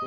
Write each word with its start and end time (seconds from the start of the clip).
Como 0.00 0.06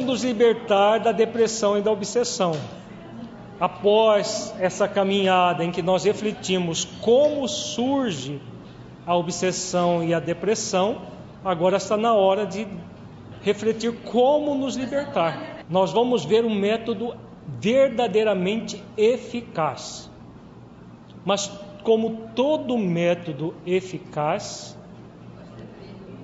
nos 0.00 0.24
libertar 0.24 1.00
da 1.00 1.12
depressão 1.12 1.76
e 1.76 1.82
da 1.82 1.90
obsessão? 1.90 2.52
Após 3.60 4.54
essa 4.58 4.88
caminhada 4.88 5.62
em 5.62 5.70
que 5.70 5.82
nós 5.82 6.04
refletimos 6.04 6.86
como 7.02 7.46
surge 7.46 8.40
a 9.06 9.14
obsessão 9.14 10.02
e 10.02 10.14
a 10.14 10.20
depressão, 10.20 11.02
agora 11.44 11.76
está 11.76 11.98
na 11.98 12.14
hora 12.14 12.46
de 12.46 12.66
refletir 13.42 13.92
como 14.04 14.54
nos 14.54 14.74
libertar. 14.74 15.54
Nós 15.68 15.92
vamos 15.92 16.24
ver 16.24 16.46
um 16.46 16.54
método 16.54 17.14
verdadeiramente 17.46 18.82
eficaz. 18.96 20.10
Mas, 21.24 21.46
como 21.82 22.28
todo 22.34 22.76
método 22.78 23.54
eficaz, 23.66 24.78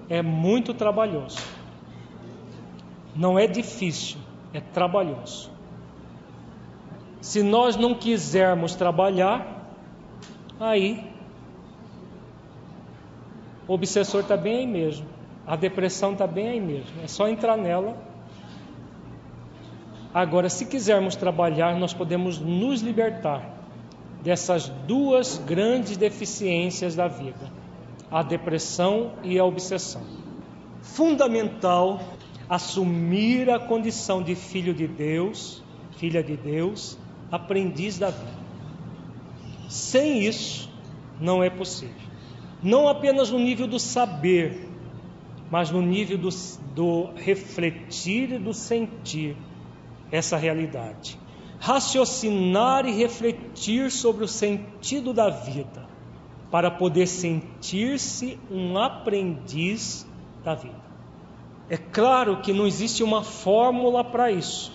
é 0.09 0.23
muito 0.23 0.75
trabalhoso. 0.75 1.39
Não 3.15 3.39
é 3.39 3.47
difícil, 3.47 4.19
é 4.53 4.61
trabalhoso. 4.61 5.51
Se 7.21 7.43
nós 7.43 7.77
não 7.77 7.95
quisermos 7.95 8.75
trabalhar, 8.75 9.73
aí 10.59 11.11
o 13.69 13.75
obsessor 13.75 14.23
está 14.23 14.37
bem 14.37 14.59
aí 14.59 14.67
mesmo, 14.67 15.07
a 15.47 15.55
depressão 15.55 16.13
está 16.13 16.27
bem 16.27 16.49
aí 16.49 16.61
mesmo, 16.61 17.03
é 17.05 17.07
só 17.07 17.29
entrar 17.29 17.57
nela. 17.57 17.97
Agora, 20.13 20.49
se 20.49 20.67
quisermos 20.67 21.15
trabalhar, 21.15 21.79
nós 21.79 21.95
podemos 21.95 22.39
nos 22.39 22.81
libertar 22.81 23.59
dessas 24.23 24.69
duas 24.69 25.39
grandes 25.39 25.97
deficiências 25.97 26.97
da 26.97 27.07
vida, 27.07 27.51
a 28.11 28.23
depressão 28.23 29.13
e 29.23 29.39
a 29.39 29.45
obsessão. 29.45 30.03
Fundamental 30.83 32.01
assumir 32.49 33.49
a 33.49 33.61
condição 33.61 34.21
de 34.21 34.35
filho 34.35 34.75
de 34.75 34.89
Deus, 34.89 35.63
filha 35.97 36.23
de 36.23 36.37
Deus, 36.37 36.99
aprendiz 37.31 37.97
da 37.97 38.11
vida. 38.11 38.41
Sem 39.69 40.27
isso, 40.27 40.69
não 41.21 41.41
é 41.41 41.49
possível. 41.49 41.95
Não 42.61 42.89
apenas 42.89 43.31
no 43.31 43.39
nível 43.39 43.69
do 43.69 43.79
saber, 43.79 44.69
mas 45.49 45.71
no 45.71 45.81
nível 45.81 46.19
do, 46.19 46.29
do 46.75 47.11
refletir 47.15 48.33
e 48.33 48.39
do 48.39 48.53
sentir 48.53 49.37
essa 50.11 50.37
realidade. 50.37 51.19
Raciocinar 51.59 52.87
e 52.87 52.93
refletir 52.93 53.91
sobre 53.91 54.25
o 54.25 54.29
sentido 54.29 55.13
da 55.13 55.29
vida, 55.29 55.87
para 56.51 56.71
poder 56.71 57.07
sentir-se 57.07 58.39
um 58.51 58.79
aprendiz 58.79 60.07
da 60.43 60.55
vida. 60.55 60.91
É 61.69 61.77
claro 61.77 62.39
que 62.39 62.53
não 62.53 62.67
existe 62.67 63.03
uma 63.03 63.23
fórmula 63.23 64.03
para 64.03 64.33
isso. 64.33 64.73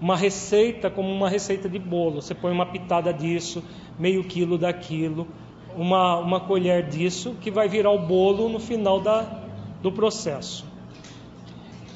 Uma 0.00 0.16
receita 0.16 0.90
como 0.90 1.08
uma 1.08 1.28
receita 1.28 1.68
de 1.68 1.78
bolo. 1.78 2.20
Você 2.20 2.34
põe 2.34 2.52
uma 2.52 2.66
pitada 2.66 3.14
disso, 3.14 3.62
meio 3.98 4.24
quilo 4.24 4.58
daquilo, 4.58 5.28
uma, 5.76 6.18
uma 6.18 6.40
colher 6.40 6.88
disso, 6.88 7.36
que 7.40 7.50
vai 7.50 7.68
virar 7.68 7.92
o 7.92 8.06
bolo 8.06 8.48
no 8.48 8.58
final 8.58 9.00
da, 9.00 9.22
do 9.80 9.90
processo. 9.90 10.66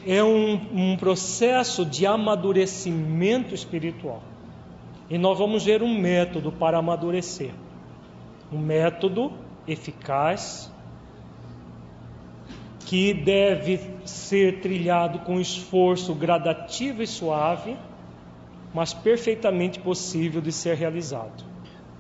É 0.07 0.23
um, 0.23 0.93
um 0.93 0.97
processo 0.97 1.85
de 1.85 2.07
amadurecimento 2.07 3.55
espiritual. 3.55 4.23
E 5.11 5.19
nós 5.19 5.39
vamos 5.39 5.65
ver 5.65 5.83
um 5.83 5.98
método 5.98 6.53
para 6.53 6.79
amadurecer. 6.79 7.51
Um 8.53 8.59
método 8.59 9.33
eficaz, 9.67 10.71
que 12.86 13.13
deve 13.13 13.80
ser 14.05 14.61
trilhado 14.61 15.19
com 15.20 15.41
esforço 15.41 16.14
gradativo 16.14 17.03
e 17.03 17.07
suave, 17.07 17.77
mas 18.73 18.95
perfeitamente 18.95 19.80
possível 19.80 20.41
de 20.41 20.53
ser 20.53 20.77
realizado. 20.77 21.45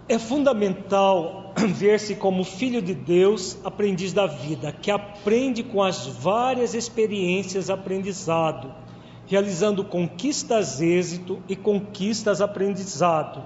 É 0.08 0.20
fundamental 0.20 1.52
ver-se 1.58 2.14
como 2.14 2.44
filho 2.44 2.80
de 2.80 2.94
Deus, 2.94 3.58
aprendiz 3.64 4.12
da 4.12 4.24
vida, 4.24 4.70
que 4.70 4.88
aprende 4.88 5.64
com 5.64 5.82
as 5.82 6.06
várias 6.06 6.74
experiências 6.74 7.68
aprendizado, 7.68 8.72
realizando 9.26 9.82
conquistas 9.82 10.80
êxito 10.80 11.42
e 11.48 11.56
conquistas 11.56 12.40
aprendizado, 12.40 13.42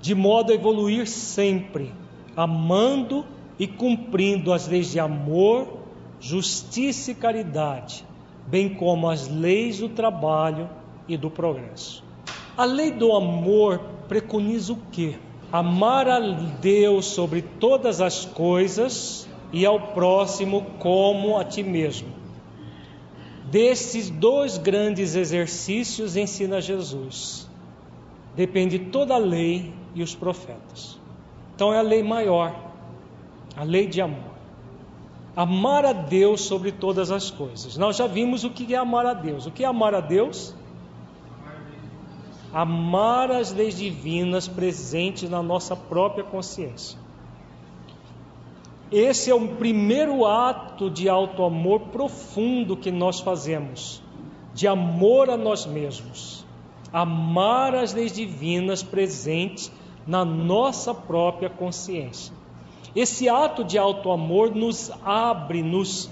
de 0.00 0.14
modo 0.14 0.52
a 0.52 0.54
evoluir 0.54 1.08
sempre, 1.08 1.92
amando 2.36 3.26
e 3.58 3.66
cumprindo 3.66 4.52
as 4.52 4.68
leis 4.68 4.92
de 4.92 5.00
amor, 5.00 5.80
justiça 6.20 7.10
e 7.10 7.14
caridade, 7.16 8.04
bem 8.46 8.68
como 8.68 9.08
as 9.08 9.26
leis 9.26 9.80
do 9.80 9.88
trabalho 9.88 10.70
e 11.08 11.16
do 11.16 11.28
progresso. 11.28 12.04
A 12.56 12.64
lei 12.64 12.92
do 12.92 13.12
amor 13.16 13.80
preconiza 14.06 14.72
o 14.72 14.78
quê? 14.92 15.16
Amar 15.54 16.08
a 16.08 16.18
Deus 16.18 17.06
sobre 17.06 17.40
todas 17.40 18.00
as 18.00 18.24
coisas 18.24 19.28
e 19.52 19.64
ao 19.64 19.78
próximo 19.92 20.66
como 20.80 21.38
a 21.38 21.44
ti 21.44 21.62
mesmo. 21.62 22.08
Desses 23.52 24.10
dois 24.10 24.58
grandes 24.58 25.14
exercícios 25.14 26.16
ensina 26.16 26.60
Jesus. 26.60 27.48
Depende 28.34 28.80
toda 28.80 29.14
a 29.14 29.18
lei 29.18 29.72
e 29.94 30.02
os 30.02 30.12
profetas. 30.12 30.98
Então 31.54 31.72
é 31.72 31.78
a 31.78 31.82
lei 31.82 32.02
maior, 32.02 32.52
a 33.56 33.62
lei 33.62 33.86
de 33.86 34.00
amor 34.00 34.34
amar 35.36 35.84
a 35.84 35.92
Deus 35.92 36.42
sobre 36.42 36.70
todas 36.72 37.10
as 37.10 37.30
coisas. 37.30 37.76
Nós 37.76 37.96
já 37.96 38.06
vimos 38.06 38.44
o 38.44 38.50
que 38.50 38.74
é 38.74 38.78
amar 38.78 39.06
a 39.06 39.14
Deus. 39.14 39.46
O 39.46 39.50
que 39.50 39.64
é 39.64 39.66
amar 39.66 39.94
a 39.94 40.00
Deus? 40.00 40.54
Amar 42.54 43.32
as 43.32 43.52
leis 43.52 43.76
divinas 43.76 44.46
presentes 44.46 45.28
na 45.28 45.42
nossa 45.42 45.74
própria 45.74 46.22
consciência. 46.22 46.96
Esse 48.92 49.28
é 49.28 49.34
o 49.34 49.56
primeiro 49.56 50.24
ato 50.24 50.88
de 50.88 51.08
auto-amor 51.08 51.80
profundo 51.90 52.76
que 52.76 52.92
nós 52.92 53.18
fazemos, 53.18 54.00
de 54.54 54.68
amor 54.68 55.28
a 55.30 55.36
nós 55.36 55.66
mesmos. 55.66 56.46
Amar 56.92 57.74
as 57.74 57.92
leis 57.92 58.12
divinas 58.12 58.84
presentes 58.84 59.72
na 60.06 60.24
nossa 60.24 60.94
própria 60.94 61.50
consciência. 61.50 62.32
Esse 62.94 63.28
ato 63.28 63.64
de 63.64 63.76
alto 63.76 64.12
amor 64.12 64.54
nos 64.54 64.92
abre, 65.04 65.60
nos, 65.60 66.08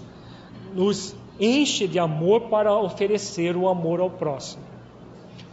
nos 0.74 1.14
enche 1.38 1.86
de 1.86 2.00
amor 2.00 2.48
para 2.48 2.76
oferecer 2.76 3.56
o 3.56 3.68
amor 3.68 4.00
ao 4.00 4.10
próximo. 4.10 4.71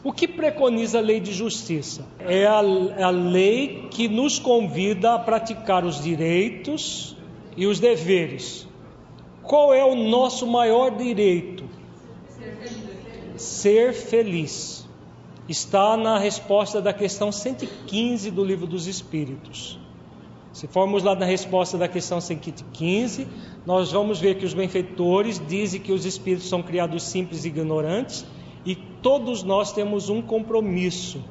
O 0.04 0.14
que 0.14 0.28
preconiza 0.28 1.00
a 1.00 1.02
lei 1.02 1.20
de 1.20 1.34
justiça? 1.34 2.06
É 2.20 2.46
a, 2.46 2.60
a 2.60 3.10
lei 3.10 3.88
que 3.92 4.08
nos 4.08 4.40
convida 4.40 5.14
a 5.14 5.20
praticar 5.20 5.84
os 5.84 6.02
direitos 6.02 7.18
e 7.58 7.68
os 7.68 7.80
deveres. 7.80 8.68
Qual 9.44 9.74
é 9.74 9.84
o 9.84 9.96
nosso 9.96 10.48
maior 10.48 10.96
direito? 10.96 11.66
Ser 12.30 12.56
feliz. 12.56 13.42
Ser 13.42 13.94
feliz. 13.94 14.90
Está 15.50 15.98
na 15.98 16.18
resposta 16.18 16.82
da 16.82 16.94
questão 16.94 17.32
115 17.32 18.32
do 18.32 18.46
Livro 18.46 18.68
dos 18.68 18.88
Espíritos. 18.88 19.80
Se 20.54 20.68
formos 20.68 21.04
lá 21.04 21.14
na 21.14 21.26
resposta 21.26 21.78
da 21.78 21.88
questão 21.88 22.22
115, 22.22 23.28
nós 23.66 23.92
vamos 23.92 24.20
ver 24.20 24.36
que 24.36 24.46
os 24.46 24.54
benfeitores 24.54 25.42
dizem 25.46 25.82
que 25.82 25.92
os 25.92 26.06
espíritos 26.06 26.48
são 26.48 26.64
criados 26.64 27.04
simples 27.04 27.44
e 27.44 27.50
ignorantes 27.50 28.26
todos 29.02 29.44
nós 29.44 29.72
temos 29.72 30.10
um 30.10 30.22
compromisso, 30.22 31.24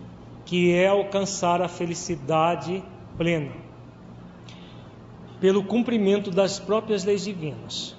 que 0.45 0.73
é 0.73 0.89
alcançar 0.89 1.61
a 1.61 1.69
felicidade 1.69 2.83
plena, 3.17 3.53
pelo 5.41 5.63
cumprimento 5.63 6.31
das 6.31 6.59
próprias 6.59 7.05
leis 7.05 7.25
divinas. 7.25 7.97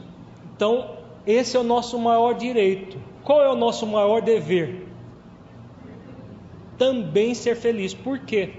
Então, 0.55 0.97
esse 1.25 1.55
é 1.55 1.59
o 1.59 1.63
nosso 1.63 1.97
maior 1.99 2.33
direito. 2.33 2.97
Qual 3.23 3.41
é 3.41 3.49
o 3.49 3.55
nosso 3.55 3.85
maior 3.85 4.21
dever? 4.21 4.87
Também 6.77 7.33
ser 7.33 7.55
feliz. 7.55 7.93
Por 7.93 8.19
quê? 8.19 8.53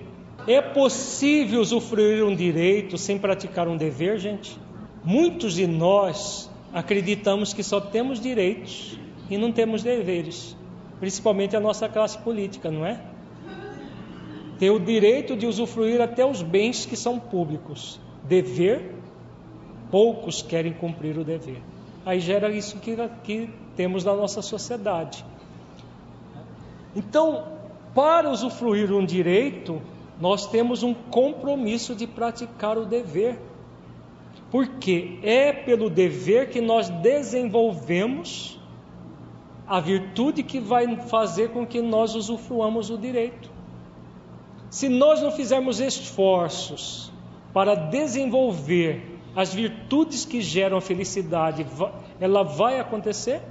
É 0.46 0.60
possível 0.60 1.60
usufruir 1.60 2.24
um 2.24 2.34
direito 2.34 2.96
sem 2.96 3.18
praticar 3.18 3.68
um 3.68 3.76
dever, 3.76 4.18
gente? 4.18 4.56
Muitos 5.04 5.54
de 5.54 5.66
nós 5.66 6.50
acreditamos 6.72 7.52
que 7.52 7.62
só 7.62 7.80
temos 7.80 8.20
direitos 8.20 8.98
e 9.28 9.36
não 9.36 9.52
temos 9.52 9.82
deveres, 9.82 10.56
principalmente 11.00 11.56
a 11.56 11.60
nossa 11.60 11.88
classe 11.88 12.18
política, 12.18 12.70
não 12.70 12.84
é? 12.84 13.00
Ter 14.58 14.70
o 14.70 14.78
direito 14.78 15.34
de 15.34 15.46
usufruir 15.46 16.00
até 16.02 16.24
os 16.24 16.42
bens 16.42 16.84
que 16.84 16.94
são 16.94 17.18
públicos. 17.18 17.98
Dever, 18.24 18.94
poucos 19.90 20.42
querem 20.42 20.74
cumprir 20.74 21.16
o 21.18 21.24
dever. 21.24 21.62
Aí 22.04 22.20
gera 22.20 22.50
isso 22.50 22.78
que, 22.78 22.94
que 23.24 23.48
temos 23.74 24.04
na 24.04 24.14
nossa 24.14 24.42
sociedade. 24.42 25.24
Então, 26.94 27.44
para 27.94 28.30
usufruir 28.30 28.92
um 28.92 29.04
direito, 29.04 29.80
nós 30.20 30.46
temos 30.46 30.82
um 30.82 30.92
compromisso 30.92 31.94
de 31.94 32.06
praticar 32.06 32.76
o 32.76 32.84
dever. 32.84 33.38
Porque 34.50 35.18
é 35.22 35.52
pelo 35.52 35.88
dever 35.88 36.50
que 36.50 36.60
nós 36.60 36.90
desenvolvemos 36.90 38.59
a 39.70 39.78
virtude 39.78 40.42
que 40.42 40.58
vai 40.58 40.96
fazer 40.96 41.50
com 41.50 41.64
que 41.64 41.80
nós 41.80 42.16
usufruamos 42.16 42.90
o 42.90 42.98
direito. 42.98 43.48
Se 44.68 44.88
nós 44.88 45.22
não 45.22 45.30
fizermos 45.30 45.78
esforços 45.78 47.12
para 47.54 47.76
desenvolver 47.76 49.20
as 49.36 49.54
virtudes 49.54 50.24
que 50.24 50.40
geram 50.40 50.76
a 50.76 50.80
felicidade, 50.80 51.64
ela 52.20 52.42
vai 52.42 52.80
acontecer? 52.80 53.42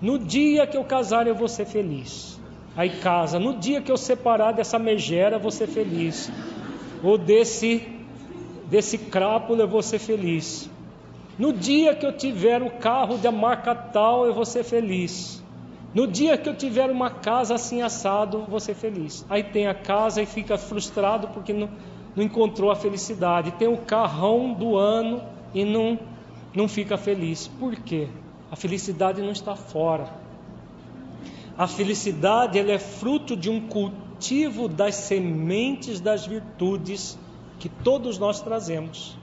No 0.00 0.20
dia 0.20 0.68
que 0.68 0.76
eu 0.76 0.84
casar, 0.84 1.26
eu 1.26 1.34
vou 1.34 1.48
ser 1.48 1.66
feliz. 1.66 2.38
Aí 2.76 2.90
casa, 2.90 3.40
no 3.40 3.58
dia 3.58 3.82
que 3.82 3.90
eu 3.90 3.96
separar 3.96 4.52
dessa 4.52 4.78
megera, 4.78 5.34
eu 5.34 5.40
vou 5.40 5.50
ser 5.50 5.66
feliz. 5.66 6.30
Ou 7.02 7.18
desse 7.18 7.88
desse 8.70 8.98
crápula, 8.98 9.62
eu 9.62 9.68
vou 9.68 9.82
ser 9.82 9.98
feliz. 9.98 10.70
No 11.38 11.52
dia 11.52 11.94
que 11.94 12.06
eu 12.06 12.16
tiver 12.16 12.62
o 12.62 12.70
carro 12.70 13.18
da 13.18 13.30
marca 13.30 13.74
tal, 13.74 14.24
eu 14.24 14.32
vou 14.32 14.44
ser 14.44 14.64
feliz. 14.64 15.42
No 15.94 16.06
dia 16.06 16.36
que 16.38 16.48
eu 16.48 16.54
tiver 16.54 16.90
uma 16.90 17.10
casa 17.10 17.54
assim 17.54 17.82
assado, 17.82 18.44
vou 18.48 18.60
ser 18.60 18.74
feliz. 18.74 19.24
Aí 19.28 19.42
tem 19.42 19.66
a 19.66 19.74
casa 19.74 20.22
e 20.22 20.26
fica 20.26 20.56
frustrado 20.56 21.28
porque 21.28 21.52
não, 21.52 21.68
não 22.14 22.24
encontrou 22.24 22.70
a 22.70 22.76
felicidade. 22.76 23.52
Tem 23.52 23.68
o 23.68 23.78
carrão 23.78 24.52
do 24.54 24.76
ano 24.76 25.22
e 25.54 25.64
não, 25.64 25.98
não 26.54 26.68
fica 26.68 26.96
feliz. 26.96 27.48
Por 27.48 27.76
quê? 27.76 28.08
A 28.50 28.56
felicidade 28.56 29.20
não 29.20 29.32
está 29.32 29.54
fora. 29.54 30.08
A 31.56 31.66
felicidade 31.66 32.58
ela 32.58 32.72
é 32.72 32.78
fruto 32.78 33.36
de 33.36 33.48
um 33.50 33.66
cultivo 33.66 34.68
das 34.68 34.94
sementes 34.94 36.00
das 36.00 36.26
virtudes 36.26 37.18
que 37.58 37.68
todos 37.68 38.18
nós 38.18 38.40
trazemos. 38.40 39.15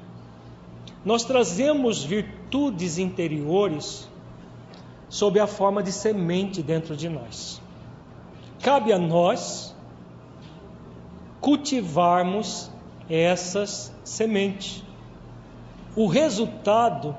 Nós 1.05 1.23
trazemos 1.23 2.03
virtudes 2.03 2.97
interiores 2.97 4.09
sob 5.09 5.39
a 5.39 5.47
forma 5.47 5.83
de 5.83 5.91
semente 5.91 6.63
dentro 6.63 6.95
de 6.95 7.09
nós. 7.09 7.61
Cabe 8.61 8.93
a 8.93 8.97
nós 8.97 9.75
cultivarmos 11.41 12.71
essas 13.09 13.93
sementes. 14.03 14.83
O 15.95 16.07
resultado 16.07 17.15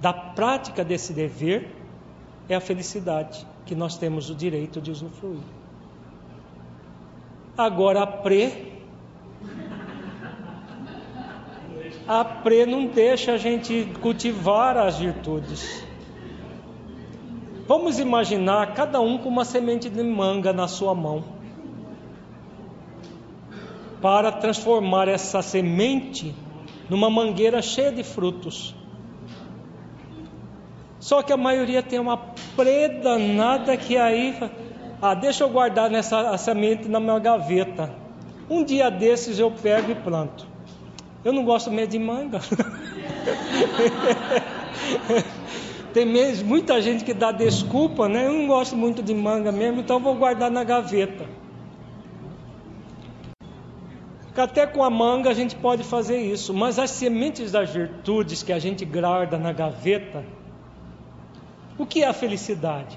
da 0.00 0.12
prática 0.12 0.84
desse 0.84 1.12
dever 1.12 1.74
é 2.48 2.54
a 2.54 2.60
felicidade 2.60 3.46
que 3.64 3.74
nós 3.74 3.96
temos 3.96 4.30
o 4.30 4.34
direito 4.34 4.80
de 4.80 4.90
usufruir. 4.90 5.40
Agora, 7.56 8.02
a 8.02 8.06
pre. 8.06 8.75
A 12.08 12.24
pre 12.24 12.64
não 12.64 12.86
deixa 12.86 13.32
a 13.32 13.36
gente 13.36 13.88
cultivar 14.00 14.76
as 14.76 14.98
virtudes. 14.98 15.84
Vamos 17.66 17.98
imaginar 17.98 18.74
cada 18.74 19.00
um 19.00 19.18
com 19.18 19.28
uma 19.28 19.44
semente 19.44 19.90
de 19.90 20.02
manga 20.04 20.52
na 20.52 20.68
sua 20.68 20.94
mão 20.94 21.24
para 24.00 24.30
transformar 24.30 25.08
essa 25.08 25.42
semente 25.42 26.32
numa 26.88 27.10
mangueira 27.10 27.60
cheia 27.60 27.90
de 27.90 28.04
frutos. 28.04 28.72
Só 31.00 31.22
que 31.22 31.32
a 31.32 31.36
maioria 31.36 31.82
tem 31.82 31.98
uma 31.98 32.16
preda 32.54 33.18
nada 33.18 33.76
que 33.76 33.96
aí, 33.96 34.38
ah, 35.02 35.14
deixa 35.14 35.42
eu 35.42 35.48
guardar 35.48 35.90
nessa 35.90 36.38
semente 36.38 36.88
na 36.88 37.00
minha 37.00 37.18
gaveta. 37.18 37.92
Um 38.48 38.62
dia 38.62 38.88
desses 38.90 39.40
eu 39.40 39.50
pego 39.50 39.90
e 39.90 39.94
planto. 39.96 40.55
Eu 41.26 41.32
não 41.32 41.44
gosto 41.44 41.70
mesmo 41.72 41.90
de 41.90 41.98
manga. 41.98 42.40
Tem 45.92 46.06
mesmo 46.06 46.46
muita 46.46 46.80
gente 46.80 47.04
que 47.04 47.12
dá 47.12 47.32
desculpa, 47.32 48.08
né? 48.08 48.28
Eu 48.28 48.32
não 48.32 48.46
gosto 48.46 48.76
muito 48.76 49.02
de 49.02 49.12
manga 49.12 49.50
mesmo, 49.50 49.80
então 49.80 49.98
vou 49.98 50.14
guardar 50.14 50.52
na 50.52 50.62
gaveta. 50.62 51.26
Até 54.36 54.68
com 54.68 54.84
a 54.84 54.90
manga 54.90 55.28
a 55.28 55.34
gente 55.34 55.56
pode 55.56 55.82
fazer 55.82 56.20
isso, 56.20 56.54
mas 56.54 56.78
as 56.78 56.92
sementes 56.92 57.50
das 57.50 57.70
virtudes 57.70 58.44
que 58.44 58.52
a 58.52 58.60
gente 58.60 58.84
guarda 58.84 59.36
na 59.36 59.52
gaveta, 59.52 60.24
o 61.76 61.84
que 61.84 62.04
é 62.04 62.06
a 62.06 62.12
felicidade? 62.12 62.96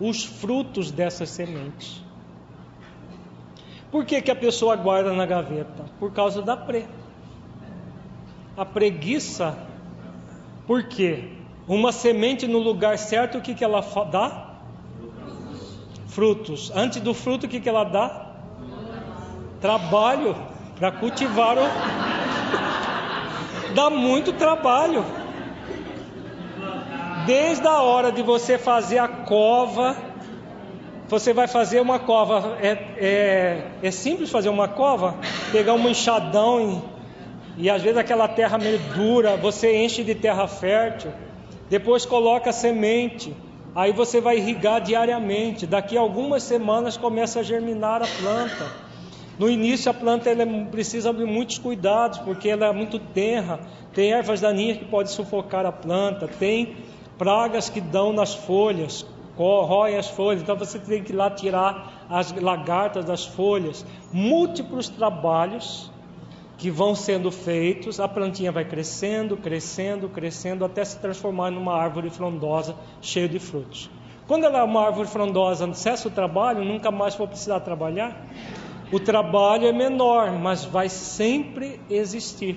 Os 0.00 0.24
frutos 0.24 0.90
dessas 0.90 1.28
sementes. 1.28 2.03
Por 3.94 4.04
que, 4.04 4.20
que 4.20 4.30
a 4.32 4.34
pessoa 4.34 4.74
guarda 4.74 5.12
na 5.12 5.24
gaveta? 5.24 5.84
Por 6.00 6.12
causa 6.12 6.42
da 6.42 6.56
pre. 6.56 6.84
A 8.56 8.64
preguiça, 8.64 9.56
por 10.66 10.88
quê? 10.88 11.28
Uma 11.68 11.92
semente 11.92 12.48
no 12.48 12.58
lugar 12.58 12.98
certo, 12.98 13.38
o 13.38 13.40
que, 13.40 13.54
que 13.54 13.62
ela 13.62 13.80
dá? 14.10 14.56
Frutos. 16.08 16.72
Antes 16.74 17.00
do 17.00 17.14
fruto, 17.14 17.46
o 17.46 17.48
que, 17.48 17.60
que 17.60 17.68
ela 17.68 17.84
dá? 17.84 18.32
Trabalho 19.60 20.34
para 20.76 20.90
cultivar 20.90 21.56
o. 21.56 21.62
Dá 23.74 23.90
muito 23.90 24.32
trabalho. 24.32 25.04
Desde 27.26 27.68
a 27.68 27.80
hora 27.80 28.10
de 28.10 28.24
você 28.24 28.58
fazer 28.58 28.98
a 28.98 29.06
cova, 29.06 29.96
você 31.14 31.32
vai 31.32 31.46
fazer 31.46 31.80
uma 31.80 32.00
cova. 32.00 32.58
É, 32.60 32.70
é, 32.96 33.62
é 33.84 33.90
simples 33.92 34.30
fazer 34.30 34.48
uma 34.48 34.66
cova? 34.66 35.14
Pegar 35.52 35.74
um 35.74 35.88
enxadão 35.88 36.82
e, 37.56 37.64
e 37.66 37.70
às 37.70 37.82
vezes 37.82 37.96
aquela 37.96 38.26
terra 38.26 38.58
meio 38.58 38.80
dura, 38.96 39.36
você 39.36 39.76
enche 39.76 40.02
de 40.02 40.16
terra 40.16 40.48
fértil, 40.48 41.12
depois 41.70 42.04
coloca 42.04 42.50
semente. 42.52 43.32
Aí 43.76 43.92
você 43.92 44.20
vai 44.20 44.38
irrigar 44.38 44.80
diariamente. 44.80 45.66
Daqui 45.66 45.96
a 45.96 46.00
algumas 46.00 46.42
semanas 46.42 46.96
começa 46.96 47.40
a 47.40 47.42
germinar 47.44 48.02
a 48.02 48.06
planta. 48.06 48.66
No 49.38 49.48
início 49.48 49.90
a 49.90 49.94
planta 49.94 50.30
ela 50.30 50.44
precisa 50.68 51.12
de 51.12 51.24
muitos 51.24 51.58
cuidados, 51.58 52.18
porque 52.18 52.48
ela 52.48 52.66
é 52.66 52.72
muito 52.72 52.98
tenra, 52.98 53.60
tem 53.92 54.12
ervas 54.12 54.40
daninhas 54.40 54.78
que 54.78 54.84
podem 54.84 55.12
sufocar 55.12 55.64
a 55.64 55.72
planta, 55.72 56.26
tem 56.26 56.76
pragas 57.16 57.68
que 57.68 57.80
dão 57.80 58.12
nas 58.12 58.34
folhas, 58.34 59.04
corroem 59.36 59.96
as 59.96 60.08
folhas, 60.08 60.42
então 60.42 60.56
você 60.56 60.78
tem 60.78 61.02
que 61.02 61.12
ir 61.12 61.16
lá 61.16 61.30
tirar 61.30 62.06
as 62.08 62.32
lagartas 62.32 63.04
das 63.04 63.24
folhas. 63.24 63.84
Múltiplos 64.12 64.88
trabalhos 64.88 65.90
que 66.56 66.70
vão 66.70 66.94
sendo 66.94 67.30
feitos, 67.30 67.98
a 67.98 68.06
plantinha 68.06 68.52
vai 68.52 68.64
crescendo, 68.64 69.36
crescendo, 69.36 70.08
crescendo, 70.08 70.64
até 70.64 70.84
se 70.84 70.98
transformar 70.98 71.50
numa 71.50 71.74
árvore 71.74 72.10
frondosa 72.10 72.76
cheia 73.00 73.28
de 73.28 73.38
frutos. 73.38 73.90
Quando 74.26 74.44
ela 74.44 74.60
é 74.60 74.62
uma 74.62 74.86
árvore 74.86 75.08
frondosa, 75.08 75.72
cessa 75.74 76.08
o 76.08 76.10
trabalho, 76.10 76.64
nunca 76.64 76.90
mais 76.90 77.14
vou 77.14 77.28
precisar 77.28 77.60
trabalhar. 77.60 78.26
O 78.90 79.00
trabalho 79.00 79.66
é 79.66 79.72
menor, 79.72 80.32
mas 80.32 80.64
vai 80.64 80.88
sempre 80.88 81.80
existir. 81.90 82.56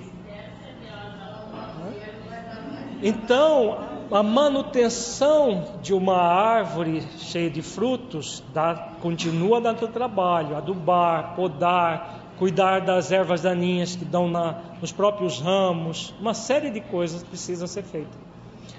Então, 3.02 3.87
a 4.10 4.22
manutenção 4.22 5.64
de 5.82 5.92
uma 5.92 6.16
árvore 6.16 7.02
cheia 7.18 7.50
de 7.50 7.60
frutos 7.60 8.42
dá, 8.54 8.92
continua 9.00 9.60
dando 9.60 9.86
trabalho, 9.88 10.56
adubar, 10.56 11.34
podar, 11.34 12.34
cuidar 12.38 12.80
das 12.80 13.12
ervas 13.12 13.42
daninhas 13.42 13.96
que 13.96 14.04
dão 14.04 14.28
na, 14.28 14.56
nos 14.80 14.92
próprios 14.92 15.40
ramos, 15.40 16.14
uma 16.20 16.32
série 16.32 16.70
de 16.70 16.80
coisas 16.80 17.22
precisam 17.22 17.66
ser 17.66 17.82
feitas. 17.82 18.18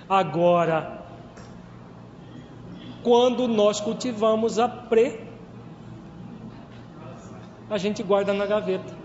Agora, 0.10 1.04
quando 3.04 3.48
nós 3.48 3.80
cultivamos 3.80 4.58
a 4.58 4.68
pre 4.68 5.30
a 7.70 7.78
gente 7.78 8.02
guarda 8.02 8.34
na 8.34 8.48
gaveta. 8.48 8.98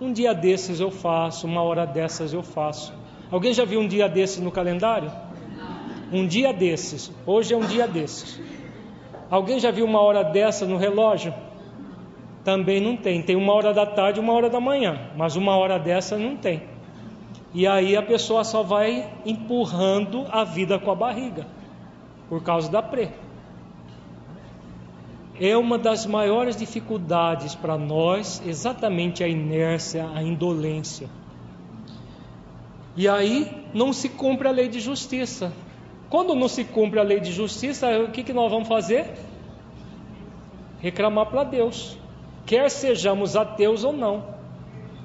Um 0.00 0.12
dia 0.12 0.32
desses 0.32 0.78
eu 0.78 0.90
faço, 0.90 1.48
uma 1.48 1.62
hora 1.62 1.84
dessas 1.84 2.32
eu 2.32 2.44
faço. 2.44 2.94
Alguém 3.28 3.52
já 3.52 3.64
viu 3.64 3.80
um 3.80 3.88
dia 3.88 4.08
desses 4.08 4.38
no 4.38 4.52
calendário? 4.52 5.10
Um 6.12 6.26
dia 6.26 6.52
desses. 6.52 7.12
Hoje 7.26 7.54
é 7.54 7.56
um 7.56 7.66
dia 7.66 7.86
desses. 7.86 8.40
Alguém 9.30 9.58
já 9.58 9.70
viu 9.70 9.84
uma 9.84 10.00
hora 10.00 10.22
dessa 10.24 10.64
no 10.66 10.76
relógio? 10.76 11.34
Também 12.44 12.80
não 12.80 12.96
tem. 12.96 13.22
Tem 13.22 13.36
uma 13.36 13.52
hora 13.52 13.74
da 13.74 13.84
tarde 13.84 14.18
e 14.18 14.22
uma 14.22 14.32
hora 14.32 14.48
da 14.48 14.60
manhã, 14.60 15.10
mas 15.16 15.36
uma 15.36 15.56
hora 15.56 15.78
dessa 15.78 16.16
não 16.16 16.36
tem. 16.36 16.62
E 17.52 17.66
aí 17.66 17.96
a 17.96 18.02
pessoa 18.02 18.44
só 18.44 18.62
vai 18.62 19.10
empurrando 19.24 20.26
a 20.30 20.44
vida 20.44 20.78
com 20.78 20.90
a 20.90 20.94
barriga, 20.94 21.46
por 22.28 22.42
causa 22.42 22.70
da 22.70 22.82
pre 22.82 23.10
é 25.40 25.56
uma 25.56 25.78
das 25.78 26.04
maiores 26.04 26.56
dificuldades 26.56 27.54
para 27.54 27.78
nós, 27.78 28.42
exatamente 28.44 29.22
a 29.22 29.28
inércia, 29.28 30.08
a 30.12 30.22
indolência. 30.22 31.08
E 32.96 33.08
aí 33.08 33.64
não 33.72 33.92
se 33.92 34.08
cumpre 34.08 34.48
a 34.48 34.50
lei 34.50 34.68
de 34.68 34.80
justiça. 34.80 35.52
Quando 36.10 36.34
não 36.34 36.48
se 36.48 36.64
cumpre 36.64 36.98
a 36.98 37.02
lei 37.02 37.20
de 37.20 37.32
justiça, 37.32 37.86
o 38.00 38.10
que, 38.10 38.22
que 38.22 38.32
nós 38.32 38.50
vamos 38.50 38.68
fazer? 38.68 39.14
reclamar 40.80 41.26
para 41.26 41.44
Deus, 41.44 41.96
quer 42.46 42.70
sejamos 42.70 43.36
ateus 43.36 43.84
ou 43.84 43.92
não. 43.92 44.36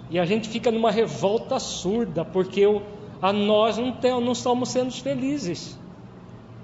E 0.09 0.19
a 0.19 0.25
gente 0.25 0.47
fica 0.49 0.71
numa 0.71 0.91
revolta 0.91 1.59
surda, 1.59 2.23
porque 2.23 2.59
eu, 2.59 2.83
a 3.21 3.33
nós 3.33 3.77
não, 3.77 3.91
tem, 3.91 4.11
não 4.21 4.33
estamos 4.33 4.69
sendo 4.69 4.91
felizes. 4.91 5.77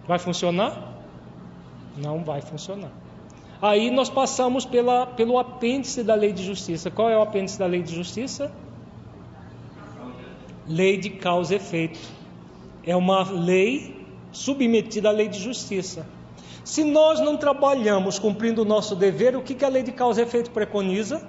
Vai 0.07 0.19
funcionar? 0.19 0.93
Não 1.97 2.23
vai 2.23 2.41
funcionar. 2.41 2.91
Aí 3.61 3.89
nós 3.89 4.09
passamos 4.09 4.65
pela, 4.65 5.05
pelo 5.05 5.37
apêndice 5.37 6.03
da 6.03 6.15
lei 6.15 6.31
de 6.31 6.43
justiça. 6.43 6.89
Qual 6.89 7.09
é 7.09 7.17
o 7.17 7.21
apêndice 7.21 7.57
da 7.57 7.65
lei 7.65 7.81
de 7.81 7.93
justiça? 7.93 8.51
Lei 10.67 10.97
de 10.97 11.09
causa 11.09 11.53
e 11.53 11.57
efeito. 11.57 11.99
É 12.85 12.95
uma 12.95 13.23
lei 13.29 13.98
submetida 14.31 15.09
à 15.09 15.11
lei 15.11 15.27
de 15.27 15.39
justiça. 15.39 16.05
Se 16.63 16.83
nós 16.83 17.19
não 17.19 17.37
trabalhamos 17.37 18.19
cumprindo 18.19 18.61
o 18.61 18.65
nosso 18.65 18.95
dever, 18.95 19.35
o 19.35 19.41
que, 19.41 19.55
que 19.55 19.65
a 19.65 19.69
lei 19.69 19.83
de 19.83 19.91
causa 19.91 20.21
e 20.21 20.23
efeito 20.23 20.51
preconiza? 20.51 21.21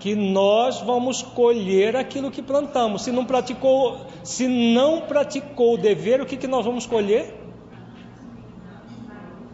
Que 0.00 0.14
nós 0.14 0.80
vamos 0.80 1.22
colher 1.22 1.96
aquilo 1.96 2.30
que 2.30 2.42
plantamos. 2.42 3.02
Se 3.02 3.12
não 3.12 3.24
praticou, 3.24 4.06
se 4.22 4.46
não 4.48 5.02
praticou 5.02 5.74
o 5.74 5.78
dever, 5.78 6.20
o 6.20 6.26
que, 6.26 6.36
que 6.36 6.46
nós 6.46 6.64
vamos 6.64 6.86
colher? 6.86 7.46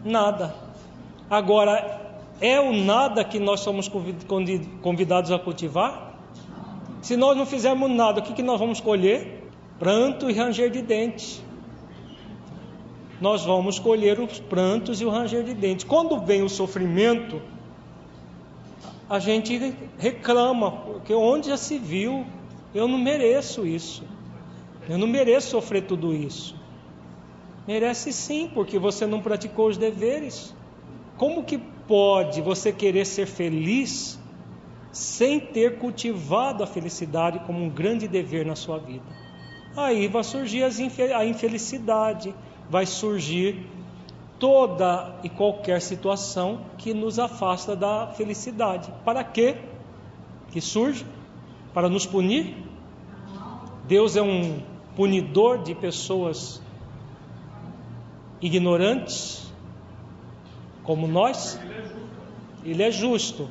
nada. 0.03 0.53
Agora, 1.29 2.01
é 2.41 2.59
o 2.59 2.73
nada 2.73 3.23
que 3.23 3.39
nós 3.39 3.61
somos 3.61 3.89
convidados 4.81 5.31
a 5.31 5.39
cultivar? 5.39 6.13
Se 7.01 7.17
nós 7.17 7.37
não 7.37 7.45
fizermos 7.45 7.89
nada, 7.89 8.19
o 8.19 8.23
que, 8.23 8.33
que 8.33 8.43
nós 8.43 8.59
vamos 8.59 8.79
colher? 8.79 9.42
Pranto 9.79 10.29
e 10.29 10.33
ranger 10.33 10.69
de 10.69 10.81
dentes. 10.81 11.43
Nós 13.19 13.45
vamos 13.45 13.79
colher 13.79 14.19
os 14.19 14.39
prantos 14.39 15.01
e 15.01 15.05
o 15.05 15.09
ranger 15.09 15.43
de 15.43 15.53
dentes. 15.53 15.85
Quando 15.85 16.19
vem 16.19 16.43
o 16.43 16.49
sofrimento, 16.49 17.41
a 19.09 19.19
gente 19.19 19.75
reclama, 19.97 20.71
porque 20.71 21.13
onde 21.13 21.47
já 21.47 21.57
se 21.57 21.77
viu, 21.77 22.25
eu 22.73 22.87
não 22.87 22.97
mereço 22.97 23.65
isso. 23.65 24.03
Eu 24.89 24.97
não 24.97 25.07
mereço 25.07 25.51
sofrer 25.51 25.83
tudo 25.83 26.13
isso. 26.13 26.55
Merece 27.67 28.11
sim, 28.11 28.49
porque 28.53 28.77
você 28.77 29.05
não 29.05 29.21
praticou 29.21 29.67
os 29.67 29.77
deveres. 29.77 30.53
Como 31.17 31.43
que 31.43 31.57
pode 31.57 32.41
você 32.41 32.73
querer 32.73 33.05
ser 33.05 33.25
feliz 33.25 34.19
sem 34.91 35.39
ter 35.39 35.77
cultivado 35.77 36.63
a 36.63 36.67
felicidade 36.67 37.39
como 37.45 37.63
um 37.63 37.69
grande 37.69 38.07
dever 38.07 38.45
na 38.45 38.55
sua 38.55 38.77
vida? 38.77 39.22
Aí 39.75 40.07
vai 40.07 40.23
surgir 40.23 40.63
a 40.63 41.25
infelicidade, 41.25 42.33
vai 42.69 42.85
surgir 42.85 43.67
toda 44.37 45.15
e 45.23 45.29
qualquer 45.29 45.81
situação 45.81 46.61
que 46.77 46.93
nos 46.93 47.17
afasta 47.17 47.75
da 47.75 48.07
felicidade. 48.07 48.93
Para 49.03 49.23
quê? 49.23 49.57
Que 50.51 50.61
surge? 50.61 51.05
Para 51.73 51.89
nos 51.89 52.05
punir? 52.05 52.55
Deus 53.87 54.15
é 54.15 54.21
um 54.21 54.61
punidor 54.95 55.63
de 55.63 55.73
pessoas 55.73 56.61
ignorantes, 58.39 59.51
como 60.83 61.07
nós? 61.07 61.59
Ele 62.63 62.83
é 62.83 62.91
justo. 62.91 63.49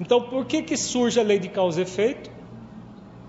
Então, 0.00 0.22
por 0.22 0.46
que, 0.46 0.62
que 0.62 0.76
surge 0.76 1.20
a 1.20 1.22
lei 1.22 1.38
de 1.38 1.48
causa 1.48 1.80
e 1.80 1.82
efeito? 1.82 2.30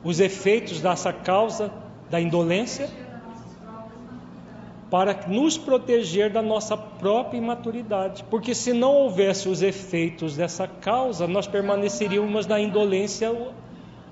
Os 0.03 0.19
efeitos 0.19 0.79
dessa 0.79 1.11
causa 1.11 1.71
da 2.09 2.19
indolência? 2.19 2.89
Para 4.89 5.27
nos 5.27 5.57
proteger 5.57 6.31
da 6.31 6.41
nossa 6.41 6.77
própria 6.77 7.37
imaturidade. 7.37 8.23
Porque 8.29 8.53
se 8.53 8.71
não 8.71 8.93
houvesse 8.93 9.49
os 9.49 9.61
efeitos 9.61 10.35
dessa 10.37 10.67
causa, 10.67 11.27
nós 11.27 11.47
permaneceríamos 11.47 12.45
na 12.45 12.59
indolência 12.59 13.35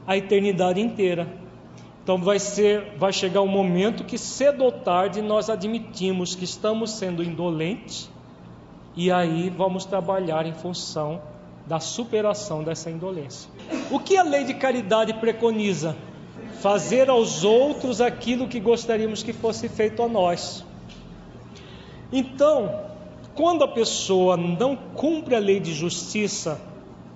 a 0.05 0.17
eternidade 0.17 0.81
inteira. 0.81 1.27
Então 2.03 2.17
vai 2.17 2.37
ser, 2.37 2.95
vai 2.97 3.13
chegar 3.13 3.41
um 3.41 3.47
momento 3.47 4.03
que 4.03 4.17
cedo 4.17 4.65
ou 4.65 4.71
tarde 4.71 5.21
nós 5.21 5.49
admitimos 5.49 6.35
que 6.35 6.43
estamos 6.43 6.91
sendo 6.91 7.23
indolentes 7.23 8.11
e 8.95 9.09
aí 9.09 9.49
vamos 9.49 9.85
trabalhar 9.85 10.45
em 10.45 10.53
função 10.53 11.21
da 11.65 11.79
superação 11.79 12.61
dessa 12.61 12.91
indolência. 12.91 13.49
O 13.89 13.99
que 13.99 14.17
a 14.17 14.23
lei 14.23 14.43
de 14.43 14.53
caridade 14.53 15.13
preconiza? 15.13 15.95
Fazer 16.63 17.09
aos 17.09 17.43
outros 17.43 17.99
aquilo 17.99 18.47
que 18.47 18.57
gostaríamos 18.57 19.21
que 19.21 19.33
fosse 19.33 19.67
feito 19.67 20.01
a 20.01 20.07
nós. 20.07 20.65
Então, 22.09 22.73
quando 23.35 23.65
a 23.65 23.67
pessoa 23.67 24.37
não 24.37 24.73
cumpre 24.73 25.35
a 25.35 25.39
lei 25.39 25.59
de 25.59 25.73
justiça, 25.73 26.61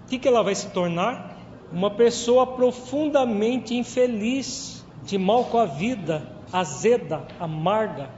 o 0.04 0.10
que, 0.10 0.20
que 0.20 0.28
ela 0.28 0.44
vai 0.44 0.54
se 0.54 0.68
tornar? 0.72 1.38
Uma 1.72 1.90
pessoa 1.90 2.46
profundamente 2.46 3.74
infeliz 3.74 4.86
de 5.06 5.18
mal 5.18 5.46
com 5.46 5.60
a 5.60 5.66
vida, 5.66 6.30
azeda, 6.52 7.26
amarga. 7.40 8.10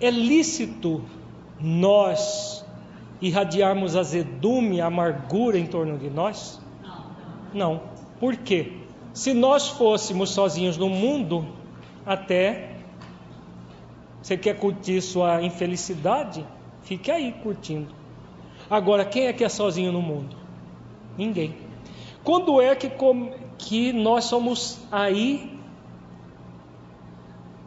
É 0.00 0.10
lícito 0.10 1.04
nós 1.60 2.66
irradiarmos 3.20 3.94
azedume, 3.94 4.80
amargura 4.80 5.56
em 5.56 5.66
torno 5.66 5.96
de 5.96 6.10
nós? 6.10 6.60
Não. 7.54 7.80
Por 8.18 8.36
quê? 8.38 8.87
Se 9.18 9.34
nós 9.34 9.66
fôssemos 9.66 10.30
sozinhos 10.30 10.76
no 10.76 10.88
mundo, 10.88 11.44
até 12.06 12.76
você 14.22 14.36
quer 14.36 14.56
curtir 14.56 15.00
sua 15.02 15.42
infelicidade? 15.42 16.46
Fique 16.82 17.10
aí 17.10 17.32
curtindo. 17.32 17.92
Agora, 18.70 19.04
quem 19.04 19.26
é 19.26 19.32
que 19.32 19.42
é 19.42 19.48
sozinho 19.48 19.90
no 19.90 20.00
mundo? 20.00 20.36
Ninguém. 21.16 21.56
Quando 22.22 22.60
é 22.60 22.76
que, 22.76 22.88
que 23.58 23.92
nós 23.92 24.26
somos 24.26 24.78
aí 24.92 25.58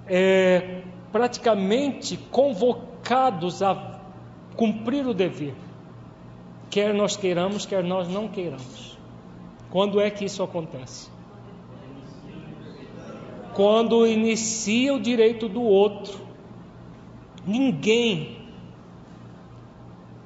é, 0.08 0.84
praticamente 1.12 2.15
convocados 2.15 3.62
a 3.62 4.00
cumprir 4.55 5.05
o 5.05 5.13
dever, 5.13 5.53
quer 6.70 6.93
nós 6.93 7.17
queiramos, 7.17 7.65
quer 7.65 7.84
nós 7.84 8.08
não 8.08 8.29
queiramos. 8.29 8.98
Quando 9.70 10.00
é 10.00 10.10
que 10.10 10.24
isso 10.24 10.41
acontece? 10.41 11.12
Quando 13.53 14.08
inicia 14.08 14.93
o 14.93 15.00
direito 15.00 15.48
do 15.50 15.62
outro. 15.62 16.20
Ninguém 17.46 18.38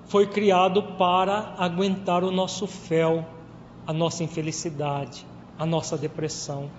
foi 0.05 0.27
criado 0.27 0.83
para 0.83 1.55
aguentar 1.57 2.23
o 2.23 2.31
nosso 2.31 2.67
fel, 2.67 3.25
a 3.87 3.93
nossa 3.93 4.23
infelicidade, 4.23 5.25
a 5.57 5.65
nossa 5.65 5.97
depressão. 5.97 6.69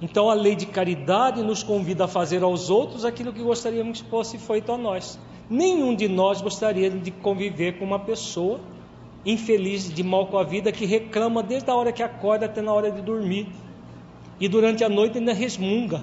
Então 0.00 0.28
a 0.28 0.34
lei 0.34 0.54
de 0.54 0.66
caridade 0.66 1.42
nos 1.42 1.62
convida 1.62 2.04
a 2.04 2.08
fazer 2.08 2.42
aos 2.42 2.70
outros 2.70 3.04
aquilo 3.04 3.32
que 3.32 3.42
gostaríamos 3.42 4.02
que 4.02 4.10
fosse 4.10 4.36
feito 4.36 4.72
a 4.72 4.76
nós. 4.76 5.18
Nenhum 5.48 5.94
de 5.94 6.08
nós 6.08 6.40
gostaria 6.40 6.90
de 6.90 7.10
conviver 7.10 7.78
com 7.78 7.84
uma 7.84 7.98
pessoa 7.98 8.60
infeliz, 9.24 9.92
de 9.92 10.02
mal 10.02 10.26
com 10.26 10.38
a 10.38 10.42
vida, 10.42 10.72
que 10.72 10.84
reclama 10.84 11.42
desde 11.42 11.70
a 11.70 11.74
hora 11.74 11.92
que 11.92 12.02
acorda 12.02 12.46
até 12.46 12.60
na 12.60 12.72
hora 12.72 12.90
de 12.90 13.00
dormir. 13.00 13.48
E 14.42 14.48
durante 14.48 14.82
a 14.82 14.88
noite 14.88 15.18
ainda 15.18 15.32
resmunga. 15.32 16.02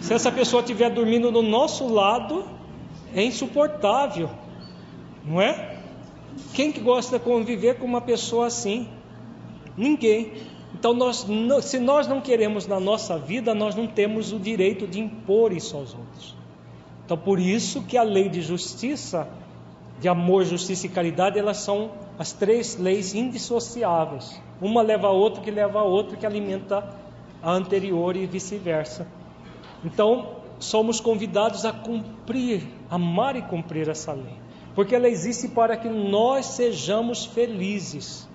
Se 0.00 0.14
essa 0.14 0.30
pessoa 0.30 0.60
estiver 0.60 0.88
dormindo 0.90 1.32
do 1.32 1.42
nosso 1.42 1.92
lado, 1.92 2.44
é 3.12 3.24
insuportável, 3.24 4.30
não 5.24 5.42
é? 5.42 5.80
Quem 6.52 6.70
que 6.70 6.78
gosta 6.78 7.18
de 7.18 7.24
conviver 7.24 7.74
com 7.74 7.84
uma 7.84 8.00
pessoa 8.00 8.46
assim? 8.46 8.88
Ninguém. 9.76 10.34
Então, 10.72 10.94
nós, 10.94 11.26
se 11.62 11.80
nós 11.80 12.06
não 12.06 12.20
queremos 12.20 12.68
na 12.68 12.78
nossa 12.78 13.18
vida, 13.18 13.52
nós 13.56 13.74
não 13.74 13.88
temos 13.88 14.32
o 14.32 14.38
direito 14.38 14.86
de 14.86 15.00
impor 15.00 15.52
isso 15.52 15.76
aos 15.76 15.94
outros. 15.94 16.32
Então, 17.04 17.18
por 17.18 17.40
isso 17.40 17.82
que 17.82 17.98
a 17.98 18.04
lei 18.04 18.28
de 18.28 18.40
justiça, 18.40 19.26
de 19.98 20.08
amor, 20.08 20.44
justiça 20.44 20.86
e 20.86 20.90
caridade, 20.90 21.40
elas 21.40 21.56
são 21.56 21.90
as 22.16 22.32
três 22.32 22.76
leis 22.76 23.16
indissociáveis. 23.16 24.40
Uma 24.60 24.80
leva 24.80 25.08
a 25.08 25.10
outra, 25.10 25.42
que 25.42 25.50
leva 25.50 25.80
a 25.80 25.82
outra, 25.82 26.16
que 26.16 26.24
alimenta 26.24 27.02
a 27.44 27.52
anterior 27.52 28.16
e 28.16 28.26
vice-versa. 28.26 29.06
Então, 29.84 30.36
somos 30.58 30.98
convidados 30.98 31.64
a 31.64 31.72
cumprir, 31.72 32.66
amar 32.90 33.36
e 33.36 33.42
cumprir 33.42 33.88
essa 33.88 34.12
lei, 34.12 34.38
porque 34.74 34.94
ela 34.94 35.08
existe 35.08 35.48
para 35.48 35.76
que 35.76 35.88
nós 35.88 36.46
sejamos 36.46 37.26
felizes. 37.26 38.26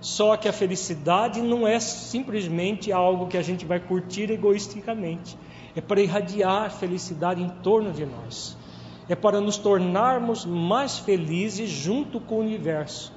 Só 0.00 0.36
que 0.36 0.48
a 0.48 0.52
felicidade 0.52 1.40
não 1.40 1.66
é 1.66 1.80
simplesmente 1.80 2.92
algo 2.92 3.26
que 3.26 3.38
a 3.38 3.42
gente 3.42 3.64
vai 3.64 3.80
curtir 3.80 4.30
egoisticamente. 4.30 5.36
É 5.74 5.80
para 5.80 6.00
irradiar 6.00 6.70
felicidade 6.70 7.42
em 7.42 7.48
torno 7.48 7.90
de 7.90 8.04
nós. 8.04 8.56
É 9.08 9.14
para 9.14 9.40
nos 9.40 9.56
tornarmos 9.56 10.44
mais 10.44 10.98
felizes 10.98 11.70
junto 11.70 12.20
com 12.20 12.36
o 12.36 12.40
universo. 12.40 13.12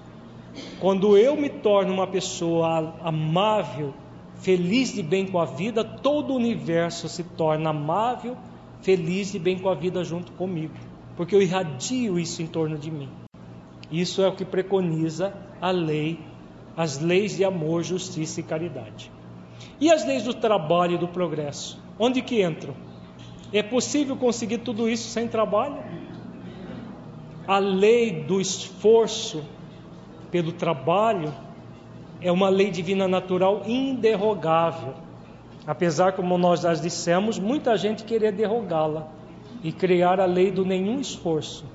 Quando 0.79 1.17
eu 1.17 1.35
me 1.35 1.49
torno 1.49 1.93
uma 1.93 2.07
pessoa 2.07 2.95
amável, 3.03 3.93
feliz 4.39 4.93
de 4.93 5.03
bem 5.03 5.25
com 5.27 5.39
a 5.39 5.45
vida, 5.45 5.83
todo 5.83 6.31
o 6.31 6.35
universo 6.35 7.09
se 7.09 7.23
torna 7.23 7.71
amável, 7.71 8.37
feliz 8.81 9.31
de 9.31 9.39
bem 9.39 9.57
com 9.57 9.69
a 9.69 9.75
vida 9.75 10.03
junto 10.03 10.31
comigo. 10.33 10.73
porque 11.15 11.33
eu 11.35 11.41
irradio 11.41 12.19
isso 12.19 12.43
em 12.43 12.45
torno 12.47 12.77
de 12.77 12.91
mim. 12.91 13.09
Isso 13.91 14.21
é 14.21 14.27
o 14.27 14.35
que 14.35 14.45
preconiza 14.45 15.33
a 15.59 15.71
lei, 15.71 16.19
as 16.75 16.99
leis 16.99 17.35
de 17.35 17.43
amor, 17.43 17.83
justiça 17.83 18.39
e 18.39 18.43
caridade. 18.43 19.11
E 19.81 19.91
as 19.91 20.05
leis 20.05 20.23
do 20.23 20.33
trabalho 20.35 20.93
e 20.93 20.97
do 20.99 21.07
progresso? 21.07 21.81
Onde 21.97 22.21
que 22.21 22.43
entram? 22.43 22.75
É 23.51 23.63
possível 23.63 24.15
conseguir 24.15 24.59
tudo 24.59 24.87
isso 24.87 25.09
sem 25.09 25.27
trabalho? 25.27 25.77
A 27.47 27.57
lei 27.57 28.11
do 28.11 28.39
esforço 28.39 29.43
pelo 30.29 30.51
trabalho 30.51 31.33
é 32.27 32.31
uma 32.31 32.49
lei 32.49 32.69
divina 32.69 33.07
natural 33.07 33.63
inderrogável. 33.65 34.93
Apesar, 35.65 36.13
como 36.13 36.37
nós 36.37 36.61
já 36.61 36.73
dissemos, 36.73 37.39
muita 37.39 37.77
gente 37.77 38.03
querer 38.03 38.31
derrogá-la 38.31 39.07
e 39.63 39.71
criar 39.71 40.19
a 40.19 40.25
lei 40.25 40.51
do 40.51 40.65
nenhum 40.65 40.99
esforço. 40.99 41.65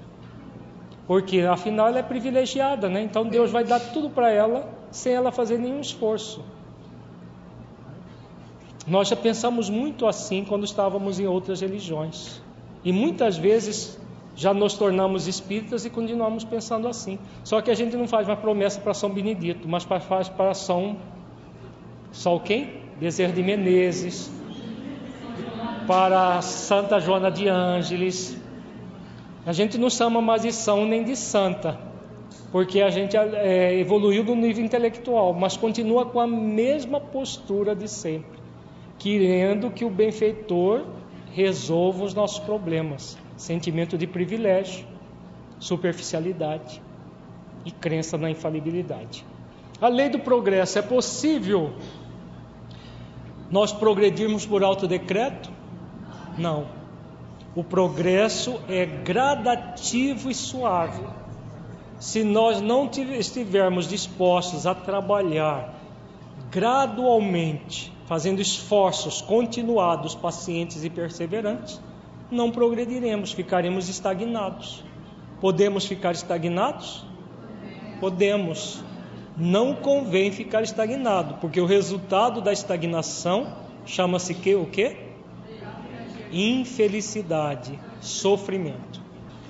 Porque 1.07 1.41
afinal 1.41 1.89
ela 1.89 1.99
é 1.99 2.03
privilegiada, 2.03 2.89
né? 2.89 3.03
Então 3.03 3.27
Deus 3.27 3.51
vai 3.51 3.65
dar 3.65 3.81
tudo 3.81 4.11
para 4.11 4.31
ela 4.31 4.69
sem 4.91 5.15
ela 5.15 5.33
fazer 5.33 5.59
nenhum 5.59 5.81
esforço. 5.81 6.45
Nós 8.87 9.09
já 9.09 9.17
pensamos 9.17 9.71
muito 9.71 10.07
assim 10.07 10.45
quando 10.45 10.65
estávamos 10.65 11.19
em 11.19 11.27
outras 11.27 11.61
religiões. 11.61 12.43
E 12.85 12.93
muitas 12.93 13.37
vezes 13.37 13.99
já 14.35 14.55
nos 14.55 14.75
tornamos 14.75 15.27
espíritas 15.27 15.85
e 15.85 15.91
continuamos 15.91 16.45
pensando 16.45 16.89
assim. 16.89 17.19
Só 17.45 17.61
que 17.61 17.71
a 17.71 17.75
gente 17.75 17.97
não 17.97 18.09
faz 18.09 18.27
uma 18.27 18.37
promessa 18.37 18.81
para 18.81 18.95
São 18.95 19.11
Benedito, 19.11 19.69
mas 19.69 19.85
faz 19.85 20.29
para 20.29 20.55
São. 20.55 20.97
São 22.11 22.39
quem? 22.39 22.83
Bezerra 22.99 23.33
de 23.33 23.43
Menezes, 23.43 24.31
para 25.87 26.41
Santa 26.41 27.01
Joana 27.01 27.31
de 27.31 27.49
Ângeles. 27.49 28.39
A 29.45 29.53
gente 29.53 29.77
não 29.77 29.91
chama 29.91 30.21
mais 30.21 30.43
de 30.43 30.53
São 30.53 30.87
nem 30.87 31.03
de 31.03 31.17
Santa, 31.17 31.79
porque 32.53 32.81
a 32.81 32.91
gente 32.91 33.17
é, 33.17 33.79
evoluiu 33.79 34.23
no 34.23 34.37
nível 34.37 34.65
intelectual, 34.65 35.33
mas 35.33 35.57
continua 35.57 36.07
com 36.07 36.21
a 36.21 36.27
mesma 36.27 37.01
postura 37.01 37.75
de 37.75 37.89
sempre, 37.89 38.39
querendo 38.99 39.71
que 39.71 39.85
o 39.85 39.91
benfeitor 39.91 40.85
resolva 41.35 42.05
os 42.05 42.15
nossos 42.15 42.39
problemas 42.39 43.19
sentimento 43.37 43.97
de 43.99 44.07
privilégio, 44.07 44.87
superficialidade 45.59 46.83
e 47.65 47.71
crença 47.71 48.19
na 48.19 48.31
infalibilidade. 48.31 49.25
A 49.81 49.89
lei 49.89 50.09
do 50.09 50.19
progresso 50.19 50.79
é 50.79 50.83
possível 50.83 51.75
nós 53.51 53.73
progredirmos 53.73 54.47
por 54.47 54.65
alto 54.65 54.89
decreto? 54.89 55.51
Não. 56.39 56.67
O 57.55 57.63
progresso 57.63 58.59
é 58.69 58.87
gradativo 58.87 60.31
e 60.31 60.35
suave. 60.35 61.05
Se 61.99 62.25
nós 62.25 62.61
não 62.61 62.91
estivermos 62.91 63.87
dispostos 63.87 64.67
a 64.67 64.75
trabalhar 64.75 65.75
gradualmente, 66.51 67.93
fazendo 68.07 68.41
esforços 68.41 69.21
continuados, 69.21 70.15
pacientes 70.15 70.85
e 70.85 70.91
perseverantes, 70.91 71.81
não 72.33 72.51
progrediremos, 72.51 73.33
ficaremos 73.33 73.89
estagnados. 73.89 74.83
Podemos 75.41 75.87
ficar 75.87 76.13
estagnados? 76.13 77.05
Podemos. 78.01 78.83
Não 79.37 79.75
convém 79.75 80.31
ficar 80.31 80.63
estagnado, 80.63 81.35
porque 81.41 81.61
o 81.61 81.67
resultado 81.67 82.41
da 82.41 82.53
estagnação 82.53 83.55
chama-se 83.87 84.35
que 84.35 84.55
o 84.55 84.67
quê? 84.67 84.97
Infelicidade, 86.31 87.79
sofrimento. 88.01 89.01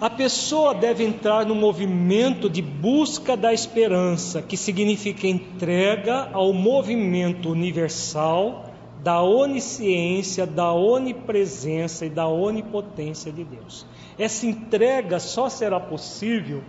A 0.00 0.10
pessoa 0.10 0.74
deve 0.74 1.04
entrar 1.04 1.46
no 1.46 1.54
movimento 1.54 2.50
de 2.50 2.60
busca 2.60 3.36
da 3.36 3.52
esperança, 3.52 4.42
que 4.42 4.56
significa 4.56 5.26
entrega 5.26 6.28
ao 6.32 6.52
movimento 6.52 7.50
universal 7.50 8.71
da 9.02 9.20
onisciência, 9.20 10.46
da 10.46 10.72
onipresença 10.72 12.06
e 12.06 12.10
da 12.10 12.28
onipotência 12.28 13.32
de 13.32 13.42
Deus. 13.42 13.84
Essa 14.18 14.46
entrega 14.46 15.18
só 15.18 15.48
será 15.48 15.80
possível 15.80 16.62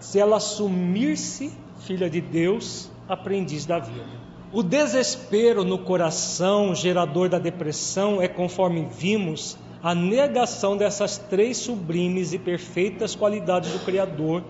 se 0.00 0.18
ela 0.18 0.36
assumir-se 0.36 1.52
filha 1.80 2.08
de 2.08 2.20
Deus, 2.20 2.90
aprendiz 3.08 3.66
da 3.66 3.78
vida. 3.78 4.28
O 4.52 4.62
desespero 4.62 5.62
no 5.62 5.78
coração, 5.78 6.74
gerador 6.74 7.28
da 7.28 7.38
depressão, 7.38 8.22
é 8.22 8.28
conforme 8.28 8.88
vimos 8.90 9.58
a 9.82 9.94
negação 9.94 10.76
dessas 10.76 11.18
três 11.18 11.58
sublimes 11.58 12.32
e 12.32 12.38
perfeitas 12.38 13.14
qualidades 13.14 13.72
do 13.72 13.78
Criador, 13.80 14.42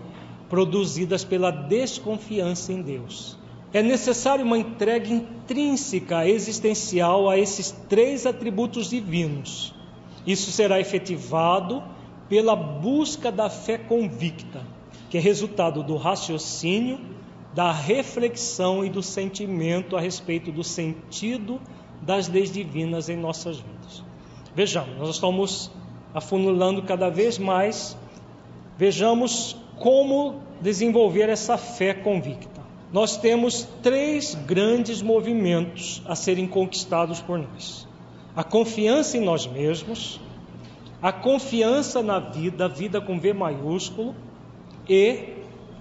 produzidas 0.49 1.23
pela 1.23 1.51
desconfiança 1.51 2.73
em 2.73 2.81
Deus. 2.81 3.38
É 3.71 3.83
necessário 3.83 4.43
uma 4.43 4.57
entrega 4.57 5.07
intrínseca, 5.07 6.27
existencial 6.27 7.29
a 7.29 7.37
esses 7.37 7.69
três 7.87 8.25
atributos 8.25 8.89
divinos. 8.89 9.75
Isso 10.25 10.51
será 10.51 10.79
efetivado 10.79 11.83
pela 12.27 12.55
busca 12.55 13.31
da 13.31 13.47
fé 13.47 13.77
convicta, 13.77 14.65
que 15.09 15.17
é 15.17 15.21
resultado 15.21 15.83
do 15.83 15.97
raciocínio, 15.97 16.99
da 17.53 17.71
reflexão 17.71 18.83
e 18.83 18.89
do 18.89 19.03
sentimento 19.03 19.95
a 19.95 19.99
respeito 19.99 20.51
do 20.51 20.63
sentido 20.63 21.59
das 22.01 22.27
leis 22.27 22.51
divinas 22.51 23.07
em 23.07 23.17
nossas 23.17 23.57
vidas. 23.57 24.03
Vejamos, 24.55 24.97
nós 24.97 25.09
estamos 25.09 25.71
afunilando 26.13 26.81
cada 26.83 27.09
vez 27.09 27.37
mais. 27.37 27.95
Vejamos 28.77 29.55
como 29.77 30.41
desenvolver 30.59 31.29
essa 31.29 31.55
fé 31.55 31.93
convicta 31.93 32.48
nós 32.91 33.17
temos 33.17 33.67
três 33.83 34.33
grandes 34.33 35.01
movimentos 35.01 36.01
a 36.05 36.15
serem 36.15 36.47
conquistados 36.47 37.21
por 37.21 37.37
nós: 37.37 37.87
a 38.35 38.43
confiança 38.43 39.17
em 39.17 39.21
nós 39.21 39.45
mesmos, 39.45 40.19
a 41.01 41.11
confiança 41.11 42.01
na 42.01 42.19
vida, 42.19 42.65
a 42.65 42.67
vida 42.67 42.99
com 42.99 43.19
V 43.19 43.33
maiúsculo, 43.33 44.15
e 44.87 45.35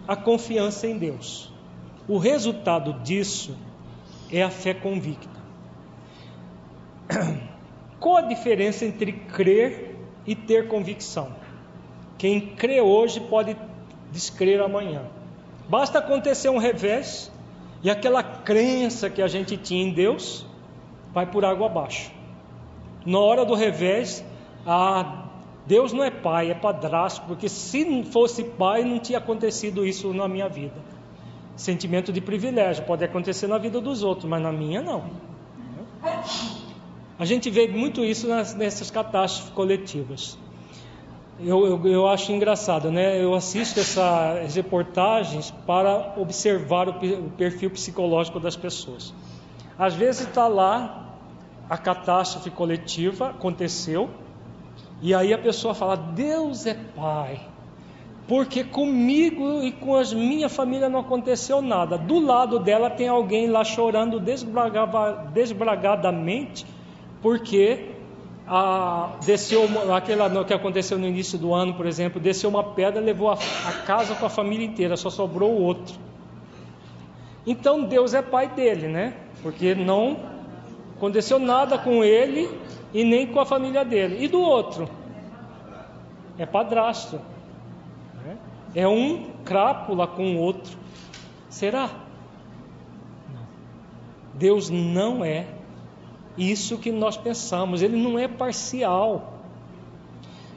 a 0.06 0.14
confiança 0.14 0.86
em 0.86 0.98
Deus. 0.98 1.50
O 2.06 2.18
resultado 2.18 3.02
disso 3.02 3.56
é 4.30 4.42
a 4.42 4.50
fé 4.50 4.74
convicta. 4.74 5.38
Qual 7.98 8.16
a 8.18 8.22
diferença 8.22 8.84
entre 8.84 9.12
crer 9.12 9.96
e 10.26 10.34
ter 10.34 10.68
convicção? 10.68 11.34
Quem 12.18 12.40
crê 12.54 12.80
hoje 12.80 13.20
pode 13.20 13.56
descrer 14.12 14.60
amanhã. 14.60 15.02
Basta 15.68 15.98
acontecer 15.98 16.48
um 16.48 16.58
revés 16.58 17.30
e 17.82 17.90
aquela 17.90 18.22
crença 18.22 19.10
que 19.10 19.20
a 19.20 19.28
gente 19.28 19.56
tinha 19.56 19.84
em 19.84 19.92
Deus 19.92 20.46
vai 21.12 21.26
por 21.26 21.44
água 21.44 21.66
abaixo. 21.66 22.10
Na 23.04 23.18
hora 23.18 23.44
do 23.44 23.54
revés, 23.54 24.24
Deus 25.66 25.92
não 25.92 26.02
é 26.02 26.10
pai, 26.10 26.50
é 26.50 26.54
padrasto, 26.54 27.22
porque 27.26 27.48
se 27.48 28.02
fosse 28.04 28.44
pai 28.44 28.82
não 28.82 28.98
tinha 28.98 29.18
acontecido 29.18 29.86
isso 29.86 30.12
na 30.14 30.26
minha 30.26 30.48
vida. 30.48 30.76
Sentimento 31.54 32.12
de 32.12 32.20
privilégio 32.20 32.84
pode 32.84 33.04
acontecer 33.04 33.46
na 33.46 33.58
vida 33.58 33.80
dos 33.80 34.02
outros, 34.02 34.28
mas 34.28 34.40
na 34.40 34.52
minha 34.52 34.80
não. 34.80 35.04
A 37.18 37.24
gente 37.24 37.50
vê 37.50 37.68
muito 37.68 38.04
isso 38.04 38.26
nessas 38.28 38.90
catástrofes 38.90 39.52
coletivas 39.52 40.38
eu, 41.40 41.66
eu, 41.66 41.86
eu, 41.86 42.08
acho 42.08 42.32
engraçado, 42.32 42.90
né? 42.90 43.22
Eu 43.22 43.34
assisto 43.34 43.78
essas 43.78 44.54
reportagens 44.54 45.50
para 45.66 46.14
observar 46.16 46.88
o, 46.88 46.92
o 46.92 47.30
perfil 47.30 47.70
psicológico 47.70 48.40
das 48.40 48.56
pessoas. 48.56 49.14
Às 49.78 49.94
vezes 49.94 50.26
está 50.26 50.48
lá 50.48 51.04
a 51.70 51.76
catástrofe 51.76 52.50
coletiva 52.50 53.30
aconteceu 53.30 54.08
e 55.00 55.14
aí 55.14 55.32
a 55.32 55.38
pessoa 55.38 55.74
fala: 55.74 55.96
Deus 55.96 56.66
é 56.66 56.74
Pai, 56.74 57.40
porque 58.26 58.64
comigo 58.64 59.62
e 59.62 59.70
com 59.70 59.94
a 59.94 60.02
minha 60.14 60.48
família 60.48 60.88
não 60.88 61.00
aconteceu 61.00 61.62
nada. 61.62 61.96
Do 61.96 62.18
lado 62.18 62.58
dela 62.58 62.90
tem 62.90 63.06
alguém 63.06 63.46
lá 63.48 63.62
chorando 63.62 64.18
desbragadamente 65.32 66.66
porque 67.22 67.97
a, 68.48 69.18
desceu 69.24 69.68
aquela 69.94 70.44
que 70.44 70.54
aconteceu 70.54 70.98
no 70.98 71.06
início 71.06 71.38
do 71.38 71.52
ano, 71.52 71.74
por 71.74 71.86
exemplo, 71.86 72.20
desceu 72.20 72.48
uma 72.48 72.64
pedra, 72.64 73.00
levou 73.00 73.30
a, 73.30 73.34
a 73.34 73.72
casa 73.84 74.14
com 74.14 74.24
a 74.24 74.30
família 74.30 74.64
inteira, 74.64 74.96
só 74.96 75.10
sobrou 75.10 75.52
o 75.52 75.62
outro. 75.62 75.94
Então 77.46 77.84
Deus 77.84 78.14
é 78.14 78.22
pai 78.22 78.48
dele, 78.48 78.88
né? 78.88 79.14
Porque 79.42 79.74
não 79.74 80.18
aconteceu 80.96 81.38
nada 81.38 81.78
com 81.78 82.02
ele 82.02 82.48
e 82.92 83.04
nem 83.04 83.26
com 83.26 83.38
a 83.38 83.46
família 83.46 83.84
dele. 83.84 84.24
E 84.24 84.28
do 84.28 84.40
outro? 84.40 84.88
É 86.38 86.46
padrasto. 86.46 87.20
Né? 88.24 88.36
É 88.74 88.88
um 88.88 89.30
crápula 89.44 90.06
com 90.06 90.36
o 90.36 90.38
outro. 90.38 90.76
Será? 91.50 91.90
Deus 94.34 94.70
não 94.70 95.24
é 95.24 95.57
isso 96.38 96.78
que 96.78 96.92
nós 96.92 97.16
pensamos, 97.16 97.82
ele 97.82 97.96
não 97.96 98.18
é 98.18 98.28
parcial. 98.28 99.34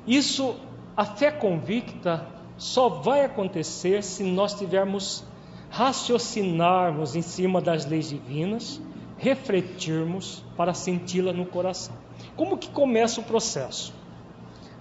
Isso 0.07 0.55
A 0.95 1.05
fé 1.05 1.31
convicta 1.31 2.27
só 2.57 2.89
vai 2.89 3.23
acontecer 3.25 4.03
se 4.03 4.23
nós 4.23 4.53
tivermos 4.53 5.23
raciocinarmos 5.69 7.15
em 7.15 7.21
cima 7.21 7.61
das 7.61 7.85
leis 7.85 8.09
divinas, 8.09 8.81
refletirmos 9.17 10.43
para 10.57 10.73
senti-la 10.73 11.31
no 11.31 11.45
coração. 11.45 11.95
Como 12.35 12.57
que 12.57 12.69
começa 12.69 13.21
o 13.21 13.23
processo? 13.23 13.93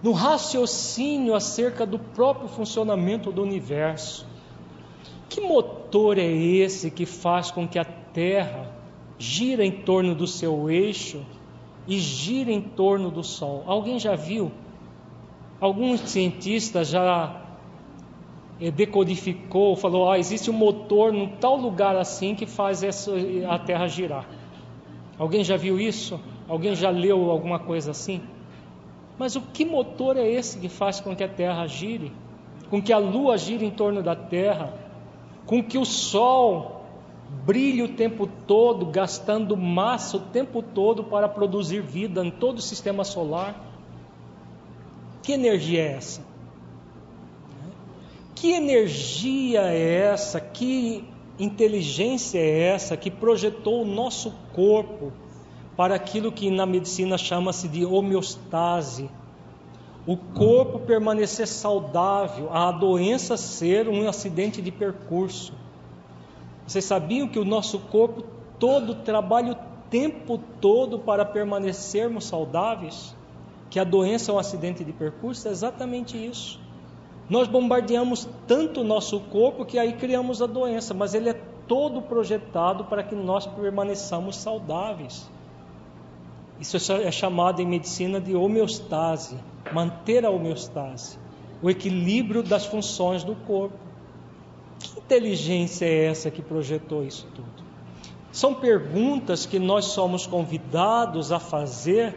No 0.02 0.12
raciocínio 0.12 1.34
acerca 1.34 1.86
do 1.86 1.98
próprio 1.98 2.48
funcionamento 2.48 3.30
do 3.30 3.42
universo. 3.42 4.26
Que 5.28 5.40
motor 5.40 6.18
é 6.18 6.26
esse 6.26 6.90
que 6.90 7.06
faz 7.06 7.50
com 7.50 7.68
que 7.68 7.78
a 7.78 7.84
Terra 7.84 8.79
gira 9.20 9.62
em 9.62 9.70
torno 9.70 10.14
do 10.14 10.26
seu 10.26 10.70
eixo 10.70 11.20
e 11.86 11.98
gira 11.98 12.50
em 12.50 12.62
torno 12.62 13.10
do 13.10 13.22
Sol? 13.22 13.62
Alguém 13.66 13.98
já 13.98 14.16
viu? 14.16 14.50
Alguns 15.60 16.00
cientistas 16.00 16.88
já 16.88 17.42
eh, 18.58 18.70
decodificou, 18.70 19.76
falou: 19.76 20.10
ah, 20.10 20.18
existe 20.18 20.50
um 20.50 20.54
motor 20.54 21.12
num 21.12 21.28
tal 21.36 21.56
lugar 21.56 21.96
assim 21.96 22.34
que 22.34 22.46
faz 22.46 22.82
essa, 22.82 23.12
a 23.46 23.58
Terra 23.58 23.86
girar. 23.88 24.26
Alguém 25.18 25.44
já 25.44 25.58
viu 25.58 25.78
isso? 25.78 26.18
Alguém 26.48 26.74
já 26.74 26.88
leu 26.88 27.30
alguma 27.30 27.58
coisa 27.58 27.90
assim? 27.90 28.22
Mas 29.18 29.36
o 29.36 29.42
que 29.42 29.66
motor 29.66 30.16
é 30.16 30.26
esse 30.26 30.58
que 30.58 30.70
faz 30.70 30.98
com 30.98 31.14
que 31.14 31.22
a 31.22 31.28
Terra 31.28 31.66
gire? 31.66 32.10
Com 32.70 32.80
que 32.80 32.90
a 32.90 32.96
Lua 32.96 33.36
gire 33.36 33.66
em 33.66 33.70
torno 33.70 34.02
da 34.02 34.16
Terra? 34.16 34.72
Com 35.44 35.62
que 35.62 35.76
o 35.76 35.84
Sol 35.84 36.79
brilhe 37.44 37.82
o 37.82 37.94
tempo 37.94 38.26
todo, 38.46 38.86
gastando 38.86 39.56
massa 39.56 40.16
o 40.16 40.20
tempo 40.20 40.62
todo 40.62 41.04
para 41.04 41.28
produzir 41.28 41.82
vida 41.82 42.24
em 42.24 42.30
todo 42.30 42.58
o 42.58 42.62
sistema 42.62 43.04
solar? 43.04 43.68
Que 45.22 45.32
energia 45.32 45.82
é 45.82 45.92
essa? 45.92 46.22
Que 48.34 48.52
energia 48.52 49.62
é 49.62 50.12
essa? 50.12 50.40
Que 50.40 51.04
inteligência 51.38 52.38
é 52.38 52.68
essa 52.68 52.96
que 52.96 53.10
projetou 53.10 53.82
o 53.82 53.84
nosso 53.84 54.32
corpo 54.52 55.12
para 55.76 55.94
aquilo 55.94 56.32
que 56.32 56.50
na 56.50 56.66
medicina 56.66 57.18
chama-se 57.18 57.68
de 57.68 57.84
homeostase? 57.84 59.10
O 60.06 60.16
corpo 60.16 60.78
permanecer 60.78 61.46
saudável, 61.46 62.50
a 62.50 62.72
doença 62.72 63.36
ser 63.36 63.88
um 63.88 64.08
acidente 64.08 64.62
de 64.62 64.70
percurso. 64.70 65.52
Vocês 66.70 66.84
sabiam 66.84 67.26
que 67.26 67.38
o 67.38 67.44
nosso 67.44 67.78
corpo 67.78 68.22
todo 68.58 68.94
trabalha 68.96 69.52
o 69.52 69.56
tempo 69.90 70.38
todo 70.60 70.98
para 70.98 71.24
permanecermos 71.24 72.26
saudáveis? 72.26 73.14
que 73.70 73.78
a 73.78 73.84
doença 73.84 74.32
é 74.32 74.34
um 74.34 74.38
acidente 74.38 74.84
de 74.84 74.92
percurso, 74.92 75.46
é 75.46 75.52
exatamente 75.52 76.18
isso. 76.18 76.60
Nós 77.28 77.46
bombardeamos 77.46 78.28
tanto 78.46 78.80
o 78.80 78.84
nosso 78.84 79.20
corpo 79.20 79.64
que 79.64 79.78
aí 79.78 79.92
criamos 79.92 80.42
a 80.42 80.46
doença, 80.46 80.92
mas 80.92 81.14
ele 81.14 81.30
é 81.30 81.40
todo 81.68 82.02
projetado 82.02 82.84
para 82.86 83.04
que 83.04 83.14
nós 83.14 83.46
permaneçamos 83.46 84.36
saudáveis. 84.36 85.30
Isso 86.58 86.92
é 86.92 87.12
chamado 87.12 87.62
em 87.62 87.66
medicina 87.66 88.20
de 88.20 88.34
homeostase, 88.34 89.38
manter 89.72 90.26
a 90.26 90.30
homeostase, 90.30 91.16
o 91.62 91.70
equilíbrio 91.70 92.42
das 92.42 92.66
funções 92.66 93.22
do 93.22 93.36
corpo. 93.36 93.78
Que 94.80 94.98
inteligência 94.98 95.84
é 95.84 96.06
essa 96.06 96.30
que 96.30 96.42
projetou 96.42 97.04
isso 97.04 97.28
tudo? 97.34 97.48
São 98.32 98.54
perguntas 98.54 99.46
que 99.46 99.58
nós 99.58 99.86
somos 99.86 100.26
convidados 100.26 101.30
a 101.30 101.38
fazer 101.38 102.16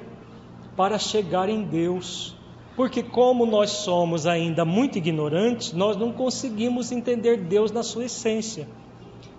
para 0.76 0.98
chegar 0.98 1.50
em 1.50 1.64
Deus. 1.64 2.36
Porque, 2.76 3.04
como 3.04 3.46
nós 3.46 3.70
somos 3.70 4.26
ainda 4.26 4.66
muito 4.66 4.98
ignorantes, 4.98 5.74
nós 5.74 5.96
não 5.96 6.12
conseguimos 6.12 6.92
entender 6.92 7.38
Deus 7.38 7.72
na 7.72 7.84
sua 7.84 8.06
essência. 8.06 8.68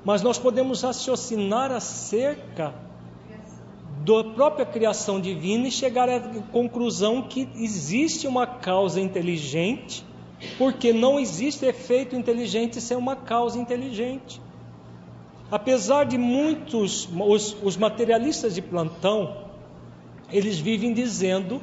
Mas 0.04 0.22
nós 0.22 0.38
podemos 0.38 0.82
raciocinar 0.82 1.72
acerca 1.72 2.74
da 4.04 4.22
própria 4.34 4.66
criação 4.66 5.20
divina 5.20 5.66
e 5.66 5.70
chegar 5.70 6.08
à 6.08 6.20
conclusão 6.52 7.22
que 7.22 7.48
existe 7.56 8.26
uma 8.26 8.46
causa 8.46 9.00
inteligente, 9.00 10.04
porque 10.58 10.92
não 10.92 11.18
existe 11.18 11.64
efeito 11.64 12.16
inteligente 12.16 12.80
sem 12.80 12.96
uma 12.96 13.16
causa 13.16 13.58
inteligente. 13.58 14.40
Apesar 15.50 16.04
de 16.04 16.18
muitos, 16.18 17.08
os, 17.12 17.56
os 17.62 17.76
materialistas 17.76 18.54
de 18.54 18.62
plantão, 18.62 19.36
eles 20.30 20.58
vivem 20.58 20.92
dizendo 20.92 21.62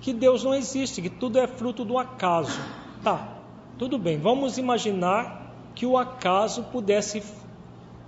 que 0.00 0.12
Deus 0.12 0.44
não 0.44 0.54
existe, 0.54 1.02
que 1.02 1.10
tudo 1.10 1.38
é 1.38 1.46
fruto 1.46 1.84
do 1.84 1.98
acaso. 1.98 2.58
Tá, 3.02 3.38
tudo 3.78 3.98
bem, 3.98 4.18
vamos 4.18 4.58
imaginar 4.58 5.54
que 5.74 5.84
o 5.86 5.98
acaso 5.98 6.64
pudesse 6.64 7.22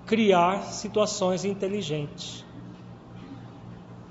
criar 0.07 0.63
situações 0.65 1.45
inteligentes. 1.45 2.45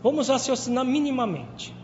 Vamos 0.03 0.29
raciocinar 0.29 0.83
minimamente. 0.83 1.80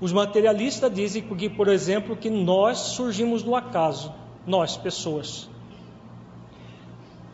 Os 0.00 0.12
materialistas 0.12 0.92
dizem 0.92 1.22
que, 1.22 1.48
por 1.48 1.68
exemplo, 1.68 2.16
que 2.16 2.30
nós 2.30 2.78
surgimos 2.78 3.42
do 3.42 3.56
acaso, 3.56 4.12
nós, 4.46 4.76
pessoas. 4.76 5.48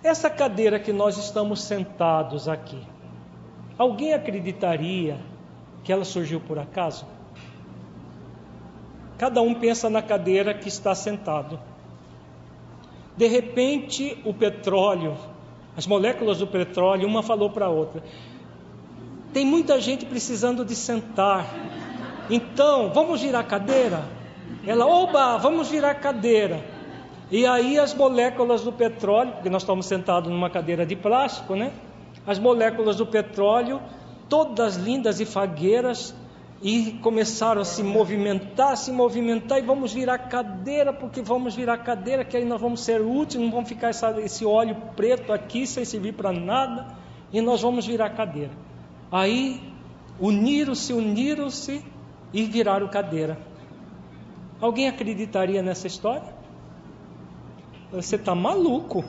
Essa 0.02 0.30
cadeira 0.30 0.78
que 0.78 0.92
nós 0.92 1.16
estamos 1.18 1.62
sentados 1.62 2.48
aqui, 2.48 2.80
Alguém 3.76 4.14
acreditaria 4.14 5.18
que 5.82 5.92
ela 5.92 6.04
surgiu 6.04 6.40
por 6.40 6.58
acaso? 6.58 7.04
Cada 9.18 9.42
um 9.42 9.54
pensa 9.54 9.90
na 9.90 10.00
cadeira 10.00 10.54
que 10.54 10.68
está 10.68 10.94
sentado. 10.94 11.58
De 13.16 13.26
repente, 13.26 14.16
o 14.24 14.32
petróleo, 14.32 15.16
as 15.76 15.86
moléculas 15.86 16.38
do 16.38 16.46
petróleo, 16.46 17.06
uma 17.06 17.22
falou 17.22 17.50
para 17.50 17.66
a 17.66 17.68
outra: 17.68 18.02
tem 19.32 19.44
muita 19.44 19.80
gente 19.80 20.06
precisando 20.06 20.64
de 20.64 20.76
sentar. 20.76 21.46
Então, 22.30 22.90
vamos 22.92 23.20
virar 23.20 23.40
a 23.40 23.44
cadeira? 23.44 24.04
Ela, 24.66 24.86
oba, 24.86 25.36
vamos 25.36 25.68
virar 25.68 25.90
a 25.90 25.94
cadeira. 25.94 26.64
E 27.30 27.46
aí 27.46 27.78
as 27.78 27.94
moléculas 27.94 28.62
do 28.62 28.72
petróleo, 28.72 29.32
porque 29.32 29.50
nós 29.50 29.62
estamos 29.62 29.86
sentados 29.86 30.30
numa 30.30 30.50
cadeira 30.50 30.86
de 30.86 30.96
plástico, 30.96 31.54
né? 31.54 31.72
as 32.26 32.38
moléculas 32.38 32.96
do 32.96 33.06
petróleo, 33.06 33.80
todas 34.28 34.76
lindas 34.76 35.20
e 35.20 35.26
fagueiras, 35.26 36.14
e 36.62 36.92
começaram 37.02 37.60
a 37.60 37.64
se 37.64 37.82
movimentar, 37.82 38.76
se 38.76 38.90
movimentar, 38.90 39.58
e 39.58 39.62
vamos 39.62 39.92
virar 39.92 40.16
cadeira, 40.16 40.92
porque 40.94 41.20
vamos 41.20 41.54
virar 41.54 41.76
cadeira, 41.78 42.24
que 42.24 42.36
aí 42.36 42.44
nós 42.44 42.58
vamos 42.58 42.80
ser 42.80 43.02
úteis, 43.02 43.42
não 43.42 43.50
vamos 43.50 43.68
ficar 43.68 43.88
essa, 43.88 44.18
esse 44.20 44.46
óleo 44.46 44.76
preto 44.96 45.30
aqui 45.30 45.66
sem 45.66 45.84
servir 45.84 46.12
para 46.12 46.32
nada, 46.32 46.86
e 47.30 47.40
nós 47.42 47.60
vamos 47.60 47.86
virar 47.86 48.08
cadeira. 48.10 48.52
Aí 49.12 49.60
uniram-se, 50.18 50.94
uniram-se 50.94 51.84
e 52.34 52.42
viraram 52.44 52.88
cadeira. 52.88 53.38
Alguém 54.60 54.88
acreditaria 54.88 55.62
nessa 55.62 55.86
história? 55.86 56.34
Você 57.92 58.16
está 58.16 58.34
maluco. 58.34 59.04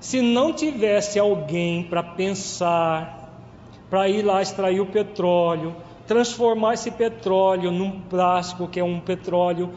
Se 0.00 0.20
não 0.20 0.52
tivesse 0.52 1.20
alguém 1.20 1.84
para 1.84 2.02
pensar, 2.02 3.30
para 3.88 4.08
ir 4.08 4.22
lá 4.22 4.42
extrair 4.42 4.80
o 4.80 4.86
petróleo, 4.86 5.76
transformar 6.06 6.74
esse 6.74 6.90
petróleo 6.90 7.70
num 7.70 8.00
plástico 8.00 8.66
que 8.66 8.80
é 8.80 8.84
um 8.84 8.98
petróleo 8.98 9.70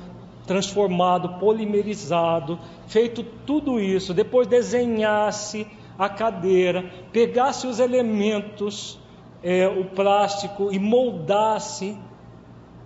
transformado, 0.47 1.37
polimerizado, 1.39 2.57
feito 2.87 3.23
tudo 3.45 3.79
isso, 3.79 4.13
depois 4.13 4.47
desenhasse 4.47 5.67
a 5.99 6.09
cadeira, 6.09 6.89
pegasse 7.11 7.67
os 7.67 7.79
elementos, 7.79 8.99
é, 9.43 9.67
o 9.67 9.85
plástico 9.85 10.69
e 10.71 10.79
moldasse 10.79 11.97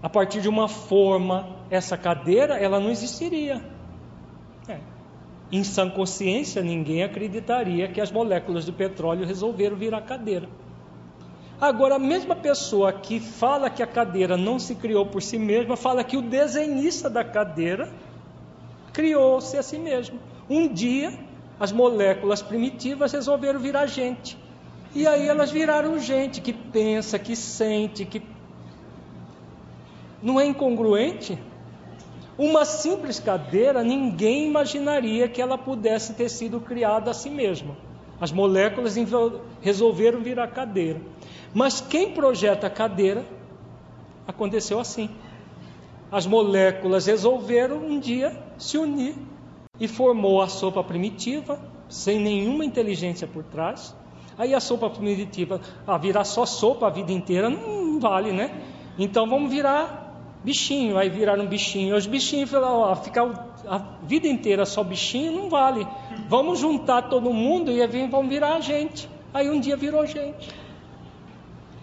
a 0.01 0.09
partir 0.09 0.41
de 0.41 0.49
uma 0.49 0.67
forma 0.67 1.47
essa 1.69 1.97
cadeira, 1.97 2.57
ela 2.57 2.79
não 2.79 2.89
existiria. 2.89 3.61
É. 4.67 4.77
Em 5.51 5.63
sã 5.63 5.89
consciência, 5.89 6.61
ninguém 6.61 7.03
acreditaria 7.03 7.87
que 7.87 8.01
as 8.01 8.11
moléculas 8.11 8.65
de 8.65 8.71
petróleo 8.71 9.25
resolveram 9.25 9.75
virar 9.75 10.01
cadeira. 10.01 10.47
Agora, 11.59 11.95
a 11.95 11.99
mesma 11.99 12.35
pessoa 12.35 12.93
que 12.93 13.19
fala 13.19 13.69
que 13.69 13.81
a 13.81 13.87
cadeira 13.87 14.37
não 14.37 14.59
se 14.59 14.75
criou 14.75 15.07
por 15.07 15.23
si 15.23 15.39
mesma, 15.39 15.75
fala 15.75 16.03
que 16.03 16.15
o 16.15 16.21
desenhista 16.21 17.09
da 17.09 17.23
cadeira 17.23 17.91
criou-se 18.93 19.57
a 19.57 19.63
si 19.63 19.79
mesmo. 19.79 20.19
Um 20.47 20.67
dia, 20.67 21.17
as 21.59 21.71
moléculas 21.71 22.43
primitivas 22.43 23.11
resolveram 23.11 23.59
virar 23.59 23.87
gente. 23.87 24.37
E 24.93 25.07
aí 25.07 25.27
elas 25.27 25.51
viraram 25.51 25.99
gente 25.99 26.41
que 26.41 26.53
pensa, 26.53 27.17
que 27.17 27.35
sente, 27.35 28.05
que. 28.05 28.21
Não 30.21 30.39
é 30.39 30.45
incongruente? 30.45 31.37
Uma 32.37 32.65
simples 32.65 33.19
cadeira, 33.19 33.83
ninguém 33.83 34.45
imaginaria 34.45 35.27
que 35.27 35.41
ela 35.41 35.57
pudesse 35.57 36.13
ter 36.13 36.29
sido 36.29 36.59
criada 36.59 37.11
a 37.11 37.13
si 37.13 37.29
mesma. 37.29 37.75
As 38.19 38.31
moléculas 38.31 38.95
resolveram 39.61 40.21
virar 40.21 40.47
cadeira. 40.47 41.01
Mas 41.53 41.81
quem 41.81 42.11
projeta 42.11 42.67
a 42.67 42.69
cadeira, 42.69 43.25
aconteceu 44.27 44.79
assim. 44.79 45.09
as 46.11 46.25
moléculas 46.25 47.05
resolveram 47.05 47.77
um 47.77 47.99
dia 47.99 48.31
se 48.57 48.77
unir 48.77 49.15
e 49.79 49.87
formou 49.87 50.41
a 50.41 50.47
sopa 50.47 50.83
primitiva, 50.83 51.59
sem 51.89 52.19
nenhuma 52.19 52.63
inteligência 52.63 53.27
por 53.27 53.43
trás. 53.43 53.95
Aí 54.37 54.53
a 54.53 54.59
sopa 54.59 54.89
primitiva, 54.89 55.59
ah, 55.85 55.97
virar 55.97 56.23
só 56.23 56.45
sopa 56.45 56.87
a 56.87 56.89
vida 56.89 57.11
inteira 57.11 57.49
não 57.49 57.99
vale, 57.99 58.31
né? 58.31 58.51
Então 58.97 59.27
vamos 59.27 59.51
virar 59.51 60.06
bichinho, 60.47 60.97
aí 60.97 61.09
viraram 61.09 61.45
bichinho. 61.45 61.93
Os 61.95 62.07
bichinhos 62.07 62.49
falaram, 62.49 62.79
ó, 62.79 62.95
ficar 62.95 63.23
a 63.67 63.77
vida 64.03 64.27
inteira 64.29 64.65
só 64.65 64.81
bichinho 64.81 65.33
não 65.33 65.49
vale. 65.49 65.85
Vamos 66.29 66.59
juntar 66.59 67.03
todo 67.03 67.33
mundo 67.33 67.69
e 67.69 68.07
vão 68.07 68.29
virar 68.29 68.55
a 68.55 68.61
gente. 68.61 69.09
Aí 69.33 69.49
um 69.49 69.59
dia 69.59 69.75
virou 69.75 70.05
gente. 70.05 70.49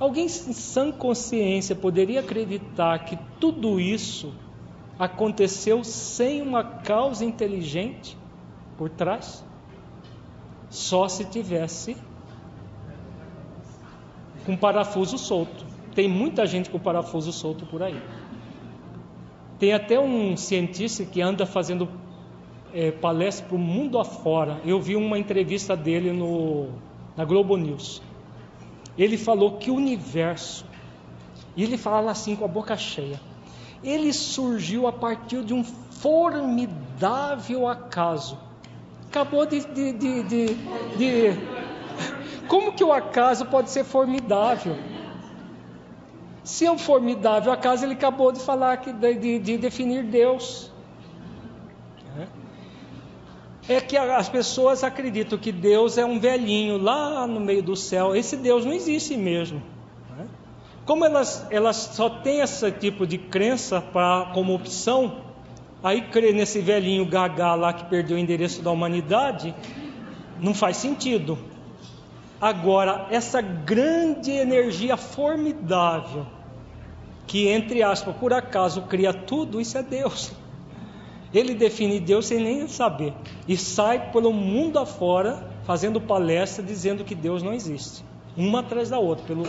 Alguém 0.00 0.24
em 0.24 0.28
sã 0.28 0.90
consciência 0.90 1.76
poderia 1.76 2.20
acreditar 2.20 2.98
que 3.00 3.18
tudo 3.38 3.78
isso 3.78 4.32
aconteceu 4.98 5.84
sem 5.84 6.40
uma 6.40 6.64
causa 6.64 7.22
inteligente 7.24 8.16
por 8.78 8.88
trás? 8.88 9.44
Só 10.70 11.06
se 11.06 11.24
tivesse 11.26 11.96
com 14.46 14.56
parafuso 14.56 15.18
solto. 15.18 15.64
Tem 15.94 16.08
muita 16.08 16.46
gente 16.46 16.70
com 16.70 16.78
parafuso 16.78 17.30
solto 17.30 17.66
por 17.66 17.82
aí. 17.82 18.00
Tem 19.64 19.72
até 19.72 19.98
um 19.98 20.36
cientista 20.36 21.06
que 21.06 21.22
anda 21.22 21.46
fazendo 21.46 21.88
é, 22.74 22.90
palestra 22.90 23.46
para 23.46 23.56
o 23.56 23.58
mundo 23.58 23.98
afora. 23.98 24.60
Eu 24.62 24.78
vi 24.78 24.94
uma 24.94 25.18
entrevista 25.18 25.74
dele 25.74 26.12
no, 26.12 26.68
na 27.16 27.24
Globo 27.24 27.56
News. 27.56 28.02
Ele 28.98 29.16
falou 29.16 29.52
que 29.52 29.70
o 29.70 29.76
universo, 29.76 30.66
e 31.56 31.62
ele 31.62 31.78
fala 31.78 32.10
assim 32.10 32.36
com 32.36 32.44
a 32.44 32.46
boca 32.46 32.76
cheia, 32.76 33.18
ele 33.82 34.12
surgiu 34.12 34.86
a 34.86 34.92
partir 34.92 35.42
de 35.42 35.54
um 35.54 35.64
formidável 35.64 37.66
acaso. 37.66 38.36
Acabou 39.08 39.46
de, 39.46 39.60
de, 39.60 39.92
de, 39.94 40.22
de, 40.24 40.46
de... 40.98 41.38
Como 42.48 42.74
que 42.74 42.84
o 42.84 42.92
acaso 42.92 43.46
pode 43.46 43.70
ser 43.70 43.84
formidável? 43.84 44.76
Se 46.44 46.68
um 46.68 46.76
formidável 46.76 47.50
acaso, 47.50 47.86
ele 47.86 47.94
acabou 47.94 48.30
de 48.30 48.38
falar 48.38 48.76
que, 48.76 48.92
de, 48.92 49.38
de 49.38 49.56
definir 49.56 50.04
Deus. 50.04 50.70
É 53.66 53.80
que 53.80 53.96
as 53.96 54.28
pessoas 54.28 54.84
acreditam 54.84 55.38
que 55.38 55.50
Deus 55.50 55.96
é 55.96 56.04
um 56.04 56.20
velhinho 56.20 56.76
lá 56.76 57.26
no 57.26 57.40
meio 57.40 57.62
do 57.62 57.74
céu. 57.74 58.14
Esse 58.14 58.36
Deus 58.36 58.62
não 58.62 58.74
existe 58.74 59.16
mesmo. 59.16 59.62
Como 60.84 61.02
elas, 61.02 61.46
elas 61.50 61.76
só 61.76 62.10
têm 62.10 62.40
esse 62.40 62.70
tipo 62.72 63.06
de 63.06 63.16
crença 63.16 63.80
pra, 63.80 64.30
como 64.34 64.54
opção, 64.54 65.20
aí 65.82 66.02
crer 66.02 66.34
nesse 66.34 66.60
velhinho 66.60 67.06
gagá 67.06 67.54
lá 67.54 67.72
que 67.72 67.86
perdeu 67.86 68.18
o 68.18 68.20
endereço 68.20 68.60
da 68.60 68.70
humanidade, 68.70 69.54
não 70.38 70.52
faz 70.52 70.76
sentido. 70.76 71.38
Agora, 72.44 73.06
essa 73.10 73.40
grande 73.40 74.30
energia 74.30 74.98
formidável, 74.98 76.26
que 77.26 77.48
entre 77.48 77.82
aspas, 77.82 78.14
por 78.16 78.34
acaso 78.34 78.82
cria 78.82 79.14
tudo, 79.14 79.62
isso 79.62 79.78
é 79.78 79.82
Deus. 79.82 80.30
Ele 81.32 81.54
define 81.54 81.98
Deus 81.98 82.26
sem 82.26 82.38
nem 82.40 82.68
saber 82.68 83.14
e 83.48 83.56
sai 83.56 84.12
pelo 84.12 84.30
mundo 84.30 84.78
afora 84.78 85.52
fazendo 85.64 85.98
palestra 86.02 86.62
dizendo 86.62 87.02
que 87.02 87.14
Deus 87.14 87.42
não 87.42 87.54
existe, 87.54 88.04
uma 88.36 88.60
atrás 88.60 88.90
da 88.90 88.98
outra. 88.98 89.24
Pelo, 89.24 89.44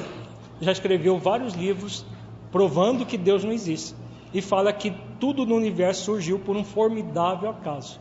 já 0.61 0.71
escreveu 0.71 1.19
vários 1.19 1.53
livros 1.53 2.05
provando 2.49 3.05
que 3.05 3.17
Deus 3.17 3.43
não 3.43 3.51
existe 3.51 3.93
e 4.33 4.41
fala 4.41 4.71
que 4.71 4.93
tudo 5.19 5.45
no 5.45 5.55
universo 5.55 6.05
surgiu 6.05 6.39
por 6.39 6.55
um 6.55 6.63
formidável 6.63 7.49
acaso. 7.49 7.99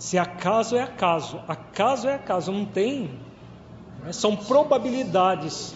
Se 0.00 0.16
acaso 0.16 0.76
é 0.76 0.80
acaso, 0.80 1.38
acaso 1.46 2.08
é 2.08 2.14
acaso, 2.14 2.50
não 2.50 2.64
tem. 2.64 3.10
Né? 4.02 4.12
São 4.14 4.34
probabilidades. 4.34 5.74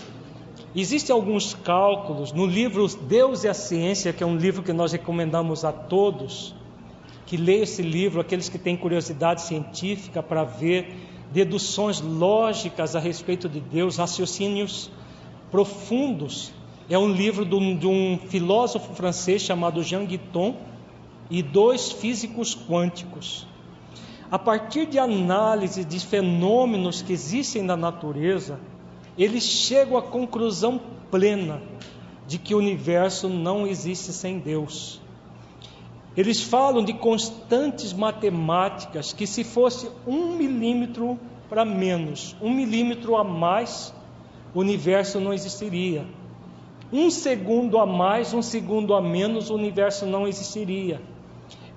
Existem 0.75 1.13
alguns 1.13 1.53
cálculos 1.53 2.33
no 2.33 2.47
livro 2.47 2.89
Deus 3.03 3.45
e 3.45 3.49
a 3.49 3.53
Ciência, 3.53 4.15
que 4.15 4.25
é 4.25 4.27
um 4.27 4.39
livro 4.39 4.63
que 4.63 4.73
nós 4.73 4.93
recomendamos 4.93 5.63
a 5.63 5.71
todos, 5.71 6.55
que 7.27 7.37
leiam 7.37 7.65
esse 7.65 7.83
livro, 7.83 8.19
aqueles 8.19 8.49
que 8.49 8.57
têm 8.57 8.79
curiosidade 8.79 9.43
científica 9.43 10.23
para 10.23 10.43
ver 10.43 10.97
deduções 11.31 12.01
lógicas 12.01 12.97
a 12.97 13.01
respeito 13.01 13.47
de 13.47 13.61
Deus, 13.61 13.99
raciocínios 13.99 14.91
profundos. 15.51 16.51
É 16.89 16.97
um 16.97 17.13
livro 17.13 17.45
de 17.45 17.55
um, 17.55 17.77
de 17.77 17.87
um 17.87 18.19
filósofo 18.27 18.95
francês 18.95 19.43
chamado 19.43 19.83
Jean 19.83 20.07
Guiton 20.07 20.57
e 21.31 21.43
dois 21.43 21.93
físicos 21.93 22.55
quânticos 22.55 23.53
a 24.35 24.39
partir 24.39 24.87
de 24.87 24.99
análise 24.99 25.85
de 25.85 26.01
fenômenos 26.01 27.01
que 27.01 27.13
existem 27.13 27.63
na 27.63 27.77
natureza, 27.77 28.59
eles 29.17 29.45
chegam 29.45 29.97
à 29.97 30.03
conclusão 30.03 30.81
plena 31.09 31.63
de 32.27 32.37
que 32.37 32.53
o 32.53 32.59
universo 32.59 33.29
não 33.29 33.65
existe 33.65 34.13
sem 34.13 34.41
Deus. 34.41 35.01
Eles 36.17 36.43
falam 36.43 36.85
de 36.85 36.93
constantes 36.95 37.93
matemáticas 37.93 39.13
que, 39.13 39.25
se 39.25 39.45
fosse 39.45 39.89
um 40.05 40.35
milímetro 40.35 41.17
para 41.49 41.65
menos, 41.65 42.35
um 42.43 42.51
milímetro 42.51 43.15
a 43.15 43.23
mais, 43.23 43.95
o 44.53 44.59
universo 44.59 45.21
não 45.21 45.33
existiria. 45.33 46.05
Um 46.93 47.09
segundo 47.09 47.79
a 47.79 47.87
mais, 47.87 48.35
um 48.35 48.43
segundo 48.43 48.95
a 48.95 49.01
menos, 49.01 49.49
o 49.49 49.55
universo 49.55 50.05
não 50.05 50.27
existiria 50.27 51.01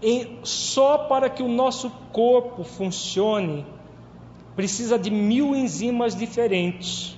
em, 0.02 0.40
só 0.44 0.98
para 0.98 1.30
que 1.30 1.42
o 1.42 1.48
nosso 1.48 1.90
corpo 2.12 2.64
funcione, 2.64 3.66
precisa 4.56 4.98
de 4.98 5.10
mil 5.10 5.56
enzimas 5.56 6.16
diferentes. 6.16 7.18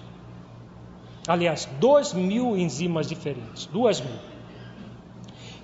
Aliás, 1.27 1.67
dois 1.79 2.13
mil 2.13 2.57
enzimas 2.57 3.07
diferentes, 3.07 3.65
duas 3.65 4.01
mil. 4.01 4.19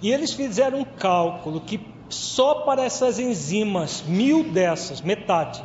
E 0.01 0.11
eles 0.11 0.33
fizeram 0.33 0.79
um 0.79 0.85
cálculo 0.85 1.61
que 1.61 1.79
só 2.09 2.61
para 2.61 2.83
essas 2.83 3.17
enzimas, 3.17 4.03
mil 4.03 4.43
dessas, 4.51 5.01
metade, 5.01 5.63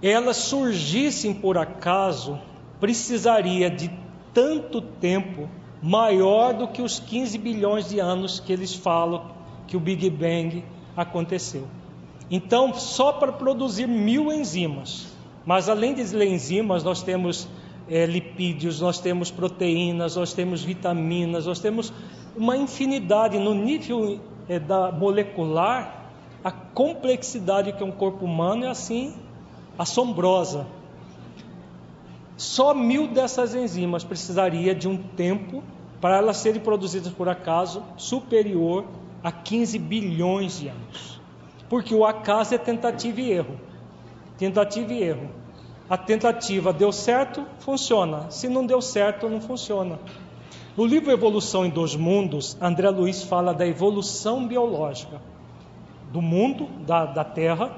elas 0.00 0.36
surgissem 0.36 1.34
por 1.34 1.58
acaso, 1.58 2.40
precisaria 2.80 3.70
de 3.70 3.90
tanto 4.32 4.80
tempo 4.80 5.48
maior 5.82 6.54
do 6.54 6.68
que 6.68 6.80
os 6.80 6.98
15 6.98 7.36
bilhões 7.38 7.88
de 7.88 8.00
anos 8.00 8.40
que 8.40 8.52
eles 8.52 8.74
falam 8.74 9.37
que 9.68 9.76
o 9.76 9.80
Big 9.80 10.10
Bang 10.10 10.64
aconteceu. 10.96 11.68
Então, 12.30 12.74
só 12.74 13.12
para 13.12 13.30
produzir 13.30 13.86
mil 13.86 14.32
enzimas, 14.32 15.06
mas 15.46 15.68
além 15.68 15.94
das 15.94 16.12
enzimas, 16.12 16.82
nós 16.82 17.02
temos 17.02 17.48
é, 17.88 18.04
lipídios, 18.04 18.80
nós 18.80 18.98
temos 18.98 19.30
proteínas, 19.30 20.16
nós 20.16 20.32
temos 20.32 20.62
vitaminas, 20.62 21.46
nós 21.46 21.60
temos 21.60 21.92
uma 22.36 22.56
infinidade 22.56 23.38
no 23.38 23.54
nível 23.54 24.20
é, 24.48 24.58
da 24.58 24.90
molecular, 24.90 26.10
a 26.42 26.50
complexidade 26.50 27.72
que 27.72 27.82
é 27.82 27.86
um 27.86 27.92
corpo 27.92 28.24
humano 28.24 28.64
é 28.64 28.68
assim 28.68 29.14
assombrosa. 29.78 30.66
Só 32.36 32.72
mil 32.74 33.08
dessas 33.08 33.54
enzimas 33.54 34.04
precisaria 34.04 34.74
de 34.74 34.86
um 34.86 34.96
tempo 34.96 35.62
para 36.00 36.16
elas 36.18 36.36
serem 36.36 36.60
produzidas 36.60 37.12
por 37.12 37.28
acaso 37.28 37.82
superior 37.96 38.84
há 39.22 39.32
15 39.32 39.78
bilhões 39.78 40.58
de 40.60 40.68
anos. 40.68 41.20
Porque 41.68 41.94
o 41.94 42.04
acaso 42.04 42.54
é 42.54 42.58
tentativa 42.58 43.20
e 43.20 43.32
erro. 43.32 43.60
Tentativa 44.36 44.92
e 44.92 45.02
erro. 45.02 45.28
A 45.88 45.96
tentativa 45.96 46.72
deu 46.72 46.92
certo, 46.92 47.46
funciona. 47.58 48.30
Se 48.30 48.48
não 48.48 48.64
deu 48.64 48.80
certo, 48.80 49.28
não 49.28 49.40
funciona. 49.40 49.98
No 50.76 50.84
livro 50.84 51.10
Evolução 51.10 51.66
em 51.66 51.70
Dois 51.70 51.96
Mundos, 51.96 52.56
André 52.60 52.88
Luiz 52.90 53.22
fala 53.22 53.52
da 53.52 53.66
evolução 53.66 54.46
biológica 54.46 55.20
do 56.12 56.22
mundo, 56.22 56.68
da, 56.86 57.06
da 57.06 57.24
Terra, 57.24 57.70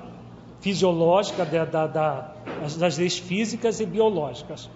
fisiológica, 0.61 1.45
da, 1.45 1.87
da, 1.87 2.35
das 2.79 2.99
leis 2.99 3.19
físicas 3.19 3.81
e 3.81 3.87
biológicas. 3.87 4.71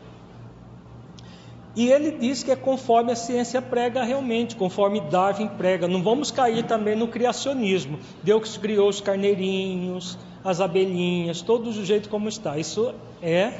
E 1.76 1.88
ele 1.88 2.12
diz 2.12 2.42
que 2.42 2.52
é 2.52 2.56
conforme 2.56 3.12
a 3.12 3.16
ciência 3.16 3.60
prega 3.60 4.04
realmente, 4.04 4.54
conforme 4.54 5.00
Darwin 5.00 5.48
prega. 5.48 5.88
Não 5.88 6.02
vamos 6.02 6.30
cair 6.30 6.64
também 6.64 6.94
no 6.94 7.08
criacionismo. 7.08 7.98
Deus 8.22 8.56
criou 8.56 8.88
os 8.88 9.00
carneirinhos, 9.00 10.16
as 10.44 10.60
abelhinhas, 10.60 11.42
todo 11.42 11.72
do 11.72 11.84
jeito 11.84 12.08
como 12.08 12.28
está. 12.28 12.58
Isso 12.58 12.94
é 13.20 13.52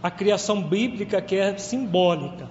a 0.00 0.10
criação 0.10 0.62
bíblica 0.62 1.20
que 1.20 1.34
é 1.36 1.56
simbólica. 1.58 2.48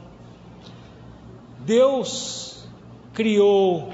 Deus 1.60 2.68
criou 3.14 3.90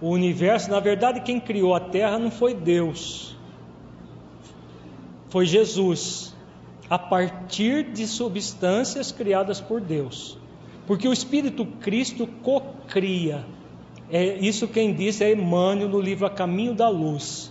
o 0.00 0.10
universo, 0.10 0.70
na 0.70 0.78
verdade, 0.78 1.20
quem 1.20 1.40
criou 1.40 1.74
a 1.74 1.80
terra 1.80 2.18
não 2.18 2.30
foi 2.30 2.54
Deus, 2.54 3.36
foi 5.30 5.46
Jesus 5.46 6.34
a 6.92 6.98
partir 6.98 7.84
de 7.84 8.06
substâncias 8.06 9.10
criadas 9.10 9.62
por 9.62 9.80
Deus. 9.80 10.36
Porque 10.86 11.08
o 11.08 11.12
Espírito 11.14 11.64
Cristo 11.64 12.26
cocria. 12.26 13.46
É 14.10 14.36
isso 14.36 14.68
quem 14.68 14.92
diz 14.92 15.22
é 15.22 15.32
Emmanuel 15.32 15.88
no 15.88 15.98
livro 15.98 16.26
A 16.26 16.30
Caminho 16.30 16.74
da 16.74 16.90
Luz. 16.90 17.50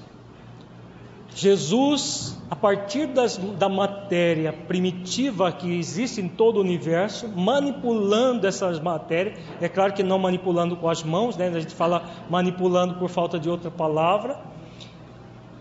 Jesus, 1.33 2.39
a 2.51 2.55
partir 2.55 3.07
das, 3.07 3.37
da 3.57 3.67
matéria 3.67 4.53
primitiva 4.53 5.51
que 5.51 5.75
existe 5.75 6.21
em 6.21 6.27
todo 6.27 6.57
o 6.57 6.61
universo, 6.61 7.27
manipulando 7.27 8.45
essas 8.45 8.79
matérias, 8.79 9.39
é 9.59 9.67
claro 9.67 9.91
que 9.93 10.03
não 10.03 10.19
manipulando 10.19 10.75
com 10.75 10.87
as 10.87 11.01
mãos, 11.01 11.35
né? 11.35 11.47
a 11.47 11.59
gente 11.59 11.73
fala 11.73 12.07
manipulando 12.29 12.93
por 12.99 13.09
falta 13.09 13.39
de 13.39 13.49
outra 13.49 13.71
palavra, 13.71 14.39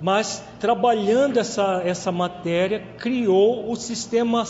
mas 0.00 0.44
trabalhando 0.58 1.38
essa, 1.38 1.82
essa 1.84 2.10
matéria, 2.10 2.80
criou 2.98 3.70
o 3.70 3.76
sistema, 3.76 4.44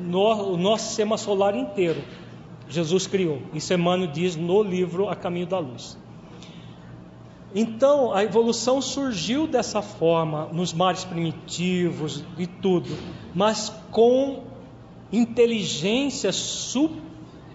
o 0.00 0.56
nosso 0.56 0.86
sistema 0.88 1.16
solar 1.16 1.54
inteiro. 1.54 2.02
Jesus 2.68 3.06
criou. 3.06 3.40
Isso 3.54 3.72
Emmanuel 3.72 4.10
diz 4.10 4.36
no 4.36 4.62
livro 4.62 5.08
A 5.08 5.16
Caminho 5.16 5.46
da 5.46 5.58
Luz. 5.58 5.96
Então, 7.54 8.12
a 8.12 8.22
evolução 8.22 8.82
surgiu 8.82 9.46
dessa 9.46 9.80
forma, 9.80 10.46
nos 10.52 10.74
mares 10.74 11.04
primitivos 11.04 12.22
e 12.36 12.46
tudo, 12.46 12.90
mas 13.34 13.72
com 13.90 14.42
inteligência 15.10 16.30
su, 16.30 16.90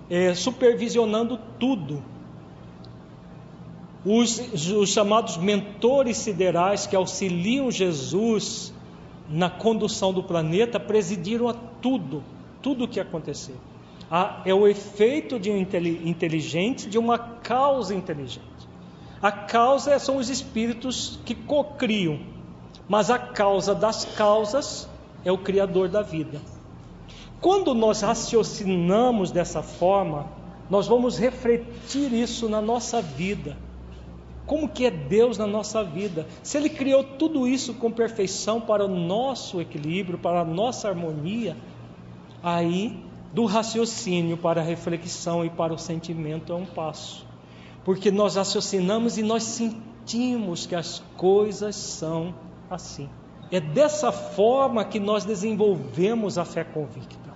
é, 0.09 0.33
supervisionando 0.33 1.39
tudo. 1.59 2.03
Os, 4.05 4.37
os 4.71 4.89
chamados 4.89 5.37
mentores 5.37 6.17
siderais 6.17 6.85
que 6.85 6.95
auxiliam 6.95 7.71
Jesus 7.71 8.73
na 9.29 9.49
condução 9.49 10.11
do 10.11 10.21
planeta 10.21 10.79
presidiram 10.79 11.47
a 11.47 11.53
tudo, 11.53 12.23
tudo 12.61 12.83
o 12.83 12.87
que 12.87 12.99
aconteceu. 12.99 13.55
Ah, 14.11 14.41
é 14.45 14.53
o 14.53 14.67
efeito 14.67 15.39
de 15.39 15.49
um 15.49 15.57
inteligente, 15.57 16.89
de 16.89 16.97
uma 16.97 17.17
causa 17.17 17.95
inteligente. 17.95 18.43
A 19.21 19.31
causa 19.31 19.97
são 19.99 20.17
os 20.17 20.29
espíritos 20.29 21.17
que 21.23 21.33
cocriam, 21.33 22.19
mas 22.89 23.09
a 23.09 23.17
causa 23.17 23.73
das 23.73 24.03
causas 24.03 24.89
é 25.23 25.31
o 25.31 25.37
Criador 25.37 25.87
da 25.87 26.01
vida. 26.01 26.41
Quando 27.39 27.73
nós 27.73 28.01
raciocinamos 28.01 29.31
dessa 29.31 29.63
forma, 29.63 30.27
nós 30.69 30.87
vamos 30.87 31.17
refletir 31.17 32.13
isso 32.13 32.49
na 32.49 32.61
nossa 32.61 33.01
vida. 33.01 33.57
Como 34.45 34.67
que 34.67 34.85
é 34.85 34.91
Deus 34.91 35.37
na 35.37 35.47
nossa 35.47 35.83
vida? 35.83 36.27
Se 36.41 36.57
Ele 36.57 36.69
criou 36.69 37.03
tudo 37.03 37.47
isso 37.47 37.73
com 37.75 37.91
perfeição 37.91 38.59
para 38.59 38.85
o 38.85 38.87
nosso 38.87 39.61
equilíbrio, 39.61 40.17
para 40.17 40.41
a 40.41 40.45
nossa 40.45 40.89
harmonia, 40.89 41.55
aí 42.41 42.99
do 43.33 43.45
raciocínio 43.45 44.37
para 44.37 44.61
a 44.61 44.63
reflexão 44.63 45.45
e 45.45 45.49
para 45.49 45.73
o 45.73 45.77
sentimento 45.77 46.53
é 46.53 46.55
um 46.55 46.65
passo 46.65 47.25
porque 47.83 48.09
nós 48.11 48.35
raciocinamos 48.35 49.17
e 49.17 49.23
nós 49.23 49.43
sentimos 49.43 50.65
que 50.65 50.75
as 50.75 51.03
coisas 51.17 51.75
são 51.75 52.33
assim. 52.69 53.09
É 53.51 53.59
dessa 53.59 54.11
forma 54.11 54.85
que 54.85 54.99
nós 54.99 55.25
desenvolvemos 55.25 56.37
a 56.37 56.45
fé 56.45 56.63
convicta. 56.63 57.33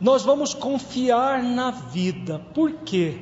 Nós 0.00 0.24
vamos 0.24 0.52
confiar 0.52 1.42
na 1.42 1.70
vida, 1.70 2.40
por 2.52 2.70
quê? 2.84 3.20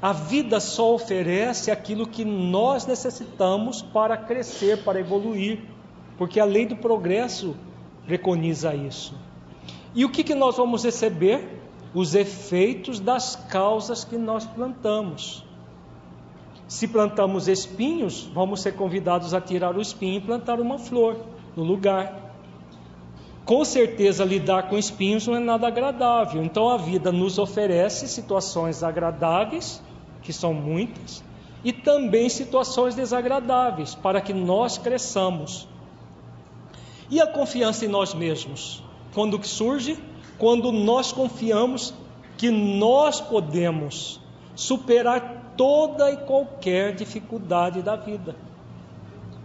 A 0.00 0.12
vida 0.12 0.60
só 0.60 0.94
oferece 0.94 1.70
aquilo 1.70 2.06
que 2.06 2.24
nós 2.24 2.86
necessitamos 2.86 3.82
para 3.82 4.16
crescer, 4.16 4.82
para 4.82 4.98
evoluir, 4.98 5.60
porque 6.16 6.40
a 6.40 6.44
lei 6.44 6.66
do 6.66 6.76
progresso 6.76 7.54
preconiza 8.06 8.74
isso. 8.74 9.14
E 9.94 10.04
o 10.04 10.10
que, 10.10 10.24
que 10.24 10.34
nós 10.34 10.56
vamos 10.56 10.84
receber? 10.84 11.60
os 11.94 12.14
efeitos 12.14 13.00
das 13.00 13.36
causas 13.36 14.04
que 14.04 14.16
nós 14.16 14.44
plantamos. 14.46 15.44
Se 16.68 16.86
plantamos 16.86 17.48
espinhos, 17.48 18.30
vamos 18.32 18.60
ser 18.60 18.72
convidados 18.72 19.34
a 19.34 19.40
tirar 19.40 19.76
o 19.76 19.80
espinho 19.80 20.18
e 20.18 20.20
plantar 20.20 20.60
uma 20.60 20.78
flor 20.78 21.16
no 21.56 21.64
lugar. 21.64 22.30
Com 23.44 23.64
certeza, 23.64 24.24
lidar 24.24 24.68
com 24.68 24.78
espinhos 24.78 25.26
não 25.26 25.34
é 25.34 25.40
nada 25.40 25.66
agradável. 25.66 26.44
Então, 26.44 26.68
a 26.68 26.76
vida 26.76 27.10
nos 27.10 27.38
oferece 27.38 28.06
situações 28.06 28.84
agradáveis, 28.84 29.82
que 30.22 30.32
são 30.32 30.52
muitas, 30.54 31.22
e 31.62 31.72
também 31.72 32.28
situações 32.28 32.94
desagradáveis, 32.94 33.94
para 33.94 34.20
que 34.20 34.32
nós 34.32 34.78
cresçamos. 34.78 35.68
E 37.10 37.20
a 37.20 37.26
confiança 37.26 37.84
em 37.84 37.88
nós 37.88 38.14
mesmos? 38.14 38.82
Quando 39.12 39.38
que 39.38 39.48
surge? 39.48 39.98
quando 40.40 40.72
nós 40.72 41.12
confiamos 41.12 41.92
que 42.38 42.50
nós 42.50 43.20
podemos 43.20 44.18
superar 44.56 45.52
toda 45.54 46.10
e 46.10 46.16
qualquer 46.16 46.94
dificuldade 46.94 47.82
da 47.82 47.94
vida, 47.94 48.34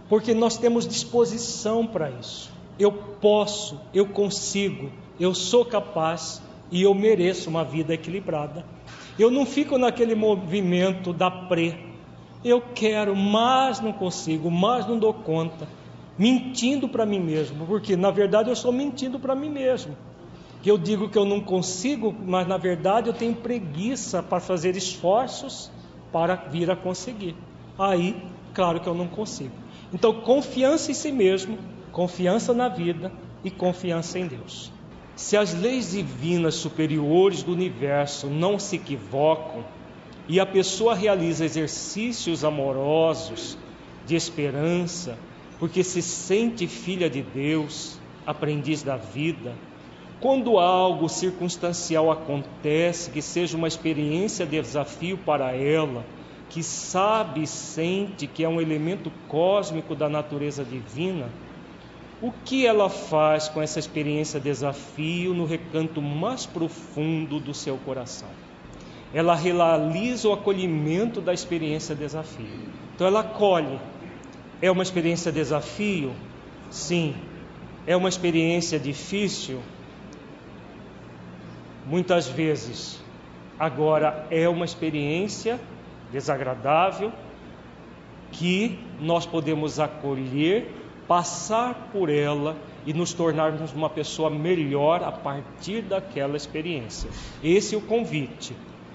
porque 0.08 0.32
nós 0.32 0.56
temos 0.56 0.88
disposição 0.88 1.86
para 1.86 2.10
isso. 2.10 2.50
Eu 2.78 2.90
posso, 2.90 3.78
eu 3.92 4.06
consigo, 4.06 4.90
eu 5.20 5.34
sou 5.34 5.66
capaz 5.66 6.40
e 6.70 6.82
eu 6.82 6.94
mereço 6.94 7.50
uma 7.50 7.62
vida 7.62 7.92
equilibrada. 7.92 8.64
Eu 9.18 9.30
não 9.30 9.46
fico 9.46 9.78
naquele 9.78 10.14
movimento 10.14 11.12
da 11.12 11.30
pré. 11.30 11.78
Eu 12.44 12.60
quero, 12.60 13.16
mas 13.16 13.80
não 13.80 13.92
consigo, 13.92 14.50
mas 14.50 14.86
não 14.86 14.98
dou 14.98 15.12
conta, 15.12 15.68
mentindo 16.18 16.88
para 16.88 17.04
mim 17.04 17.18
mesmo, 17.18 17.66
porque 17.66 17.96
na 17.96 18.10
verdade 18.10 18.50
eu 18.50 18.52
estou 18.52 18.72
mentindo 18.72 19.18
para 19.18 19.34
mim 19.34 19.50
mesmo 19.50 19.96
eu 20.68 20.76
digo 20.76 21.08
que 21.08 21.16
eu 21.16 21.24
não 21.24 21.40
consigo, 21.40 22.12
mas 22.12 22.46
na 22.46 22.56
verdade 22.56 23.08
eu 23.08 23.14
tenho 23.14 23.34
preguiça 23.34 24.22
para 24.22 24.40
fazer 24.40 24.76
esforços 24.76 25.70
para 26.12 26.34
vir 26.34 26.70
a 26.70 26.76
conseguir. 26.76 27.36
Aí, 27.78 28.16
claro 28.54 28.80
que 28.80 28.88
eu 28.88 28.94
não 28.94 29.06
consigo. 29.06 29.54
Então, 29.92 30.20
confiança 30.20 30.90
em 30.90 30.94
si 30.94 31.12
mesmo, 31.12 31.58
confiança 31.92 32.52
na 32.52 32.68
vida 32.68 33.12
e 33.44 33.50
confiança 33.50 34.18
em 34.18 34.26
Deus. 34.26 34.72
Se 35.16 35.34
as 35.34 35.54
leis 35.54 35.92
divinas 35.92 36.56
superiores 36.56 37.42
do 37.42 37.52
universo 37.52 38.26
não 38.26 38.58
se 38.58 38.76
equivocam 38.76 39.64
e 40.28 40.38
a 40.38 40.44
pessoa 40.44 40.94
realiza 40.94 41.44
exercícios 41.44 42.44
amorosos 42.44 43.56
de 44.06 44.14
esperança, 44.14 45.18
porque 45.58 45.82
se 45.82 46.02
sente 46.02 46.66
filha 46.66 47.08
de 47.08 47.22
Deus, 47.22 47.98
aprendiz 48.26 48.82
da 48.82 48.96
vida, 48.96 49.54
quando 50.20 50.58
algo 50.58 51.08
circunstancial 51.08 52.10
acontece, 52.10 53.10
que 53.10 53.22
seja 53.22 53.56
uma 53.56 53.68
experiência 53.68 54.44
de 54.44 54.60
desafio 54.60 55.16
para 55.16 55.54
ela, 55.54 56.04
que 56.50 56.62
sabe 56.62 57.42
e 57.42 57.46
sente 57.46 58.26
que 58.26 58.44
é 58.44 58.48
um 58.48 58.60
elemento 58.60 59.10
cósmico 59.28 59.94
da 59.94 60.08
natureza 60.08 60.62
divina, 60.62 61.26
o 62.20 62.32
que 62.44 62.66
ela 62.66 62.88
faz 62.88 63.48
com 63.48 63.60
essa 63.60 63.78
experiência 63.78 64.40
de 64.40 64.44
desafio 64.44 65.34
no 65.34 65.44
recanto 65.44 66.00
mais 66.00 66.46
profundo 66.46 67.38
do 67.38 67.52
seu 67.52 67.76
coração? 67.78 68.28
Ela 69.12 69.34
realiza 69.34 70.28
o 70.28 70.32
acolhimento 70.32 71.20
da 71.20 71.32
experiência 71.32 71.94
de 71.94 72.02
desafio. 72.02 72.68
Então 72.94 73.06
ela 73.06 73.20
acolhe. 73.20 73.78
É 74.60 74.70
uma 74.70 74.82
experiência 74.82 75.30
de 75.30 75.38
desafio? 75.38 76.12
Sim. 76.70 77.14
É 77.86 77.96
uma 77.96 78.08
experiência 78.08 78.78
difícil? 78.78 79.60
muitas 81.86 82.28
vezes. 82.28 83.00
Agora, 83.58 84.26
é 84.30 84.48
uma 84.48 84.64
experiência 84.64 85.58
desagradável 86.12 87.12
que 88.32 88.78
nós 89.00 89.24
podemos 89.24 89.80
acolher, 89.80 90.70
passar 91.06 91.90
por 91.92 92.08
ela 92.08 92.56
e 92.84 92.92
nos 92.92 93.12
tornarmos 93.12 93.72
uma 93.72 93.90
pessoa 93.90 94.30
melhor 94.30 95.02
a 95.02 95.12
partir 95.12 95.82
daquela 95.82 96.36
experiência. 96.36 97.10
Esse 97.42 97.74
é 97.74 97.78
o 97.78 97.82
convite. 97.82 98.54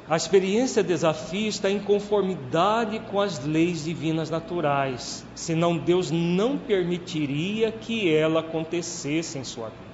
A 0.10 0.18
experiência 0.18 0.84
desafio 0.84 1.48
está 1.48 1.70
em 1.70 1.80
conformidade 1.80 3.00
com 3.12 3.22
as 3.22 3.46
leis 3.46 3.86
divinas 3.86 4.30
naturais, 4.30 5.26
senão 5.34 5.78
Deus 5.78 6.12
não 6.12 6.58
permitiria 6.58 7.72
que 7.72 8.14
ela 8.14 8.42
acontecesse 8.42 9.38
em 9.38 9.44
sua 9.44 9.68
vida. 9.70 9.92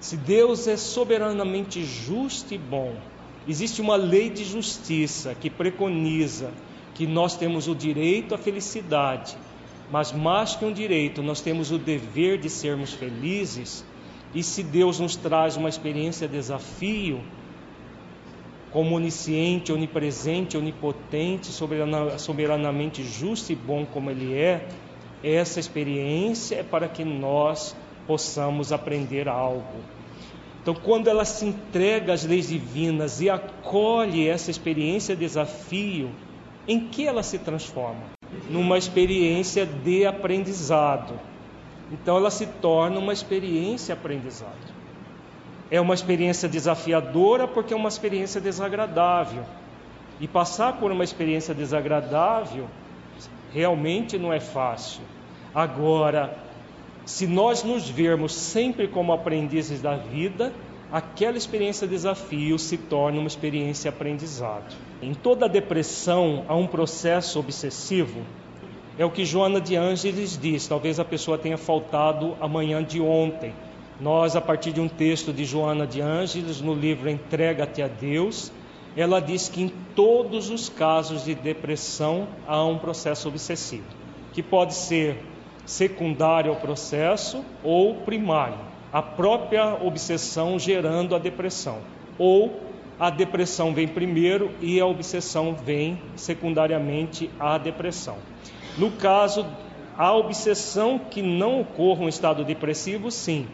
Se 0.00 0.16
Deus 0.16 0.66
é 0.66 0.76
soberanamente 0.76 1.84
justo 1.84 2.54
e 2.54 2.58
bom, 2.58 2.96
existe 3.46 3.80
uma 3.80 3.94
lei 3.94 4.28
de 4.28 4.42
justiça 4.42 5.32
que 5.32 5.48
preconiza 5.48 6.50
que 6.92 7.06
nós 7.06 7.36
temos 7.36 7.68
o 7.68 7.74
direito 7.76 8.34
à 8.34 8.38
felicidade, 8.38 9.36
mas 9.92 10.10
mais 10.10 10.56
que 10.56 10.64
um 10.64 10.72
direito, 10.72 11.22
nós 11.22 11.42
temos 11.42 11.70
o 11.70 11.76
dever 11.76 12.38
de 12.38 12.48
sermos 12.48 12.94
felizes. 12.94 13.84
E 14.34 14.42
se 14.42 14.62
Deus 14.62 14.98
nos 14.98 15.16
traz 15.16 15.54
uma 15.54 15.68
experiência 15.68 16.26
de 16.26 16.32
desafio, 16.32 17.20
como 18.70 18.96
onisciente, 18.96 19.70
onipresente, 19.70 20.56
onipotente, 20.56 21.50
soberanamente 22.16 23.04
justo 23.04 23.52
e 23.52 23.54
bom 23.54 23.84
como 23.84 24.10
Ele 24.10 24.32
é, 24.32 24.66
essa 25.22 25.60
experiência 25.60 26.56
é 26.56 26.62
para 26.62 26.88
que 26.88 27.04
nós 27.04 27.76
possamos 28.06 28.72
aprender 28.72 29.28
algo. 29.28 29.84
Então, 30.62 30.74
quando 30.74 31.08
ela 31.08 31.26
se 31.26 31.44
entrega 31.44 32.14
às 32.14 32.24
leis 32.24 32.48
divinas 32.48 33.20
e 33.20 33.28
acolhe 33.28 34.26
essa 34.26 34.50
experiência 34.50 35.14
desafio, 35.14 36.10
em 36.66 36.88
que 36.88 37.06
ela 37.06 37.22
se 37.22 37.38
transforma? 37.38 38.21
Numa 38.50 38.78
experiência 38.78 39.66
de 39.66 40.06
aprendizado. 40.06 41.18
Então, 41.90 42.16
ela 42.16 42.30
se 42.30 42.46
torna 42.46 42.98
uma 42.98 43.12
experiência 43.12 43.94
aprendizado. 43.94 44.72
É 45.70 45.80
uma 45.80 45.94
experiência 45.94 46.48
desafiadora 46.48 47.46
porque 47.46 47.72
é 47.72 47.76
uma 47.76 47.88
experiência 47.88 48.40
desagradável. 48.40 49.44
E 50.20 50.28
passar 50.28 50.74
por 50.74 50.90
uma 50.92 51.04
experiência 51.04 51.54
desagradável 51.54 52.68
realmente 53.52 54.18
não 54.18 54.32
é 54.32 54.40
fácil. 54.40 55.02
Agora, 55.54 56.36
se 57.04 57.26
nós 57.26 57.62
nos 57.62 57.88
vermos 57.88 58.34
sempre 58.34 58.88
como 58.88 59.12
aprendizes 59.12 59.82
da 59.82 59.96
vida, 59.96 60.52
aquela 60.90 61.36
experiência 61.36 61.86
desafio 61.86 62.58
se 62.58 62.76
torna 62.76 63.18
uma 63.18 63.26
experiência 63.26 63.88
aprendizado. 63.88 64.74
Em 65.02 65.14
toda 65.14 65.48
depressão 65.48 66.44
há 66.46 66.54
um 66.54 66.68
processo 66.68 67.40
obsessivo. 67.40 68.20
É 68.96 69.04
o 69.04 69.10
que 69.10 69.24
Joana 69.24 69.60
de 69.60 69.74
Ângeles 69.74 70.38
diz. 70.40 70.68
Talvez 70.68 71.00
a 71.00 71.04
pessoa 71.04 71.36
tenha 71.36 71.58
faltado 71.58 72.36
a 72.40 72.46
manhã 72.46 72.84
de 72.84 73.00
ontem. 73.00 73.52
Nós, 74.00 74.36
a 74.36 74.40
partir 74.40 74.72
de 74.72 74.80
um 74.80 74.88
texto 74.88 75.32
de 75.32 75.44
Joana 75.44 75.88
de 75.88 76.00
Ângeles, 76.00 76.60
no 76.60 76.72
livro 76.72 77.10
Entrega-te 77.10 77.82
a 77.82 77.88
Deus, 77.88 78.52
ela 78.96 79.18
diz 79.20 79.48
que 79.48 79.62
em 79.62 79.72
todos 79.96 80.50
os 80.50 80.68
casos 80.68 81.24
de 81.24 81.34
depressão 81.34 82.28
há 82.46 82.64
um 82.64 82.78
processo 82.78 83.28
obsessivo, 83.28 83.84
que 84.32 84.42
pode 84.42 84.74
ser 84.74 85.18
secundário 85.66 86.50
ao 86.50 86.60
processo 86.60 87.44
ou 87.64 87.96
primário, 87.96 88.58
a 88.92 89.02
própria 89.02 89.74
obsessão 89.82 90.58
gerando 90.58 91.16
a 91.16 91.18
depressão, 91.18 91.78
ou 92.18 92.71
a 93.02 93.10
depressão 93.10 93.74
vem 93.74 93.88
primeiro 93.88 94.52
e 94.60 94.78
a 94.78 94.86
obsessão 94.86 95.56
vem 95.56 96.00
secundariamente 96.14 97.28
à 97.36 97.58
depressão. 97.58 98.18
No 98.78 98.92
caso, 98.92 99.44
a 99.98 100.14
obsessão 100.14 101.00
que 101.00 101.20
não 101.20 101.62
ocorra 101.62 102.02
um 102.04 102.08
estado 102.08 102.44
depressivo, 102.44 103.10
sim. 103.10 103.48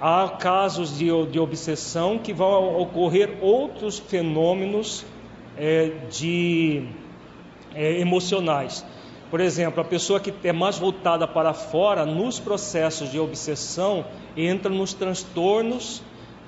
Há 0.00 0.30
casos 0.30 0.98
de, 0.98 1.06
de 1.26 1.38
obsessão 1.38 2.18
que 2.18 2.32
vão 2.32 2.80
ocorrer 2.80 3.38
outros 3.40 3.96
fenômenos 3.96 5.06
é, 5.56 5.92
de, 6.10 6.82
é, 7.72 8.00
emocionais 8.00 8.84
por 9.30 9.40
exemplo, 9.40 9.80
a 9.80 9.84
pessoa 9.84 10.18
que 10.18 10.34
é 10.42 10.52
mais 10.52 10.76
voltada 10.76 11.26
para 11.26 11.54
fora, 11.54 12.04
nos 12.04 12.40
processos 12.40 13.12
de 13.12 13.20
obsessão, 13.20 14.04
entra 14.36 14.68
nos 14.68 14.92
transtornos, 14.92 16.02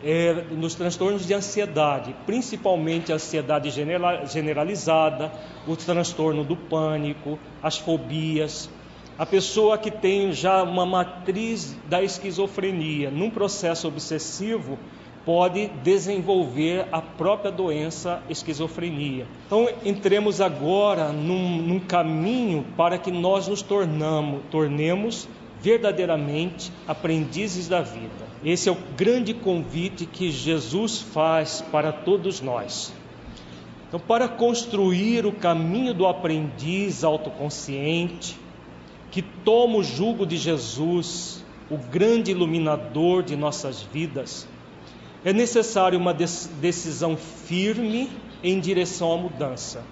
é, 0.05 0.44
nos 0.50 0.74
transtornos 0.74 1.26
de 1.26 1.34
ansiedade, 1.34 2.14
principalmente 2.26 3.12
a 3.12 3.16
ansiedade 3.16 3.70
generalizada, 3.70 5.32
o 5.66 5.76
transtorno 5.76 6.44
do 6.44 6.57
pânico, 6.57 7.38
as 7.62 7.78
fobias. 7.78 8.68
A 9.18 9.26
pessoa 9.26 9.78
que 9.78 9.90
tem 9.90 10.32
já 10.32 10.62
uma 10.62 10.84
matriz 10.84 11.76
da 11.88 12.03
esquizofrenia, 12.03 13.11
num 13.11 13.30
processo 13.30 13.86
obsessivo, 13.86 14.78
pode 15.24 15.68
desenvolver 15.84 16.86
a 16.90 17.00
própria 17.00 17.53
doença 17.53 18.22
esquizofrenia. 18.28 19.26
Então, 19.46 19.68
entremos 19.84 20.40
agora 20.40 21.12
num, 21.12 21.59
num 21.59 21.78
caminho 21.78 22.64
para 22.76 22.98
que 22.98 23.12
nós 23.12 23.46
nos 23.46 23.62
tornamos, 23.62 24.42
tornemos 24.50 25.28
verdadeiramente 25.61 26.72
aprendizes 26.88 27.68
da 27.68 27.80
vida. 27.80 28.32
Esse 28.45 28.68
é 28.68 28.72
o 28.72 28.78
grande 28.97 29.32
convite 29.32 30.05
que 30.05 30.30
Jesus 30.30 31.01
faz 31.01 31.61
para 31.70 31.93
todos 31.93 32.40
nós. 32.40 32.93
Então, 33.86 34.01
para 34.01 34.26
construir 34.26 35.26
o 35.26 35.32
caminho 35.32 35.95
do 35.95 36.07
aprendiz 36.07 37.05
autoconsciente, 37.05 38.36
que 39.11 39.20
toma 39.20 39.76
o 39.76 39.84
jugo 39.84 40.26
de 40.26 40.38
Jesus, 40.38 41.45
o 41.70 41.76
grande 41.76 42.30
iluminador 42.30 43.22
de 43.22 43.36
nossas 43.36 43.82
vidas, 43.82 44.49
é 45.24 45.32
necessário 45.32 45.99
uma 45.99 46.12
decisão 46.14 47.16
firme 47.16 48.11
em 48.43 48.59
direção 48.59 49.12
à 49.12 49.16
mudança, 49.16 49.84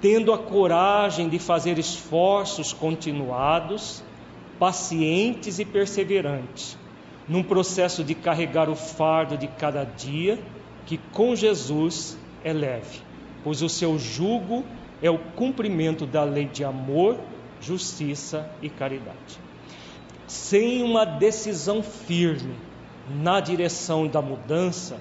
tendo 0.00 0.32
a 0.32 0.38
coragem 0.38 1.28
de 1.28 1.38
fazer 1.38 1.78
esforços 1.78 2.72
continuados, 2.72 4.02
pacientes 4.58 5.58
e 5.58 5.64
perseverantes, 5.64 6.78
num 7.28 7.42
processo 7.42 8.02
de 8.02 8.14
carregar 8.14 8.68
o 8.68 8.74
fardo 8.74 9.36
de 9.36 9.46
cada 9.46 9.84
dia, 9.84 10.38
que 10.86 10.98
com 11.12 11.36
Jesus 11.36 12.18
é 12.42 12.52
leve, 12.52 13.00
pois 13.44 13.60
o 13.62 13.68
seu 13.68 13.98
jugo 13.98 14.64
é 15.02 15.10
o 15.10 15.18
cumprimento 15.18 16.06
da 16.06 16.24
lei 16.24 16.46
de 16.46 16.64
amor, 16.64 17.18
justiça 17.60 18.50
e 18.62 18.70
caridade. 18.70 19.38
Sem 20.26 20.82
uma 20.82 21.04
decisão 21.04 21.82
firme, 21.82 22.54
na 23.08 23.40
direção 23.40 24.06
da 24.06 24.20
mudança, 24.20 24.98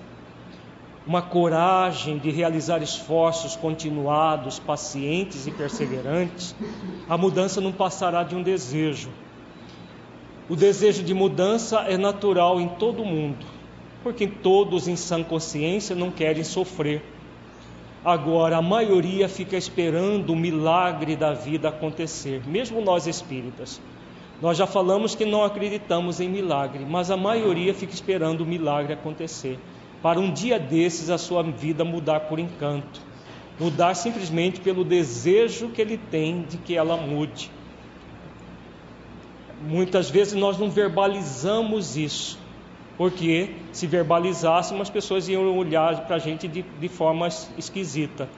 uma 1.06 1.22
coragem 1.22 2.18
de 2.18 2.30
realizar 2.30 2.82
esforços 2.82 3.56
continuados, 3.56 4.60
pacientes 4.60 5.48
e 5.48 5.52
perseverantes, 5.52 6.54
a 7.08 7.18
mudança 7.18 7.62
não 7.62 7.72
passará 7.72 8.24
de 8.24 8.36
um 8.36 8.44
desejo. 8.44 9.10
O 10.50 10.56
desejo 10.56 11.04
de 11.04 11.14
mudança 11.14 11.80
é 11.90 11.98
natural 11.98 12.62
em 12.62 12.70
todo 12.70 13.04
mundo, 13.04 13.46
porque 14.02 14.26
todos 14.26 14.88
em 14.88 14.96
sã 14.96 15.22
consciência 15.22 15.94
não 15.94 16.10
querem 16.10 16.42
sofrer. 16.42 17.04
Agora, 18.04 18.56
a 18.56 18.62
maioria 18.62 19.28
fica 19.28 19.58
esperando 19.58 20.30
o 20.30 20.38
milagre 20.38 21.18
da 21.18 21.34
vida 21.34 21.68
acontecer, 21.68 22.42
mesmo 22.48 22.80
nós 22.80 23.08
espíritas. 23.08 23.82
Nós 24.42 24.56
já 24.58 24.66
falamos 24.66 25.16
que 25.16 25.26
não 25.26 25.44
acreditamos 25.44 26.22
em 26.22 26.30
milagre, 26.30 26.86
mas 26.88 27.12
a 27.12 27.18
maioria 27.18 27.74
fica 27.74 27.94
esperando 27.94 28.40
o 28.42 28.46
milagre 28.46 28.94
acontecer, 28.94 29.60
para 30.02 30.18
um 30.18 30.32
dia 30.32 30.58
desses 30.58 31.10
a 31.10 31.18
sua 31.18 31.44
vida 31.44 31.84
mudar 31.84 32.22
por 32.22 32.40
encanto, 32.40 33.02
mudar 33.60 33.96
simplesmente 33.96 34.62
pelo 34.62 34.86
desejo 34.86 35.68
que 35.68 35.82
ele 35.82 35.98
tem 35.98 36.44
de 36.44 36.56
que 36.56 36.74
ela 36.74 36.96
mude. 36.96 37.52
Muitas 39.62 40.10
vezes 40.10 40.34
nós 40.34 40.58
não 40.58 40.70
verbalizamos 40.70 41.98
isso, 41.98 42.38
porque 42.98 43.56
se 43.72 43.88
verbalizássemos 43.88 44.84
as 44.84 44.90
pessoas 44.90 45.28
iam 45.28 45.58
olhar 45.58 46.06
para 46.06 46.18
a 46.18 46.20
gente 46.20 46.48
de, 46.48 46.62
de 46.62 46.88
forma 46.88 47.28
esquisita. 47.58 48.30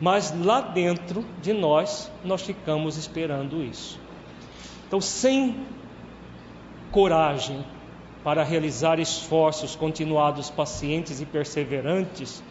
Mas 0.00 0.32
lá 0.44 0.60
dentro 0.60 1.24
de 1.42 1.52
nós, 1.52 2.10
nós 2.24 2.42
ficamos 2.42 2.96
esperando 2.96 3.62
isso. 3.62 4.00
Então, 4.86 5.00
sem 5.00 5.56
coragem 6.90 7.64
para 8.24 8.42
realizar 8.42 8.98
esforços 8.98 9.74
continuados, 9.76 10.50
pacientes 10.50 11.20
e 11.20 11.26
perseverantes, 11.26 12.42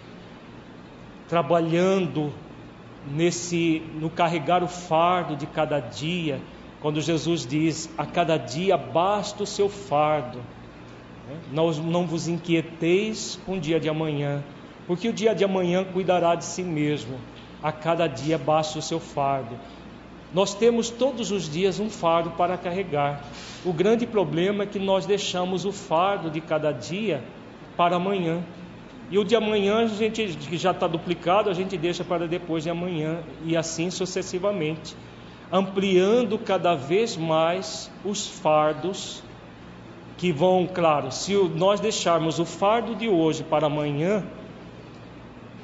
trabalhando 1.28 2.32
nesse 3.12 3.82
no 3.96 4.10
carregar 4.10 4.64
o 4.64 4.68
fardo 4.68 5.36
de 5.36 5.46
cada 5.46 5.80
dia, 5.80 6.40
quando 6.82 7.02
Jesus 7.02 7.46
diz: 7.46 7.90
"A 7.98 8.06
cada 8.06 8.38
dia 8.38 8.78
basta 8.78 9.44
o 9.44 9.48
seu 9.48 9.70
fardo". 9.70 10.40
Não, 11.52 11.72
não 11.72 12.08
vos 12.08 12.28
inquieteis 12.28 13.40
com 13.46 13.58
o 13.58 13.60
dia 13.60 13.80
de 13.80 13.88
amanhã, 13.88 14.44
porque 14.88 15.08
o 15.08 15.14
dia 15.14 15.36
de 15.36 15.44
amanhã 15.44 15.84
cuidará 15.84 16.36
de 16.36 16.46
si 16.46 16.64
mesmo. 16.64 17.20
A 17.62 17.72
cada 17.72 18.08
dia 18.08 18.38
basta 18.38 18.80
o 18.80 18.82
seu 18.82 19.00
fardo. 19.00 19.56
Nós 20.34 20.54
temos 20.54 20.90
todos 20.90 21.32
os 21.32 21.50
dias 21.50 21.80
um 21.80 21.90
fardo 21.90 22.32
para 22.32 22.58
carregar. 22.58 23.24
O 23.66 23.74
grande 23.74 24.06
problema 24.06 24.64
é 24.64 24.68
que 24.68 24.80
nós 24.80 25.06
deixamos 25.06 25.66
o 25.66 25.72
fardo 25.72 26.30
de 26.30 26.40
cada 26.40 26.72
dia 26.72 27.24
para 27.76 27.96
amanhã. 27.96 28.44
E 29.10 29.18
o 29.18 29.24
de 29.24 29.36
amanhã, 29.36 29.80
a 29.80 29.88
gente 29.88 30.28
que 30.38 30.56
já 30.56 30.70
está 30.70 30.86
duplicado, 30.86 31.50
a 31.50 31.54
gente 31.54 31.76
deixa 31.76 32.04
para 32.04 32.28
depois 32.28 32.64
de 32.64 32.70
amanhã 32.70 33.24
e 33.44 33.58
assim 33.58 33.90
sucessivamente, 33.90 34.96
ampliando 35.52 36.38
cada 36.38 36.76
vez 36.76 37.18
mais 37.18 37.92
os 38.04 38.28
fardos 38.28 39.24
que 40.18 40.32
vão, 40.32 40.68
claro, 40.68 41.12
se 41.12 41.34
nós 41.56 41.80
deixarmos 41.80 42.40
o 42.40 42.46
fardo 42.46 42.94
de 42.94 43.08
hoje 43.08 43.44
para 43.44 43.68
amanhã, 43.68 44.24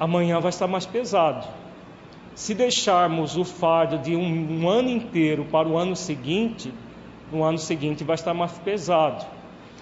amanhã 0.00 0.40
vai 0.40 0.48
estar 0.48 0.66
mais 0.66 0.86
pesado. 0.86 1.46
Se 2.34 2.54
deixarmos 2.54 3.36
o 3.36 3.44
fardo 3.44 3.98
de 3.98 4.16
um, 4.16 4.62
um 4.62 4.68
ano 4.68 4.88
inteiro 4.88 5.44
para 5.44 5.68
o 5.68 5.76
ano 5.76 5.94
seguinte, 5.94 6.72
no 7.30 7.42
ano 7.42 7.58
seguinte 7.58 8.02
vai 8.02 8.14
estar 8.14 8.34
mais 8.34 8.52
pesado. 8.52 9.24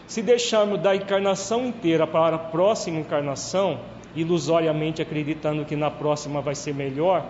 Se 0.06 0.20
deixarmos 0.20 0.80
da 0.80 0.94
encarnação 0.94 1.66
inteira 1.66 2.06
para 2.06 2.36
a 2.36 2.38
próxima 2.38 3.00
encarnação, 3.00 3.78
ilusoriamente 4.14 5.00
acreditando 5.00 5.64
que 5.64 5.76
na 5.76 5.90
próxima 5.90 6.40
vai 6.40 6.54
ser 6.54 6.74
melhor, 6.74 7.24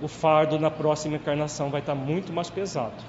o 0.00 0.08
fardo 0.08 0.58
na 0.58 0.70
próxima 0.70 1.16
encarnação 1.16 1.70
vai 1.70 1.80
estar 1.80 1.94
muito 1.94 2.32
mais 2.32 2.50
pesado. 2.50 3.02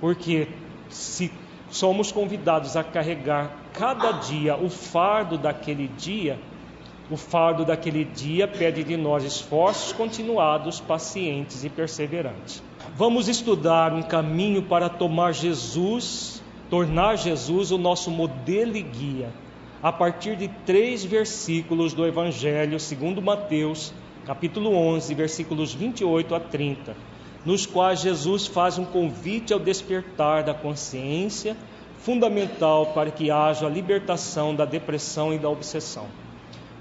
Porque 0.00 0.48
se 0.88 1.30
somos 1.70 2.12
convidados 2.12 2.76
a 2.76 2.84
carregar 2.84 3.50
cada 3.72 4.12
dia 4.12 4.56
o 4.56 4.68
fardo 4.68 5.36
daquele 5.36 5.88
dia, 5.88 6.38
o 7.10 7.16
fardo 7.16 7.64
daquele 7.64 8.04
dia 8.04 8.48
pede 8.48 8.82
de 8.82 8.96
nós 8.96 9.22
esforços 9.22 9.92
continuados, 9.92 10.80
pacientes 10.80 11.64
e 11.64 11.68
perseverantes. 11.68 12.62
Vamos 12.96 13.28
estudar 13.28 13.92
um 13.92 14.02
caminho 14.02 14.62
para 14.62 14.88
tomar 14.88 15.32
Jesus, 15.32 16.42
tornar 16.68 17.16
Jesus 17.16 17.70
o 17.70 17.78
nosso 17.78 18.10
modelo 18.10 18.76
e 18.76 18.82
guia, 18.82 19.28
a 19.82 19.92
partir 19.92 20.36
de 20.36 20.48
três 20.64 21.04
versículos 21.04 21.92
do 21.92 22.06
Evangelho 22.06 22.80
segundo 22.80 23.22
Mateus, 23.22 23.92
capítulo 24.26 24.74
11, 24.74 25.14
versículos 25.14 25.72
28 25.72 26.34
a 26.34 26.40
30, 26.40 26.96
nos 27.44 27.64
quais 27.64 28.00
Jesus 28.00 28.44
faz 28.48 28.76
um 28.76 28.84
convite 28.84 29.52
ao 29.52 29.60
despertar 29.60 30.42
da 30.42 30.52
consciência, 30.52 31.56
fundamental 32.00 32.86
para 32.86 33.12
que 33.12 33.30
haja 33.30 33.66
a 33.66 33.70
libertação 33.70 34.52
da 34.52 34.64
depressão 34.64 35.32
e 35.32 35.38
da 35.38 35.48
obsessão. 35.48 36.06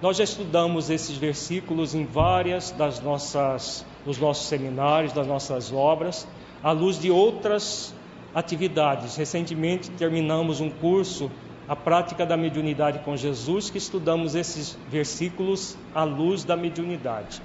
Nós 0.02 0.18
já 0.18 0.24
estudamos 0.24 0.90
esses 0.90 1.16
versículos 1.16 1.94
em 1.94 2.04
várias 2.04 2.72
das 2.72 3.00
nossas 3.00 3.86
dos 4.04 4.18
nossos 4.20 4.48
seminários, 4.48 5.14
das 5.14 5.26
nossas 5.26 5.72
obras, 5.72 6.28
à 6.64 6.72
luz 6.72 7.00
de 7.00 7.10
outras 7.10 7.94
atividades. 8.34 9.16
Recentemente 9.16 9.90
terminamos 9.92 10.62
um 10.62 10.70
curso 10.70 11.32
a 11.68 11.76
prática 11.76 12.26
da 12.26 12.38
mediunidade 12.38 13.00
com 13.00 13.18
Jesus, 13.18 13.70
que 13.70 13.78
estudamos 13.78 14.36
esses 14.36 14.78
versículos 14.90 15.78
à 15.94 16.04
luz 16.04 16.44
da 16.44 16.56
mediunidade. 16.56 17.42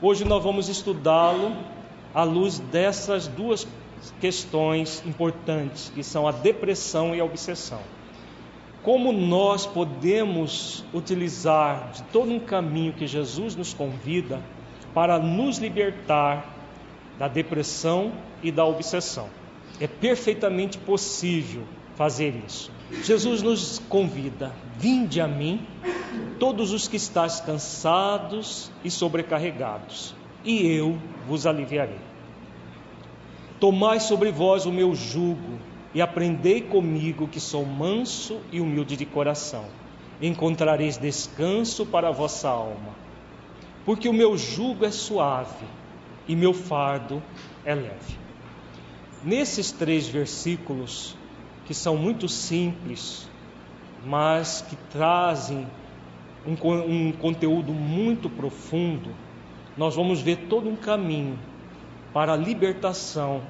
Hoje 0.00 0.24
nós 0.24 0.42
vamos 0.42 0.68
estudá-lo 0.68 1.56
à 2.14 2.22
luz 2.22 2.58
dessas 2.58 3.26
duas 3.26 3.66
questões 4.20 5.02
importantes, 5.06 5.90
que 5.94 6.02
são 6.02 6.26
a 6.28 6.32
depressão 6.32 7.14
e 7.14 7.20
a 7.20 7.24
obsessão. 7.24 7.80
Como 8.82 9.12
nós 9.12 9.64
podemos 9.64 10.84
utilizar 10.92 11.92
de 11.92 12.02
todo 12.04 12.32
um 12.32 12.40
caminho 12.40 12.92
que 12.92 13.06
Jesus 13.06 13.54
nos 13.54 13.72
convida 13.72 14.40
para 14.92 15.18
nos 15.18 15.58
libertar 15.58 16.44
da 17.18 17.28
depressão 17.28 18.12
e 18.42 18.50
da 18.50 18.64
obsessão? 18.64 19.28
É 19.80 19.86
perfeitamente 19.86 20.78
possível 20.78 21.62
fazer 21.94 22.34
isso. 22.44 22.70
Jesus 23.02 23.42
nos 23.42 23.78
convida: 23.88 24.52
vinde 24.76 25.20
a 25.20 25.26
mim, 25.26 25.66
todos 26.38 26.72
os 26.72 26.86
que 26.86 26.96
estáis 26.96 27.40
cansados 27.40 28.70
e 28.84 28.90
sobrecarregados, 28.90 30.14
e 30.44 30.66
eu 30.66 30.98
vos 31.26 31.46
aliviarei. 31.46 31.98
Tomai 33.58 34.00
sobre 34.00 34.30
vós 34.30 34.66
o 34.66 34.72
meu 34.72 34.94
jugo 34.94 35.58
e 35.94 36.02
aprendei 36.02 36.60
comigo, 36.60 37.28
que 37.28 37.40
sou 37.40 37.64
manso 37.64 38.40
e 38.50 38.60
humilde 38.60 38.96
de 38.96 39.06
coração. 39.06 39.66
Encontrareis 40.20 40.96
descanso 40.96 41.86
para 41.86 42.08
a 42.08 42.12
vossa 42.12 42.48
alma, 42.48 42.94
porque 43.84 44.08
o 44.08 44.12
meu 44.12 44.36
jugo 44.36 44.84
é 44.84 44.90
suave 44.90 45.64
e 46.26 46.36
meu 46.36 46.52
fardo 46.52 47.22
é 47.64 47.74
leve. 47.74 48.18
Nesses 49.24 49.70
três 49.70 50.08
versículos, 50.08 51.16
que 51.66 51.74
são 51.74 51.96
muito 51.96 52.28
simples, 52.28 53.28
mas 54.04 54.64
que 54.68 54.76
trazem 54.90 55.66
um, 56.46 56.54
um 56.72 57.12
conteúdo 57.12 57.72
muito 57.72 58.28
profundo, 58.28 59.10
nós 59.76 59.94
vamos 59.94 60.20
ver 60.20 60.48
todo 60.48 60.68
um 60.68 60.76
caminho 60.76 61.38
para 62.12 62.32
a 62.32 62.36
libertação 62.36 63.42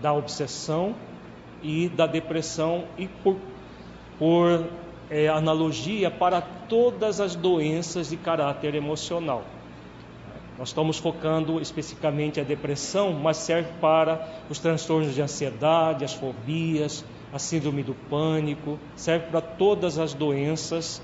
da 0.00 0.12
obsessão 0.12 0.94
e 1.62 1.88
da 1.88 2.06
depressão 2.06 2.84
e 2.96 3.08
por, 3.08 3.36
por 4.18 4.66
é, 5.10 5.28
analogia 5.28 6.10
para 6.10 6.40
todas 6.40 7.20
as 7.20 7.34
doenças 7.34 8.10
de 8.10 8.16
caráter 8.16 8.74
emocional. 8.74 9.44
Nós 10.58 10.68
estamos 10.68 10.98
focando 10.98 11.60
especificamente 11.60 12.38
a 12.38 12.44
depressão, 12.44 13.12
mas 13.14 13.38
serve 13.38 13.70
para 13.80 14.28
os 14.48 14.58
transtornos 14.58 15.14
de 15.14 15.22
ansiedade, 15.22 16.04
as 16.04 16.12
fobias, 16.12 17.04
a 17.32 17.38
síndrome 17.38 17.82
do 17.82 17.94
pânico, 17.94 18.78
serve 18.96 19.26
para 19.26 19.40
todas 19.40 19.98
as 19.98 20.14
doenças 20.14 21.02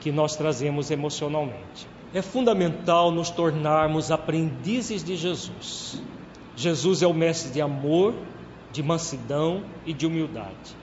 que 0.00 0.10
nós 0.10 0.36
trazemos 0.36 0.90
emocionalmente. 0.90 1.86
É 2.14 2.22
fundamental 2.22 3.10
nos 3.10 3.30
tornarmos 3.30 4.10
aprendizes 4.10 5.04
de 5.04 5.16
Jesus. 5.16 6.02
Jesus 6.56 7.02
é 7.02 7.06
o 7.06 7.14
mestre 7.14 7.52
de 7.52 7.60
amor, 7.60 8.14
de 8.72 8.82
mansidão 8.82 9.62
e 9.84 9.92
de 9.92 10.06
humildade. 10.06 10.76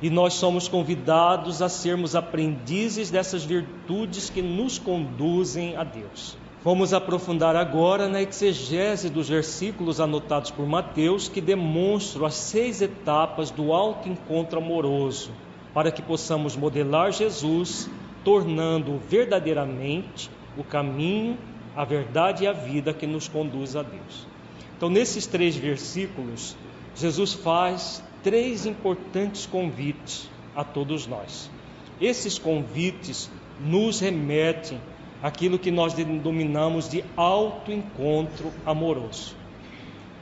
E 0.00 0.08
nós 0.08 0.34
somos 0.34 0.68
convidados 0.68 1.60
a 1.60 1.68
sermos 1.68 2.14
aprendizes 2.14 3.10
dessas 3.10 3.44
virtudes 3.44 4.30
que 4.30 4.40
nos 4.40 4.78
conduzem 4.78 5.76
a 5.76 5.82
Deus. 5.82 6.36
Vamos 6.64 6.92
aprofundar 6.92 7.54
agora 7.54 8.08
na 8.08 8.20
exegese 8.20 9.08
dos 9.08 9.28
versículos 9.28 10.00
anotados 10.00 10.50
por 10.50 10.66
Mateus 10.66 11.28
que 11.28 11.40
demonstram 11.40 12.26
as 12.26 12.34
seis 12.34 12.82
etapas 12.82 13.52
do 13.52 13.72
alto 13.72 14.08
encontro 14.08 14.58
amoroso, 14.58 15.30
para 15.72 15.92
que 15.92 16.02
possamos 16.02 16.56
modelar 16.56 17.12
Jesus, 17.12 17.88
tornando 18.24 18.98
verdadeiramente 19.08 20.28
o 20.56 20.64
caminho, 20.64 21.38
a 21.76 21.84
verdade 21.84 22.42
e 22.42 22.46
a 22.48 22.52
vida 22.52 22.92
que 22.92 23.06
nos 23.06 23.28
conduz 23.28 23.76
a 23.76 23.82
Deus. 23.82 24.26
Então, 24.76 24.90
nesses 24.90 25.28
três 25.28 25.54
versículos, 25.54 26.56
Jesus 26.96 27.34
faz 27.34 28.02
três 28.24 28.66
importantes 28.66 29.46
convites 29.46 30.28
a 30.56 30.64
todos 30.64 31.06
nós. 31.06 31.48
Esses 32.00 32.36
convites 32.36 33.30
nos 33.60 34.00
remetem 34.00 34.80
aquilo 35.22 35.58
que 35.58 35.70
nós 35.70 35.94
denominamos 35.94 36.88
de 36.88 37.04
autoencontro 37.16 38.52
amoroso. 38.64 39.34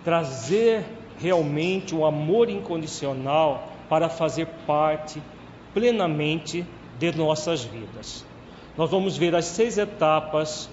Trazer 0.05 0.85
realmente 1.19 1.95
o 1.95 2.05
amor 2.05 2.49
incondicional 2.49 3.73
para 3.89 4.09
fazer 4.09 4.47
parte 4.67 5.23
plenamente 5.75 6.65
de 6.99 7.17
nossas 7.17 7.65
vidas. 7.65 8.25
Nós 8.77 8.91
vamos 8.91 9.17
ver 9.17 9.35
as 9.35 9.47
seis 9.47 9.79
etapas, 9.79 10.69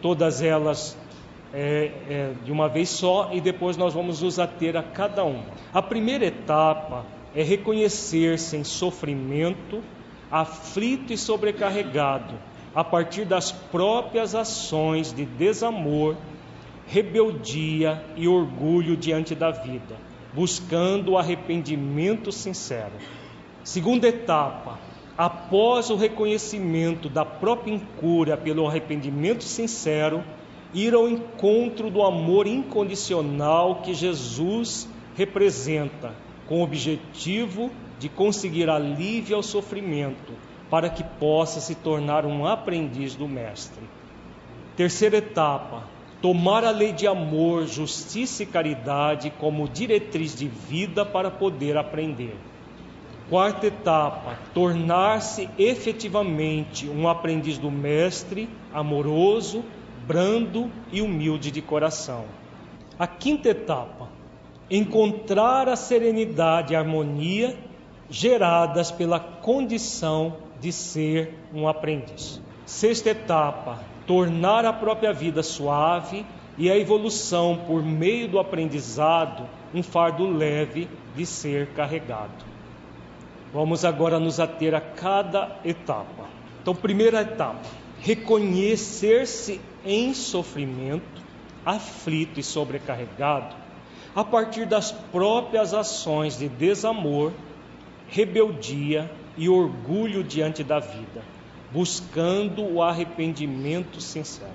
todas 0.00 0.42
elas 0.42 0.96
é, 1.52 1.90
é, 2.08 2.32
de 2.44 2.52
uma 2.52 2.68
vez 2.68 2.88
só, 2.88 3.30
e 3.32 3.40
depois 3.40 3.76
nós 3.76 3.94
vamos 3.94 4.22
nos 4.22 4.38
ater 4.38 4.76
a 4.76 4.82
cada 4.82 5.24
uma. 5.24 5.44
A 5.72 5.82
primeira 5.82 6.26
etapa 6.26 7.04
é 7.34 7.42
reconhecer-se 7.42 8.56
em 8.56 8.64
sofrimento, 8.64 9.82
aflito 10.30 11.12
e 11.12 11.18
sobrecarregado 11.18 12.49
a 12.74 12.84
partir 12.84 13.24
das 13.24 13.50
próprias 13.50 14.34
ações 14.34 15.12
de 15.12 15.24
desamor, 15.24 16.16
rebeldia 16.86 18.04
e 18.16 18.28
orgulho 18.28 18.96
diante 18.96 19.34
da 19.34 19.50
vida, 19.50 19.96
buscando 20.32 21.12
o 21.12 21.18
arrependimento 21.18 22.30
sincero. 22.30 22.92
Segunda 23.64 24.08
etapa, 24.08 24.78
após 25.18 25.90
o 25.90 25.96
reconhecimento 25.96 27.08
da 27.08 27.24
própria 27.24 27.72
incúria 27.72 28.36
pelo 28.36 28.66
arrependimento 28.66 29.44
sincero, 29.44 30.22
ir 30.72 30.94
ao 30.94 31.08
encontro 31.08 31.90
do 31.90 32.02
amor 32.02 32.46
incondicional 32.46 33.82
que 33.82 33.92
Jesus 33.92 34.88
representa, 35.16 36.14
com 36.46 36.60
o 36.60 36.64
objetivo 36.64 37.70
de 37.98 38.08
conseguir 38.08 38.68
alívio 38.70 39.36
ao 39.36 39.42
sofrimento 39.42 40.49
para 40.70 40.88
que 40.88 41.02
possa 41.02 41.60
se 41.60 41.74
tornar 41.74 42.24
um 42.24 42.46
aprendiz 42.46 43.16
do 43.16 43.26
Mestre. 43.26 43.82
Terceira 44.76 45.16
etapa: 45.16 45.82
tomar 46.22 46.64
a 46.64 46.70
lei 46.70 46.92
de 46.92 47.06
amor, 47.06 47.66
justiça 47.66 48.44
e 48.44 48.46
caridade 48.46 49.30
como 49.30 49.68
diretriz 49.68 50.34
de 50.34 50.46
vida 50.46 51.04
para 51.04 51.30
poder 51.30 51.76
aprender. 51.76 52.36
Quarta 53.28 53.66
etapa: 53.66 54.38
tornar-se 54.54 55.48
efetivamente 55.58 56.88
um 56.88 57.08
aprendiz 57.08 57.58
do 57.58 57.70
Mestre, 57.70 58.48
amoroso, 58.72 59.64
brando 60.06 60.70
e 60.92 61.02
humilde 61.02 61.50
de 61.50 61.60
coração. 61.60 62.24
A 62.96 63.08
quinta 63.08 63.48
etapa: 63.48 64.08
encontrar 64.70 65.68
a 65.68 65.74
serenidade 65.74 66.72
e 66.72 66.76
a 66.76 66.80
harmonia 66.80 67.58
geradas 68.08 68.90
pela 68.90 69.18
condição 69.18 70.49
de 70.60 70.72
ser 70.72 71.34
um 71.52 71.66
aprendiz. 71.66 72.40
Sexta 72.66 73.10
etapa: 73.10 73.80
tornar 74.06 74.64
a 74.64 74.72
própria 74.72 75.12
vida 75.12 75.42
suave 75.42 76.24
e 76.58 76.70
a 76.70 76.76
evolução 76.76 77.64
por 77.66 77.82
meio 77.82 78.28
do 78.28 78.38
aprendizado 78.38 79.48
um 79.72 79.82
fardo 79.82 80.28
leve 80.28 80.88
de 81.16 81.24
ser 81.24 81.68
carregado. 81.68 82.44
Vamos 83.52 83.84
agora 83.84 84.18
nos 84.18 84.38
ater 84.38 84.74
a 84.74 84.80
cada 84.80 85.56
etapa. 85.64 86.28
Então, 86.60 86.74
primeira 86.74 87.22
etapa: 87.22 87.60
reconhecer-se 88.00 89.60
em 89.84 90.12
sofrimento, 90.14 91.22
aflito 91.64 92.38
e 92.38 92.42
sobrecarregado, 92.42 93.56
a 94.14 94.24
partir 94.24 94.66
das 94.66 94.92
próprias 94.92 95.72
ações 95.72 96.38
de 96.38 96.48
desamor, 96.48 97.32
rebeldia 98.08 99.10
e 99.40 99.48
orgulho 99.48 100.22
diante 100.22 100.62
da 100.62 100.78
vida, 100.78 101.22
buscando 101.72 102.62
o 102.62 102.82
arrependimento 102.82 103.98
sincero. 103.98 104.52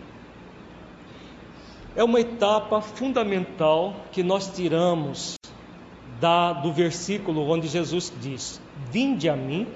É 1.96 2.04
uma 2.04 2.20
etapa 2.20 2.80
fundamental 2.80 3.96
que 4.12 4.22
nós 4.22 4.48
tiramos 4.48 5.40
da, 6.20 6.54
do 6.54 6.72
versículo 6.72 7.50
onde 7.50 7.68
Jesus 7.68 8.14
diz: 8.22 8.62
Vinde 8.92 9.28
a 9.28 9.36
mim, 9.36 9.68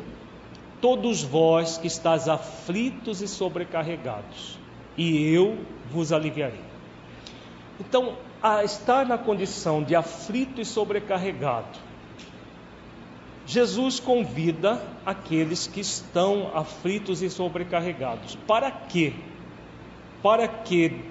todos 0.79 1.23
vós 1.23 1.79
que 1.79 1.87
estáis 1.87 2.29
aflitos 2.29 3.19
e 3.19 3.27
sobrecarregados, 3.27 4.59
e 4.95 5.33
eu 5.33 5.57
vos 5.89 6.13
aliviarei. 6.13 6.61
Então, 7.79 8.13
a 8.43 8.63
estar 8.63 9.07
na 9.07 9.17
condição 9.17 9.81
de 9.81 9.95
aflito 9.95 10.61
e 10.61 10.65
sobrecarregado, 10.65 11.88
Jesus 13.49 13.99
convida 13.99 14.79
aqueles 15.03 15.65
que 15.65 15.79
estão 15.79 16.51
aflitos 16.53 17.23
e 17.23 17.31
sobrecarregados. 17.31 18.35
Para 18.45 18.69
quê? 18.69 19.11
Para 20.21 20.47
que 20.47 21.01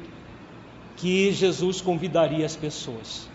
que 0.97 1.33
Jesus 1.33 1.81
convidaria 1.81 2.47
as 2.47 2.55
pessoas? 2.55 3.29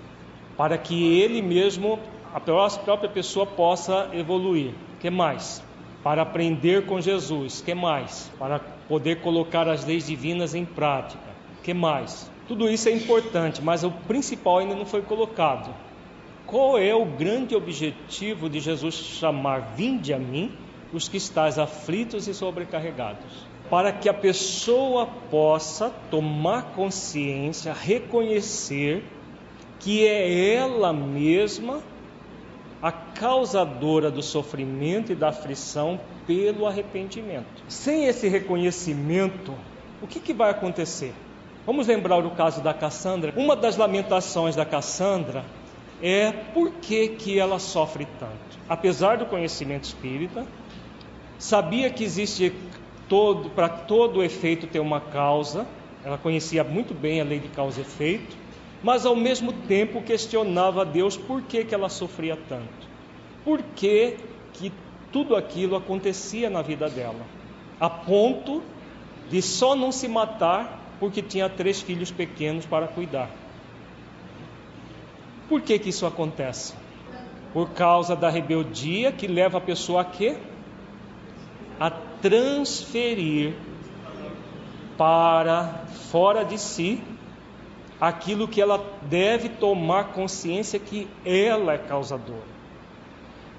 Para 0.55 0.77
que 0.77 1.19
ele 1.19 1.41
mesmo, 1.41 1.99
a 2.33 2.39
própria 2.39 3.09
pessoa 3.09 3.45
possa 3.45 4.09
evoluir. 4.13 4.73
Que 5.01 5.09
mais? 5.09 5.61
Para 6.01 6.21
aprender 6.21 6.85
com 6.85 7.01
Jesus. 7.01 7.59
Que 7.59 7.75
mais? 7.75 8.31
Para 8.39 8.57
poder 8.87 9.19
colocar 9.19 9.67
as 9.67 9.83
leis 9.83 10.07
divinas 10.07 10.55
em 10.55 10.63
prática. 10.63 11.29
Que 11.61 11.73
mais? 11.73 12.31
Tudo 12.47 12.69
isso 12.69 12.87
é 12.87 12.93
importante, 12.93 13.61
mas 13.61 13.83
o 13.83 13.91
principal 13.91 14.59
ainda 14.59 14.75
não 14.75 14.85
foi 14.85 15.01
colocado. 15.01 15.75
Qual 16.53 16.77
é 16.77 16.93
o 16.93 17.03
grande 17.03 17.55
objetivo 17.55 18.47
de 18.47 18.59
Jesus 18.59 18.93
chamar: 18.93 19.73
Vinde 19.75 20.13
a 20.13 20.19
mim, 20.19 20.55
os 20.93 21.09
que 21.09 21.17
estáis 21.17 21.57
aflitos 21.57 22.27
e 22.27 22.33
sobrecarregados? 22.35 23.47
Para 23.71 23.91
que 23.91 24.07
a 24.07 24.13
pessoa 24.13 25.07
possa 25.31 25.89
tomar 26.11 26.75
consciência, 26.75 27.73
reconhecer 27.73 29.03
que 29.79 30.05
é 30.05 30.53
ela 30.53 30.93
mesma 30.93 31.81
a 32.79 32.91
causadora 32.91 34.11
do 34.11 34.21
sofrimento 34.21 35.11
e 35.11 35.15
da 35.15 35.29
aflição 35.29 35.99
pelo 36.27 36.67
arrependimento. 36.67 37.63
Sem 37.67 38.05
esse 38.05 38.27
reconhecimento, 38.27 39.55
o 40.03 40.05
que, 40.05 40.19
que 40.19 40.35
vai 40.35 40.51
acontecer? 40.51 41.15
Vamos 41.65 41.87
lembrar 41.87 42.23
o 42.23 42.29
caso 42.29 42.61
da 42.61 42.75
Cassandra. 42.75 43.33
Uma 43.35 43.55
das 43.55 43.75
lamentações 43.75 44.55
da 44.55 44.65
Cassandra 44.65 45.43
é 46.05 46.33
por 46.33 46.69
que, 46.81 47.07
que 47.07 47.39
ela 47.39 47.57
sofre 47.57 48.05
tanto. 48.19 48.59
Apesar 48.67 49.17
do 49.17 49.25
conhecimento 49.25 49.85
espírita, 49.85 50.45
sabia 51.39 51.89
que 51.89 52.03
existe 52.03 52.51
todo, 53.07 53.49
para 53.51 53.69
todo 53.69 54.21
efeito 54.21 54.67
ter 54.67 54.79
uma 54.79 54.99
causa, 54.99 55.65
ela 56.03 56.17
conhecia 56.17 56.61
muito 56.61 56.93
bem 56.93 57.21
a 57.21 57.23
lei 57.23 57.39
de 57.39 57.47
causa 57.47 57.79
e 57.79 57.83
efeito, 57.83 58.35
mas 58.83 59.05
ao 59.05 59.15
mesmo 59.15 59.53
tempo 59.53 60.01
questionava 60.01 60.81
a 60.81 60.83
Deus 60.83 61.15
por 61.15 61.41
que, 61.43 61.63
que 61.63 61.73
ela 61.73 61.87
sofria 61.87 62.37
tanto. 62.49 62.89
Por 63.45 63.63
que, 63.63 64.17
que 64.51 64.73
tudo 65.09 65.37
aquilo 65.37 65.77
acontecia 65.77 66.49
na 66.49 66.61
vida 66.61 66.89
dela, 66.89 67.25
a 67.79 67.89
ponto 67.89 68.61
de 69.29 69.41
só 69.41 69.73
não 69.73 69.89
se 69.89 70.09
matar 70.09 70.81
porque 70.99 71.21
tinha 71.21 71.47
três 71.47 71.81
filhos 71.81 72.11
pequenos 72.11 72.65
para 72.65 72.87
cuidar. 72.87 73.42
Por 75.47 75.61
que, 75.61 75.77
que 75.77 75.89
isso 75.89 76.05
acontece? 76.05 76.73
Por 77.53 77.69
causa 77.71 78.15
da 78.15 78.29
rebeldia 78.29 79.11
que 79.11 79.27
leva 79.27 79.57
a 79.57 79.61
pessoa 79.61 80.01
a 80.01 80.05
quê? 80.05 80.37
A 81.79 81.89
transferir 81.89 83.53
para 84.97 85.85
fora 86.09 86.43
de 86.43 86.57
si 86.57 87.01
aquilo 87.99 88.47
que 88.47 88.61
ela 88.61 88.83
deve 89.03 89.49
tomar 89.49 90.13
consciência 90.13 90.79
que 90.79 91.07
ela 91.25 91.73
é 91.73 91.77
causadora. 91.77 92.53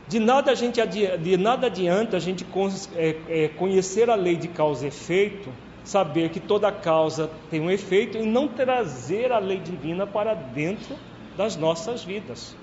De 0.06 0.18
nada, 0.18 0.50
a 0.50 0.54
gente, 0.54 0.84
de 0.86 1.36
nada 1.36 1.68
adianta 1.68 2.16
a 2.16 2.20
gente 2.20 2.46
é, 2.94 3.16
é, 3.28 3.48
conhecer 3.48 4.10
a 4.10 4.14
lei 4.14 4.36
de 4.36 4.48
causa 4.48 4.84
e 4.84 4.88
efeito, 4.88 5.50
saber 5.82 6.28
que 6.28 6.40
toda 6.40 6.70
causa 6.70 7.30
tem 7.50 7.60
um 7.60 7.70
efeito 7.70 8.18
e 8.18 8.22
não 8.22 8.46
trazer 8.48 9.32
a 9.32 9.38
lei 9.38 9.58
divina 9.58 10.06
para 10.06 10.34
dentro 10.34 10.94
das 11.36 11.56
nossas 11.56 12.04
vidas. 12.04 12.56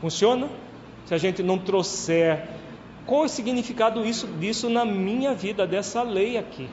Funciona? 0.00 0.48
Se 1.06 1.14
a 1.14 1.18
gente 1.18 1.42
não 1.42 1.58
trouxer 1.58 2.48
qual 3.10 3.22
é 3.22 3.26
o 3.26 3.28
significado 3.28 4.06
isso, 4.06 4.28
disso 4.38 4.70
na 4.70 4.84
minha 4.84 5.34
vida, 5.34 5.66
dessa 5.66 6.00
lei 6.00 6.36
aqui? 6.36 6.68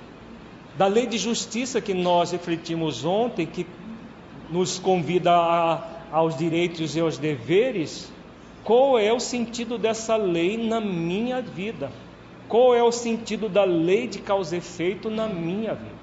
Da 0.78 0.86
lei 0.86 1.08
de 1.08 1.18
justiça 1.18 1.82
que 1.82 1.96
nós 1.96 2.32
refletimos 2.32 3.04
ontem, 3.04 3.48
que 3.48 3.66
nos 4.48 4.78
convida 4.78 5.32
a, 5.36 5.84
aos 6.12 6.38
direitos 6.38 6.96
e 6.96 7.00
aos 7.00 7.18
deveres, 7.18 8.12
qual 8.64 9.00
é 9.00 9.12
o 9.12 9.20
sentido 9.20 9.80
dessa 9.80 10.16
lei 10.16 10.58
na 10.58 10.80
minha 10.80 11.42
vida? 11.42 11.92
Qual 12.48 12.76
é 12.76 12.84
o 12.84 12.92
sentido 12.92 13.50
da 13.50 13.64
lei 13.64 14.08
de 14.08 14.20
causa 14.20 14.56
e 14.56 14.60
efeito 14.60 15.10
na 15.10 15.28
minha 15.28 15.74
vida? 15.74 15.98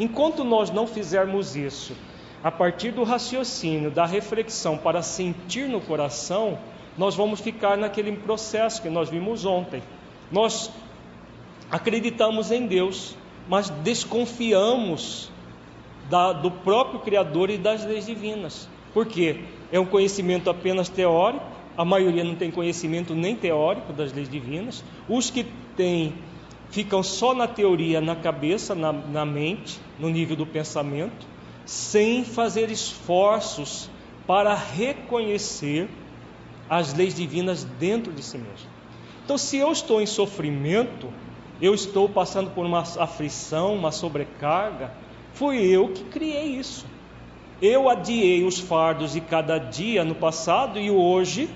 Enquanto 0.00 0.42
nós 0.42 0.70
não 0.70 0.86
fizermos 0.86 1.54
isso, 1.54 1.94
a 2.42 2.50
partir 2.50 2.92
do 2.92 3.02
raciocínio, 3.02 3.90
da 3.90 4.06
reflexão 4.06 4.78
para 4.78 5.02
sentir 5.02 5.68
no 5.68 5.80
coração, 5.80 6.58
nós 6.96 7.14
vamos 7.14 7.40
ficar 7.40 7.76
naquele 7.76 8.12
processo 8.16 8.80
que 8.80 8.88
nós 8.88 9.10
vimos 9.10 9.44
ontem. 9.44 9.82
Nós 10.32 10.70
acreditamos 11.70 12.50
em 12.50 12.66
Deus, 12.66 13.14
mas 13.48 13.68
desconfiamos 13.68 15.30
da, 16.08 16.32
do 16.32 16.50
próprio 16.50 17.00
Criador 17.00 17.50
e 17.50 17.58
das 17.58 17.84
leis 17.84 18.06
divinas. 18.06 18.68
Por 18.94 19.06
quê? 19.06 19.44
É 19.70 19.78
um 19.78 19.86
conhecimento 19.86 20.48
apenas 20.48 20.88
teórico, 20.88 21.44
a 21.76 21.84
maioria 21.84 22.24
não 22.24 22.34
tem 22.34 22.50
conhecimento 22.50 23.14
nem 23.14 23.36
teórico 23.36 23.92
das 23.92 24.12
leis 24.12 24.28
divinas. 24.28 24.82
Os 25.08 25.30
que 25.30 25.44
têm 25.76 26.14
ficam 26.70 27.02
só 27.02 27.34
na 27.34 27.46
teoria, 27.46 28.00
na 28.00 28.16
cabeça, 28.16 28.74
na, 28.74 28.92
na 28.92 29.24
mente, 29.24 29.78
no 29.98 30.08
nível 30.08 30.36
do 30.36 30.46
pensamento 30.46 31.26
sem 31.70 32.24
fazer 32.24 32.68
esforços 32.68 33.88
para 34.26 34.52
reconhecer 34.56 35.88
as 36.68 36.92
leis 36.92 37.14
divinas 37.14 37.62
dentro 37.62 38.12
de 38.12 38.24
si 38.24 38.38
mesmo. 38.38 38.68
Então, 39.24 39.38
se 39.38 39.56
eu 39.56 39.70
estou 39.70 40.02
em 40.02 40.06
sofrimento, 40.06 41.12
eu 41.62 41.72
estou 41.72 42.08
passando 42.08 42.50
por 42.50 42.66
uma 42.66 42.80
aflição, 42.80 43.76
uma 43.76 43.92
sobrecarga, 43.92 44.92
fui 45.32 45.58
eu 45.64 45.90
que 45.90 46.02
criei 46.02 46.56
isso. 46.56 46.84
Eu 47.62 47.88
adiei 47.88 48.42
os 48.42 48.58
fardos 48.58 49.12
de 49.12 49.20
cada 49.20 49.56
dia 49.56 50.04
no 50.04 50.16
passado 50.16 50.76
e 50.76 50.90
hoje 50.90 51.48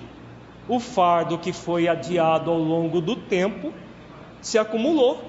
o 0.69 0.79
fardo 0.79 1.37
que 1.37 1.51
foi 1.51 1.89
adiado 1.89 2.49
ao 2.49 2.57
longo 2.57 3.01
do 3.01 3.17
tempo 3.17 3.73
se 4.41 4.57
acumulou. 4.57 5.21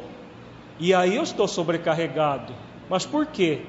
E 0.78 0.94
aí 0.94 1.16
eu 1.16 1.24
estou 1.24 1.48
sobrecarregado. 1.48 2.52
Mas 2.88 3.04
por 3.04 3.26
quê? 3.26 3.62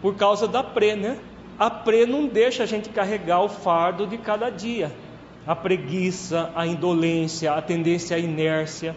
Por 0.00 0.16
causa 0.16 0.48
da 0.48 0.62
pré, 0.62 0.96
né? 0.96 1.18
A 1.58 1.68
pré 1.68 2.06
não 2.06 2.26
deixa 2.26 2.62
a 2.62 2.66
gente 2.66 2.88
carregar 2.88 3.42
o 3.42 3.48
fardo 3.48 4.06
de 4.06 4.16
cada 4.16 4.48
dia. 4.48 4.90
A 5.46 5.54
preguiça, 5.54 6.50
a 6.54 6.66
indolência, 6.66 7.52
a 7.52 7.60
tendência 7.60 8.16
à 8.16 8.18
inércia. 8.18 8.96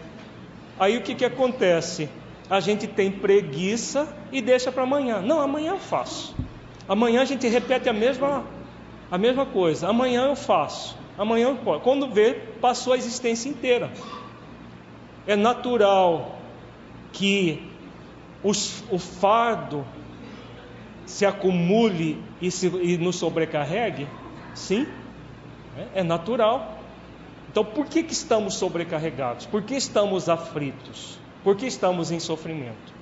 Aí 0.78 0.96
o 0.96 1.02
que, 1.02 1.14
que 1.14 1.24
acontece? 1.24 2.08
A 2.48 2.60
gente 2.60 2.86
tem 2.86 3.10
preguiça 3.10 4.14
e 4.32 4.40
deixa 4.40 4.72
para 4.72 4.82
amanhã. 4.82 5.20
Não, 5.20 5.40
amanhã 5.40 5.72
eu 5.72 5.78
faço. 5.78 6.34
Amanhã 6.88 7.22
a 7.22 7.24
gente 7.24 7.46
repete 7.48 7.88
a 7.88 7.92
mesma, 7.92 8.44
a 9.10 9.18
mesma 9.18 9.46
coisa. 9.46 9.88
Amanhã 9.88 10.26
eu 10.26 10.36
faço. 10.36 10.96
Amanhã 11.16 11.48
eu 11.48 11.56
posso. 11.56 11.80
Quando 11.80 12.08
vê, 12.08 12.34
passou 12.60 12.92
a 12.92 12.96
existência 12.96 13.48
inteira. 13.48 13.90
É 15.26 15.36
natural 15.36 16.38
que 17.12 17.70
os, 18.42 18.84
o 18.90 18.98
fardo 18.98 19.86
se 21.06 21.26
acumule 21.26 22.22
e, 22.40 22.50
se, 22.50 22.66
e 22.66 22.96
nos 22.96 23.16
sobrecarregue? 23.16 24.06
Sim, 24.54 24.86
é, 25.76 26.00
é 26.00 26.02
natural. 26.02 26.78
Então, 27.50 27.64
por 27.64 27.86
que, 27.86 28.02
que 28.02 28.12
estamos 28.12 28.54
sobrecarregados? 28.54 29.46
Por 29.46 29.62
que 29.62 29.74
estamos 29.74 30.28
aflitos? 30.28 31.18
Por 31.42 31.56
que 31.56 31.66
estamos 31.66 32.10
em 32.10 32.18
sofrimento? 32.18 32.92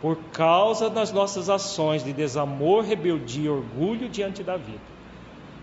Por 0.00 0.16
causa 0.32 0.88
das 0.88 1.12
nossas 1.12 1.50
ações 1.50 2.02
de 2.02 2.12
desamor, 2.12 2.84
rebeldia 2.84 3.44
e 3.44 3.48
orgulho 3.48 4.08
diante 4.08 4.42
da 4.42 4.56
vida, 4.56 4.80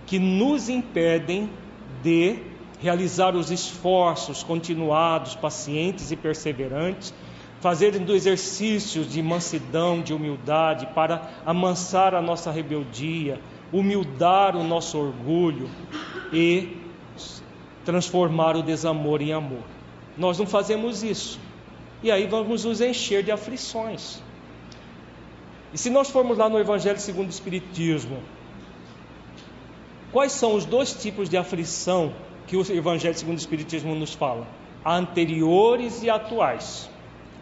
que 0.06 0.20
nos 0.20 0.70
impedem 0.70 1.50
de 2.04 2.38
realizar 2.80 3.36
os 3.36 3.50
esforços 3.50 4.44
continuados, 4.44 5.36
pacientes 5.36 6.12
e 6.12 6.16
perseverantes 6.16 7.14
fazerem 7.60 8.04
do 8.04 8.14
de 9.06 9.22
mansidão, 9.22 10.02
de 10.02 10.14
humildade, 10.14 10.88
para 10.94 11.30
amansar 11.46 12.14
a 12.14 12.22
nossa 12.22 12.52
rebeldia, 12.52 13.40
humildar 13.72 14.56
o 14.56 14.64
nosso 14.64 14.98
orgulho 14.98 15.70
e 16.32 16.78
transformar 17.84 18.56
o 18.56 18.62
desamor 18.62 19.22
em 19.22 19.34
amor. 19.34 19.64
Nós 20.18 20.38
não 20.38 20.46
fazemos 20.46 21.04
isso. 21.04 21.40
E 22.04 22.12
aí 22.12 22.28
vamos 22.28 22.64
nos 22.64 22.82
encher 22.82 23.24
de 23.24 23.32
aflições. 23.32 24.22
E 25.74 25.78
se 25.78 25.90
nós 25.90 26.10
formos 26.10 26.38
lá 26.38 26.48
no 26.48 26.60
Evangelho 26.60 27.00
segundo 27.00 27.28
o 27.28 27.32
Espiritismo, 27.32 28.22
quais 30.12 30.32
são 30.32 30.56
os 30.56 30.66
dois 30.66 30.94
tipos 30.94 31.30
de 31.30 31.38
aflição 31.38 32.14
que 32.46 32.56
o 32.56 32.62
Evangelho 32.72 33.18
segundo 33.18 33.38
o 33.38 33.40
Espiritismo 33.40 33.96
nos 33.96 34.14
fala? 34.14 34.48
Anteriores 34.86 36.04
e 36.04 36.10
atuais. 36.10 36.90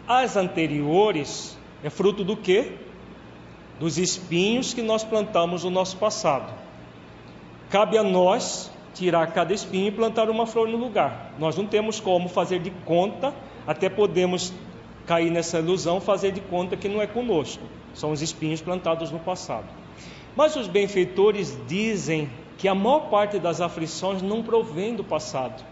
As 0.08 0.36
anteriores 0.36 1.58
é 1.82 1.90
fruto 1.90 2.22
do 2.22 2.36
quê? 2.36 2.72
Dos 3.80 3.98
espinhos 3.98 4.72
que 4.72 4.80
nós 4.80 5.02
plantamos 5.02 5.64
no 5.64 5.70
nosso 5.70 5.96
passado. 5.96 6.52
Cabe 7.70 7.98
a 7.98 8.02
nós 8.04 8.70
tirar 8.94 9.32
cada 9.32 9.52
espinho 9.52 9.88
e 9.88 9.90
plantar 9.90 10.30
uma 10.30 10.46
flor 10.46 10.68
no 10.68 10.76
lugar. 10.76 11.32
Nós 11.38 11.56
não 11.56 11.66
temos 11.66 11.98
como 11.98 12.28
fazer 12.28 12.60
de 12.60 12.70
conta, 12.70 13.34
até 13.66 13.88
podemos 13.88 14.52
cair 15.06 15.30
nessa 15.30 15.58
ilusão, 15.58 16.00
fazer 16.00 16.30
de 16.30 16.40
conta 16.40 16.76
que 16.76 16.88
não 16.88 17.02
é 17.02 17.06
conosco. 17.06 17.64
São 17.92 18.12
os 18.12 18.22
espinhos 18.22 18.60
plantados 18.60 19.10
no 19.10 19.18
passado. 19.18 19.66
Mas 20.36 20.54
os 20.54 20.68
benfeitores 20.68 21.58
dizem 21.66 22.30
que 22.56 22.68
a 22.68 22.74
maior 22.74 23.10
parte 23.10 23.38
das 23.38 23.60
aflições 23.60 24.22
não 24.22 24.42
provém 24.42 24.94
do 24.94 25.02
passado. 25.02 25.64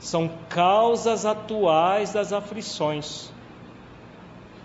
São 0.00 0.30
causas 0.48 1.26
atuais 1.26 2.12
das 2.12 2.32
aflições. 2.32 3.30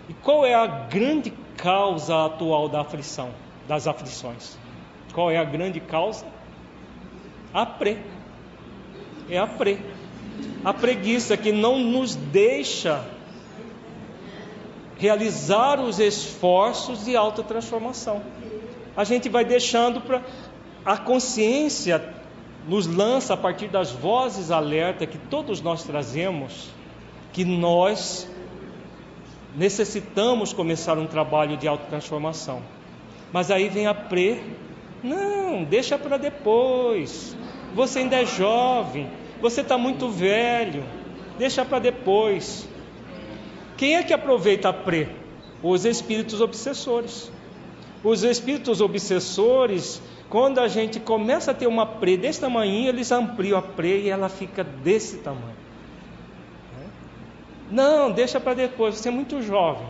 E 0.08 0.14
qual 0.14 0.46
é 0.46 0.54
a 0.54 0.66
grande 0.66 1.32
causa 1.56 2.24
atual 2.24 2.68
da 2.68 2.80
aflição, 2.80 3.30
das 3.68 3.86
aflições? 3.86 4.56
Qual 5.12 5.30
é 5.30 5.36
a 5.36 5.44
grande 5.44 5.78
causa? 5.78 6.24
A 7.52 7.66
pre. 7.66 7.98
É 9.28 9.38
a 9.38 9.46
pre. 9.46 9.78
A 10.64 10.72
preguiça 10.72 11.36
que 11.36 11.52
não 11.52 11.78
nos 11.78 12.14
deixa 12.14 13.04
realizar 14.98 15.80
os 15.80 15.98
esforços 15.98 17.04
de 17.04 17.14
autotransformação. 17.14 18.22
A 18.96 19.04
gente 19.04 19.28
vai 19.28 19.44
deixando 19.44 20.00
para 20.00 20.22
a 20.84 20.96
consciência 20.96 22.15
nos 22.66 22.86
lança 22.86 23.34
a 23.34 23.36
partir 23.36 23.68
das 23.68 23.92
vozes 23.92 24.50
alerta 24.50 25.06
que 25.06 25.18
todos 25.18 25.60
nós 25.60 25.84
trazemos 25.84 26.70
que 27.32 27.44
nós 27.44 28.26
necessitamos 29.54 30.54
começar 30.54 30.98
um 30.98 31.06
trabalho 31.06 31.56
de 31.56 31.68
autotransformação. 31.68 32.62
Mas 33.30 33.50
aí 33.50 33.68
vem 33.68 33.86
a 33.86 33.92
pre, 33.92 34.42
não, 35.02 35.62
deixa 35.62 35.98
para 35.98 36.16
depois. 36.16 37.36
Você 37.74 37.98
ainda 37.98 38.16
é 38.16 38.24
jovem, 38.24 39.06
você 39.40 39.60
está 39.60 39.76
muito 39.76 40.08
velho, 40.08 40.82
deixa 41.38 41.62
para 41.62 41.78
depois. 41.78 42.66
Quem 43.76 43.96
é 43.96 44.02
que 44.02 44.14
aproveita 44.14 44.70
a 44.70 44.72
pre? 44.72 45.08
Os 45.62 45.84
espíritos 45.84 46.40
obsessores. 46.40 47.30
Os 48.02 48.22
espíritos 48.22 48.80
obsessores, 48.80 50.00
quando 50.28 50.58
a 50.58 50.68
gente 50.68 50.98
começa 50.98 51.52
a 51.52 51.54
ter 51.54 51.66
uma 51.66 51.86
pre 51.86 52.16
desse 52.16 52.40
tamanho, 52.40 52.88
eles 52.88 53.12
ampliam 53.12 53.58
a 53.58 53.62
pre 53.62 54.02
e 54.02 54.08
ela 54.08 54.28
fica 54.28 54.64
desse 54.64 55.18
tamanho. 55.18 55.56
Não, 57.70 58.10
deixa 58.10 58.38
para 58.40 58.54
depois, 58.54 58.96
você 58.96 59.08
é 59.08 59.12
muito 59.12 59.42
jovem. 59.42 59.86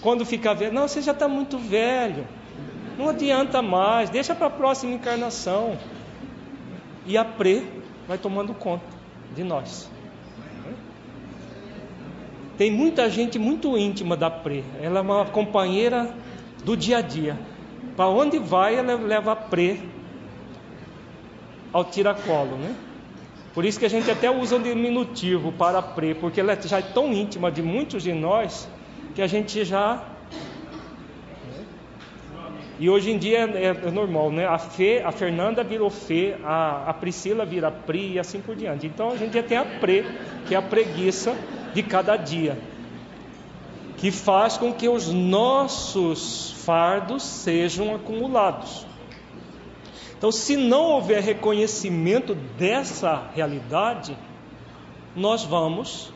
Quando 0.00 0.24
fica 0.24 0.54
velho, 0.54 0.72
não, 0.72 0.88
você 0.88 1.02
já 1.02 1.12
está 1.12 1.28
muito 1.28 1.58
velho. 1.58 2.26
Não 2.98 3.08
adianta 3.08 3.62
mais, 3.62 4.10
deixa 4.10 4.34
para 4.34 4.46
a 4.46 4.50
próxima 4.50 4.92
encarnação. 4.92 5.78
E 7.06 7.16
a 7.16 7.24
pre 7.24 7.66
vai 8.06 8.18
tomando 8.18 8.54
conta 8.54 8.84
de 9.34 9.42
nós. 9.42 9.90
Tem 12.56 12.70
muita 12.70 13.08
gente 13.08 13.38
muito 13.38 13.76
íntima 13.78 14.16
da 14.16 14.30
pre. 14.30 14.64
Ela 14.82 14.98
é 14.98 15.02
uma 15.02 15.24
companheira 15.24 16.14
do 16.62 16.76
dia 16.76 16.98
a 16.98 17.00
dia. 17.00 17.38
Para 18.00 18.08
onde 18.08 18.38
vai, 18.38 18.76
ela 18.76 18.94
leva 18.94 19.32
a 19.32 19.36
pre 19.36 19.78
ao 21.70 21.84
tiracolo, 21.84 22.56
né? 22.56 22.74
Por 23.52 23.62
isso 23.62 23.78
que 23.78 23.84
a 23.84 23.90
gente 23.90 24.10
até 24.10 24.30
usa 24.30 24.56
o 24.56 24.58
diminutivo 24.58 25.52
para 25.52 25.82
pre, 25.82 26.14
porque 26.14 26.40
ela 26.40 26.58
já 26.58 26.78
é 26.78 26.82
tão 26.82 27.12
íntima 27.12 27.52
de 27.52 27.60
muitos 27.60 28.02
de 28.02 28.14
nós 28.14 28.66
que 29.14 29.20
a 29.20 29.26
gente 29.26 29.66
já. 29.66 30.02
E 32.78 32.88
hoje 32.88 33.10
em 33.10 33.18
dia 33.18 33.40
é, 33.40 33.66
é 33.66 33.90
normal, 33.90 34.32
né? 34.32 34.46
A 34.46 34.56
Fê, 34.56 35.02
a 35.04 35.12
Fernanda 35.12 35.62
virou 35.62 35.90
Fê, 35.90 36.36
a, 36.42 36.84
a 36.88 36.94
Priscila 36.94 37.44
vira 37.44 37.70
Pri 37.70 38.12
e 38.12 38.18
assim 38.18 38.40
por 38.40 38.56
diante. 38.56 38.86
Então 38.86 39.10
a 39.10 39.16
gente 39.18 39.34
já 39.34 39.42
tem 39.42 39.58
a 39.58 39.64
pre, 39.78 40.06
que 40.48 40.54
é 40.54 40.56
a 40.56 40.62
preguiça 40.62 41.36
de 41.74 41.82
cada 41.82 42.16
dia, 42.16 42.56
que 44.00 44.10
faz 44.10 44.56
com 44.56 44.72
que 44.72 44.88
os 44.88 45.08
nossos 45.08 46.52
fardos 46.64 47.22
sejam 47.22 47.94
acumulados. 47.94 48.86
Então, 50.16 50.32
se 50.32 50.56
não 50.56 50.84
houver 50.92 51.22
reconhecimento 51.22 52.34
dessa 52.34 53.30
realidade, 53.34 54.16
nós 55.14 55.44
vamos 55.44 56.10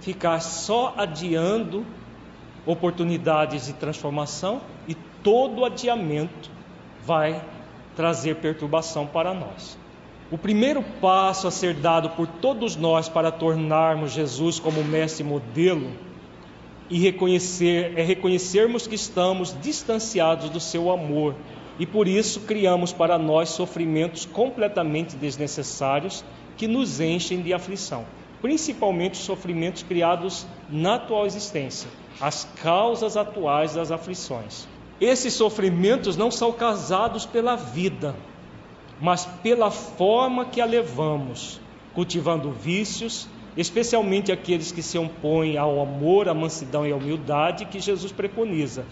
ficar 0.00 0.40
só 0.40 0.92
adiando 0.94 1.86
oportunidades 2.66 3.64
de 3.64 3.72
transformação 3.72 4.60
e 4.86 4.94
todo 4.94 5.64
adiamento 5.64 6.50
vai 7.02 7.42
trazer 7.96 8.36
perturbação 8.36 9.06
para 9.06 9.32
nós. 9.32 9.78
O 10.30 10.36
primeiro 10.36 10.82
passo 11.00 11.48
a 11.48 11.50
ser 11.50 11.72
dado 11.74 12.10
por 12.10 12.26
todos 12.26 12.76
nós 12.76 13.08
para 13.08 13.30
tornarmos 13.30 14.12
Jesus 14.12 14.60
como 14.60 14.84
mestre 14.84 15.24
modelo 15.24 16.11
e 16.92 16.98
reconhecer 16.98 17.94
é 17.96 18.02
reconhecermos 18.02 18.86
que 18.86 18.94
estamos 18.94 19.56
distanciados 19.62 20.50
do 20.50 20.60
seu 20.60 20.90
amor 20.90 21.34
e 21.78 21.86
por 21.86 22.06
isso 22.06 22.40
criamos 22.40 22.92
para 22.92 23.18
nós 23.18 23.48
sofrimentos 23.48 24.26
completamente 24.26 25.16
desnecessários 25.16 26.22
que 26.54 26.68
nos 26.68 27.00
enchem 27.00 27.40
de 27.40 27.54
aflição, 27.54 28.04
principalmente 28.42 29.14
os 29.14 29.24
sofrimentos 29.24 29.82
criados 29.82 30.46
na 30.68 30.96
atual 30.96 31.24
existência, 31.24 31.88
as 32.20 32.44
causas 32.62 33.16
atuais 33.16 33.72
das 33.72 33.90
aflições. 33.90 34.68
Esses 35.00 35.32
sofrimentos 35.32 36.14
não 36.14 36.30
são 36.30 36.52
causados 36.52 37.24
pela 37.24 37.56
vida, 37.56 38.14
mas 39.00 39.24
pela 39.42 39.70
forma 39.70 40.44
que 40.44 40.60
a 40.60 40.66
levamos, 40.66 41.58
cultivando 41.94 42.52
vícios, 42.52 43.26
especialmente 43.56 44.32
aqueles 44.32 44.72
que 44.72 44.82
se 44.82 44.98
opõem 44.98 45.56
ao 45.56 45.80
amor, 45.80 46.28
à 46.28 46.34
mansidão 46.34 46.86
e 46.86 46.92
à 46.92 46.96
humildade 46.96 47.66
que 47.66 47.80
Jesus 47.80 48.12
preconiza, 48.12 48.86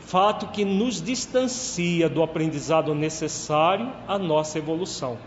fato 0.00 0.48
que 0.48 0.64
nos 0.64 1.02
distancia 1.02 2.08
do 2.08 2.22
aprendizado 2.22 2.94
necessário 2.94 3.90
à 4.06 4.18
nossa 4.18 4.58
evolução. 4.58 5.18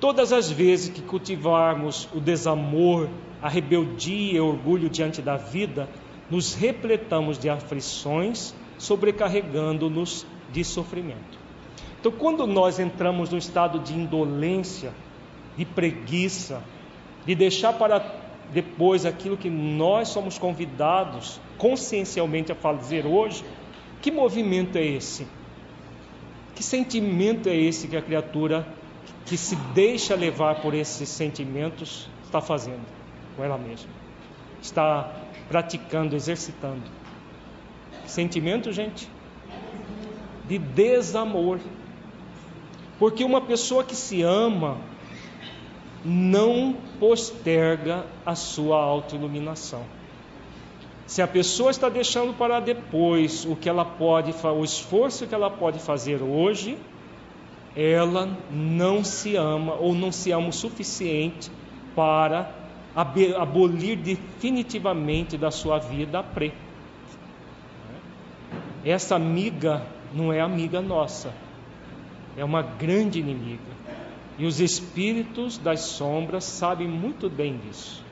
Todas 0.00 0.32
as 0.32 0.50
vezes 0.50 0.88
que 0.88 1.02
cultivarmos 1.02 2.08
o 2.14 2.20
desamor, 2.20 3.08
a 3.42 3.48
rebeldia 3.48 4.38
e 4.38 4.40
o 4.40 4.46
orgulho 4.46 4.88
diante 4.88 5.20
da 5.20 5.36
vida, 5.36 5.88
nos 6.30 6.54
repletamos 6.54 7.38
de 7.38 7.48
aflições, 7.48 8.54
sobrecarregando-nos 8.78 10.26
de 10.52 10.64
sofrimento. 10.64 11.38
Então, 12.00 12.12
quando 12.12 12.46
nós 12.46 12.78
entramos 12.78 13.30
no 13.30 13.38
estado 13.38 13.78
de 13.78 13.94
indolência, 13.94 14.92
de 15.56 15.64
preguiça, 15.64 16.62
de 17.26 17.34
deixar 17.34 17.72
para 17.74 18.04
depois 18.52 19.06
aquilo 19.06 19.36
que 19.36 19.50
nós 19.50 20.08
somos 20.08 20.38
convidados 20.38 21.40
consciencialmente 21.58 22.52
a 22.52 22.54
fazer 22.54 23.06
hoje, 23.06 23.44
que 24.00 24.10
movimento 24.10 24.76
é 24.76 24.84
esse? 24.84 25.26
Que 26.54 26.62
sentimento 26.62 27.48
é 27.48 27.56
esse 27.56 27.88
que 27.88 27.96
a 27.96 28.02
criatura 28.02 28.66
que 29.26 29.36
se 29.36 29.56
deixa 29.74 30.14
levar 30.14 30.60
por 30.60 30.74
esses 30.74 31.08
sentimentos 31.08 32.08
está 32.24 32.40
fazendo 32.40 32.84
com 33.36 33.42
ela 33.42 33.58
mesma? 33.58 33.90
Está 34.60 35.10
praticando, 35.48 36.14
exercitando. 36.14 36.82
Sentimento, 38.06 38.72
gente, 38.72 39.08
de 40.46 40.58
desamor. 40.58 41.58
Porque 42.98 43.24
uma 43.24 43.40
pessoa 43.40 43.82
que 43.82 43.96
se 43.96 44.22
ama 44.22 44.78
não 46.04 46.76
posterga 47.00 48.04
a 48.26 48.34
sua 48.34 48.76
autoiluminação. 48.76 49.84
Se 51.06 51.22
a 51.22 51.26
pessoa 51.26 51.70
está 51.70 51.88
deixando 51.88 52.34
para 52.36 52.60
depois 52.60 53.44
o 53.44 53.56
que 53.56 53.68
ela 53.68 53.84
pode, 53.84 54.34
o 54.42 54.64
esforço 54.64 55.26
que 55.26 55.34
ela 55.34 55.50
pode 55.50 55.78
fazer 55.78 56.22
hoje, 56.22 56.78
ela 57.76 58.28
não 58.50 59.02
se 59.04 59.36
ama 59.36 59.74
ou 59.74 59.94
não 59.94 60.12
se 60.12 60.30
ama 60.30 60.48
o 60.48 60.52
suficiente 60.52 61.50
para 61.94 62.50
abolir 62.94 63.96
definitivamente 63.96 65.36
da 65.36 65.50
sua 65.50 65.78
vida 65.78 66.20
a 66.20 66.22
pré. 66.22 66.52
Essa 68.84 69.16
amiga 69.16 69.82
não 70.12 70.32
é 70.32 70.40
amiga 70.40 70.80
nossa, 70.80 71.32
é 72.36 72.44
uma 72.44 72.62
grande 72.62 73.18
inimiga. 73.18 73.74
E 74.38 74.46
os 74.46 74.60
espíritos 74.60 75.58
das 75.58 75.80
sombras 75.80 76.44
sabem 76.44 76.88
muito 76.88 77.28
bem 77.30 77.58
disso. 77.58 78.02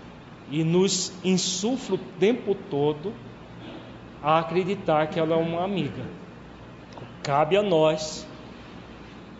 e 0.51 0.63
nos 0.65 1.13
insufla 1.25 1.97
o 1.97 1.99
tempo 2.19 2.55
todo 2.55 3.15
a 4.23 4.39
acreditar 4.39 5.07
que 5.07 5.19
ela 5.19 5.35
é 5.35 5.39
uma 5.39 5.65
amiga. 5.65 6.05
Cabe 7.23 7.57
a 7.57 7.63
nós 7.63 8.27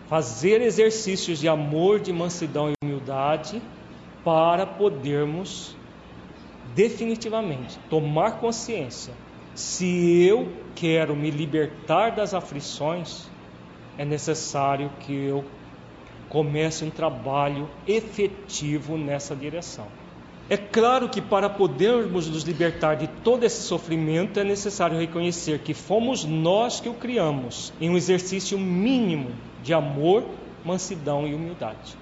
fazer 0.07 0.61
exercícios 0.61 1.39
de 1.39 1.47
amor, 1.47 1.99
de 1.99 2.11
mansidão 2.11 2.69
e 2.69 2.73
humildade 2.83 3.61
para 4.23 4.65
podermos 4.65 5.75
definitivamente 6.73 7.77
tomar 7.89 8.39
consciência. 8.39 9.13
Se 9.53 10.25
eu 10.25 10.51
quero 10.73 11.15
me 11.15 11.29
libertar 11.29 12.11
das 12.11 12.33
aflições, 12.33 13.29
é 13.97 14.05
necessário 14.05 14.89
que 15.01 15.13
eu 15.13 15.45
comece 16.33 16.83
um 16.83 16.89
trabalho 16.89 17.69
efetivo 17.87 18.97
nessa 18.97 19.35
direção. 19.35 19.85
É 20.49 20.57
claro 20.57 21.07
que 21.07 21.21
para 21.21 21.47
podermos 21.47 22.27
nos 22.27 22.41
libertar 22.41 22.95
de 22.95 23.07
todo 23.07 23.43
esse 23.43 23.61
sofrimento 23.61 24.39
é 24.39 24.43
necessário 24.43 24.97
reconhecer 24.97 25.59
que 25.59 25.75
fomos 25.75 26.25
nós 26.25 26.79
que 26.79 26.89
o 26.89 26.95
criamos 26.95 27.71
em 27.79 27.91
um 27.91 27.95
exercício 27.95 28.57
mínimo 28.57 29.29
de 29.61 29.75
amor, 29.75 30.25
mansidão 30.65 31.27
e 31.27 31.35
humildade. 31.35 31.95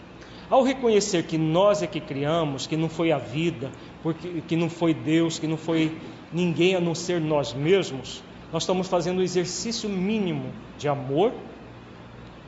Ao 0.50 0.64
reconhecer 0.64 1.24
que 1.24 1.38
nós 1.38 1.84
é 1.84 1.88
que 1.88 2.00
criamos, 2.00 2.66
que 2.66 2.78
não 2.78 2.88
foi 2.88 3.12
a 3.12 3.18
vida, 3.18 3.70
porque, 4.02 4.42
que 4.48 4.56
não 4.56 4.70
foi 4.70 4.94
Deus, 4.94 5.40
que 5.40 5.48
não 5.48 5.58
foi 5.58 5.96
ninguém 6.32 6.74
a 6.76 6.80
não 6.80 6.96
ser 6.96 7.20
nós 7.20 7.54
mesmos, 7.54 8.24
nós 8.52 8.64
estamos 8.64 8.88
fazendo 8.88 9.18
o 9.18 9.22
um 9.22 9.24
exercício 9.24 9.90
mínimo 9.90 10.52
de 10.78 10.88
amor, 10.88 11.34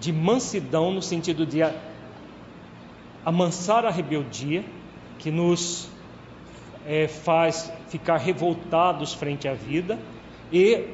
de 0.04 0.12
mansidão, 0.12 0.92
no 0.92 1.02
sentido 1.02 1.46
de 1.46 1.60
amansar 3.26 3.86
a 3.86 3.90
rebeldia, 3.90 4.64
que 5.18 5.32
nos 5.32 5.90
é, 6.86 7.08
faz 7.08 7.72
ficar 7.88 8.18
revoltados 8.18 9.14
frente 9.14 9.48
à 9.48 9.54
vida, 9.54 9.98
e 10.52 10.86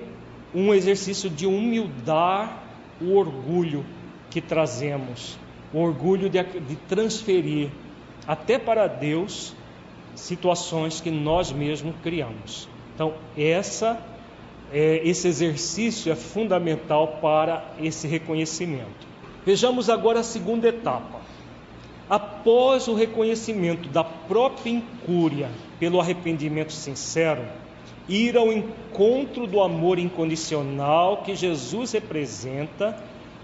um 0.53 0.73
exercício 0.73 1.29
de 1.29 1.45
humildar 1.45 2.63
o 3.01 3.15
orgulho 3.15 3.85
que 4.29 4.39
trazemos 4.39 5.37
o 5.73 5.79
orgulho 5.79 6.29
de, 6.29 6.41
de 6.43 6.75
transferir 6.87 7.69
até 8.27 8.57
para 8.57 8.87
Deus 8.87 9.53
situações 10.15 10.99
que 10.99 11.11
nós 11.11 11.51
mesmos 11.51 11.95
criamos. 12.03 12.67
Então, 12.93 13.13
essa, 13.37 13.99
é, 14.71 15.01
esse 15.03 15.27
exercício 15.27 16.11
é 16.11 16.15
fundamental 16.15 17.19
para 17.21 17.73
esse 17.79 18.07
reconhecimento. 18.07 19.07
Vejamos 19.45 19.89
agora 19.89 20.19
a 20.19 20.23
segunda 20.23 20.67
etapa. 20.67 21.19
Após 22.09 22.87
o 22.87 22.93
reconhecimento 22.93 23.89
da 23.89 24.03
própria 24.03 24.71
incúria 24.71 25.49
pelo 25.79 25.99
arrependimento 25.99 26.73
sincero, 26.73 27.43
ir 28.07 28.35
ao 28.35 28.51
encontro 28.51 29.45
do 29.45 29.61
amor 29.61 29.99
incondicional 29.99 31.17
que 31.23 31.35
Jesus 31.35 31.91
representa 31.91 32.97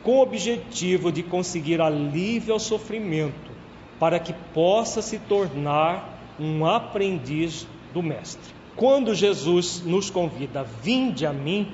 com 0.04 0.18
o 0.18 0.22
objetivo 0.22 1.12
de 1.12 1.24
conseguir 1.24 1.82
alívio 1.82 2.54
ao 2.54 2.60
sofrimento, 2.60 3.52
para 4.00 4.20
que 4.20 4.34
possa 4.54 5.02
se 5.02 5.18
tornar 5.20 6.20
um 6.40 6.66
aprendiz 6.66 7.68
do 7.94 8.04
Mestre. 8.04 8.54
Quando 8.76 9.16
Jesus 9.16 9.82
nos 9.86 10.10
convida, 10.10 10.64
vinde 10.64 11.26
a 11.26 11.32
mim, 11.32 11.72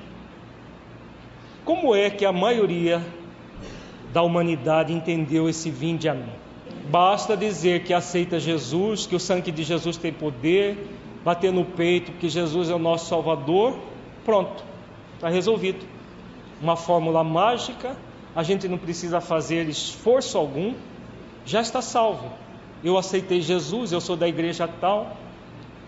como 1.64 1.94
é 1.94 2.10
que 2.10 2.24
a 2.24 2.32
maioria 2.32 3.04
da 4.12 4.22
humanidade 4.22 4.92
entendeu 4.92 5.48
esse 5.48 5.70
vinde 5.70 6.08
a 6.08 6.14
mim? 6.14 6.32
Basta 6.88 7.36
dizer 7.36 7.84
que 7.84 7.92
aceita 7.92 8.38
Jesus, 8.38 9.06
que 9.06 9.16
o 9.16 9.20
sangue 9.20 9.50
de 9.50 9.62
Jesus 9.62 9.96
tem 9.96 10.12
poder, 10.12 10.76
bater 11.24 11.52
no 11.52 11.64
peito 11.64 12.12
que 12.12 12.28
Jesus 12.28 12.68
é 12.70 12.74
o 12.74 12.78
nosso 12.78 13.08
Salvador, 13.08 13.78
pronto, 14.24 14.64
está 15.14 15.28
resolvido. 15.28 15.84
Uma 16.60 16.76
fórmula 16.76 17.24
mágica 17.24 17.96
a 18.34 18.42
gente 18.42 18.66
não 18.66 18.78
precisa 18.78 19.20
fazer 19.20 19.68
esforço 19.68 20.38
algum, 20.38 20.74
já 21.44 21.60
está 21.60 21.82
salvo. 21.82 22.30
Eu 22.82 22.96
aceitei 22.96 23.40
Jesus, 23.40 23.92
eu 23.92 24.00
sou 24.00 24.16
da 24.16 24.26
igreja 24.26 24.66
tal, 24.66 25.16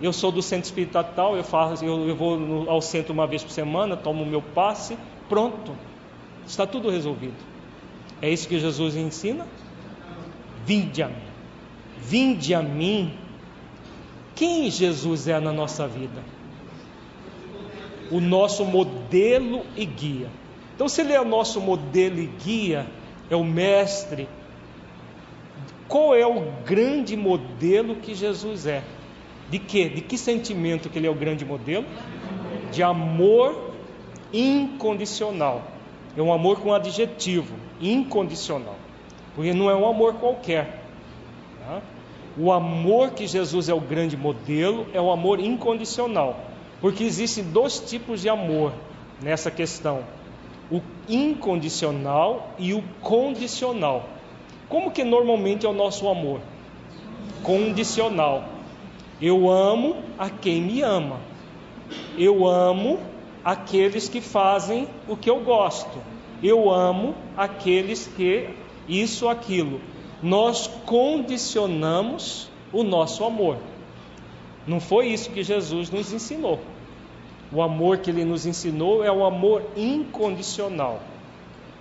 eu 0.04 0.12
sou 0.12 0.30
do 0.30 0.42
centro 0.42 0.66
espírita 0.66 1.02
tal, 1.02 1.34
eu, 1.34 1.42
faço, 1.42 1.82
eu, 1.82 2.06
eu 2.06 2.14
vou 2.14 2.38
no, 2.38 2.68
ao 2.68 2.82
centro 2.82 3.14
uma 3.14 3.26
vez 3.26 3.42
por 3.42 3.50
semana, 3.50 3.96
tomo 3.96 4.22
o 4.22 4.26
meu 4.26 4.42
passe, 4.42 4.98
pronto, 5.30 5.72
está 6.46 6.66
tudo 6.66 6.90
resolvido. 6.90 7.36
É 8.20 8.28
isso 8.28 8.46
que 8.46 8.58
Jesus 8.58 8.96
ensina? 8.96 9.46
Vinde 10.66 11.02
a 11.02 11.08
mim, 11.08 11.14
vinde 11.96 12.54
a 12.54 12.62
mim. 12.62 13.14
Quem 14.34 14.70
Jesus 14.70 15.26
é 15.26 15.40
na 15.40 15.52
nossa 15.52 15.88
vida? 15.88 16.22
O 18.10 18.20
nosso 18.20 18.62
modelo 18.62 19.64
e 19.74 19.86
guia. 19.86 20.28
Então, 20.74 20.86
se 20.86 21.00
ele 21.00 21.14
é 21.14 21.20
o 21.20 21.24
nosso 21.24 21.62
modelo 21.62 22.18
e 22.18 22.26
guia, 22.26 22.86
é 23.30 23.36
o 23.36 23.44
mestre, 23.44 24.28
qual 25.88 26.14
é 26.14 26.26
o 26.26 26.52
grande 26.66 27.16
modelo 27.16 27.96
que 27.96 28.14
Jesus 28.14 28.66
é? 28.66 28.82
De 29.54 29.60
que? 29.60 29.88
De 29.88 30.00
que 30.00 30.18
sentimento 30.18 30.90
que 30.90 30.98
ele 30.98 31.06
é 31.06 31.10
o 31.10 31.14
grande 31.14 31.44
modelo? 31.44 31.84
De 32.72 32.82
amor 32.82 33.70
incondicional. 34.32 35.62
É 36.16 36.20
um 36.20 36.32
amor 36.32 36.58
com 36.58 36.74
adjetivo, 36.74 37.54
incondicional. 37.80 38.74
Porque 39.36 39.54
não 39.54 39.70
é 39.70 39.76
um 39.76 39.86
amor 39.88 40.14
qualquer. 40.14 40.82
Tá? 41.64 41.80
O 42.36 42.50
amor 42.50 43.10
que 43.10 43.28
Jesus 43.28 43.68
é 43.68 43.74
o 43.74 43.80
grande 43.80 44.16
modelo 44.16 44.88
é 44.92 45.00
o 45.00 45.08
amor 45.12 45.38
incondicional. 45.38 46.36
Porque 46.80 47.04
existem 47.04 47.44
dois 47.44 47.78
tipos 47.78 48.22
de 48.22 48.28
amor 48.28 48.72
nessa 49.22 49.52
questão 49.52 50.02
o 50.68 50.80
incondicional 51.08 52.48
e 52.58 52.74
o 52.74 52.82
condicional. 53.00 54.08
Como 54.68 54.90
que 54.90 55.04
normalmente 55.04 55.64
é 55.64 55.68
o 55.68 55.72
nosso 55.72 56.08
amor? 56.08 56.40
Condicional. 57.44 58.53
Eu 59.26 59.48
amo 59.50 59.96
a 60.18 60.28
quem 60.28 60.60
me 60.60 60.82
ama. 60.82 61.18
Eu 62.18 62.46
amo 62.46 63.00
aqueles 63.42 64.06
que 64.06 64.20
fazem 64.20 64.86
o 65.08 65.16
que 65.16 65.30
eu 65.30 65.40
gosto. 65.40 65.98
Eu 66.42 66.70
amo 66.70 67.14
aqueles 67.34 68.06
que 68.06 68.50
isso 68.86 69.26
aquilo. 69.26 69.80
Nós 70.22 70.66
condicionamos 70.84 72.50
o 72.70 72.82
nosso 72.82 73.24
amor. 73.24 73.56
Não 74.66 74.78
foi 74.78 75.06
isso 75.06 75.30
que 75.30 75.42
Jesus 75.42 75.88
nos 75.88 76.12
ensinou. 76.12 76.60
O 77.50 77.62
amor 77.62 77.96
que 78.00 78.10
ele 78.10 78.26
nos 78.26 78.44
ensinou 78.44 79.02
é 79.02 79.10
o 79.10 79.24
amor 79.24 79.62
incondicional. 79.74 81.00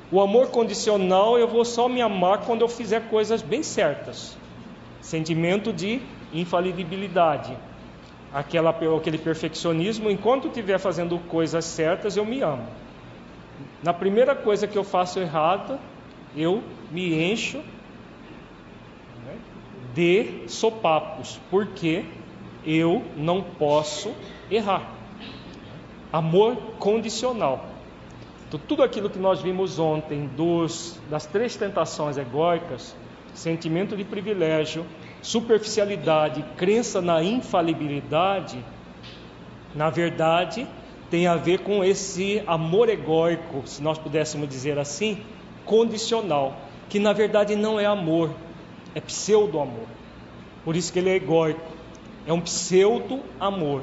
O 0.10 0.22
amor 0.22 0.48
condicional 0.48 1.38
eu 1.38 1.50
vou 1.50 1.66
só 1.66 1.90
me 1.90 2.02
amar 2.02 2.46
quando 2.46 2.62
eu 2.62 2.70
fizer 2.70 3.10
coisas 3.10 3.42
bem 3.42 3.64
certas. 3.64 4.38
Sentimento 5.02 5.74
de 5.74 6.00
infalibilidade. 6.34 7.56
Aquela, 8.34 8.72
aquele 8.98 9.18
perfeccionismo, 9.18 10.10
enquanto 10.10 10.48
estiver 10.48 10.80
fazendo 10.80 11.20
coisas 11.20 11.64
certas, 11.66 12.18
eu 12.18 12.26
me 12.26 12.42
amo. 12.42 12.66
Na 13.84 13.94
primeira 13.94 14.36
coisa 14.36 14.68
que 14.68 14.78
eu 14.78 14.84
faço 14.84 15.20
errada, 15.20 15.80
eu 16.36 16.64
me 16.92 17.14
encho 17.32 17.58
né, 17.58 19.38
de 19.94 20.50
sopapos, 20.50 21.40
porque 21.52 22.04
eu 22.66 23.04
não 23.16 23.42
posso 23.44 24.12
errar 24.50 24.94
amor 26.14 26.56
condicional. 26.78 27.66
Então, 28.48 28.60
tudo 28.68 28.84
aquilo 28.84 29.10
que 29.10 29.18
nós 29.18 29.42
vimos 29.42 29.80
ontem 29.80 30.30
dos, 30.38 31.00
das 31.10 31.26
três 31.26 31.56
tentações 31.56 32.18
egóicas, 32.18 32.96
sentimento 33.34 33.98
de 33.98 34.04
privilégio, 34.04 34.86
superficialidade, 35.24 36.44
crença 36.58 37.02
na 37.02 37.24
infalibilidade, 37.24 38.64
na 39.74 39.90
verdade, 39.90 40.68
tem 41.10 41.26
a 41.26 41.36
ver 41.36 41.60
com 41.60 41.84
esse 41.84 42.44
amor 42.46 42.90
egóico, 42.90 43.64
se 43.66 43.82
nós 43.82 43.98
pudéssemos 43.98 44.50
dizer 44.50 44.78
assim, 44.78 45.24
condicional, 45.66 46.58
que 46.90 47.00
na 47.00 47.14
verdade 47.14 47.56
não 47.56 47.80
é 47.80 47.86
amor, 47.86 48.32
é 48.94 49.00
pseudo-amor. 49.00 49.88
Por 50.66 50.76
isso 50.76 50.92
que 50.92 51.00
ele 51.00 51.10
é 51.10 51.16
egóico, 51.16 51.72
é 52.28 52.34
um 52.34 52.42
pseudo-amor. 52.42 53.82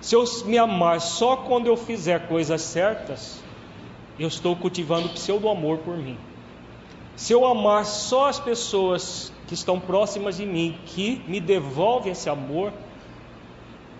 Se 0.00 0.16
eu 0.16 0.24
me 0.44 0.58
amar 0.58 1.00
só 1.00 1.36
quando 1.36 1.68
eu 1.68 1.76
fizer 1.76 2.26
coisas 2.26 2.62
certas, 2.62 3.40
eu 4.18 4.26
estou 4.26 4.56
cultivando 4.56 5.08
pseudo-amor 5.10 5.78
por 5.78 5.96
mim. 5.96 6.18
Se 7.14 7.32
eu 7.32 7.46
amar 7.46 7.84
só 7.84 8.28
as 8.28 8.40
pessoas 8.40 9.32
que 9.50 9.54
estão 9.54 9.80
próximas 9.80 10.36
de 10.36 10.46
mim, 10.46 10.78
que 10.86 11.20
me 11.26 11.40
devolvem 11.40 12.12
esse 12.12 12.30
amor, 12.30 12.72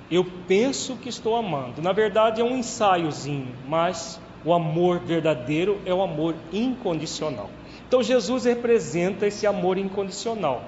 eu 0.08 0.24
penso 0.46 0.94
que 0.94 1.08
estou 1.08 1.34
amando. 1.34 1.82
Na 1.82 1.90
verdade, 1.90 2.40
é 2.40 2.44
um 2.44 2.56
ensaiozinho, 2.56 3.52
mas 3.66 4.20
o 4.44 4.54
amor 4.54 5.00
verdadeiro 5.00 5.80
é 5.84 5.92
o 5.92 6.02
amor 6.02 6.36
incondicional. 6.52 7.50
Então, 7.88 8.00
Jesus 8.00 8.44
representa 8.44 9.26
esse 9.26 9.44
amor 9.44 9.76
incondicional. 9.76 10.62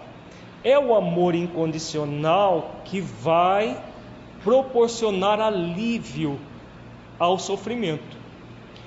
É 0.64 0.76
o 0.76 0.96
amor 0.96 1.36
incondicional 1.36 2.80
que 2.84 3.00
vai 3.00 3.80
proporcionar 4.42 5.38
alívio 5.38 6.40
ao 7.20 7.38
sofrimento. 7.38 8.16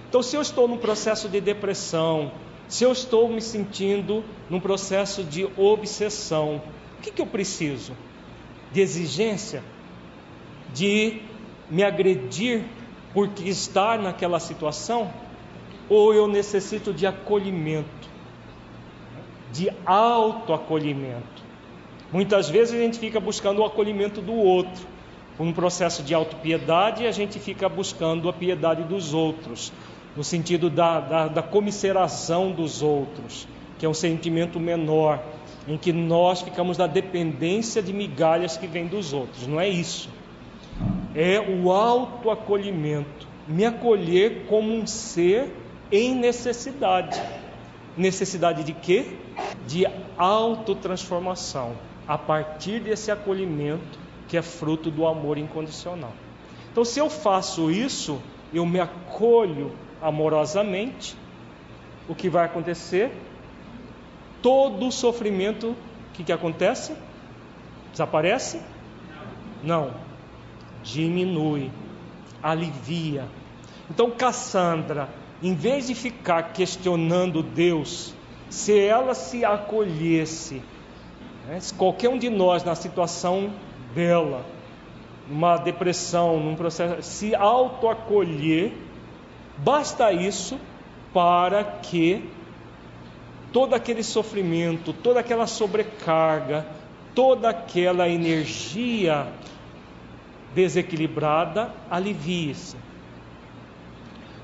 Então, 0.10 0.22
se 0.22 0.36
eu 0.36 0.42
estou 0.42 0.68
num 0.68 0.78
processo 0.78 1.30
de 1.30 1.40
depressão, 1.40 2.34
se 2.68 2.84
eu 2.84 2.92
estou 2.92 3.30
me 3.30 3.42
sentindo 3.42 4.24
num 4.50 4.60
processo 4.60 5.24
de 5.24 5.48
obsessão, 5.58 6.62
o 6.98 7.02
que, 7.02 7.12
que 7.12 7.22
eu 7.22 7.28
preciso? 7.28 7.94
De 8.72 8.82
exigência? 8.82 9.64
De 10.74 11.22
me 11.70 11.84
agredir 11.84 12.64
por 13.14 13.30
estar 13.40 14.00
naquela 14.00 14.40
situação? 14.40 15.12
Ou 15.88 16.14
eu 16.14 16.28
necessito 16.28 16.92
de 16.92 17.06
acolhimento, 17.06 18.10
de 19.52 19.70
autoacolhimento? 19.86 21.46
Muitas 22.12 22.50
vezes 22.50 22.74
a 22.74 22.82
gente 22.82 22.98
fica 22.98 23.20
buscando 23.20 23.60
o 23.60 23.66
acolhimento 23.66 24.22
do 24.22 24.34
outro. 24.34 24.88
Por 25.38 25.46
um 25.46 25.54
processo 25.54 26.02
de 26.02 26.14
autopiedade, 26.14 27.06
a 27.06 27.12
gente 27.12 27.40
fica 27.40 27.70
buscando 27.70 28.28
a 28.30 28.34
piedade 28.34 28.84
dos 28.84 29.14
outros 29.14 29.72
no 30.16 30.24
sentido 30.24 30.70
da, 30.70 31.00
da, 31.00 31.28
da 31.28 31.42
comisseração 31.44 32.52
dos 32.52 32.82
outros, 32.82 33.48
que 33.78 33.86
é 33.86 33.90
um 33.90 33.94
sentimento 33.94 34.60
menor, 34.60 35.22
em 35.68 35.78
que 35.78 35.92
nós 35.92 36.42
ficamos 36.42 36.78
na 36.78 36.88
dependência 36.88 37.82
de 37.82 37.92
migalhas 37.92 38.56
que 38.56 38.68
vêm 38.68 38.88
dos 38.88 39.14
outros. 39.14 39.46
Não 39.48 39.60
é 39.60 39.68
isso. 39.68 40.10
É 41.14 41.40
o 41.40 41.72
autoacolhimento, 41.72 43.28
me 43.48 43.66
acolher 43.66 44.46
como 44.48 44.74
um 44.74 44.86
ser 44.86 45.52
em 45.92 46.16
necessidade. 46.16 47.22
Necessidade 47.98 48.64
de 48.64 48.74
quê? 48.74 49.06
De 49.68 49.86
autotransformação, 50.18 51.74
a 52.08 52.18
partir 52.18 52.80
desse 52.80 53.12
acolhimento 53.12 54.00
que 54.28 54.38
é 54.38 54.42
fruto 54.42 54.90
do 54.92 55.06
amor 55.06 55.38
incondicional. 55.38 56.14
Então, 56.72 56.84
se 56.84 57.00
eu 57.00 57.10
faço 57.10 57.72
isso, 57.72 58.22
eu 58.54 58.66
me 58.66 58.80
acolho 58.80 59.72
amorosamente, 60.02 61.16
o 62.08 62.16
que 62.16 62.30
vai 62.30 62.46
acontecer? 62.46 63.12
Todo 64.42 64.88
o 64.88 64.92
sofrimento, 64.92 65.70
o 65.70 65.76
que, 66.14 66.24
que 66.24 66.32
acontece? 66.32 66.96
Desaparece? 67.92 68.62
Não. 69.64 69.92
Diminui, 70.84 71.72
alivia. 72.42 73.26
Então, 73.90 74.12
Cassandra, 74.12 75.10
em 75.42 75.54
vez 75.54 75.88
de 75.88 75.96
ficar 75.96 76.54
questionando 76.54 77.42
Deus, 77.42 78.14
se 78.50 78.78
ela 78.78 79.14
se 79.14 79.44
acolhesse, 79.44 80.62
né, 81.48 81.60
se 81.60 81.74
qualquer 81.74 82.10
um 82.10 82.18
de 82.18 82.30
nós 82.30 82.64
na 82.64 82.76
situação 82.76 83.52
dela, 83.94 84.46
numa 85.28 85.58
depressão, 85.58 86.40
num 86.40 86.56
processo, 86.56 87.02
se 87.02 87.34
autoacolher, 87.34 88.74
Basta 89.58 90.12
isso 90.12 90.60
para 91.14 91.64
que 91.64 92.30
todo 93.54 93.74
aquele 93.74 94.04
sofrimento, 94.04 94.92
toda 94.92 95.22
aquela 95.22 95.48
sobrecarga, 95.48 96.66
toda 97.14 97.50
aquela 97.50 98.10
energia 98.10 99.28
desequilibrada 100.54 101.72
alivie-se. 101.90 102.76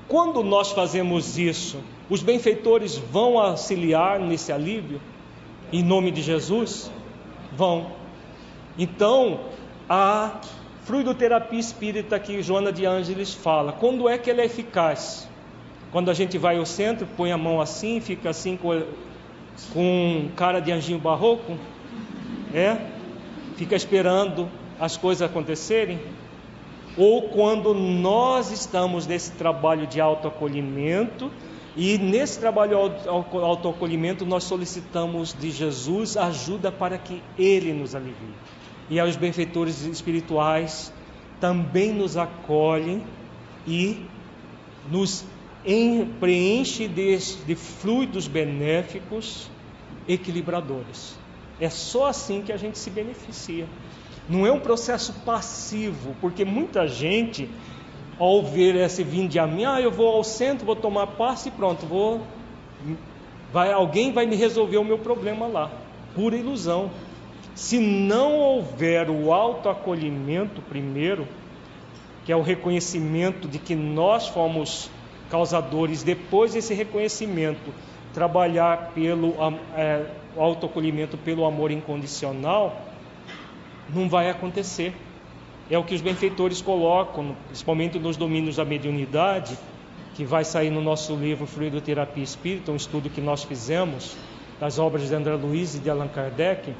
Quando 0.08 0.42
nós 0.42 0.72
fazemos 0.72 1.38
isso, 1.38 1.78
os 2.08 2.22
benfeitores 2.22 2.96
vão 2.96 3.38
auxiliar 3.38 4.18
nesse 4.18 4.52
alívio? 4.52 5.00
Em 5.72 5.82
nome 5.82 6.10
de 6.10 6.20
Jesus? 6.22 6.90
Vão. 7.56 7.92
Então, 8.78 9.40
a 9.88 10.40
Fluidoterapia 10.84 11.60
espírita 11.60 12.18
que 12.18 12.42
Joana 12.42 12.72
de 12.72 12.84
Ângeles 12.84 13.32
fala. 13.32 13.72
Quando 13.72 14.08
é 14.08 14.18
que 14.18 14.28
ela 14.28 14.40
é 14.40 14.46
eficaz? 14.46 15.28
Quando 15.92 16.10
a 16.10 16.14
gente 16.14 16.36
vai 16.38 16.58
ao 16.58 16.66
centro, 16.66 17.06
põe 17.16 17.30
a 17.30 17.38
mão 17.38 17.60
assim, 17.60 18.00
fica 18.00 18.30
assim 18.30 18.56
com, 18.56 18.82
com 19.72 20.28
cara 20.34 20.58
de 20.58 20.72
anjinho 20.72 20.98
barroco, 20.98 21.56
é? 22.52 22.78
Fica 23.56 23.76
esperando 23.76 24.48
as 24.80 24.96
coisas 24.96 25.22
acontecerem? 25.22 26.00
Ou 26.96 27.28
quando 27.28 27.72
nós 27.74 28.50
estamos 28.50 29.06
nesse 29.06 29.30
trabalho 29.32 29.86
de 29.86 30.00
autoacolhimento 30.00 31.30
e 31.76 31.96
nesse 31.96 32.40
trabalho 32.40 32.90
de 32.90 33.08
autoacolhimento 33.08 34.26
nós 34.26 34.42
solicitamos 34.44 35.32
de 35.32 35.52
Jesus 35.52 36.16
ajuda 36.16 36.72
para 36.72 36.98
que 36.98 37.22
Ele 37.38 37.72
nos 37.72 37.94
alivie 37.94 38.34
e 38.90 38.98
aos 39.00 39.16
benfeitores 39.16 39.84
espirituais 39.84 40.92
também 41.40 41.92
nos 41.92 42.16
acolhem 42.16 43.02
e 43.66 44.06
nos 44.90 45.24
preenche 46.20 46.88
de, 46.88 47.16
de 47.46 47.54
fluidos 47.54 48.26
benéficos 48.26 49.50
equilibradores. 50.08 51.18
É 51.60 51.70
só 51.70 52.06
assim 52.06 52.42
que 52.42 52.52
a 52.52 52.56
gente 52.56 52.78
se 52.78 52.90
beneficia. 52.90 53.66
Não 54.28 54.46
é 54.46 54.52
um 54.52 54.60
processo 54.60 55.12
passivo, 55.24 56.14
porque 56.20 56.44
muita 56.44 56.86
gente, 56.86 57.48
ao 58.18 58.42
ver 58.42 58.74
esse 58.76 59.02
vinde 59.02 59.38
a 59.38 59.46
mim, 59.46 59.64
ah, 59.64 59.80
eu 59.80 59.90
vou 59.90 60.08
ao 60.08 60.24
centro, 60.24 60.66
vou 60.66 60.76
tomar 60.76 61.06
passe 61.08 61.48
e 61.48 61.52
pronto, 61.52 61.86
vou. 61.86 62.22
Vai, 63.52 63.72
alguém 63.72 64.12
vai 64.12 64.26
me 64.26 64.36
resolver 64.36 64.78
o 64.78 64.84
meu 64.84 64.98
problema 64.98 65.46
lá. 65.46 65.70
Pura 66.14 66.36
ilusão. 66.36 66.90
Se 67.54 67.78
não 67.78 68.38
houver 68.38 69.10
o 69.10 69.32
autoacolhimento 69.32 70.62
primeiro, 70.62 71.28
que 72.24 72.32
é 72.32 72.36
o 72.36 72.42
reconhecimento 72.42 73.46
de 73.46 73.58
que 73.58 73.74
nós 73.74 74.28
fomos 74.28 74.90
causadores, 75.28 76.02
depois 76.02 76.54
desse 76.54 76.72
reconhecimento, 76.72 77.72
trabalhar 78.14 78.92
pelo 78.94 79.34
é, 79.76 80.06
autoacolhimento 80.36 81.16
pelo 81.18 81.44
amor 81.44 81.70
incondicional, 81.70 82.80
não 83.88 84.08
vai 84.08 84.30
acontecer. 84.30 84.94
É 85.70 85.78
o 85.78 85.84
que 85.84 85.94
os 85.94 86.00
benfeitores 86.00 86.60
colocam, 86.60 87.34
principalmente 87.48 87.98
nos 87.98 88.16
domínios 88.16 88.56
da 88.56 88.64
mediunidade, 88.64 89.58
que 90.14 90.24
vai 90.24 90.44
sair 90.44 90.70
no 90.70 90.82
nosso 90.82 91.14
livro 91.16 91.46
Fluidoterapia 91.46 92.22
Espírita, 92.22 92.72
um 92.72 92.76
estudo 92.76 93.08
que 93.08 93.20
nós 93.20 93.42
fizemos 93.44 94.16
das 94.60 94.78
obras 94.78 95.08
de 95.08 95.14
André 95.14 95.34
Luiz 95.34 95.74
e 95.74 95.78
de 95.78 95.90
Allan 95.90 96.08
Kardec 96.08 96.74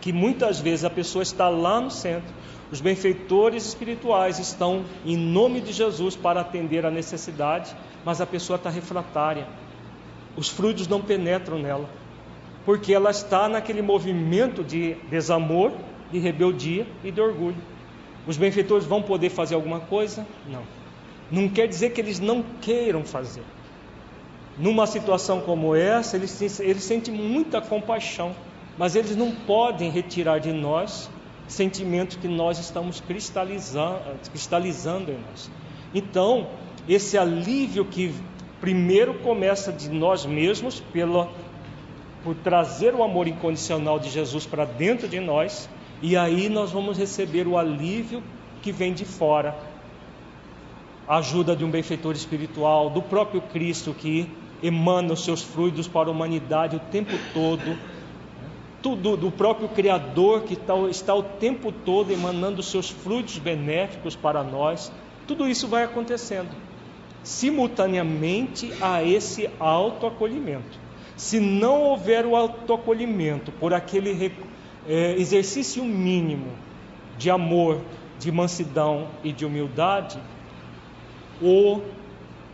que 0.00 0.12
muitas 0.12 0.60
vezes 0.60 0.84
a 0.84 0.90
pessoa 0.90 1.22
está 1.22 1.48
lá 1.48 1.80
no 1.80 1.90
centro, 1.90 2.32
os 2.72 2.80
benfeitores 2.80 3.66
espirituais 3.66 4.38
estão 4.38 4.84
em 5.04 5.16
nome 5.16 5.60
de 5.60 5.72
Jesus 5.72 6.14
para 6.16 6.40
atender 6.40 6.86
a 6.86 6.90
necessidade, 6.90 7.74
mas 8.04 8.20
a 8.20 8.26
pessoa 8.26 8.56
está 8.56 8.70
refratária. 8.70 9.46
Os 10.36 10.48
frutos 10.48 10.86
não 10.86 11.02
penetram 11.02 11.58
nela, 11.58 11.90
porque 12.64 12.94
ela 12.94 13.10
está 13.10 13.48
naquele 13.48 13.82
movimento 13.82 14.62
de 14.62 14.94
desamor, 15.10 15.72
de 16.12 16.18
rebeldia 16.18 16.86
e 17.02 17.10
de 17.10 17.20
orgulho. 17.20 17.58
Os 18.26 18.36
benfeitores 18.36 18.86
vão 18.86 19.02
poder 19.02 19.30
fazer 19.30 19.56
alguma 19.56 19.80
coisa? 19.80 20.26
Não. 20.48 20.62
Não 21.30 21.48
quer 21.48 21.66
dizer 21.66 21.90
que 21.90 22.00
eles 22.00 22.20
não 22.20 22.44
queiram 22.60 23.04
fazer. 23.04 23.42
Numa 24.56 24.86
situação 24.86 25.40
como 25.40 25.74
essa, 25.74 26.16
eles, 26.16 26.60
eles 26.60 26.84
sentem 26.84 27.12
muita 27.14 27.60
compaixão 27.60 28.34
mas 28.80 28.96
eles 28.96 29.14
não 29.14 29.30
podem 29.30 29.90
retirar 29.90 30.38
de 30.38 30.54
nós 30.54 31.10
sentimentos 31.46 32.16
que 32.16 32.26
nós 32.26 32.58
estamos 32.58 32.98
cristalizando, 32.98 34.00
cristalizando 34.30 35.10
em 35.10 35.18
nós. 35.18 35.50
Então, 35.94 36.46
esse 36.88 37.18
alívio 37.18 37.84
que 37.84 38.14
primeiro 38.58 39.12
começa 39.18 39.70
de 39.70 39.90
nós 39.90 40.24
mesmos, 40.24 40.80
pela, 40.94 41.30
por 42.24 42.34
trazer 42.36 42.94
o 42.94 43.02
amor 43.02 43.28
incondicional 43.28 43.98
de 43.98 44.08
Jesus 44.08 44.46
para 44.46 44.64
dentro 44.64 45.06
de 45.06 45.20
nós, 45.20 45.68
e 46.00 46.16
aí 46.16 46.48
nós 46.48 46.70
vamos 46.70 46.96
receber 46.96 47.46
o 47.46 47.58
alívio 47.58 48.22
que 48.62 48.72
vem 48.72 48.94
de 48.94 49.04
fora. 49.04 49.54
A 51.06 51.18
ajuda 51.18 51.54
de 51.54 51.66
um 51.66 51.70
benfeitor 51.70 52.14
espiritual, 52.14 52.88
do 52.88 53.02
próprio 53.02 53.42
Cristo 53.42 53.92
que 53.92 54.26
emana 54.62 55.12
os 55.12 55.22
seus 55.22 55.42
frutos 55.42 55.86
para 55.86 56.08
a 56.08 56.12
humanidade 56.12 56.76
o 56.76 56.80
tempo 56.80 57.12
todo 57.34 57.89
tudo 58.82 59.16
do 59.16 59.30
próprio 59.30 59.68
Criador 59.68 60.42
que 60.42 60.54
está, 60.54 60.74
está 60.88 61.14
o 61.14 61.22
tempo 61.22 61.72
todo 61.72 62.12
emanando 62.12 62.62
seus 62.62 62.90
frutos 62.90 63.38
benéficos 63.38 64.16
para 64.16 64.42
nós, 64.42 64.92
tudo 65.26 65.48
isso 65.48 65.68
vai 65.68 65.84
acontecendo 65.84 66.50
simultaneamente 67.22 68.72
a 68.80 69.04
esse 69.04 69.48
autoacolhimento. 69.58 70.78
Se 71.16 71.38
não 71.38 71.82
houver 71.82 72.24
o 72.24 72.34
autoacolhimento 72.34 73.52
por 73.52 73.74
aquele 73.74 74.32
é, 74.88 75.12
exercício 75.12 75.84
mínimo 75.84 76.52
de 77.18 77.30
amor, 77.30 77.82
de 78.18 78.32
mansidão 78.32 79.08
e 79.22 79.32
de 79.32 79.44
humildade, 79.44 80.18
o 81.42 81.82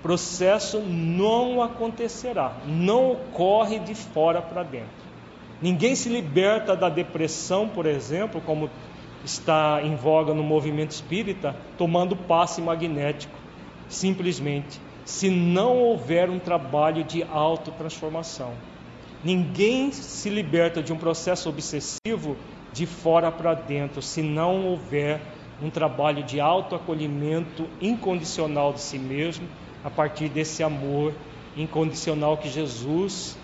processo 0.03 0.81
não 0.81 1.63
acontecerá, 1.63 2.57
não 2.67 3.13
ocorre 3.13 3.79
de 3.79 3.95
fora 3.95 4.43
para 4.43 4.63
dentro. 4.63 5.06
Ninguém 5.61 5.95
se 5.95 6.11
liberta 6.11 6.77
da 6.77 6.91
depressão, 6.91 7.67
por 7.67 7.87
exemplo, 7.87 8.43
como 8.43 8.71
está 9.25 9.81
em 9.83 9.97
voga 9.97 10.35
no 10.35 10.43
movimento 10.43 10.91
espírita, 10.91 11.57
tomando 11.79 12.15
passe 12.15 12.61
magnético, 12.61 13.35
simplesmente, 13.89 14.79
se 15.05 15.31
não 15.31 15.79
houver 15.79 16.29
um 16.29 16.39
trabalho 16.39 17.05
de 17.05 17.23
autotransformação. 17.23 18.53
Ninguém 19.25 19.91
se 19.93 20.29
liberta 20.29 20.83
de 20.83 20.93
um 20.93 20.99
processo 20.99 21.49
obsessivo 21.49 22.37
de 22.73 22.85
fora 22.85 23.33
para 23.33 23.55
dentro, 23.55 24.03
se 24.03 24.23
não 24.23 24.67
houver 24.67 25.23
um 25.63 25.71
trabalho 25.71 26.23
de 26.23 26.39
autoacolhimento 26.39 27.67
incondicional 27.81 28.75
de 28.75 28.81
si 28.81 28.99
mesmo, 28.99 29.49
a 29.83 29.89
partir 29.89 30.29
desse 30.29 30.63
amor 30.63 31.15
incondicional 31.57 32.37
que 32.37 32.51
Jesus 32.51 33.39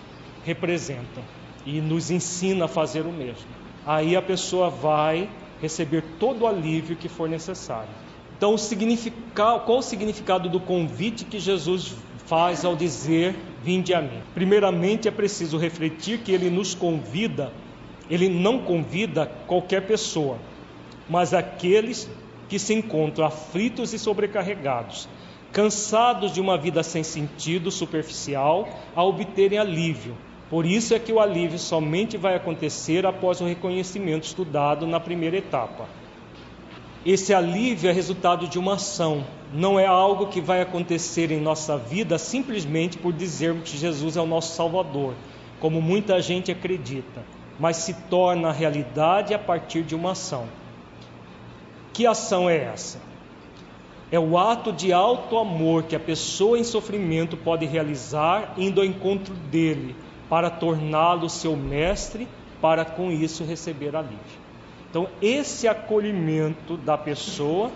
representa 0.44 1.22
e 1.64 1.80
nos 1.80 2.10
ensina 2.10 2.64
a 2.64 2.68
fazer 2.68 3.02
o 3.02 3.12
mesmo. 3.12 3.46
Aí 3.86 4.16
a 4.16 4.22
pessoa 4.22 4.70
vai 4.70 5.28
receber 5.60 6.02
todo 6.18 6.42
o 6.42 6.46
alívio 6.46 6.96
que 6.96 7.08
for 7.08 7.28
necessário. 7.28 7.90
Então, 8.36 8.54
o 8.54 8.58
significado, 8.58 9.60
qual 9.60 9.78
o 9.78 9.82
significado 9.82 10.48
do 10.48 10.58
convite 10.58 11.24
que 11.24 11.38
Jesus 11.38 11.94
faz 12.26 12.64
ao 12.64 12.74
dizer: 12.74 13.36
Vinde 13.62 13.94
a 13.94 14.00
mim? 14.00 14.20
Primeiramente, 14.34 15.06
é 15.06 15.10
preciso 15.10 15.56
refletir 15.56 16.18
que 16.18 16.32
ele 16.32 16.50
nos 16.50 16.74
convida, 16.74 17.52
ele 18.10 18.28
não 18.28 18.58
convida 18.58 19.26
qualquer 19.46 19.86
pessoa, 19.86 20.38
mas 21.08 21.32
aqueles 21.32 22.10
que 22.48 22.58
se 22.58 22.74
encontram 22.74 23.24
aflitos 23.24 23.92
e 23.92 23.98
sobrecarregados, 23.98 25.08
cansados 25.52 26.32
de 26.32 26.40
uma 26.40 26.58
vida 26.58 26.82
sem 26.82 27.04
sentido, 27.04 27.70
superficial, 27.70 28.68
a 28.94 29.04
obterem 29.04 29.58
alívio 29.58 30.16
por 30.52 30.66
isso 30.66 30.92
é 30.92 30.98
que 30.98 31.10
o 31.10 31.18
alívio 31.18 31.58
somente 31.58 32.18
vai 32.18 32.34
acontecer 32.34 33.06
após 33.06 33.40
o 33.40 33.46
reconhecimento 33.46 34.24
estudado 34.24 34.86
na 34.86 35.00
primeira 35.00 35.38
etapa. 35.38 35.88
Esse 37.06 37.32
alívio 37.32 37.88
é 37.88 37.92
resultado 37.94 38.46
de 38.46 38.58
uma 38.58 38.74
ação, 38.74 39.24
não 39.50 39.80
é 39.80 39.86
algo 39.86 40.26
que 40.26 40.42
vai 40.42 40.60
acontecer 40.60 41.30
em 41.30 41.40
nossa 41.40 41.78
vida 41.78 42.18
simplesmente 42.18 42.98
por 42.98 43.14
dizermos 43.14 43.70
que 43.70 43.78
Jesus 43.78 44.14
é 44.14 44.20
o 44.20 44.26
nosso 44.26 44.54
Salvador, 44.54 45.14
como 45.58 45.80
muita 45.80 46.20
gente 46.20 46.52
acredita, 46.52 47.24
mas 47.58 47.78
se 47.78 47.94
torna 48.10 48.52
realidade 48.52 49.32
a 49.32 49.38
partir 49.38 49.82
de 49.82 49.94
uma 49.94 50.10
ação. 50.10 50.44
Que 51.94 52.06
ação 52.06 52.50
é 52.50 52.58
essa? 52.58 53.00
É 54.10 54.20
o 54.20 54.36
ato 54.36 54.70
de 54.70 54.92
alto 54.92 55.38
amor 55.38 55.84
que 55.84 55.96
a 55.96 56.00
pessoa 56.00 56.58
em 56.58 56.64
sofrimento 56.64 57.38
pode 57.38 57.64
realizar 57.64 58.52
indo 58.58 58.82
ao 58.82 58.86
encontro 58.86 59.32
dele, 59.50 59.96
para 60.32 60.48
torná-lo 60.48 61.28
seu 61.28 61.54
mestre, 61.54 62.26
para 62.58 62.86
com 62.86 63.12
isso 63.12 63.44
receber 63.44 63.94
alívio. 63.94 64.16
Então, 64.88 65.06
esse 65.20 65.68
acolhimento 65.68 66.78
da 66.78 66.96
pessoa 66.96 67.70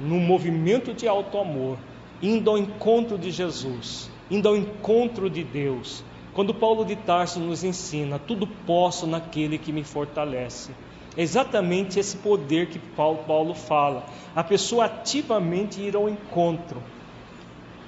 no 0.00 0.16
movimento 0.16 0.92
de 0.92 1.06
alto 1.06 1.38
amor, 1.38 1.78
indo 2.20 2.50
ao 2.50 2.58
encontro 2.58 3.16
de 3.16 3.30
Jesus, 3.30 4.10
indo 4.28 4.48
ao 4.48 4.56
encontro 4.56 5.30
de 5.30 5.44
Deus. 5.44 6.02
Quando 6.34 6.52
Paulo 6.52 6.84
de 6.84 6.96
Tarso 6.96 7.38
nos 7.38 7.62
ensina, 7.62 8.18
tudo 8.18 8.48
posso 8.48 9.06
naquele 9.06 9.56
que 9.56 9.70
me 9.70 9.84
fortalece. 9.84 10.72
É 11.16 11.22
exatamente 11.22 12.00
esse 12.00 12.16
poder 12.16 12.66
que 12.66 12.80
Paulo, 12.80 13.54
fala. 13.54 14.06
A 14.34 14.42
pessoa 14.42 14.86
ativamente 14.86 15.80
ir 15.80 15.94
ao 15.94 16.08
encontro. 16.08 16.82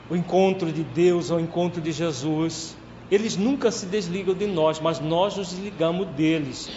O 0.08 0.14
encontro 0.14 0.70
de 0.70 0.84
Deus, 0.84 1.32
ao 1.32 1.40
encontro 1.40 1.82
de 1.82 1.90
Jesus, 1.90 2.76
eles 3.11 3.36
nunca 3.36 3.70
se 3.70 3.86
desligam 3.86 4.34
de 4.34 4.46
nós, 4.46 4.80
mas 4.80 5.00
nós 5.00 5.36
nos 5.36 5.50
desligamos 5.50 6.07
deles. 6.09 6.70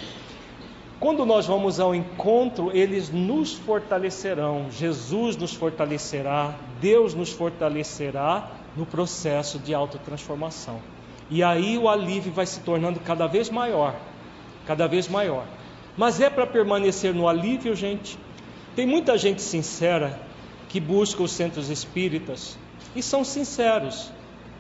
Quando 1.00 1.26
nós 1.26 1.46
vamos 1.46 1.80
ao 1.80 1.94
encontro, 1.94 2.72
eles 2.76 3.10
nos 3.12 3.54
fortalecerão, 3.54 4.68
Jesus 4.72 5.38
nos 5.38 5.54
fortalecerá, 5.54 6.56
Deus 6.82 7.14
nos 7.14 7.32
fortalecerá 7.32 8.52
no 8.76 8.86
processo 8.86 9.60
de 9.60 9.74
autotransformação. 9.74 10.80
E 11.30 11.44
aí 11.44 11.78
o 11.78 11.88
alívio 11.88 12.32
vai 12.32 12.46
se 12.46 12.62
tornando 12.62 13.00
cada 13.00 13.28
vez 13.28 13.50
maior, 13.50 13.96
cada 14.66 14.88
vez 14.88 15.08
maior. 15.08 15.46
Mas 15.96 16.20
é 16.20 16.30
para 16.30 16.48
permanecer 16.48 17.14
no 17.14 17.28
alívio, 17.28 17.76
gente. 17.76 18.18
Tem 18.76 18.86
muita 18.86 19.18
gente 19.18 19.42
sincera 19.42 20.20
que 20.70 20.80
busca 20.80 21.22
os 21.22 21.32
centros 21.32 21.70
espíritas 21.70 22.58
e 22.96 23.04
são 23.04 23.24
sinceros 23.24 24.12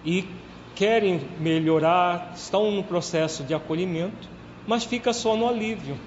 e 0.05 0.28
querem 0.78 1.19
melhorar, 1.39 2.34
estão 2.36 2.69
no 2.71 2.84
processo 2.84 3.43
de 3.43 3.51
acolhimento, 3.51 4.30
mas 4.67 4.84
fica 4.84 5.11
só 5.11 5.36
no 5.36 5.47
alívio. 5.47 5.97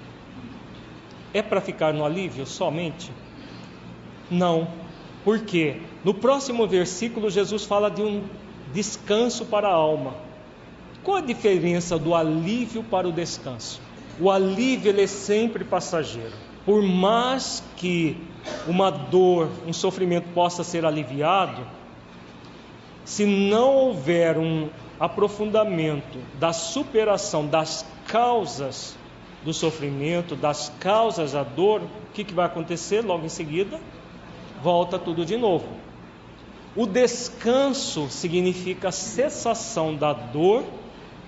É 1.33 1.41
para 1.41 1.59
ficar 1.59 1.93
no 1.93 2.05
alívio 2.05 2.45
somente? 2.45 3.11
Não. 4.29 4.69
Por 5.25 5.41
quê? 5.41 5.81
No 6.05 6.13
próximo 6.13 6.65
versículo, 6.65 7.29
Jesus 7.29 7.65
fala 7.65 7.91
de 7.91 8.01
um 8.01 8.23
descanso 8.73 9.45
para 9.45 9.67
a 9.67 9.73
alma. 9.73 10.15
Qual 11.03 11.17
a 11.17 11.21
diferença 11.21 11.99
do 11.99 12.15
alívio 12.15 12.81
para 12.81 13.09
o 13.09 13.11
descanso? 13.11 13.81
O 14.21 14.31
alívio 14.31 14.97
é 14.97 15.07
sempre 15.07 15.65
passageiro. 15.65 16.33
Por 16.65 16.81
mais 16.81 17.61
que 17.75 18.15
uma 18.65 18.89
dor, 18.89 19.49
um 19.67 19.73
sofrimento 19.73 20.29
possa 20.33 20.63
ser 20.63 20.85
aliviado, 20.85 21.61
se 23.11 23.25
não 23.25 23.75
houver 23.75 24.37
um 24.37 24.69
aprofundamento 24.97 26.17
da 26.39 26.53
superação 26.53 27.45
das 27.45 27.85
causas 28.07 28.97
do 29.43 29.53
sofrimento, 29.53 30.33
das 30.33 30.71
causas 30.79 31.33
da 31.33 31.43
dor, 31.43 31.81
o 31.81 32.13
que, 32.13 32.23
que 32.23 32.33
vai 32.33 32.45
acontecer 32.45 33.01
logo 33.01 33.25
em 33.25 33.29
seguida? 33.29 33.81
Volta 34.63 34.97
tudo 34.97 35.25
de 35.25 35.35
novo. 35.35 35.67
O 36.73 36.85
descanso 36.85 38.09
significa 38.09 38.93
cessação 38.93 39.93
da 39.93 40.13
dor, 40.13 40.63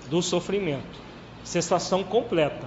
do 0.09 0.21
sofrimento, 0.21 1.01
cessação 1.43 2.01
completa. 2.01 2.65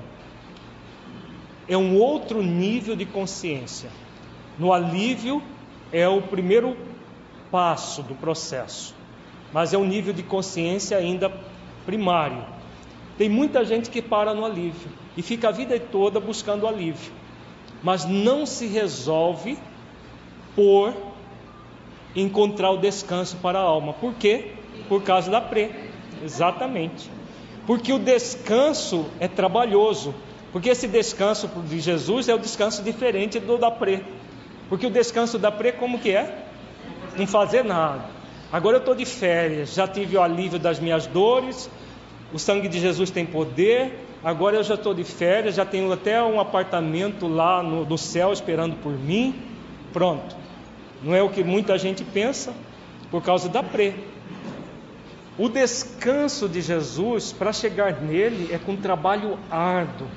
É 1.66 1.76
um 1.76 1.96
outro 1.96 2.42
nível 2.42 2.94
de 2.94 3.06
consciência. 3.06 3.88
No 4.58 4.74
alívio, 4.74 5.42
é 5.90 6.06
o 6.06 6.20
primeiro 6.20 6.76
passo 7.50 8.02
do 8.02 8.14
processo 8.14 8.95
mas 9.53 9.72
é 9.72 9.78
um 9.78 9.84
nível 9.84 10.12
de 10.12 10.22
consciência 10.22 10.97
ainda 10.97 11.32
primário. 11.84 12.44
Tem 13.16 13.28
muita 13.28 13.64
gente 13.64 13.90
que 13.90 14.03
para 14.03 14.34
no 14.34 14.44
alívio 14.44 14.90
e 15.16 15.22
fica 15.22 15.49
a 15.49 15.53
vida 15.53 15.78
toda 15.80 16.20
buscando 16.20 16.66
alívio, 16.66 17.12
mas 17.83 18.04
não 18.04 18.45
se 18.45 18.66
resolve 18.66 19.57
por 20.54 20.95
encontrar 22.14 22.70
o 22.70 22.79
descanso 22.79 23.37
para 23.37 23.58
a 23.58 23.62
alma. 23.62 23.92
Por 23.95 24.14
quê? 24.14 24.53
Por 24.88 25.03
causa 25.03 25.30
da 25.30 25.41
pré. 25.41 25.70
Exatamente. 26.25 27.11
Porque 27.66 27.92
o 27.92 27.99
descanso 27.99 29.07
é 29.20 29.29
trabalhoso. 29.29 30.14
Porque 30.53 30.70
esse 30.70 30.88
descanso 30.88 31.49
de 31.68 31.80
Jesus 31.80 32.29
é 32.29 32.34
o 32.34 32.38
descanso 32.38 32.83
diferente 32.83 33.38
do 33.38 33.58
da 33.58 33.70
pré. 33.70 34.03
Porque 34.68 34.87
o 34.87 34.91
descanso 34.91 35.38
da 35.38 35.50
pré 35.50 35.72
como 35.72 35.99
que 35.99 36.11
é? 36.11 36.46
Não 37.16 37.26
fazer 37.26 37.64
nada. 37.64 38.16
Agora 38.52 38.76
eu 38.76 38.80
estou 38.80 38.94
de 38.94 39.04
férias, 39.04 39.74
já 39.74 39.88
tive 39.88 40.16
o 40.16 40.22
alívio 40.22 40.58
das 40.58 40.78
minhas 40.78 41.06
dores, 41.06 41.68
o 42.32 42.38
sangue 42.38 42.68
de 42.68 42.78
Jesus 42.78 43.10
tem 43.10 43.26
poder. 43.26 44.04
Agora 44.22 44.56
eu 44.56 44.62
já 44.62 44.74
estou 44.74 44.94
de 44.94 45.04
férias, 45.04 45.54
já 45.54 45.64
tenho 45.64 45.92
até 45.92 46.22
um 46.22 46.40
apartamento 46.40 47.26
lá 47.26 47.62
no, 47.62 47.84
no 47.84 47.98
céu 47.98 48.32
esperando 48.32 48.76
por 48.76 48.92
mim. 48.92 49.34
Pronto. 49.92 50.36
Não 51.02 51.14
é 51.14 51.22
o 51.22 51.28
que 51.28 51.44
muita 51.44 51.78
gente 51.78 52.04
pensa 52.04 52.52
por 53.10 53.22
causa 53.22 53.48
da 53.48 53.62
pré. 53.62 53.94
O 55.38 55.48
descanso 55.48 56.48
de 56.48 56.62
Jesus, 56.62 57.32
para 57.32 57.52
chegar 57.52 58.00
nele, 58.00 58.52
é 58.52 58.58
com 58.58 58.74
trabalho 58.74 59.38
árduo, 59.50 60.08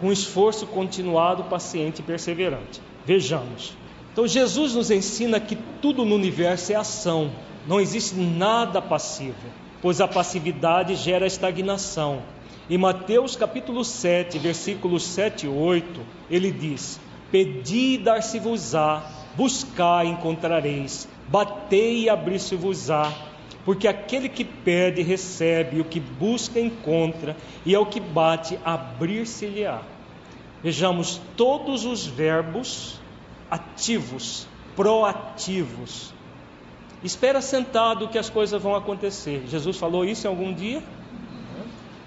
com 0.00 0.12
esforço 0.12 0.66
continuado, 0.66 1.44
paciente 1.44 1.98
e 1.98 2.02
perseverante. 2.02 2.80
Vejamos. 3.04 3.76
Então, 4.12 4.26
Jesus 4.26 4.74
nos 4.74 4.90
ensina 4.90 5.40
que 5.40 5.56
tudo 5.82 6.04
no 6.04 6.14
universo 6.14 6.72
é 6.72 6.76
ação. 6.76 7.30
Não 7.68 7.78
existe 7.78 8.14
nada 8.14 8.80
passivo, 8.80 9.36
pois 9.82 10.00
a 10.00 10.08
passividade 10.08 10.96
gera 10.96 11.26
estagnação. 11.26 12.22
Em 12.70 12.78
Mateus 12.78 13.36
capítulo 13.36 13.84
7, 13.84 14.38
versículos 14.38 15.02
7 15.02 15.44
e 15.44 15.48
8, 15.50 16.00
ele 16.30 16.50
diz: 16.50 16.98
Pedi 17.30 17.96
e 17.96 17.98
dar-se-vos-á, 17.98 19.06
buscai 19.36 20.06
e 20.06 20.10
encontrareis, 20.12 21.06
batei 21.28 22.04
e 22.04 22.08
abrir-se-vos-á, 22.08 23.12
porque 23.66 23.86
aquele 23.86 24.30
que 24.30 24.46
pede 24.46 25.02
recebe, 25.02 25.78
o 25.78 25.84
que 25.84 26.00
busca 26.00 26.58
encontra, 26.58 27.36
e 27.66 27.74
ao 27.74 27.84
que 27.84 28.00
bate 28.00 28.58
abrir-se-lhe-á. 28.64 29.82
Vejamos 30.62 31.20
todos 31.36 31.84
os 31.84 32.06
verbos 32.06 32.98
ativos, 33.50 34.48
proativos, 34.74 36.14
Espera 37.02 37.40
sentado 37.40 38.08
que 38.08 38.18
as 38.18 38.28
coisas 38.28 38.60
vão 38.60 38.74
acontecer. 38.74 39.44
Jesus 39.46 39.76
falou 39.76 40.04
isso 40.04 40.26
em 40.26 40.30
algum 40.30 40.52
dia? 40.52 40.82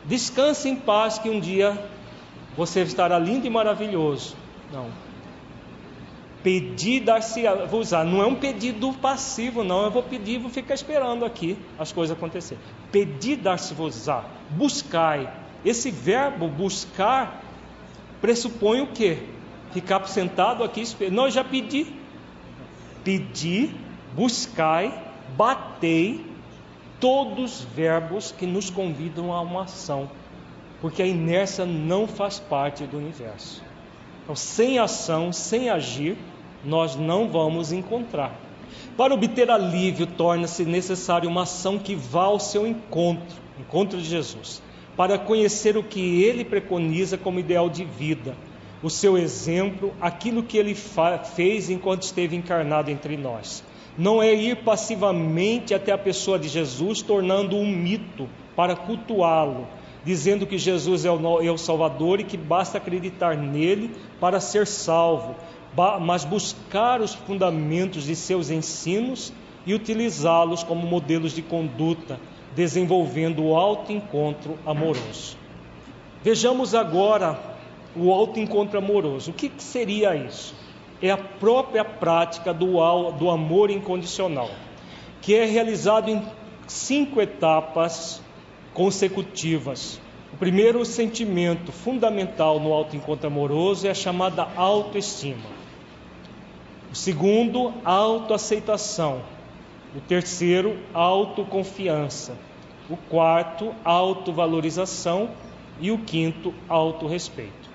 Descanse 0.05 0.67
em 0.67 0.75
paz 0.75 1.17
que 1.17 1.29
um 1.29 1.39
dia 1.39 1.77
você 2.57 2.81
estará 2.81 3.17
lindo 3.17 3.47
e 3.47 3.49
maravilhoso. 3.49 4.35
Não. 4.71 4.89
Pedir 6.43 7.01
dar-se 7.01 7.43
vou 7.69 7.81
usar, 7.81 8.03
não 8.03 8.21
é 8.21 8.25
um 8.25 8.35
pedido 8.35 8.91
passivo, 8.93 9.63
não. 9.63 9.83
Eu 9.83 9.91
vou 9.91 10.03
pedir, 10.03 10.39
vou 10.39 10.49
ficar 10.49 10.73
esperando 10.73 11.23
aqui 11.23 11.55
as 11.77 11.91
coisas 11.91 12.17
acontecerem. 12.17 12.61
Pedir 12.91 13.37
dar-se 13.37 13.73
vos 13.73 14.07
buscai. 14.49 15.31
Esse 15.63 15.91
verbo 15.91 16.47
buscar 16.47 17.41
pressupõe 18.19 18.81
o 18.81 18.87
quê? 18.87 19.19
Ficar 19.71 20.05
sentado 20.07 20.63
aqui 20.63 20.81
esperando. 20.81 21.21
Eu 21.21 21.31
já 21.31 21.43
pedi. 21.43 21.87
Pedi, 23.03 23.69
buscai, 24.15 24.93
batei, 25.37 26.25
todos 26.99 27.65
verbos 27.75 28.31
que 28.31 28.45
nos 28.45 28.69
convidam 28.69 29.33
a 29.33 29.41
uma 29.41 29.63
ação, 29.63 30.09
porque 30.79 31.01
a 31.01 31.07
inércia 31.07 31.65
não 31.65 32.07
faz 32.07 32.39
parte 32.39 32.83
do 32.85 32.97
universo. 32.97 33.63
Então, 34.23 34.35
sem 34.35 34.77
ação, 34.77 35.33
sem 35.33 35.69
agir, 35.69 36.15
nós 36.63 36.95
não 36.95 37.27
vamos 37.27 37.71
encontrar. 37.71 38.39
Para 38.95 39.13
obter 39.13 39.49
alívio, 39.49 40.05
torna-se 40.05 40.63
necessário 40.63 41.29
uma 41.29 41.43
ação 41.43 41.79
que 41.79 41.95
vá 41.95 42.23
ao 42.23 42.39
seu 42.39 42.67
encontro, 42.67 43.37
encontro 43.59 43.97
de 43.99 44.07
Jesus, 44.07 44.61
para 44.95 45.17
conhecer 45.17 45.75
o 45.77 45.83
que 45.83 46.23
ele 46.23 46.45
preconiza 46.45 47.17
como 47.17 47.39
ideal 47.39 47.69
de 47.69 47.83
vida, 47.83 48.35
o 48.83 48.89
seu 48.89 49.17
exemplo, 49.17 49.93
aquilo 49.99 50.43
que 50.43 50.57
ele 50.57 50.75
fez 50.75 51.69
enquanto 51.69 52.03
esteve 52.03 52.35
encarnado 52.35 52.91
entre 52.91 53.17
nós. 53.17 53.63
Não 53.97 54.21
é 54.21 54.33
ir 54.33 54.57
passivamente 54.57 55.73
até 55.73 55.91
a 55.91 55.97
pessoa 55.97 56.39
de 56.39 56.47
Jesus, 56.47 57.01
tornando 57.01 57.57
um 57.57 57.65
mito 57.65 58.27
para 58.55 58.75
cultuá-lo, 58.75 59.67
dizendo 60.03 60.47
que 60.47 60.57
Jesus 60.57 61.05
é 61.05 61.11
o, 61.11 61.41
é 61.41 61.57
Salvador 61.57 62.19
e 62.19 62.23
que 62.23 62.37
basta 62.37 62.77
acreditar 62.77 63.35
nele 63.35 63.91
para 64.19 64.39
ser 64.39 64.65
salvo, 64.65 65.35
mas 66.01 66.23
buscar 66.23 67.01
os 67.01 67.13
fundamentos 67.13 68.05
de 68.05 68.15
seus 68.15 68.49
ensinos 68.49 69.33
e 69.65 69.73
utilizá-los 69.73 70.63
como 70.63 70.87
modelos 70.87 71.33
de 71.33 71.41
conduta, 71.41 72.19
desenvolvendo 72.55 73.43
o 73.43 73.55
autoencontro 73.55 74.57
amoroso. 74.65 75.37
Vejamos 76.23 76.75
agora 76.75 77.39
o 77.95 78.11
autoencontro 78.11 78.77
amoroso. 78.77 79.31
O 79.31 79.33
que 79.33 79.51
seria 79.57 80.15
isso? 80.15 80.55
É 81.01 81.09
a 81.09 81.17
própria 81.17 81.83
prática 81.83 82.53
do, 82.53 83.11
do 83.11 83.29
amor 83.29 83.71
incondicional, 83.71 84.49
que 85.21 85.33
é 85.33 85.45
realizado 85.45 86.09
em 86.09 86.23
cinco 86.67 87.19
etapas 87.19 88.21
consecutivas. 88.73 89.99
O 90.33 90.37
primeiro 90.37 90.85
sentimento 90.85 91.71
fundamental 91.71 92.59
no 92.59 92.71
autoencontro 92.71 93.27
amoroso 93.27 93.87
é 93.87 93.89
a 93.89 93.95
chamada 93.95 94.47
autoestima. 94.55 95.49
O 96.91 96.95
segundo, 96.95 97.73
autoaceitação. 97.83 99.21
O 99.95 99.99
terceiro, 99.99 100.77
autoconfiança. 100.93 102.37
O 102.89 102.95
quarto, 102.95 103.73
autovalorização. 103.83 105.31
E 105.79 105.91
o 105.91 105.97
quinto, 105.97 106.53
autorrespeito. 106.69 107.69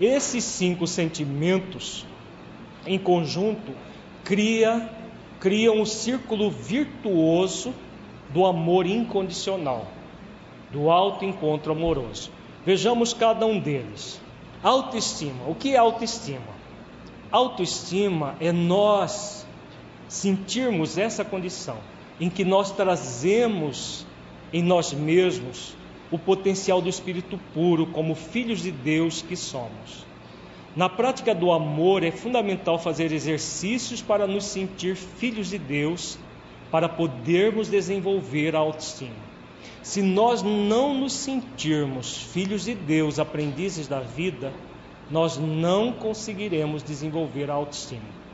Esses 0.00 0.44
cinco 0.44 0.86
sentimentos, 0.86 2.06
em 2.86 2.98
conjunto, 2.98 3.72
cria, 4.24 4.90
um 5.72 5.84
círculo 5.84 6.50
virtuoso 6.50 7.74
do 8.30 8.46
amor 8.46 8.86
incondicional, 8.86 9.86
do 10.70 10.90
autoencontro 10.90 11.72
amoroso. 11.72 12.30
Vejamos 12.64 13.12
cada 13.12 13.44
um 13.46 13.60
deles. 13.60 14.20
Autoestima. 14.62 15.46
O 15.46 15.54
que 15.54 15.74
é 15.74 15.76
autoestima? 15.76 16.54
Autoestima 17.30 18.36
é 18.40 18.50
nós 18.50 19.46
sentirmos 20.08 20.96
essa 20.96 21.24
condição 21.24 21.76
em 22.20 22.30
que 22.30 22.44
nós 22.44 22.70
trazemos 22.70 24.06
em 24.52 24.62
nós 24.62 24.92
mesmos 24.92 25.76
o 26.10 26.18
potencial 26.18 26.80
do 26.80 26.88
Espírito 26.88 27.38
puro 27.52 27.86
como 27.88 28.14
filhos 28.14 28.60
de 28.60 28.70
Deus 28.70 29.20
que 29.20 29.36
somos. 29.36 30.06
Na 30.76 30.88
prática 30.88 31.32
do 31.32 31.52
amor 31.52 32.02
é 32.02 32.10
fundamental 32.10 32.80
fazer 32.80 33.12
exercícios 33.12 34.02
para 34.02 34.26
nos 34.26 34.44
sentir 34.46 34.96
filhos 34.96 35.48
de 35.48 35.58
Deus, 35.58 36.18
para 36.70 36.88
podermos 36.88 37.68
desenvolver 37.68 38.56
a 38.56 38.58
autoestima. 38.58 39.34
Se 39.84 40.02
nós 40.02 40.42
não 40.42 40.92
nos 40.92 41.12
sentirmos 41.12 42.16
filhos 42.16 42.64
de 42.64 42.74
Deus, 42.74 43.20
aprendizes 43.20 43.86
da 43.86 44.00
vida, 44.00 44.52
nós 45.08 45.36
não 45.36 45.92
conseguiremos 45.92 46.82
desenvolver 46.82 47.50
a 47.50 47.54
autoestima. 47.54 48.24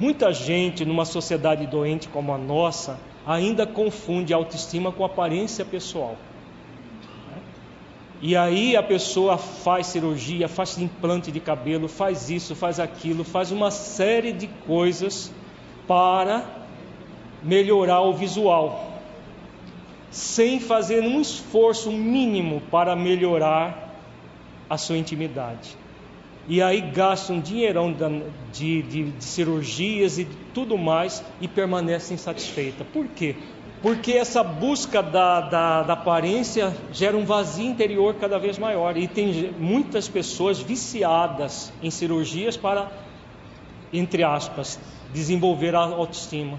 Muita 0.00 0.32
gente 0.32 0.84
numa 0.86 1.04
sociedade 1.04 1.66
doente 1.66 2.08
como 2.08 2.32
a 2.32 2.38
nossa 2.38 2.98
ainda 3.26 3.66
confunde 3.66 4.32
autoestima 4.32 4.90
com 4.90 5.04
aparência 5.04 5.64
pessoal. 5.64 6.16
E 8.26 8.34
aí 8.34 8.74
a 8.74 8.82
pessoa 8.82 9.36
faz 9.36 9.88
cirurgia, 9.88 10.48
faz 10.48 10.78
implante 10.78 11.30
de 11.30 11.40
cabelo, 11.40 11.88
faz 11.88 12.30
isso, 12.30 12.56
faz 12.56 12.80
aquilo, 12.80 13.22
faz 13.22 13.52
uma 13.52 13.70
série 13.70 14.32
de 14.32 14.46
coisas 14.66 15.30
para 15.86 16.42
melhorar 17.42 18.00
o 18.00 18.14
visual, 18.14 18.98
sem 20.10 20.58
fazer 20.58 21.02
um 21.02 21.20
esforço 21.20 21.92
mínimo 21.92 22.62
para 22.70 22.96
melhorar 22.96 23.94
a 24.70 24.78
sua 24.78 24.96
intimidade 24.96 25.76
e 26.46 26.60
aí 26.60 26.80
gastam 26.80 27.36
um 27.36 27.40
dinheirão 27.40 27.94
de, 28.52 28.82
de, 28.82 29.10
de, 29.10 29.24
cirurgias 29.24 30.18
e 30.18 30.26
tudo 30.52 30.76
mais 30.76 31.24
e 31.40 31.48
permanecem 31.48 32.14
insatisfeitas. 32.14 32.86
Por 32.92 33.06
quê? 33.08 33.36
Porque 33.84 34.12
essa 34.12 34.42
busca 34.42 35.02
da, 35.02 35.42
da, 35.42 35.82
da, 35.82 35.92
aparência 35.92 36.74
gera 36.90 37.14
um 37.14 37.26
vazio 37.26 37.66
interior 37.66 38.14
cada 38.14 38.38
vez 38.38 38.58
maior 38.58 38.96
e 38.96 39.06
tem 39.06 39.52
muitas 39.58 40.08
pessoas 40.08 40.58
viciadas 40.58 41.70
em 41.82 41.90
cirurgias 41.90 42.56
para, 42.56 42.90
entre 43.92 44.24
aspas, 44.24 44.80
desenvolver 45.12 45.74
a 45.74 45.80
autoestima. 45.80 46.58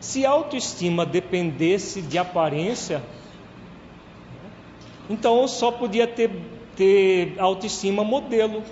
Se 0.00 0.24
a 0.24 0.30
autoestima 0.30 1.04
dependesse 1.04 2.00
de 2.00 2.16
aparência, 2.16 3.02
então 5.10 5.46
só 5.46 5.70
podia 5.70 6.06
ter, 6.06 6.30
ter 6.74 7.34
autoestima 7.36 8.02
modelo, 8.02 8.62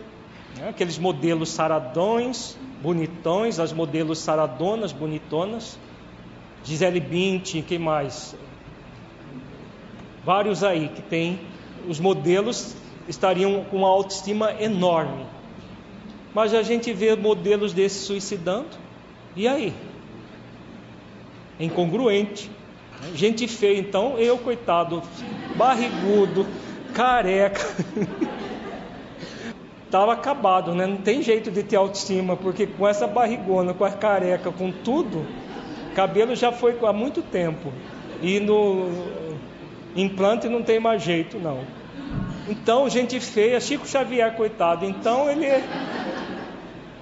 né? 0.57 0.70
Aqueles 0.70 0.97
modelos 0.97 1.51
saradões, 1.51 2.57
bonitões, 2.82 3.59
as 3.59 3.74
modelos 3.74 4.20
saradonas, 4.20 4.90
bonitonas. 4.90 5.78
Gisele 6.69 7.01
Bündchen, 7.01 7.62
que 7.62 7.78
mais? 7.78 8.36
Vários 10.23 10.62
aí 10.62 10.89
que 10.89 11.01
tem 11.01 11.40
os 11.89 11.99
modelos 11.99 12.77
estariam 13.09 13.65
com 13.70 13.78
uma 13.78 13.89
autoestima 13.89 14.53
enorme. 14.61 15.24
Mas 16.35 16.53
a 16.53 16.62
gente 16.62 16.93
vê 16.93 17.16
modelos 17.16 17.73
desses 17.73 18.03
suicidando. 18.03 18.69
E 19.35 19.49
aí? 19.49 19.73
É 21.59 21.65
incongruente. 21.65 22.51
Gente 23.15 23.49
feia, 23.49 23.81
então 23.81 24.19
eu, 24.19 24.36
coitado, 24.36 25.03
barrigudo, 25.57 26.47
careca. 26.93 27.66
estava 29.86 30.12
acabado, 30.12 30.74
né? 30.74 30.86
Não 30.86 30.99
tem 30.99 31.23
jeito 31.23 31.51
de 31.51 31.62
ter 31.62 31.77
autoestima, 31.77 32.36
porque 32.36 32.66
com 32.66 32.86
essa 32.86 33.07
barrigona, 33.07 33.73
com 33.73 33.86
a 33.86 33.90
careca, 33.90 34.53
com 34.53 34.70
tudo, 34.70 35.24
cabelo 35.99 36.37
já 36.37 36.53
foi 36.53 36.79
há 36.81 36.93
muito 36.93 37.23
tempo. 37.23 37.73
E 38.23 38.39
no 38.39 38.89
implante 39.97 40.49
não 40.49 40.62
tem 40.62 40.79
mais 40.79 41.03
jeito, 41.03 41.41
não. 41.41 41.65
Então, 42.49 42.89
gente 42.89 43.19
feia, 43.19 43.61
Chico 43.61 43.85
Xavier, 43.85 44.33
coitado, 44.37 44.85
então 44.85 45.29
ele 45.29 45.47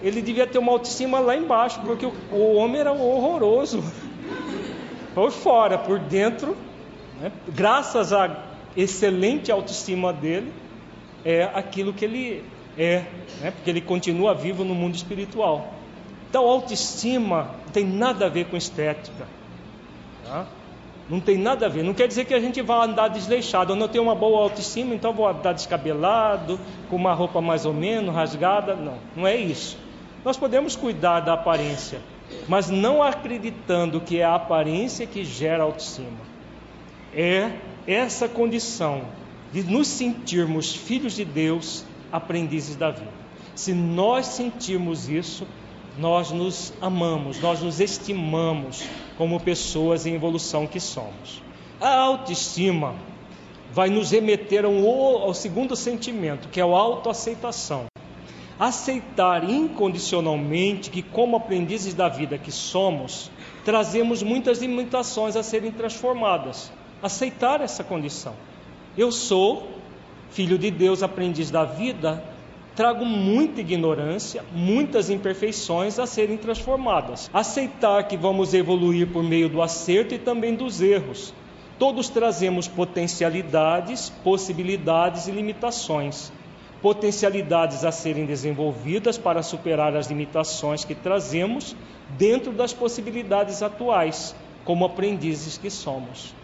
ele 0.03 0.23
devia 0.23 0.47
ter 0.47 0.59
uma 0.59 0.73
autoestima 0.73 1.19
lá 1.19 1.37
embaixo, 1.37 1.79
porque 1.85 2.07
o, 2.07 2.55
homem 2.55 2.81
era 2.81 2.93
horroroso. 2.93 3.85
Por 5.15 5.31
fora, 5.31 5.77
por 5.77 5.99
dentro, 5.99 6.57
né? 7.21 7.31
graças 7.49 8.15
à 8.15 8.45
excelente 8.75 9.53
autoestima 9.53 10.11
dele, 10.11 10.51
é 11.23 11.45
aquilo 11.55 11.93
que 11.93 12.05
ele 12.05 12.45
é, 12.79 13.05
né? 13.41 13.51
porque 13.51 13.69
ele 13.69 13.81
continua 13.83 14.35
vivo 14.35 14.65
no 14.65 14.75
mundo 14.75 14.95
espiritual. 14.95 15.76
Então, 16.29 16.45
autoestima 16.47 17.51
não 17.65 17.73
tem 17.73 17.85
nada 17.85 18.27
a 18.27 18.29
ver 18.29 18.47
com 18.47 18.57
estética. 18.57 19.27
Tá? 20.25 20.47
Não 21.09 21.21
tem 21.21 21.39
nada 21.39 21.67
a 21.67 21.69
ver. 21.69 21.85
Não 21.85 21.95
quer 21.95 22.09
dizer 22.09 22.25
que 22.25 22.35
a 22.35 22.41
gente 22.41 22.61
vá 22.63 22.85
andar 22.85 23.09
desleixado. 23.09 23.73
Eu 23.73 23.77
não 23.77 23.87
tenho 23.87 24.03
uma 24.03 24.15
boa 24.15 24.43
autoestima, 24.43 24.95
então 24.95 25.13
vou 25.13 25.29
andar 25.29 25.53
descabelado, 25.53 26.59
com 26.91 26.97
uma 26.97 27.15
roupa 27.15 27.41
mais 27.41 27.65
ou 27.65 27.73
menos 27.73 28.15
rasgada. 28.15 28.75
Não, 28.75 28.99
não 29.15 29.27
é 29.27 29.37
isso. 29.37 29.79
Nós 30.25 30.37
podemos 30.37 30.75
cuidar 30.75 31.21
da 31.21 31.35
aparência, 31.35 32.01
mas 32.49 32.69
não 32.69 33.01
acreditando 33.01 34.01
que 34.01 34.19
é 34.19 34.25
a 34.25 34.35
aparência 34.35 35.07
que 35.07 35.25
gera 35.25 35.63
autoestima. 35.63 36.19
É 37.15 37.53
essa 37.87 38.29
condição 38.29 39.03
de 39.53 39.63
nos 39.63 39.87
sentirmos 39.87 40.75
filhos 40.75 41.15
de 41.15 41.25
Deus, 41.25 41.85
aprendizes 42.11 42.75
da 42.75 42.91
vida. 42.91 43.13
Se 43.55 43.73
nós 43.73 44.27
sentirmos 44.27 45.09
isso, 45.09 45.47
nós 45.99 46.31
nos 46.31 46.73
amamos, 46.81 47.41
nós 47.41 47.63
nos 47.63 47.81
estimamos 47.81 48.85
como 49.17 49.41
pessoas 49.41 50.07
em 50.07 50.15
evolução 50.15 50.67
que 50.67 50.81
somos. 50.81 51.43
A 51.81 51.97
autoestima 51.99 52.95
vai 53.73 53.91
nos 53.91 54.11
remeter 54.11 54.65
ao, 54.65 55.35
segundo 55.35 55.77
sentimento, 55.77 56.49
que 56.49 56.61
é 56.61 56.63
a 56.63 56.67
autoaceitação. 56.67 57.87
Aceitar 58.59 59.49
incondicionalmente 59.49 60.91
que, 60.91 61.03
como 61.03 61.37
aprendizes 61.37 61.93
da 61.93 62.09
vida 62.09 62.39
que 62.39 62.51
somos, 62.51 63.31
trazemos 63.65 64.23
muitas 64.23 64.61
limitações 64.61 65.37
a 65.37 65.43
serem 65.43 65.71
transformadas. 65.71 66.73
Aceitar 67.03 67.61
essa 67.61 67.85
condição. 67.85 68.35
Eu 68.97 69.13
sou 69.13 69.69
filho 70.31 70.59
de 70.59 70.71
Deus, 70.71 71.03
aprendiz 71.03 71.51
da 71.51 71.65
vida, 71.65 72.23
trago 72.77 73.07
muita 73.07 73.63
ignorância, 73.63 74.45
muitas 74.53 75.09
imperfeições 75.09 75.99
a 75.99 76.07
serem 76.07 76.37
transformadas. 76.37 77.31
Aceitar 77.33 78.07
que 78.07 78.19
vamos 78.19 78.53
evoluir 78.53 79.09
por 79.09 79.23
meio 79.23 79.49
do 79.49 79.63
acerto 79.63 80.15
e 80.15 80.19
também 80.19 80.55
dos 80.55 80.83
erros. 80.83 81.33
Todos 81.79 82.11
trazemos 82.11 82.69
potencialidades, 82.69 84.11
possibilidades 84.23 85.27
e 85.27 85.31
limitações. 85.31 86.31
Potencialidades 86.83 87.83
a 87.83 87.91
serem 87.91 88.27
desenvolvidas 88.27 89.17
para 89.17 89.43
superar 89.43 89.97
as 89.97 90.09
limitações 90.09 90.85
que 90.85 90.95
trazemos 90.95 91.75
dentro 92.19 92.53
das 92.53 92.75
possibilidades 92.75 93.63
atuais, 93.63 94.37
como 94.67 94.85
aprendizes 94.85 95.57
que 95.57 95.71
somos. 95.71 96.35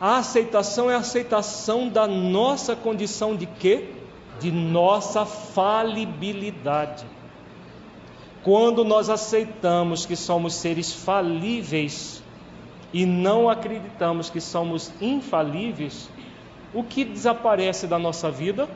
A 0.00 0.18
aceitação 0.18 0.90
é 0.90 0.94
a 0.94 0.98
aceitação 0.98 1.88
da 1.88 2.06
nossa 2.06 2.74
condição 2.74 3.36
de 3.36 3.46
quê? 3.46 3.95
De 4.40 4.50
nossa 4.50 5.24
falibilidade. 5.24 7.04
Quando 8.42 8.84
nós 8.84 9.10
aceitamos 9.10 10.06
que 10.06 10.14
somos 10.14 10.54
seres 10.54 10.92
falíveis 10.92 12.22
e 12.92 13.04
não 13.04 13.48
acreditamos 13.48 14.30
que 14.30 14.40
somos 14.40 14.92
infalíveis, 15.00 16.08
o 16.72 16.84
que 16.84 17.04
desaparece 17.04 17.86
da 17.86 17.98
nossa 17.98 18.30
vida? 18.30 18.68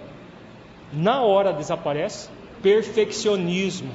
Na 0.92 1.22
hora 1.22 1.52
desaparece 1.52 2.28
perfeccionismo. 2.62 3.92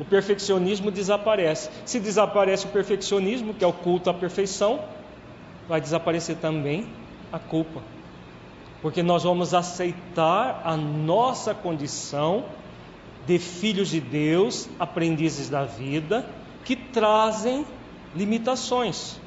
O 0.00 0.04
perfeccionismo 0.04 0.90
desaparece. 0.90 1.70
Se 1.84 2.00
desaparece 2.00 2.66
o 2.66 2.70
perfeccionismo, 2.70 3.54
que 3.54 3.64
é 3.64 3.66
o 3.66 3.72
culto 3.72 4.10
à 4.10 4.14
perfeição, 4.14 4.80
vai 5.68 5.80
desaparecer 5.80 6.36
também 6.36 6.86
a 7.30 7.38
culpa. 7.38 7.82
Porque 8.82 9.02
nós 9.02 9.22
vamos 9.22 9.54
aceitar 9.54 10.60
a 10.64 10.76
nossa 10.76 11.54
condição 11.54 12.44
de 13.24 13.38
filhos 13.38 13.88
de 13.88 14.00
Deus, 14.00 14.68
aprendizes 14.78 15.48
da 15.48 15.64
vida, 15.64 16.26
que 16.64 16.76
trazem 16.76 17.64
limitações. 18.14 19.18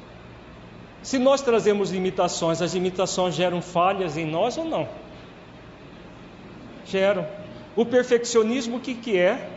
Se 1.02 1.18
nós 1.18 1.40
trazemos 1.40 1.90
limitações, 1.90 2.60
as 2.60 2.74
limitações 2.74 3.34
geram 3.34 3.62
falhas 3.62 4.16
em 4.16 4.26
nós 4.26 4.58
ou 4.58 4.64
não? 4.64 4.86
Geram. 6.84 7.26
O 7.74 7.84
perfeccionismo, 7.84 8.76
o 8.76 8.80
que, 8.80 8.94
que 8.94 9.18
é? 9.18 9.50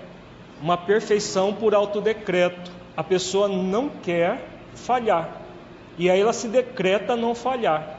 Uma 0.61 0.77
perfeição 0.77 1.53
por 1.53 1.75
autodecreto. 1.75 2.71
A 2.95 3.03
pessoa 3.03 3.47
não 3.47 3.89
quer 3.89 4.45
falhar 4.73 5.39
e 5.99 6.09
aí 6.09 6.21
ela 6.21 6.31
se 6.31 6.47
decreta 6.47 7.17
não 7.17 7.35
falhar. 7.35 7.98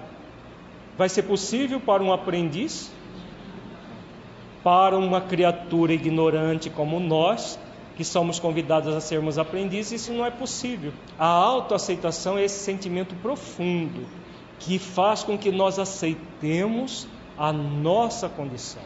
Vai 1.01 1.09
ser 1.09 1.23
possível 1.23 1.81
para 1.81 2.03
um 2.03 2.13
aprendiz, 2.13 2.93
para 4.63 4.99
uma 4.99 5.19
criatura 5.19 5.95
ignorante 5.95 6.69
como 6.69 7.01
nós, 7.01 7.59
que 7.97 8.05
somos 8.05 8.39
convidados 8.39 8.95
a 8.95 9.01
sermos 9.01 9.39
aprendizes, 9.39 10.03
isso 10.03 10.13
não 10.13 10.27
é 10.27 10.31
possível. 10.31 10.93
A 11.19 11.25
autoaceitação 11.25 12.37
é 12.37 12.45
esse 12.45 12.63
sentimento 12.63 13.15
profundo 13.23 14.07
que 14.59 14.79
faz 14.79 15.23
com 15.23 15.39
que 15.39 15.51
nós 15.51 15.79
aceitemos 15.79 17.09
a 17.39 17.51
nossa 17.51 18.29
condição. 18.29 18.83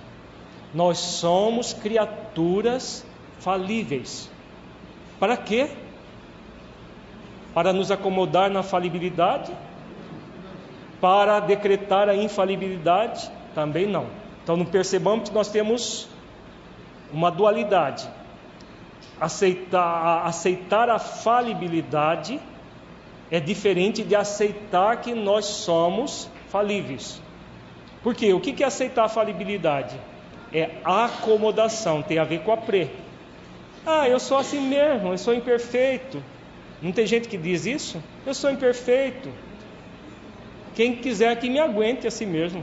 Nós 0.72 0.98
somos 0.98 1.72
criaturas 1.72 3.04
falíveis. 3.40 4.30
Para 5.18 5.36
quê? 5.36 5.68
para 7.54 7.72
nos 7.72 7.92
acomodar 7.92 8.50
na 8.50 8.64
falibilidade, 8.64 9.52
para 11.04 11.38
decretar 11.38 12.08
a 12.08 12.16
infalibilidade, 12.16 13.30
também 13.54 13.86
não. 13.86 14.06
Então, 14.42 14.56
não 14.56 14.64
percebamos 14.64 15.28
que 15.28 15.34
nós 15.34 15.50
temos 15.50 16.08
uma 17.12 17.30
dualidade. 17.30 18.08
Aceitar, 19.20 20.24
aceitar 20.24 20.88
a 20.88 20.98
falibilidade 20.98 22.40
é 23.30 23.38
diferente 23.38 24.02
de 24.02 24.16
aceitar 24.16 25.02
que 25.02 25.12
nós 25.12 25.44
somos 25.44 26.30
falíveis. 26.48 27.20
Por 28.02 28.14
quê? 28.14 28.32
O 28.32 28.40
que 28.40 28.64
é 28.64 28.66
aceitar 28.66 29.04
a 29.04 29.08
falibilidade? 29.10 30.00
É 30.54 30.70
acomodação, 30.82 32.00
tem 32.00 32.18
a 32.18 32.24
ver 32.24 32.40
com 32.40 32.52
a 32.52 32.56
pre. 32.56 32.90
Ah, 33.84 34.08
eu 34.08 34.18
sou 34.18 34.38
assim 34.38 34.58
mesmo, 34.58 35.12
eu 35.12 35.18
sou 35.18 35.34
imperfeito. 35.34 36.24
Não 36.80 36.92
tem 36.92 37.06
gente 37.06 37.28
que 37.28 37.36
diz 37.36 37.66
isso? 37.66 38.02
Eu 38.24 38.32
sou 38.32 38.50
imperfeito. 38.50 39.28
Quem 40.74 40.96
quiser 40.96 41.38
que 41.38 41.48
me 41.48 41.60
aguente 41.60 42.06
a 42.06 42.10
si 42.10 42.26
mesmo. 42.26 42.62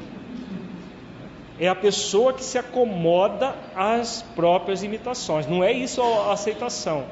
É 1.59 1.67
a 1.67 1.75
pessoa 1.75 2.33
que 2.33 2.43
se 2.43 2.57
acomoda 2.57 3.55
às 3.75 4.23
próprias 4.35 4.83
imitações. 4.83 5.45
Não 5.45 5.63
é 5.63 5.71
isso 5.71 6.01
a 6.01 6.33
aceitação. 6.33 7.05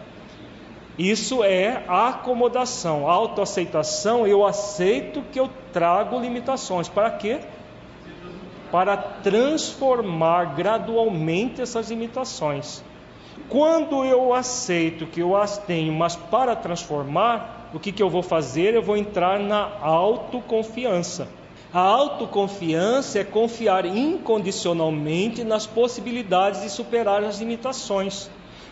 Isso 0.97 1.43
é 1.43 1.84
a 1.88 2.09
acomodação, 2.09 3.07
a 3.09 3.13
autoaceitação. 3.13 4.27
Eu 4.27 4.45
aceito 4.45 5.23
que 5.31 5.39
eu 5.39 5.49
trago 5.71 6.19
limitações. 6.19 6.89
Para 6.89 7.11
quê? 7.11 7.39
Para 8.71 8.97
transformar 8.97 10.55
gradualmente 10.55 11.61
essas 11.61 11.89
limitações. 11.89 12.84
Quando 13.47 14.03
eu 14.03 14.34
aceito 14.34 15.05
que 15.05 15.21
eu 15.21 15.38
as 15.38 15.57
tenho, 15.57 15.93
mas 15.93 16.15
para 16.15 16.55
transformar, 16.55 17.59
o 17.73 17.79
que, 17.79 17.91
que 17.91 18.01
eu 18.01 18.09
vou 18.09 18.23
fazer? 18.23 18.73
Eu 18.73 18.81
vou 18.81 18.97
entrar 18.97 19.39
na 19.39 19.71
autoconfiança. 19.81 21.27
A 21.73 21.79
autoconfiança 21.79 23.19
é 23.19 23.23
confiar 23.23 23.85
incondicionalmente 23.85 25.43
nas 25.43 25.67
possibilidades 25.67 26.61
de 26.61 26.69
superar 26.69 27.23
as 27.23 27.39
limitações, 27.39 28.29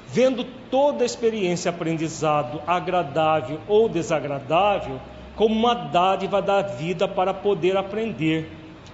vendo 0.08 0.44
toda 0.72 1.04
a 1.04 1.06
experiência 1.06 1.70
aprendizado, 1.70 2.62
agradável 2.66 3.60
ou 3.68 3.88
desagradável, 3.88 5.00
como 5.36 5.54
uma 5.54 5.76
dádiva 5.76 6.42
da 6.42 6.64
vida 6.64 7.08
para 7.08 7.34
poder 7.34 7.78
aprender, 7.78 8.52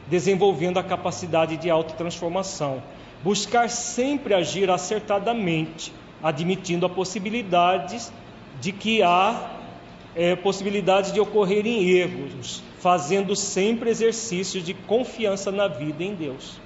desenvolvendo 0.07 0.77
a 0.77 0.84
capacidade 0.84 1.55
de 1.55 1.69
autotransformação 1.69 2.81
buscar 3.23 3.69
sempre 3.69 4.34
agir 4.34 4.69
acertadamente, 4.69 5.93
admitindo 6.21 6.85
a 6.85 6.89
possibilidade 6.89 7.99
de 8.59 8.71
que 8.73 9.01
há 9.01 9.52
é, 10.15 10.35
possibilidade 10.35 11.11
de 11.11 11.19
ocorrerem 11.19 11.90
erros, 11.90 12.64
fazendo 12.80 13.35
sempre 13.35 13.90
exercícios 13.90 14.64
de 14.64 14.73
confiança 14.73 15.52
na 15.52 15.68
vida 15.68 16.03
em 16.03 16.14
Deus. 16.14 16.60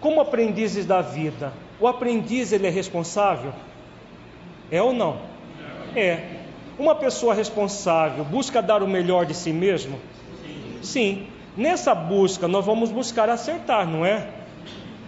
Como 0.00 0.20
aprendizes 0.20 0.86
da 0.86 1.00
vida, 1.00 1.52
o 1.80 1.86
aprendiz 1.86 2.52
ele 2.52 2.66
é 2.66 2.70
responsável? 2.70 3.52
É 4.70 4.82
ou 4.82 4.92
não? 4.92 5.18
É. 5.94 6.38
Uma 6.78 6.94
pessoa 6.94 7.34
responsável 7.34 8.24
busca 8.24 8.62
dar 8.62 8.82
o 8.82 8.88
melhor 8.88 9.26
de 9.26 9.34
si 9.34 9.52
mesmo? 9.52 9.98
Sim. 10.82 11.26
Nessa 11.56 11.94
busca 11.94 12.46
nós 12.46 12.64
vamos 12.64 12.92
buscar 12.92 13.28
acertar, 13.28 13.88
não 13.88 14.06
é? 14.06 14.28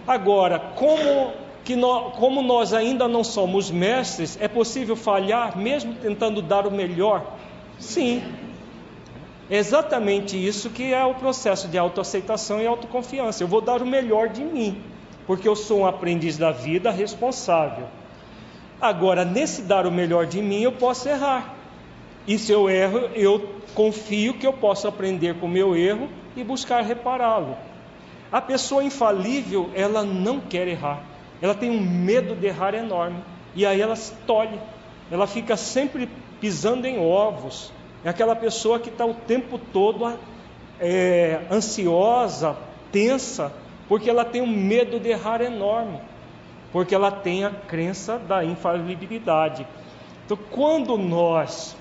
Agora, 0.05 0.59
como, 0.59 1.31
que 1.63 1.75
nós, 1.75 2.15
como 2.15 2.41
nós 2.41 2.73
ainda 2.73 3.07
não 3.07 3.23
somos 3.23 3.69
mestres, 3.69 4.37
é 4.41 4.47
possível 4.47 4.95
falhar 4.95 5.57
mesmo 5.57 5.93
tentando 5.95 6.41
dar 6.41 6.65
o 6.65 6.71
melhor? 6.71 7.35
Sim. 7.77 8.21
É 9.49 9.57
exatamente 9.57 10.37
isso 10.37 10.69
que 10.69 10.93
é 10.93 11.03
o 11.03 11.13
processo 11.15 11.67
de 11.67 11.77
autoaceitação 11.77 12.61
e 12.61 12.67
autoconfiança. 12.67 13.43
Eu 13.43 13.47
vou 13.47 13.61
dar 13.61 13.81
o 13.81 13.85
melhor 13.85 14.29
de 14.29 14.43
mim, 14.43 14.81
porque 15.27 15.47
eu 15.47 15.55
sou 15.55 15.79
um 15.81 15.85
aprendiz 15.85 16.37
da 16.37 16.51
vida 16.51 16.89
responsável. 16.89 17.87
Agora, 18.79 19.25
nesse 19.25 19.61
dar 19.61 19.85
o 19.85 19.91
melhor 19.91 20.25
de 20.25 20.41
mim, 20.41 20.61
eu 20.61 20.71
posso 20.71 21.07
errar. 21.09 21.55
E 22.25 22.37
se 22.37 22.51
eu 22.51 22.69
erro, 22.69 23.09
eu 23.13 23.55
confio 23.75 24.35
que 24.35 24.47
eu 24.47 24.53
posso 24.53 24.87
aprender 24.87 25.35
com 25.35 25.47
o 25.47 25.49
meu 25.49 25.75
erro 25.75 26.07
e 26.35 26.43
buscar 26.43 26.81
repará-lo. 26.81 27.55
A 28.31 28.39
pessoa 28.39 28.83
infalível, 28.83 29.69
ela 29.75 30.03
não 30.03 30.39
quer 30.39 30.67
errar. 30.67 31.10
Ela 31.41 31.55
tem 31.55 31.69
um 31.71 31.81
medo 31.81 32.35
de 32.35 32.47
errar 32.47 32.73
enorme. 32.73 33.17
E 33.55 33.65
aí 33.65 33.81
ela 33.81 33.95
se 33.95 34.13
tolhe. 34.27 34.59
Ela 35.09 35.27
fica 35.27 35.57
sempre 35.57 36.07
pisando 36.39 36.85
em 36.85 36.99
ovos. 36.99 37.71
É 38.03 38.09
aquela 38.09 38.35
pessoa 38.35 38.79
que 38.79 38.89
está 38.89 39.05
o 39.05 39.13
tempo 39.13 39.59
todo 39.71 40.17
é, 40.79 41.41
ansiosa, 41.51 42.57
tensa, 42.91 43.51
porque 43.87 44.09
ela 44.09 44.25
tem 44.25 44.41
um 44.41 44.47
medo 44.47 44.99
de 44.99 45.09
errar 45.09 45.41
enorme, 45.41 45.99
porque 46.71 46.95
ela 46.95 47.11
tem 47.11 47.43
a 47.43 47.51
crença 47.51 48.17
da 48.17 48.43
infalibilidade. 48.43 49.67
Então, 50.25 50.37
quando 50.49 50.97
nós 50.97 51.75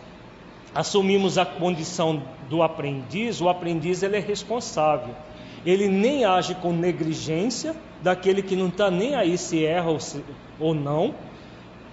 assumimos 0.74 1.39
a 1.39 1.47
condição 1.47 2.23
do 2.49 2.62
aprendiz, 2.62 3.41
o 3.41 3.49
aprendiz 3.49 4.03
ele 4.03 4.16
é 4.16 4.20
responsável. 4.20 5.15
Ele 5.65 5.89
nem 5.89 6.24
age 6.24 6.55
com 6.57 6.73
negligência 6.73 7.74
daquele 8.02 8.43
que 8.43 8.56
não 8.56 8.68
está 8.68 8.90
nem 8.90 9.14
aí 9.14 9.36
se 9.36 9.64
erra 9.64 9.90
ou, 9.90 10.01
se, 10.01 10.24
ou 10.59 10.74
não, 10.74 11.14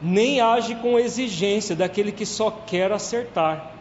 nem 0.01 0.39
age 0.39 0.75
com 0.75 0.99
exigência 0.99 1.75
daquele 1.75 2.11
que 2.11 2.25
só 2.25 2.51
quer 2.51 2.91
acertar. 2.91 3.71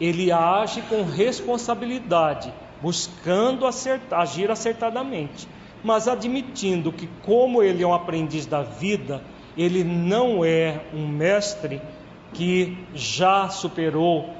Ele 0.00 0.30
age 0.30 0.82
com 0.82 1.02
responsabilidade, 1.02 2.52
buscando 2.82 3.66
acertar, 3.66 4.20
agir 4.20 4.50
acertadamente, 4.50 5.48
mas 5.82 6.08
admitindo 6.08 6.92
que, 6.92 7.08
como 7.22 7.62
ele 7.62 7.82
é 7.82 7.86
um 7.86 7.94
aprendiz 7.94 8.46
da 8.46 8.62
vida, 8.62 9.22
ele 9.56 9.84
não 9.84 10.44
é 10.44 10.80
um 10.92 11.06
mestre 11.06 11.80
que 12.34 12.76
já 12.94 13.48
superou 13.48 14.30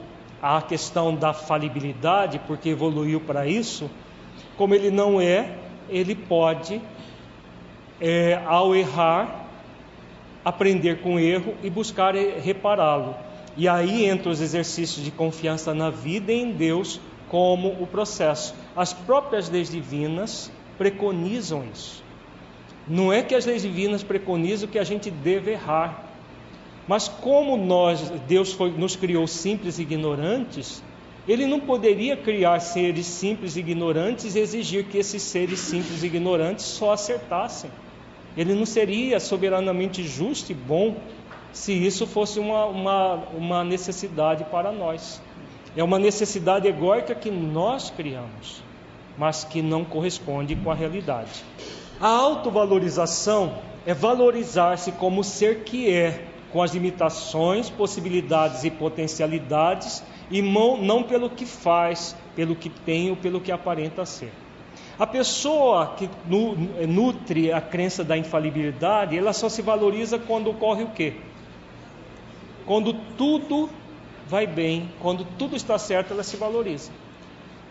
a 0.43 0.61
questão 0.61 1.15
da 1.15 1.33
falibilidade, 1.33 2.39
porque 2.47 2.69
evoluiu 2.70 3.20
para 3.20 3.47
isso, 3.47 3.91
como 4.57 4.74
ele 4.74 4.91
não 4.91 5.20
é, 5.20 5.55
ele 5.89 6.15
pode, 6.15 6.81
é, 8.01 8.41
ao 8.47 8.75
errar, 8.75 9.47
aprender 10.45 11.01
com 11.01 11.17
o 11.17 11.19
erro 11.19 11.55
e 11.63 11.71
buscar 11.71 12.15
repará-lo. 12.15 13.15
E 13.57 13.67
aí 13.69 14.05
entra 14.05 14.31
os 14.31 14.41
exercícios 14.41 15.05
de 15.05 15.11
confiança 15.11 15.73
na 15.75 15.91
vida 15.91 16.33
e 16.33 16.41
em 16.41 16.53
Deus 16.53 17.01
como 17.29 17.69
o 17.81 17.87
processo. 17.87 18.55
As 18.77 18.93
próprias 18.93 19.49
leis 19.49 19.71
divinas 19.71 20.51
preconizam 20.79 21.65
isso. 21.73 22.05
Não 22.87 23.13
é 23.13 23.23
que 23.23 23.35
as 23.35 23.45
leis 23.45 23.63
divinas 23.63 24.03
preconizam 24.03 24.69
que 24.69 24.79
a 24.79 24.85
gente 24.85 25.11
deve 25.11 25.53
errar, 25.53 26.05
mas 26.87 27.09
como 27.09 27.57
nós, 27.57 28.11
Deus 28.29 28.53
foi, 28.53 28.71
nos 28.71 28.95
criou 28.95 29.27
simples 29.27 29.79
e 29.79 29.83
ignorantes, 29.83 30.83
Ele 31.28 31.47
não 31.47 31.59
poderia 31.59 32.16
criar 32.16 32.61
seres 32.61 33.07
simples 33.07 33.57
e 33.57 33.61
ignorantes 33.61 34.36
e 34.36 34.39
exigir 34.39 34.85
que 34.85 34.98
esses 34.98 35.23
seres 35.23 35.59
simples 35.59 36.03
e 36.03 36.07
ignorantes 36.07 36.65
só 36.65 36.93
acertassem. 36.93 37.70
Ele 38.36 38.55
não 38.55 38.66
seria 38.66 39.19
soberanamente 39.19 40.05
justo 40.05 40.53
e 40.53 40.55
bom 40.55 40.97
se 41.53 41.73
isso 41.73 42.07
fosse 42.07 42.39
uma, 42.39 42.66
uma, 42.66 43.15
uma 43.35 43.65
necessidade 43.65 44.44
para 44.44 44.70
nós. 44.70 45.20
É 45.77 45.82
uma 45.82 45.98
necessidade 45.98 46.69
egóica 46.69 47.15
que 47.15 47.31
nós 47.31 47.90
criamos, 47.90 48.62
mas 49.19 49.43
que 49.43 49.62
não 49.62 49.85
corresponde 49.85 50.55
com 50.55 50.70
a 50.70 50.74
realidade. 50.74 51.44
A 52.01 52.09
autovalorização 52.09 53.59
é 53.86 53.94
valorizar-se 53.94 54.93
como 54.93 55.24
ser 55.24 55.65
que 55.65 55.90
é, 55.90 56.27
com 56.57 56.62
as 56.62 56.73
limitações, 56.73 57.69
possibilidades 57.69 58.65
e 58.65 58.70
potencialidades, 58.70 60.03
e 60.31 60.41
não 60.41 61.03
pelo 61.03 61.28
que 61.28 61.45
faz, 61.45 62.16
pelo 62.35 62.57
que 62.57 62.70
tem 62.70 63.11
ou 63.11 63.16
pelo 63.16 63.43
que 63.43 63.53
aparenta 63.53 64.07
ser. 64.07 64.33
A 64.99 65.07
pessoa 65.07 65.95
que 65.99 66.09
nutre 66.89 67.53
a 67.53 67.61
crença 67.61 68.03
da 68.03 68.16
infalibilidade, 68.16 69.19
ela 69.19 69.35
só 69.35 69.51
se 69.51 69.61
valoriza 69.61 70.19
quando 70.19 70.49
ocorre 70.49 70.85
o 70.85 70.89
quê? 70.93 71.16
Quando 72.65 72.95
tudo 73.19 73.69
vai 74.27 74.47
bem, 74.47 74.89
quando 74.99 75.27
tudo 75.37 75.57
está 75.57 75.77
certo, 75.77 76.15
ela 76.15 76.23
se 76.23 76.39
valoriza. 76.39 76.91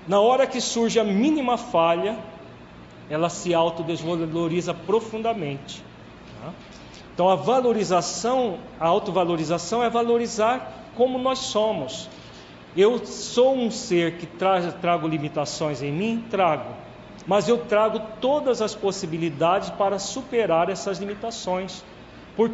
Na 0.07 0.19
hora 0.19 0.45
que 0.45 0.61
surge 0.61 0.99
a 0.99 1.03
mínima 1.03 1.57
falha, 1.57 2.19
ela 3.09 3.29
se 3.29 3.51
autodesvaloriza 3.51 4.75
profundamente. 4.75 5.83
Então 7.15 7.29
a 7.29 7.35
valorização, 7.35 8.59
a 8.77 8.85
autovalorização 8.85 9.81
é 9.81 9.89
valorizar 9.89 10.91
como 10.97 11.17
nós 11.17 11.39
somos. 11.39 12.09
Eu 12.75 13.05
sou 13.05 13.55
um 13.55 13.71
ser 13.71 14.17
que 14.17 14.25
tra 14.25 14.61
trago 14.73 15.07
limitações 15.07 15.81
em 15.81 15.93
mim, 15.93 16.25
trago, 16.29 16.75
mas 17.25 17.47
eu 17.47 17.57
trago 17.57 18.01
todas 18.19 18.61
as 18.61 18.75
possibilidades 18.75 19.69
para 19.69 19.97
superar 19.97 20.69
essas 20.69 20.99
limitações. 20.99 21.85
Por, 22.35 22.51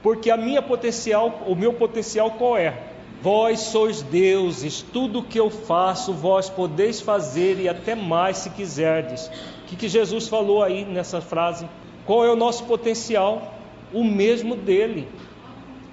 porque 0.00 0.30
a 0.30 0.36
minha 0.36 0.62
potencial, 0.62 1.40
o 1.48 1.56
meu 1.56 1.72
potencial 1.72 2.30
qual 2.30 2.56
é? 2.56 2.82
Vós 3.20 3.60
sois 3.60 4.00
deuses, 4.00 4.80
tudo 4.92 5.20
o 5.20 5.24
que 5.24 5.40
eu 5.40 5.50
faço, 5.50 6.12
vós 6.12 6.48
podeis 6.48 7.00
fazer 7.00 7.58
e 7.58 7.68
até 7.68 7.96
mais 7.96 8.36
se 8.36 8.50
quiserdes. 8.50 9.26
O 9.26 9.66
que, 9.66 9.74
que 9.74 9.88
Jesus 9.88 10.28
falou 10.28 10.62
aí 10.62 10.84
nessa 10.84 11.20
frase? 11.20 11.68
Qual 12.06 12.24
é 12.24 12.30
o 12.30 12.36
nosso 12.36 12.62
potencial? 12.64 13.54
O 13.94 14.04
mesmo 14.04 14.56
dele. 14.56 15.08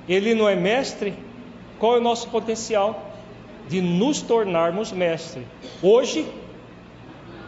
Ele 0.09 0.35
não 0.35 0.49
é 0.49 0.55
mestre? 0.55 1.13
Qual 1.79 1.95
é 1.95 1.99
o 1.99 2.03
nosso 2.03 2.27
potencial? 2.29 3.13
De 3.69 3.79
nos 3.79 4.21
tornarmos 4.21 4.91
mestre. 4.91 5.47
Hoje, 5.81 6.27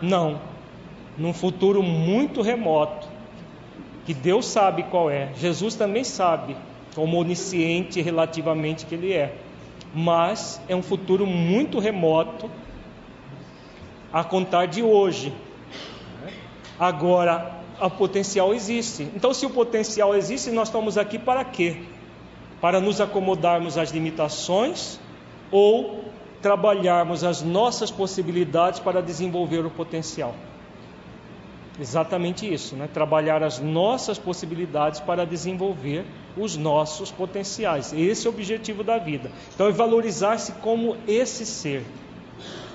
não. 0.02 0.40
Num 1.18 1.34
futuro 1.34 1.84
muito 1.84 2.42
remoto, 2.42 3.08
que 4.06 4.14
Deus 4.14 4.46
sabe 4.46 4.84
qual 4.84 5.10
é, 5.10 5.30
Jesus 5.36 5.76
também 5.76 6.04
sabe, 6.04 6.56
como 6.96 7.20
onisciente 7.20 8.02
relativamente 8.02 8.86
que 8.86 8.96
Ele 8.96 9.14
é. 9.14 9.36
Mas 9.94 10.62
é 10.68 10.76
um 10.76 10.82
futuro 10.82 11.26
muito 11.26 11.80
remoto 11.80 12.50
a 14.12 14.24
contar 14.24 14.68
de 14.68 14.82
hoje. 14.84 15.34
Agora, 16.80 17.63
o 17.80 17.90
potencial 17.90 18.54
existe. 18.54 19.04
Então, 19.16 19.34
se 19.34 19.46
o 19.46 19.50
potencial 19.50 20.16
existe, 20.16 20.52
nós 20.52 20.68
estamos 20.68 20.98
aqui 20.98 21.18
para 21.18 21.44
quê? 21.44 21.78
Para 22.62 22.80
nos 22.80 23.02
acomodarmos 23.02 23.78
às 23.78 23.92
limitações 23.92 25.00
ou 25.52 26.06
trabalharmos 26.42 27.24
as 27.24 27.42
nossas 27.42 27.90
possibilidades 27.90 28.80
para 28.80 29.02
desenvolver 29.02 29.66
o 29.66 29.70
potencial. 29.70 30.36
Exatamente 31.80 32.52
isso, 32.52 32.76
né? 32.76 32.88
trabalhar 32.94 33.42
as 33.42 33.60
nossas 33.60 34.20
possibilidades 34.20 35.00
para 35.00 35.26
desenvolver 35.26 36.06
os 36.38 36.56
nossos 36.56 37.12
potenciais. 37.12 37.92
Esse 37.94 38.28
é 38.28 38.30
o 38.30 38.34
objetivo 38.34 38.84
da 38.84 39.00
vida. 39.00 39.32
Então, 39.56 39.68
é 39.68 39.72
valorizar-se 39.72 40.52
como 40.54 40.96
esse 41.08 41.46
ser, 41.46 41.84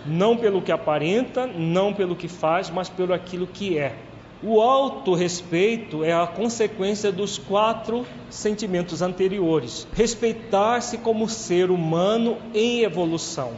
não 0.04 0.36
pelo 0.36 0.60
que 0.60 0.72
aparenta, 0.72 1.46
não 1.46 1.94
pelo 1.94 2.16
que 2.16 2.26
faz, 2.26 2.70
mas 2.70 2.88
pelo 2.88 3.14
aquilo 3.14 3.46
que 3.46 3.78
é. 3.78 3.94
O 4.42 4.60
autorrespeito 4.60 6.04
é 6.04 6.12
a 6.12 6.26
consequência 6.26 7.10
dos 7.10 7.38
quatro 7.38 8.06
sentimentos 8.30 9.02
anteriores. 9.02 9.86
Respeitar-se 9.92 10.98
como 10.98 11.28
ser 11.28 11.70
humano 11.70 12.38
em 12.54 12.82
evolução, 12.82 13.52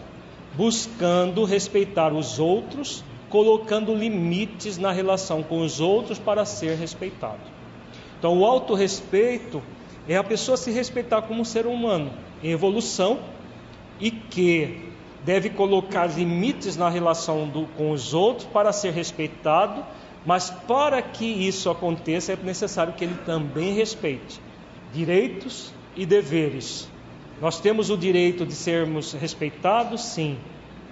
buscando 0.56 1.44
respeitar 1.44 2.14
os 2.14 2.38
outros 2.38 3.04
colocando 3.30 3.94
limites 3.94 4.76
na 4.76 4.90
relação 4.90 5.42
com 5.42 5.62
os 5.62 5.80
outros 5.80 6.18
para 6.18 6.44
ser 6.44 6.76
respeitado. 6.76 7.38
Então, 8.18 8.38
o 8.38 8.44
autorrespeito 8.44 9.62
é 10.06 10.16
a 10.16 10.24
pessoa 10.24 10.56
se 10.56 10.70
respeitar 10.70 11.22
como 11.22 11.44
ser 11.44 11.64
humano 11.64 12.10
em 12.42 12.50
evolução 12.50 13.20
e 14.00 14.10
que 14.10 14.90
deve 15.24 15.50
colocar 15.50 16.06
limites 16.06 16.76
na 16.76 16.88
relação 16.88 17.48
do, 17.48 17.66
com 17.76 17.92
os 17.92 18.12
outros 18.12 18.46
para 18.46 18.72
ser 18.72 18.92
respeitado, 18.92 19.84
mas 20.24 20.50
para 20.50 21.00
que 21.00 21.24
isso 21.24 21.70
aconteça 21.70 22.32
é 22.32 22.38
necessário 22.42 22.92
que 22.92 23.04
ele 23.04 23.16
também 23.24 23.74
respeite 23.74 24.40
direitos 24.92 25.72
e 25.96 26.04
deveres. 26.04 26.88
Nós 27.40 27.58
temos 27.58 27.90
o 27.90 27.96
direito 27.96 28.44
de 28.44 28.54
sermos 28.54 29.12
respeitados, 29.12 30.02
sim, 30.02 30.36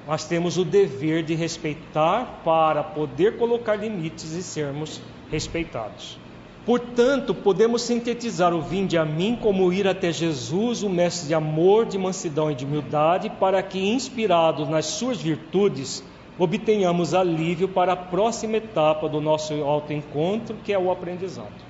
nós 0.07 0.25
temos 0.25 0.57
o 0.57 0.65
dever 0.65 1.23
de 1.23 1.35
respeitar 1.35 2.41
para 2.43 2.83
poder 2.83 3.37
colocar 3.37 3.77
limites 3.77 4.33
e 4.33 4.43
sermos 4.43 5.03
respeitados. 5.31 6.19
Portanto, 6.65 7.35
podemos 7.35 7.83
sintetizar 7.83 8.55
o 8.55 8.63
vinde 8.63 8.97
a 8.97 9.05
mim 9.05 9.39
como 9.41 9.73
ir 9.73 9.87
até 9.87 10.13
Jesus, 10.13 10.83
o 10.83 10.89
mestre 10.89 11.29
de 11.29 11.35
amor, 11.35 11.87
de 11.87 11.99
mansidão 11.99 12.51
e 12.51 12.55
de 12.55 12.65
humildade, 12.65 13.31
para 13.39 13.63
que, 13.63 13.79
inspirados 13.79 14.69
nas 14.69 14.87
suas 14.87 15.21
virtudes, 15.21 16.03
obtenhamos 16.39 17.15
alívio 17.15 17.69
para 17.69 17.93
a 17.93 17.97
próxima 17.97 18.59
etapa 18.59 19.09
do 19.09 19.21
nosso 19.21 19.55
autoencontro, 19.55 20.57
que 20.65 20.73
é 20.73 20.79
o 20.79 20.91
aprendizado. 20.91 21.69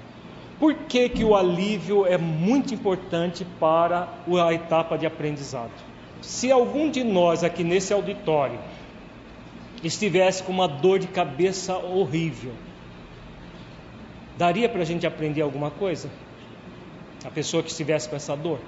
Por 0.58 0.74
que, 0.74 1.08
que 1.08 1.24
o 1.24 1.34
alívio 1.34 2.04
é 2.04 2.18
muito 2.18 2.74
importante 2.74 3.46
para 3.58 4.08
a 4.44 4.52
etapa 4.52 4.98
de 4.98 5.06
aprendizado? 5.06 5.70
Se 6.20 6.50
algum 6.50 6.90
de 6.90 7.04
nós 7.04 7.44
aqui 7.44 7.62
nesse 7.62 7.92
auditório 7.92 8.58
estivesse 9.82 10.42
com 10.42 10.52
uma 10.52 10.66
dor 10.66 10.98
de 10.98 11.06
cabeça 11.06 11.76
horrível, 11.76 12.52
daria 14.36 14.68
para 14.68 14.82
a 14.82 14.84
gente 14.84 15.06
aprender 15.06 15.42
alguma 15.42 15.70
coisa? 15.70 16.10
A 17.24 17.30
pessoa 17.30 17.62
que 17.62 17.70
estivesse 17.70 18.08
com 18.08 18.16
essa 18.16 18.36
dor? 18.36 18.58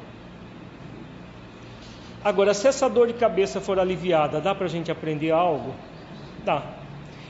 Agora, 2.22 2.54
se 2.54 2.68
essa 2.68 2.88
dor 2.88 3.08
de 3.08 3.14
cabeça 3.14 3.60
for 3.60 3.78
aliviada, 3.78 4.40
dá 4.40 4.54
para 4.54 4.66
a 4.66 4.68
gente 4.68 4.90
aprender 4.90 5.30
algo? 5.30 5.74
Dá. 6.44 6.62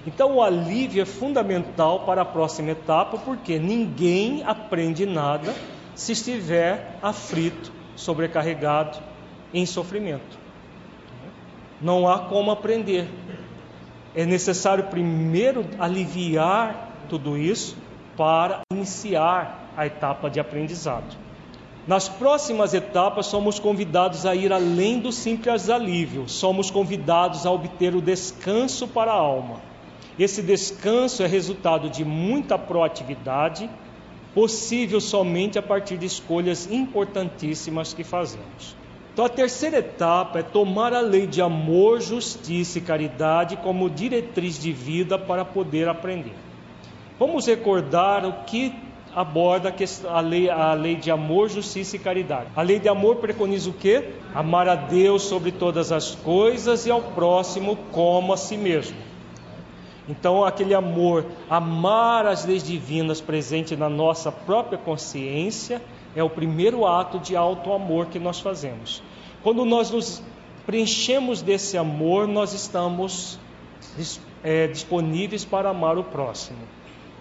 Então 0.07 0.37
o 0.37 0.43
alívio 0.43 1.03
é 1.03 1.07
fundamental 1.07 2.01
para 2.01 2.23
a 2.23 2.25
próxima 2.25 2.71
etapa, 2.71 3.19
porque 3.19 3.59
ninguém 3.59 4.43
aprende 4.45 5.05
nada 5.05 5.55
se 5.95 6.13
estiver 6.13 6.97
aflito, 7.03 7.73
sobrecarregado, 7.95 8.99
em 9.53 9.67
sofrimento. 9.67 10.39
Não 11.81 12.09
há 12.09 12.21
como 12.21 12.51
aprender. 12.51 13.09
É 14.15 14.25
necessário 14.25 14.85
primeiro 14.85 15.67
aliviar 15.79 16.89
tudo 17.09 17.37
isso 17.37 17.77
para 18.17 18.61
iniciar 18.73 19.71
a 19.77 19.87
etapa 19.87 20.31
de 20.31 20.41
aprendizado. 20.41 21.17
Nas 21.91 22.09
próximas 22.09 22.73
etapas, 22.73 23.27
somos 23.27 23.59
convidados 23.59 24.25
a 24.25 24.33
ir 24.33 24.53
além 24.53 25.01
do 25.01 25.11
simples 25.11 25.69
alívio, 25.69 26.29
somos 26.29 26.71
convidados 26.71 27.45
a 27.45 27.51
obter 27.51 27.97
o 27.97 28.01
descanso 28.01 28.87
para 28.87 29.11
a 29.11 29.17
alma. 29.17 29.61
Esse 30.17 30.41
descanso 30.41 31.25
é 31.25 31.27
resultado 31.27 31.91
de 31.91 32.05
muita 32.05 32.57
proatividade, 32.57 33.69
possível 34.33 35.01
somente 35.01 35.59
a 35.59 35.63
partir 35.63 35.99
de 35.99 36.07
escolhas 36.07 36.71
importantíssimas 36.71 37.93
que 37.93 38.05
fazemos. 38.05 38.77
Então, 39.13 39.25
a 39.25 39.29
terceira 39.29 39.79
etapa 39.79 40.39
é 40.39 40.43
tomar 40.45 40.95
a 40.95 41.01
lei 41.01 41.27
de 41.27 41.43
amor, 41.43 42.01
justiça 42.01 42.79
e 42.79 42.83
caridade 42.83 43.57
como 43.57 43.91
diretriz 43.91 44.61
de 44.61 44.71
vida 44.71 45.19
para 45.19 45.45
poder 45.45 45.89
aprender. 45.89 46.37
Vamos 47.19 47.49
recordar 47.49 48.25
o 48.25 48.45
que 48.45 48.73
aborda 49.15 49.75
a 50.09 50.21
lei, 50.21 50.49
a 50.49 50.73
lei 50.75 50.97
de 50.97 51.11
amor, 51.11 51.49
justiça 51.49 51.97
e 51.97 51.99
caridade. 51.99 52.49
A 52.55 52.63
lei 52.63 52.79
de 52.79 52.89
amor 52.89 53.17
preconiza 53.17 53.71
o 53.71 53.73
quê? 53.73 54.11
Amar 54.35 54.69
a 54.69 54.75
Deus 54.75 55.23
sobre 55.23 55.51
todas 55.51 55.91
as 55.93 56.15
coisas 56.15 56.87
e 56.87 56.91
ao 56.91 57.03
próximo 57.03 57.77
como 57.91 58.33
a 58.33 58.37
si 58.37 58.57
mesmo. 58.57 58.97
Então, 60.09 60.45
aquele 60.45 60.75
amor, 60.75 61.25
amar 61.49 62.27
as 62.27 62.45
leis 62.45 62.65
divinas 62.65 63.21
presente 63.21 63.77
na 63.77 63.89
nossa 63.89 64.33
própria 64.33 64.79
consciência, 64.79 65.81
é 66.17 66.23
o 66.23 66.31
primeiro 66.31 66.87
ato 66.87 67.19
de 67.19 67.37
alto 67.37 67.73
amor 67.73 68.07
que 68.07 68.19
nós 68.19 68.41
fazemos. 68.41 69.03
Quando 69.43 69.65
nós 69.65 69.91
nos 69.91 70.23
preenchemos 70.67 71.43
desse 71.43 71.79
amor, 71.79 72.27
nós 72.27 72.53
estamos 72.53 73.39
é, 74.43 74.67
disponíveis 74.67 75.45
para 75.45 75.71
amar 75.71 75.97
o 75.97 76.05
próximo. 76.05 76.59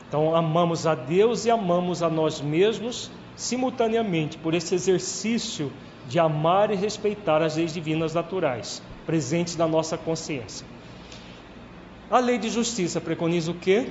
Então, 0.09 0.35
amamos 0.35 0.85
a 0.85 0.95
Deus 0.95 1.45
e 1.45 1.51
amamos 1.51 2.03
a 2.03 2.09
nós 2.09 2.41
mesmos 2.41 3.09
simultaneamente, 3.35 4.37
por 4.37 4.53
esse 4.53 4.75
exercício 4.75 5.71
de 6.09 6.19
amar 6.19 6.71
e 6.71 6.75
respeitar 6.75 7.41
as 7.41 7.55
leis 7.55 7.73
divinas 7.73 8.13
naturais 8.13 8.81
presentes 9.05 9.55
na 9.55 9.67
nossa 9.67 9.97
consciência. 9.97 10.67
A 12.11 12.19
lei 12.19 12.37
de 12.37 12.49
justiça 12.49 12.99
preconiza 12.99 13.51
o 13.51 13.53
quê? 13.53 13.87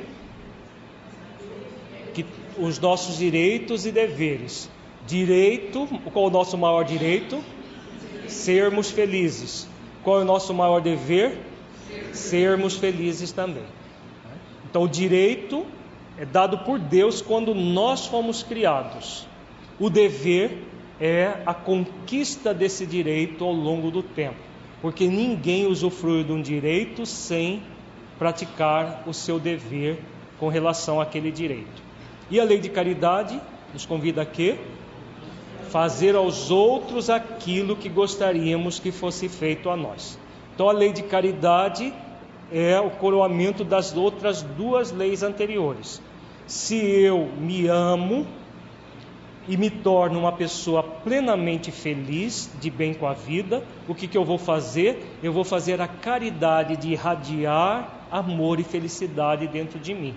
Que 2.12 2.27
os 2.59 2.78
nossos 2.78 3.16
direitos 3.16 3.86
e 3.86 3.93
deveres 3.93 4.69
Direito, 5.09 5.89
qual 6.12 6.27
o 6.27 6.31
nosso 6.31 6.59
maior 6.59 6.85
direito? 6.85 7.43
Sermos 8.27 8.90
felizes. 8.90 9.66
Qual 10.05 10.19
é 10.19 10.23
o 10.23 10.24
nosso 10.27 10.53
maior 10.53 10.82
dever? 10.82 11.39
Sermos 12.12 12.77
felizes 12.77 13.32
também. 13.32 13.65
Então, 14.69 14.82
o 14.82 14.89
direito 14.89 15.65
é 16.19 16.24
dado 16.24 16.59
por 16.59 16.78
Deus 16.78 17.23
quando 17.23 17.55
nós 17.55 18.07
fomos 18.07 18.43
criados. 18.43 19.27
O 19.78 19.89
dever 19.89 20.65
é 21.01 21.43
a 21.47 21.55
conquista 21.55 22.53
desse 22.53 22.85
direito 22.85 23.45
ao 23.45 23.53
longo 23.53 23.90
do 23.90 24.03
tempo, 24.03 24.36
porque 24.82 25.07
ninguém 25.07 25.66
usufrui 25.66 26.24
de 26.24 26.32
um 26.32 26.43
direito 26.43 27.07
sem 27.07 27.62
praticar 28.19 29.05
o 29.07 29.15
seu 29.15 29.39
dever 29.39 30.01
com 30.40 30.49
relação 30.49 31.01
àquele 31.01 31.31
direito. 31.31 31.82
E 32.31 32.40
a 32.40 32.45
lei 32.45 32.59
de 32.59 32.69
caridade 32.69 33.40
nos 33.73 33.86
convida 33.86 34.23
a 34.23 34.27
quê? 34.27 34.57
fazer 35.69 36.16
aos 36.16 36.51
outros 36.51 37.11
aquilo 37.11 37.77
que 37.77 37.89
gostaríamos 37.89 38.78
que 38.78 38.90
fosse 38.90 39.28
feito 39.28 39.69
a 39.70 39.77
nós. 39.77 40.19
Então, 40.55 40.69
a 40.69 40.73
lei 40.73 40.93
de 40.93 41.03
caridade 41.03 41.93
é 42.51 42.81
o 42.81 42.90
coroamento 42.90 43.62
das 43.65 43.95
outras 43.95 44.43
duas 44.43 44.90
leis 44.90 45.23
anteriores. 45.23 46.03
Se 46.49 46.77
eu 46.79 47.29
me 47.39 47.66
amo 47.66 48.27
e 49.47 49.55
me 49.55 49.69
torno 49.69 50.19
uma 50.19 50.33
pessoa 50.33 50.83
plenamente 50.83 51.70
feliz, 51.70 52.51
de 52.59 52.70
bem 52.70 52.95
com 52.95 53.07
a 53.07 53.12
vida, 53.12 53.62
o 53.87 53.95
que, 53.95 54.09
que 54.09 54.16
eu 54.16 54.25
vou 54.25 54.39
fazer? 54.39 55.19
Eu 55.23 55.31
vou 55.31 55.45
fazer 55.45 55.79
a 55.83 55.87
caridade 55.87 56.79
de 56.79 56.93
irradiar 56.93 58.07
amor 58.11 58.59
e 58.59 58.65
felicidade 58.65 59.47
dentro 59.47 59.79
de 59.79 59.93
mim. 59.93 60.15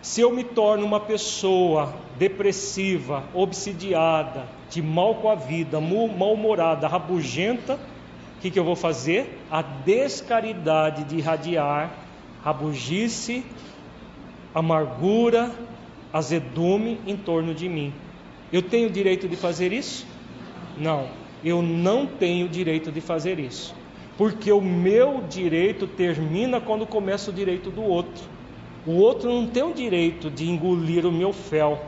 Se 0.00 0.20
eu 0.20 0.30
me 0.30 0.44
torno 0.44 0.86
uma 0.86 1.00
pessoa 1.00 1.92
depressiva, 2.16 3.24
obsidiada, 3.34 4.44
de 4.70 4.80
mal 4.80 5.16
com 5.16 5.28
a 5.28 5.34
vida, 5.34 5.80
mal-humorada, 5.80 6.86
rabugenta, 6.86 7.74
o 7.74 8.40
que, 8.40 8.52
que 8.52 8.58
eu 8.58 8.64
vou 8.64 8.76
fazer? 8.76 9.44
A 9.50 9.62
descaridade 9.62 11.02
de 11.02 11.16
irradiar 11.16 11.90
rabugice, 12.44 13.44
amargura, 14.54 15.50
azedume 16.12 16.98
em 17.06 17.16
torno 17.16 17.54
de 17.54 17.68
mim. 17.68 17.92
Eu 18.52 18.62
tenho 18.62 18.90
direito 18.90 19.28
de 19.28 19.36
fazer 19.36 19.72
isso? 19.72 20.06
Não, 20.76 21.08
eu 21.44 21.62
não 21.62 22.06
tenho 22.06 22.48
direito 22.48 22.90
de 22.90 23.00
fazer 23.00 23.38
isso. 23.38 23.74
Porque 24.16 24.52
o 24.52 24.60
meu 24.60 25.22
direito 25.28 25.86
termina 25.86 26.60
quando 26.60 26.84
começa 26.86 27.30
o 27.30 27.34
direito 27.34 27.70
do 27.70 27.82
outro. 27.82 28.24
O 28.86 28.92
outro 28.92 29.30
não 29.30 29.46
tem 29.46 29.62
o 29.62 29.72
direito 29.72 30.30
de 30.30 30.48
engolir 30.48 31.06
o 31.06 31.12
meu 31.12 31.32
fel. 31.32 31.80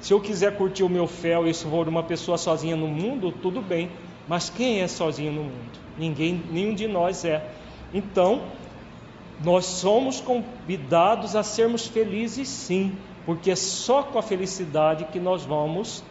Se 0.00 0.12
eu 0.12 0.20
quiser 0.20 0.56
curtir 0.56 0.82
o 0.82 0.88
meu 0.88 1.06
fel 1.06 1.46
e 1.46 1.54
se 1.54 1.64
for 1.64 1.88
uma 1.88 2.02
pessoa 2.02 2.36
sozinha 2.36 2.76
no 2.76 2.88
mundo, 2.88 3.32
tudo 3.32 3.60
bem. 3.62 3.88
Mas 4.28 4.50
quem 4.50 4.80
é 4.80 4.88
sozinho 4.88 5.32
no 5.32 5.42
mundo? 5.44 5.80
Ninguém, 5.96 6.42
nenhum 6.50 6.74
de 6.74 6.86
nós 6.86 7.24
é. 7.24 7.44
Então, 7.94 8.42
nós 9.44 9.64
somos 9.64 10.20
convidados 10.20 11.34
a 11.34 11.42
sermos 11.42 11.86
felizes 11.86 12.48
sim, 12.48 12.96
porque 13.26 13.50
é 13.50 13.56
só 13.56 14.02
com 14.02 14.18
a 14.18 14.22
felicidade 14.22 15.04
que 15.06 15.18
nós 15.18 15.44
vamos 15.44 16.04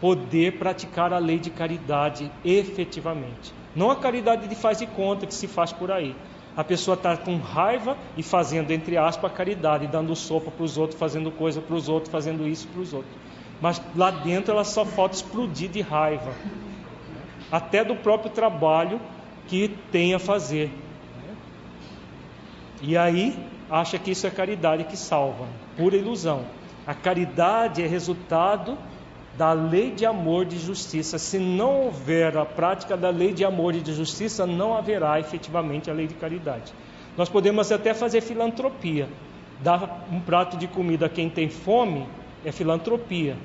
poder 0.00 0.58
praticar 0.58 1.12
a 1.12 1.18
lei 1.18 1.38
de 1.38 1.50
caridade 1.50 2.30
efetivamente. 2.44 3.52
Não 3.74 3.90
a 3.90 3.96
caridade 3.96 4.46
de 4.46 4.54
faz 4.54 4.78
de 4.78 4.86
conta 4.86 5.26
que 5.26 5.34
se 5.34 5.46
faz 5.46 5.72
por 5.72 5.90
aí, 5.90 6.14
a 6.56 6.64
pessoa 6.64 6.94
está 6.94 7.16
com 7.16 7.36
raiva 7.36 7.96
e 8.16 8.22
fazendo, 8.22 8.72
entre 8.72 8.96
aspas, 8.96 9.32
caridade, 9.32 9.86
dando 9.86 10.14
sopa 10.16 10.50
para 10.50 10.64
os 10.64 10.76
outros, 10.76 10.98
fazendo 10.98 11.30
coisa 11.30 11.60
para 11.60 11.76
os 11.76 11.88
outros, 11.88 12.10
fazendo 12.10 12.48
isso 12.48 12.66
para 12.66 12.80
os 12.82 12.92
outros. 12.92 13.14
Mas 13.60 13.80
lá 13.94 14.10
dentro 14.10 14.52
ela 14.52 14.64
só 14.64 14.84
falta 14.84 15.14
explodir 15.14 15.70
de 15.70 15.80
raiva, 15.80 16.32
até 17.50 17.84
do 17.84 17.94
próprio 17.94 18.30
trabalho 18.30 19.00
que 19.46 19.68
tem 19.90 20.14
a 20.14 20.18
fazer. 20.18 20.70
E 22.80 22.96
aí 22.96 23.38
acha 23.70 23.98
que 23.98 24.10
isso 24.10 24.26
é 24.26 24.30
caridade 24.30 24.84
que 24.84 24.96
salva, 24.96 25.46
pura 25.76 25.96
ilusão. 25.96 26.44
A 26.86 26.94
caridade 26.94 27.82
é 27.82 27.86
resultado 27.86 28.78
da 29.36 29.52
lei 29.52 29.90
de 29.90 30.06
amor 30.06 30.44
e 30.44 30.50
de 30.50 30.58
justiça. 30.58 31.18
Se 31.18 31.38
não 31.38 31.82
houver 31.82 32.36
a 32.36 32.44
prática 32.44 32.96
da 32.96 33.10
lei 33.10 33.32
de 33.32 33.44
amor 33.44 33.74
e 33.74 33.80
de 33.80 33.92
justiça, 33.92 34.46
não 34.46 34.76
haverá 34.76 35.20
efetivamente 35.20 35.90
a 35.90 35.94
lei 35.94 36.06
de 36.06 36.14
caridade. 36.14 36.72
Nós 37.16 37.28
podemos 37.28 37.70
até 37.70 37.92
fazer 37.94 38.20
filantropia. 38.20 39.08
Dar 39.62 40.06
um 40.10 40.20
prato 40.20 40.56
de 40.56 40.66
comida 40.66 41.06
a 41.06 41.08
quem 41.08 41.28
tem 41.28 41.48
fome 41.48 42.06
é 42.44 42.52
filantropia. 42.52 43.36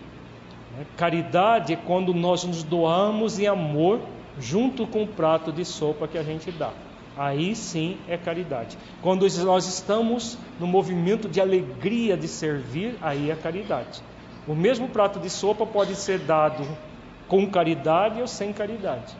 Caridade 0.95 1.73
é 1.73 1.75
quando 1.75 2.13
nós 2.13 2.43
nos 2.43 2.63
doamos 2.63 3.39
em 3.39 3.47
amor 3.47 3.99
junto 4.39 4.87
com 4.87 5.03
o 5.03 5.07
prato 5.07 5.51
de 5.51 5.65
sopa 5.65 6.07
que 6.07 6.17
a 6.17 6.23
gente 6.23 6.51
dá. 6.51 6.71
Aí 7.15 7.55
sim 7.55 7.97
é 8.07 8.17
caridade. 8.17 8.77
Quando 9.01 9.27
nós 9.43 9.67
estamos 9.67 10.37
no 10.59 10.65
movimento 10.65 11.29
de 11.29 11.39
alegria 11.39 12.17
de 12.17 12.27
servir, 12.27 12.95
aí 13.01 13.29
é 13.29 13.35
caridade. 13.35 14.01
O 14.47 14.55
mesmo 14.55 14.89
prato 14.89 15.19
de 15.19 15.29
sopa 15.29 15.65
pode 15.65 15.95
ser 15.95 16.19
dado 16.19 16.67
com 17.27 17.49
caridade 17.49 18.19
ou 18.19 18.27
sem 18.27 18.51
caridade, 18.51 19.15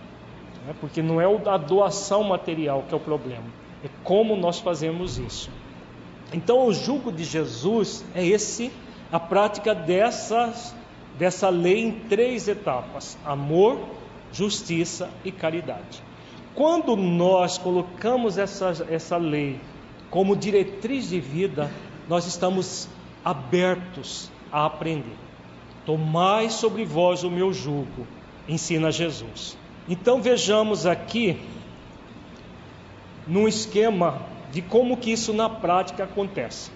né? 0.65 0.76
porque 0.82 1.02
não 1.02 1.22
é 1.22 1.26
a 1.26 1.57
doação 1.57 2.24
material 2.24 2.84
que 2.88 2.94
é 2.94 2.98
o 2.98 2.99
problema, 2.99 3.45
é 3.84 3.90
como 4.03 4.36
nós 4.36 4.60
fazemos 4.60 5.18
isso. 5.18 5.49
Então, 6.34 6.65
o 6.65 6.74
jugo 6.74 7.11
de 7.11 7.24
Jesus 7.24 8.03
é 8.15 8.26
esse, 8.26 8.72
a 9.11 9.20
prática 9.20 9.74
dessas, 9.76 10.76
dessa 11.18 11.48
lei 11.49 11.80
em 11.80 11.91
três 11.91 12.48
etapas: 12.48 13.18
amor, 13.24 13.80
justiça 14.32 15.10
e 15.24 15.32
caridade. 15.32 16.03
Quando 16.56 16.96
nós 16.96 17.58
colocamos 17.58 18.38
essa, 18.38 18.86
essa 18.90 19.18
lei 19.18 19.60
como 20.10 20.36
diretriz 20.36 21.10
de 21.10 21.20
vida, 21.20 21.72
nós 22.08 22.28
estamos 22.28 22.88
abertos 23.26 24.30
a 24.52 24.66
aprender. 24.66 25.18
Tomai 25.86 26.50
sobre 26.52 26.86
vós 26.86 27.24
o 27.24 27.32
meu 27.32 27.52
jugo, 27.52 28.06
ensina 28.48 28.92
Jesus. 28.92 29.58
Então 29.90 30.22
vejamos 30.22 30.86
aqui, 30.86 31.42
num 33.28 33.48
esquema 33.48 34.22
de 34.52 34.62
como 34.62 34.98
que 34.98 35.12
isso 35.12 35.34
na 35.34 35.50
prática 35.50 36.04
acontece. 36.04 36.70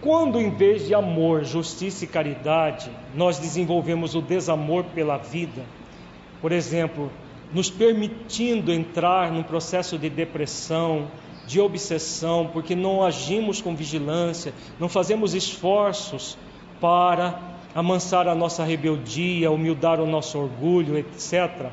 Quando 0.00 0.40
em 0.40 0.50
vez 0.50 0.86
de 0.86 0.94
amor, 0.94 1.44
justiça 1.44 2.04
e 2.04 2.08
caridade, 2.08 2.90
nós 3.14 3.38
desenvolvemos 3.38 4.14
o 4.14 4.22
desamor 4.22 4.84
pela 4.94 5.16
vida, 5.16 5.64
por 6.40 6.52
exemplo, 6.52 7.10
nos 7.54 7.70
permitindo 7.70 8.72
entrar 8.72 9.30
num 9.30 9.42
processo 9.42 9.96
de 9.96 10.10
depressão, 10.10 11.06
de 11.46 11.60
obsessão, 11.60 12.50
porque 12.52 12.74
não 12.74 13.04
agimos 13.04 13.62
com 13.62 13.76
vigilância, 13.76 14.52
não 14.80 14.88
fazemos 14.88 15.34
esforços 15.34 16.36
para 16.80 17.40
amansar 17.74 18.26
a 18.26 18.34
nossa 18.34 18.64
rebeldia, 18.64 19.50
humildar 19.50 20.00
o 20.00 20.06
nosso 20.06 20.38
orgulho, 20.38 20.98
etc. 20.98 21.70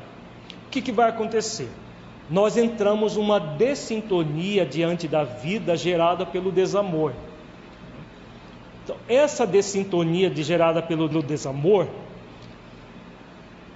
O 0.66 0.70
que, 0.70 0.80
que 0.80 0.92
vai 0.92 1.08
acontecer? 1.08 1.68
Nós 2.30 2.56
entramos 2.56 3.16
numa 3.16 3.38
dessintonia 3.38 4.64
diante 4.64 5.08
da 5.08 5.24
vida 5.24 5.76
gerada 5.76 6.24
pelo 6.24 6.52
desamor. 6.52 7.12
Então, 8.84 8.96
essa 9.08 9.46
dessintonia 9.46 10.30
de, 10.30 10.42
gerada 10.42 10.80
pelo 10.80 11.08
desamor 11.22 11.88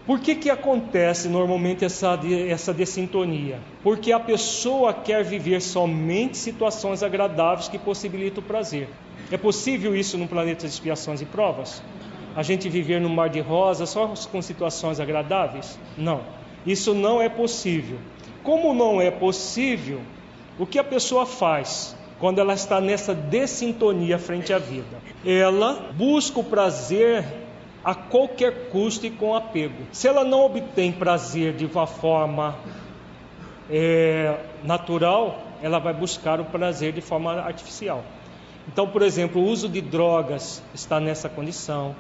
por 0.06 0.20
que, 0.20 0.36
que 0.36 0.48
acontece 0.48 1.28
normalmente 1.28 1.84
essa, 1.84 2.18
essa 2.48 2.72
dessintonia? 2.72 3.58
Porque 3.82 4.12
a 4.12 4.20
pessoa 4.20 4.94
quer 4.94 5.24
viver 5.24 5.60
somente 5.60 6.38
situações 6.38 7.02
agradáveis 7.02 7.68
que 7.68 7.76
possibilitam 7.76 8.40
o 8.42 8.46
prazer. 8.46 8.88
É 9.32 9.36
possível 9.36 9.96
isso 9.96 10.16
no 10.16 10.28
planeta 10.28 10.60
de 10.60 10.72
expiações 10.72 11.20
e 11.20 11.24
provas? 11.24 11.82
A 12.36 12.42
gente 12.44 12.68
viver 12.68 13.00
no 13.00 13.08
mar 13.08 13.28
de 13.28 13.40
rosas 13.40 13.90
só 13.90 14.14
com 14.30 14.40
situações 14.40 15.00
agradáveis? 15.00 15.76
Não. 15.98 16.20
Isso 16.64 16.94
não 16.94 17.20
é 17.20 17.28
possível. 17.28 17.98
Como 18.44 18.72
não 18.72 19.00
é 19.00 19.10
possível, 19.10 20.00
o 20.56 20.64
que 20.64 20.78
a 20.78 20.84
pessoa 20.84 21.26
faz? 21.26 21.96
Quando 22.20 22.38
ela 22.38 22.54
está 22.54 22.80
nessa 22.80 23.12
dessintonia 23.12 24.18
frente 24.18 24.52
à 24.52 24.58
vida, 24.58 25.02
ela 25.24 25.90
busca 25.96 26.38
o 26.38 26.44
prazer 26.44 27.45
a 27.86 27.94
qualquer 27.94 28.68
custo 28.70 29.06
e 29.06 29.10
com 29.10 29.32
apego. 29.32 29.86
Se 29.92 30.08
ela 30.08 30.24
não 30.24 30.44
obtém 30.44 30.90
prazer 30.90 31.52
de 31.52 31.66
uma 31.66 31.86
forma 31.86 32.56
é, 33.70 34.40
natural, 34.64 35.38
ela 35.62 35.78
vai 35.78 35.94
buscar 35.94 36.40
o 36.40 36.44
prazer 36.46 36.92
de 36.92 37.00
forma 37.00 37.34
artificial. 37.34 38.02
Então, 38.66 38.88
por 38.88 39.02
exemplo, 39.02 39.40
o 39.40 39.44
uso 39.44 39.68
de 39.68 39.80
drogas 39.80 40.60
está 40.74 40.98
nessa 40.98 41.28
condição. 41.28 41.94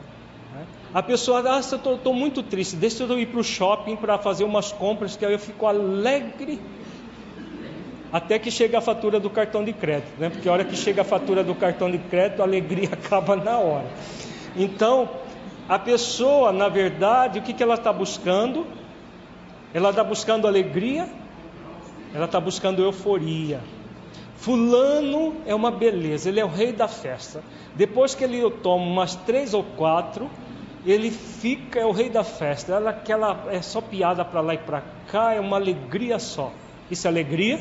Né? 0.52 0.64
A 0.92 1.00
pessoa, 1.04 1.40
ah, 1.46 1.60
eu 1.86 1.94
estou 1.94 2.12
muito 2.12 2.42
triste, 2.42 2.74
deixa 2.74 3.04
eu 3.04 3.16
ir 3.20 3.26
para 3.26 3.38
o 3.38 3.44
shopping 3.44 3.94
para 3.94 4.18
fazer 4.18 4.42
umas 4.42 4.72
compras 4.72 5.14
que 5.14 5.24
aí 5.24 5.34
eu 5.34 5.38
fico 5.38 5.68
alegre 5.68 6.58
até 8.12 8.40
que 8.40 8.50
chega 8.50 8.78
a 8.78 8.80
fatura 8.80 9.20
do 9.20 9.30
cartão 9.30 9.64
de 9.64 9.72
crédito, 9.72 10.18
né? 10.18 10.30
Porque 10.30 10.48
a 10.48 10.52
hora 10.52 10.64
que 10.64 10.74
chega 10.74 11.02
a 11.02 11.04
fatura 11.04 11.44
do 11.44 11.54
cartão 11.54 11.88
de 11.88 11.98
crédito, 11.98 12.40
a 12.40 12.44
alegria 12.44 12.88
acaba 12.92 13.36
na 13.36 13.56
hora. 13.58 13.86
Então, 14.56 15.25
a 15.68 15.78
pessoa, 15.78 16.52
na 16.52 16.68
verdade, 16.68 17.40
o 17.40 17.42
que, 17.42 17.52
que 17.52 17.62
ela 17.62 17.74
está 17.74 17.92
buscando? 17.92 18.66
Ela 19.74 19.90
está 19.90 20.04
buscando 20.04 20.46
alegria, 20.46 21.08
ela 22.14 22.26
está 22.26 22.40
buscando 22.40 22.82
euforia. 22.82 23.60
Fulano 24.36 25.34
é 25.44 25.54
uma 25.54 25.70
beleza, 25.70 26.28
ele 26.28 26.38
é 26.38 26.44
o 26.44 26.48
rei 26.48 26.72
da 26.72 26.86
festa. 26.86 27.42
Depois 27.74 28.14
que 28.14 28.22
ele 28.22 28.48
toma 28.62 28.84
umas 28.84 29.16
três 29.16 29.54
ou 29.54 29.64
quatro, 29.64 30.30
ele 30.86 31.10
fica, 31.10 31.80
é 31.80 31.84
o 31.84 31.90
rei 31.90 32.08
da 32.08 32.22
festa. 32.22 32.74
Ela, 32.74 32.90
aquela, 32.90 33.46
é 33.50 33.60
só 33.60 33.80
piada 33.80 34.24
para 34.24 34.40
lá 34.40 34.54
e 34.54 34.58
para 34.58 34.82
cá, 35.10 35.34
é 35.34 35.40
uma 35.40 35.56
alegria 35.56 36.20
só. 36.20 36.52
Isso 36.88 37.08
é 37.08 37.10
alegria? 37.10 37.60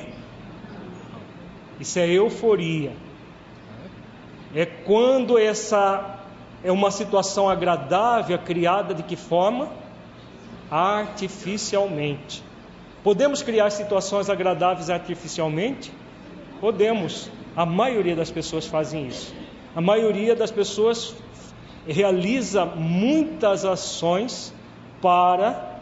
Isso 1.80 1.98
é 1.98 2.07
euforia. 2.07 2.91
É 4.53 4.65
quando 4.65 5.40
essa 5.40 6.15
é 6.66 6.72
uma 6.72 6.90
situação 6.90 7.48
agradável 7.48 8.40
criada 8.40 8.96
de 8.96 9.04
que 9.04 9.16
forma? 9.16 9.70
Artificialmente. 10.72 12.44
Podemos 13.04 13.44
criar 13.44 13.70
situações 13.70 14.32
agradáveis 14.32 14.90
artificialmente? 14.90 15.94
Podemos. 16.60 17.30
A 17.56 17.68
maioria 17.68 18.16
das 18.16 18.32
pessoas 18.32 18.66
fazem 18.66 19.06
isso. 19.06 19.32
A 19.76 19.80
maioria 19.80 20.36
das 20.36 20.50
pessoas 20.50 21.16
realiza 21.88 22.66
muitas 22.66 23.64
ações 23.64 24.52
para 25.00 25.82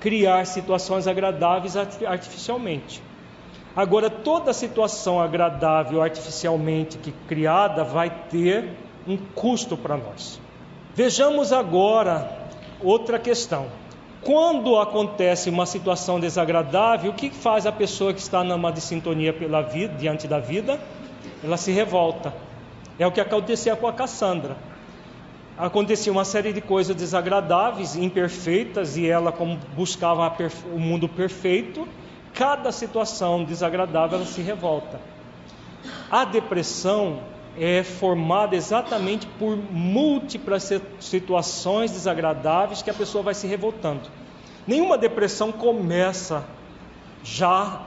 criar 0.00 0.46
situações 0.46 1.06
agradáveis 1.06 1.76
artificialmente. 1.76 3.02
Agora, 3.76 4.08
toda 4.08 4.54
situação 4.54 5.20
agradável 5.20 6.00
artificialmente 6.00 6.96
que 6.96 7.12
criada 7.28 7.84
vai 7.84 8.08
ter 8.08 8.70
um 9.06 9.16
custo 9.16 9.76
para 9.76 9.96
nós. 9.96 10.40
Vejamos 10.94 11.52
agora 11.52 12.48
outra 12.80 13.18
questão. 13.18 13.66
Quando 14.22 14.78
acontece 14.78 15.50
uma 15.50 15.66
situação 15.66 16.20
desagradável, 16.20 17.10
o 17.10 17.14
que 17.14 17.30
faz 17.30 17.66
a 17.66 17.72
pessoa 17.72 18.14
que 18.14 18.20
está 18.20 18.44
numa 18.44 18.70
dissintonia 18.70 19.32
pela 19.32 19.62
vida, 19.62 19.94
diante 19.94 20.28
da 20.28 20.38
vida? 20.38 20.78
Ela 21.42 21.56
se 21.56 21.72
revolta. 21.72 22.32
É 22.98 23.06
o 23.06 23.10
que 23.10 23.20
acontecia 23.20 23.74
com 23.74 23.88
a 23.88 23.92
Cassandra. 23.92 24.56
Acontecia 25.58 26.12
uma 26.12 26.24
série 26.24 26.52
de 26.52 26.60
coisas 26.60 26.94
desagradáveis, 26.94 27.96
imperfeitas, 27.96 28.96
e 28.96 29.08
ela, 29.08 29.32
como 29.32 29.58
buscava 29.74 30.32
o 30.72 30.78
mundo 30.78 31.08
perfeito, 31.08 31.86
cada 32.32 32.70
situação 32.70 33.44
desagradável 33.44 34.18
ela 34.18 34.26
se 34.26 34.40
revolta. 34.40 35.00
A 36.10 36.24
depressão 36.24 37.18
é 37.58 37.82
formada 37.82 38.56
exatamente 38.56 39.26
por 39.38 39.56
múltiplas 39.56 40.70
situações 40.98 41.90
desagradáveis 41.90 42.82
que 42.82 42.90
a 42.90 42.94
pessoa 42.94 43.22
vai 43.22 43.34
se 43.34 43.46
revoltando. 43.46 44.08
Nenhuma 44.66 44.96
depressão 44.96 45.52
começa 45.52 46.44
já 47.22 47.82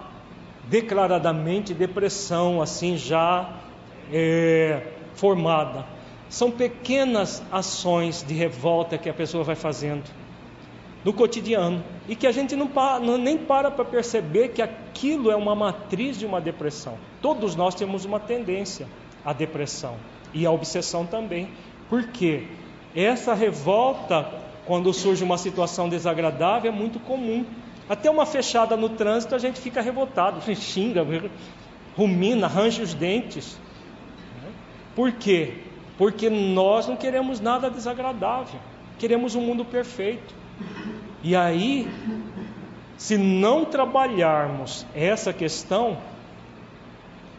declaradamente 0.67 1.73
depressão, 1.73 2.61
assim 2.61 2.97
já 2.97 3.49
é, 4.11 4.81
formada. 5.13 5.85
São 6.29 6.51
pequenas 6.51 7.41
ações 7.51 8.23
de 8.23 8.33
revolta 8.33 8.97
que 8.97 9.09
a 9.09 9.13
pessoa 9.13 9.43
vai 9.43 9.55
fazendo 9.55 10.03
no 11.03 11.13
cotidiano 11.13 11.83
e 12.09 12.15
que 12.15 12.25
a 12.25 12.31
gente 12.31 12.55
não, 12.55 12.69
não 13.01 13.17
nem 13.17 13.37
para 13.37 13.69
para 13.69 13.85
perceber 13.85 14.49
que 14.49 14.61
aquilo 14.61 15.29
é 15.29 15.35
uma 15.35 15.55
matriz 15.55 16.17
de 16.17 16.25
uma 16.25 16.41
depressão. 16.41 16.97
Todos 17.21 17.55
nós 17.55 17.75
temos 17.75 18.05
uma 18.05 18.19
tendência 18.19 18.87
a 19.25 19.33
depressão 19.33 19.95
e 20.33 20.45
a 20.45 20.51
obsessão 20.51 21.05
também. 21.05 21.49
Porque 21.89 22.43
essa 22.95 23.33
revolta, 23.33 24.29
quando 24.65 24.93
surge 24.93 25.23
uma 25.23 25.37
situação 25.37 25.89
desagradável, 25.89 26.71
é 26.71 26.75
muito 26.75 26.99
comum. 26.99 27.45
Até 27.89 28.09
uma 28.09 28.25
fechada 28.25 28.75
no 28.77 28.89
trânsito 28.89 29.35
a 29.35 29.39
gente 29.39 29.59
fica 29.59 29.81
revoltado, 29.81 30.41
xinga, 30.55 31.05
rumina, 31.95 32.47
arranja 32.47 32.83
os 32.83 32.93
dentes. 32.93 33.59
Por 34.95 35.11
quê? 35.11 35.61
Porque 35.97 36.29
nós 36.29 36.87
não 36.87 36.95
queremos 36.95 37.39
nada 37.39 37.69
desagradável, 37.69 38.59
queremos 38.97 39.35
um 39.35 39.41
mundo 39.41 39.63
perfeito. 39.63 40.33
E 41.23 41.35
aí, 41.35 41.87
se 42.97 43.17
não 43.17 43.65
trabalharmos 43.65 44.85
essa 44.93 45.33
questão, 45.33 45.97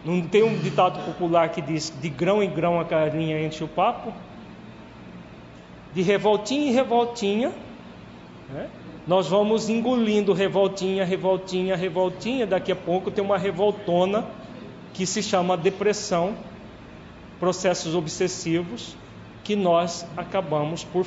não 0.07 0.23
tem 0.23 0.45
um 0.45 0.57
ditado 0.57 1.05
popular 1.05 1.49
que 1.49 1.61
diz: 1.61 1.93
de 2.01 2.09
grão 2.09 2.41
em 2.41 2.49
grão 2.49 2.79
a 2.79 2.85
carinha 2.85 3.45
enche 3.45 3.65
o 3.65 3.69
papo? 3.69 4.13
De 5.93 6.01
revoltinha 6.01 6.71
em 6.71 6.73
revoltinha, 6.73 7.53
né? 8.49 8.69
nós 9.07 9.27
vamos 9.27 9.69
engolindo 9.69 10.33
revoltinha, 10.33 11.05
revoltinha, 11.05 11.75
revoltinha. 11.75 12.47
Daqui 12.47 12.71
a 12.71 12.77
pouco 12.77 13.11
tem 13.11 13.25
uma 13.25 13.37
revoltona 13.37 14.25
que 14.95 15.05
se 15.07 15.23
chama 15.23 15.57
depressão, 15.57 16.37
processos 17.41 17.95
obsessivos 17.95 18.97
que 19.43 19.57
nós 19.57 20.07
acabamos 20.17 20.85
por 20.85 21.05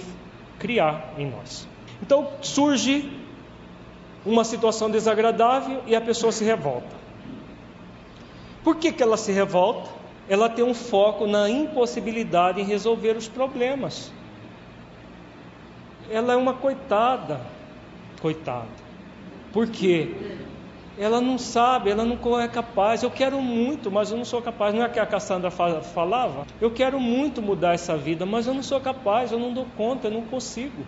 criar 0.57 1.13
em 1.17 1.29
nós. 1.29 1.65
Então 2.01 2.27
surge 2.41 3.09
uma 4.25 4.43
situação 4.43 4.89
desagradável 4.89 5.83
e 5.87 5.95
a 5.95 6.01
pessoa 6.01 6.31
se 6.33 6.43
revolta. 6.43 7.08
Por 8.69 8.75
que, 8.75 8.91
que 8.91 9.01
ela 9.01 9.17
se 9.17 9.31
revolta? 9.31 9.89
Ela 10.27 10.47
tem 10.47 10.63
um 10.63 10.75
foco 10.75 11.25
na 11.25 11.49
impossibilidade 11.49 12.61
em 12.61 12.63
resolver 12.63 13.17
os 13.17 13.27
problemas. 13.27 14.11
Ela 16.07 16.33
é 16.33 16.35
uma 16.35 16.53
coitada, 16.53 17.41
coitada. 18.21 18.67
Por 19.51 19.67
quê? 19.69 20.11
Ela 20.99 21.19
não 21.19 21.39
sabe, 21.39 21.89
ela 21.89 22.05
não 22.05 22.39
é 22.39 22.47
capaz. 22.47 23.01
Eu 23.01 23.09
quero 23.09 23.41
muito, 23.41 23.89
mas 23.89 24.11
eu 24.11 24.17
não 24.17 24.23
sou 24.23 24.39
capaz. 24.39 24.75
Não 24.75 24.83
é 24.83 24.89
que 24.89 24.99
a 24.99 25.05
Cassandra 25.07 25.49
falava? 25.49 26.45
Eu 26.61 26.69
quero 26.69 26.99
muito 26.99 27.41
mudar 27.41 27.73
essa 27.73 27.97
vida, 27.97 28.23
mas 28.23 28.45
eu 28.45 28.53
não 28.53 28.61
sou 28.61 28.79
capaz, 28.79 29.31
eu 29.31 29.39
não 29.39 29.51
dou 29.51 29.65
conta, 29.75 30.09
eu 30.09 30.11
não 30.11 30.21
consigo. 30.21 30.85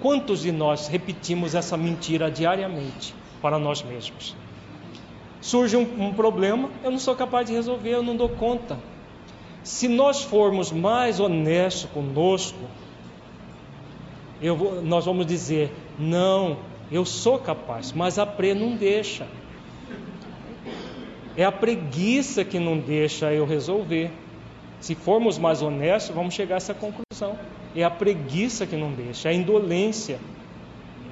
Quantos 0.00 0.40
de 0.40 0.50
nós 0.50 0.88
repetimos 0.88 1.54
essa 1.54 1.76
mentira 1.76 2.28
diariamente 2.28 3.14
para 3.40 3.56
nós 3.56 3.84
mesmos? 3.84 4.34
Surge 5.40 5.76
um, 5.76 6.06
um 6.08 6.12
problema, 6.12 6.70
eu 6.84 6.90
não 6.90 6.98
sou 6.98 7.16
capaz 7.16 7.46
de 7.46 7.52
resolver, 7.52 7.90
eu 7.90 8.02
não 8.02 8.16
dou 8.16 8.28
conta. 8.28 8.78
Se 9.62 9.88
nós 9.88 10.22
formos 10.22 10.70
mais 10.70 11.20
honestos 11.20 11.90
conosco, 11.90 12.58
eu, 14.40 14.82
nós 14.82 15.04
vamos 15.04 15.26
dizer: 15.26 15.72
não, 15.98 16.58
eu 16.90 17.04
sou 17.04 17.38
capaz, 17.38 17.92
mas 17.92 18.18
a 18.18 18.26
pre 18.26 18.54
não 18.54 18.74
deixa. 18.76 19.26
É 21.36 21.44
a 21.44 21.52
preguiça 21.52 22.44
que 22.44 22.58
não 22.58 22.78
deixa 22.78 23.32
eu 23.32 23.46
resolver. 23.46 24.10
Se 24.80 24.94
formos 24.94 25.38
mais 25.38 25.62
honestos, 25.62 26.14
vamos 26.14 26.34
chegar 26.34 26.56
a 26.56 26.58
essa 26.58 26.74
conclusão. 26.74 27.38
É 27.74 27.84
a 27.84 27.90
preguiça 27.90 28.66
que 28.66 28.76
não 28.76 28.92
deixa, 28.92 29.28
é 29.28 29.32
a 29.32 29.34
indolência. 29.34 30.18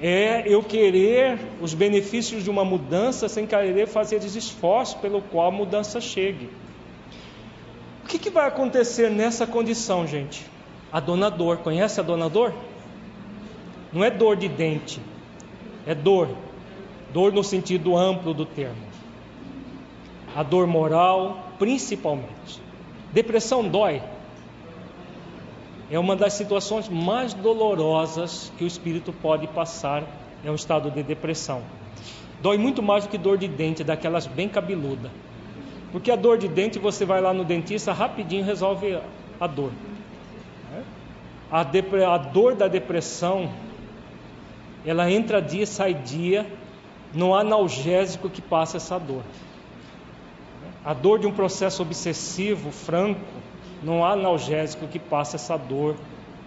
É 0.01 0.43
eu 0.45 0.63
querer 0.63 1.37
os 1.59 1.73
benefícios 1.73 2.43
de 2.43 2.49
uma 2.49 2.63
mudança 2.63 3.27
sem 3.27 3.45
querer 3.45 3.87
fazer 3.87 4.23
esforço 4.23 4.97
pelo 4.99 5.21
qual 5.21 5.47
a 5.47 5.51
mudança 5.51 5.99
chegue. 5.99 6.49
O 8.03 8.07
que, 8.07 8.17
que 8.17 8.29
vai 8.29 8.47
acontecer 8.47 9.09
nessa 9.11 9.45
condição, 9.45 10.07
gente? 10.07 10.45
A 10.91 10.99
dona 10.99 11.29
dor, 11.29 11.57
conhece 11.57 11.99
a 11.99 12.03
dona 12.03 12.29
dor? 12.29 12.53
Não 13.91 14.03
é 14.03 14.09
dor 14.09 14.37
de 14.37 14.47
dente, 14.47 15.01
é 15.85 15.93
dor. 15.93 16.29
Dor 17.11 17.33
no 17.33 17.43
sentido 17.43 17.97
amplo 17.97 18.33
do 18.33 18.45
termo. 18.45 18.87
A 20.35 20.43
dor 20.43 20.67
moral, 20.67 21.51
principalmente. 21.57 22.61
Depressão 23.11 23.67
dói. 23.67 24.01
É 25.91 25.97
uma 25.97 26.15
das 26.15 26.33
situações 26.33 26.87
mais 26.87 27.33
dolorosas 27.33 28.51
que 28.57 28.63
o 28.63 28.67
espírito 28.67 29.11
pode 29.11 29.47
passar, 29.47 30.03
é 30.43 30.51
um 30.51 30.55
estado 30.55 30.91
de 30.91 31.01
depressão. 31.01 31.63
Dói 32.41 32.57
muito 32.57 32.81
mais 32.81 33.05
do 33.05 33.09
que 33.09 33.17
dor 33.17 33.37
de 33.37 33.47
dente, 33.47 33.83
daquelas 33.83 34.27
bem 34.27 34.47
cabeluda. 34.47 35.11
Porque 35.91 36.11
a 36.11 36.15
dor 36.15 36.37
de 36.37 36.47
dente, 36.47 36.77
você 36.77 37.05
vai 37.05 37.19
lá 37.19 37.33
no 37.33 37.43
dentista, 37.43 37.91
rapidinho 37.91 38.45
resolve 38.45 38.99
a 39.39 39.47
dor. 39.47 39.71
A, 41.51 41.61
a 41.61 42.17
dor 42.17 42.55
da 42.55 42.67
depressão, 42.67 43.49
ela 44.85 45.09
entra 45.09 45.41
dia, 45.41 45.65
sai 45.65 45.95
dia, 45.95 46.45
não 47.13 47.33
há 47.33 47.41
analgésico 47.41 48.29
que 48.29 48.41
passe 48.41 48.77
essa 48.77 48.99
dor. 48.99 49.23
A 50.85 50.93
dor 50.93 51.17
de 51.17 51.25
um 51.25 51.31
processo 51.31 51.81
obsessivo, 51.81 52.71
franco, 52.71 53.19
não 53.83 54.03
há 54.03 54.11
analgésico 54.11 54.87
que 54.87 54.99
passe 54.99 55.35
essa 55.35 55.57
dor, 55.57 55.95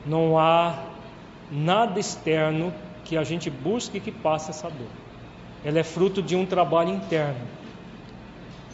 não 0.04 0.38
há 0.38 0.74
nada 1.50 1.98
externo 1.98 2.72
que 3.04 3.16
a 3.16 3.24
gente 3.24 3.50
busque 3.50 4.00
que 4.00 4.10
passe 4.10 4.50
essa 4.50 4.68
dor. 4.68 4.88
Ela 5.64 5.78
é 5.78 5.84
fruto 5.84 6.22
de 6.22 6.34
um 6.34 6.44
trabalho 6.44 6.90
interno. 6.90 7.40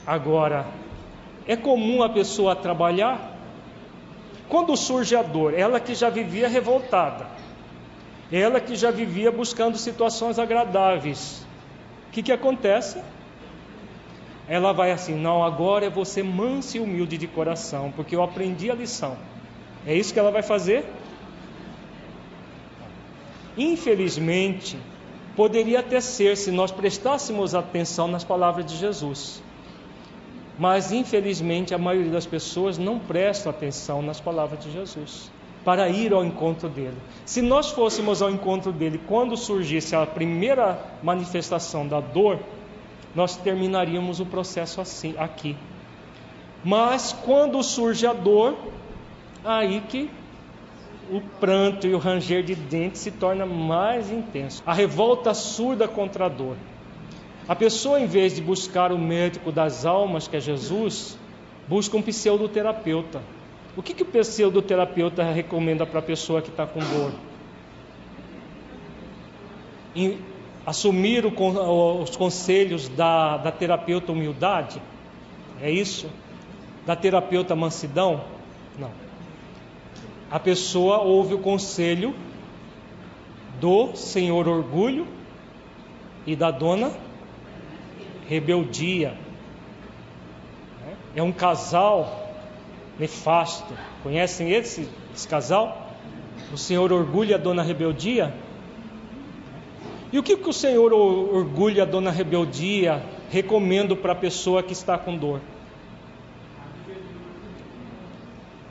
Agora, 0.07 0.67
é 1.47 1.57
comum 1.57 2.03
a 2.03 2.09
pessoa 2.09 2.57
trabalhar 2.57 3.39
quando 4.49 4.75
surge 4.77 5.15
a 5.15 5.23
dor, 5.23 5.53
ela 5.53 5.79
que 5.79 5.95
já 5.95 6.09
vivia 6.09 6.49
revoltada, 6.49 7.27
ela 8.33 8.61
que 8.61 8.75
já 8.75 8.91
vivia 8.91 9.31
buscando 9.31 9.77
situações 9.77 10.39
agradáveis, 10.39 11.47
o 12.09 12.11
que, 12.13 12.23
que 12.23 12.33
acontece? 12.33 12.99
Ela 14.49 14.73
vai 14.73 14.91
assim: 14.93 15.15
não, 15.15 15.45
agora 15.45 15.85
eu 15.85 15.91
vou 15.91 16.05
ser 16.05 16.25
mansa 16.25 16.79
e 16.79 16.81
humilde 16.81 17.19
de 17.19 17.27
coração, 17.27 17.93
porque 17.95 18.17
eu 18.17 18.23
aprendi 18.23 18.71
a 18.71 18.75
lição. 18.75 19.17
É 19.87 19.95
isso 19.95 20.13
que 20.13 20.19
ela 20.19 20.31
vai 20.31 20.43
fazer? 20.43 20.85
Infelizmente, 23.57 24.79
poderia 25.37 25.81
até 25.81 26.01
ser 26.01 26.37
se 26.37 26.51
nós 26.51 26.71
prestássemos 26.71 27.55
atenção 27.55 28.09
nas 28.09 28.25
palavras 28.25 28.65
de 28.65 28.77
Jesus. 28.77 29.43
Mas 30.59 30.91
infelizmente 30.91 31.73
a 31.73 31.79
maioria 31.79 32.11
das 32.11 32.27
pessoas 32.27 32.79
não 32.79 32.99
presta 32.99 33.51
atenção 33.51 34.03
nas 34.03 34.21
palavras 34.21 34.59
de 34.65 34.73
Jesus 34.73 35.31
para 35.65 35.89
ir 35.89 36.13
ao 36.13 36.25
encontro 36.25 36.69
dele. 36.69 36.97
Se 37.25 37.43
nós 37.43 37.71
fôssemos 37.71 38.23
ao 38.23 38.31
encontro 38.31 38.73
dele 38.73 39.01
quando 39.07 39.37
surgisse 39.37 39.95
a 39.95 40.07
primeira 40.07 40.83
manifestação 41.03 41.87
da 41.87 42.01
dor, 42.01 42.41
nós 43.19 43.37
terminaríamos 43.37 44.21
o 44.21 44.27
processo 44.27 44.81
assim 44.81 45.13
aqui. 45.19 45.57
Mas 46.65 47.13
quando 47.25 47.61
surge 47.65 48.07
a 48.07 48.13
dor, 48.13 48.57
aí 49.45 49.81
que 49.89 50.09
o 51.11 51.21
pranto 51.41 51.85
e 51.85 51.95
o 51.95 51.99
ranger 51.99 52.45
de 52.45 52.55
dentes 52.55 53.01
se 53.01 53.11
torna 53.11 53.45
mais 53.45 54.09
intenso. 54.09 54.63
A 54.65 54.73
revolta 54.73 55.35
surda 55.35 55.89
contra 55.89 56.27
a 56.27 56.29
dor. 56.29 56.57
A 57.49 57.57
pessoa, 57.57 57.99
em 57.99 58.07
vez 58.07 58.37
de 58.37 58.41
buscar 58.41 58.93
o 58.93 58.99
médico 58.99 59.51
das 59.51 59.85
almas, 59.85 60.29
que 60.29 60.37
é 60.37 60.41
Jesus, 60.41 61.19
busca 61.67 61.97
um 61.97 62.03
pseudoterapeuta. 62.03 63.21
O 63.77 63.83
que, 63.83 63.95
que 63.95 64.05
o 64.05 64.07
pseudoterapeuta 64.07 65.25
recomenda 65.25 65.85
para 65.85 65.99
a 65.99 66.03
pessoa 66.03 66.41
que 66.41 66.51
está 66.51 66.65
com 66.65 66.79
dor? 66.79 67.13
Assumir 70.69 71.25
o, 71.25 72.03
os 72.03 72.15
conselhos 72.15 72.91
da, 72.91 73.39
da 73.39 73.51
terapeuta 73.51 74.13
humildade? 74.13 74.83
É 75.63 75.71
isso? 75.71 76.11
Da 76.85 76.95
terapeuta 76.95 77.57
mansidão? 77.57 78.21
Não. 78.79 78.91
A 80.31 80.39
pessoa 80.39 80.99
ouve 80.99 81.33
o 81.33 81.39
conselho 81.39 82.15
do 83.59 83.97
senhor 83.97 84.47
orgulho 84.47 85.07
e 86.27 86.37
da 86.37 86.51
dona 86.51 86.93
rebeldia. 88.29 89.17
É 91.17 91.23
um 91.23 91.33
casal 91.33 92.29
nefasto. 92.99 93.73
Conhecem 94.03 94.53
esse, 94.53 94.87
esse 95.15 95.27
casal? 95.27 95.95
O 96.53 96.59
senhor 96.59 96.93
orgulho 96.93 97.31
e 97.31 97.35
a 97.35 97.39
dona 97.39 97.63
rebeldia? 97.63 98.35
E 100.13 100.19
o 100.19 100.23
que, 100.23 100.37
que 100.37 100.49
o 100.49 100.53
Senhor 100.53 100.93
orgulha 100.93 101.83
a 101.83 101.87
dona 101.87 102.11
rebeldia 102.11 103.03
recomendo 103.31 103.95
para 103.95 104.13
a 104.13 104.17
pessoa 104.17 104.63
que 104.63 104.73
está 104.73 104.97
com 104.97 105.17
dor? 105.17 105.41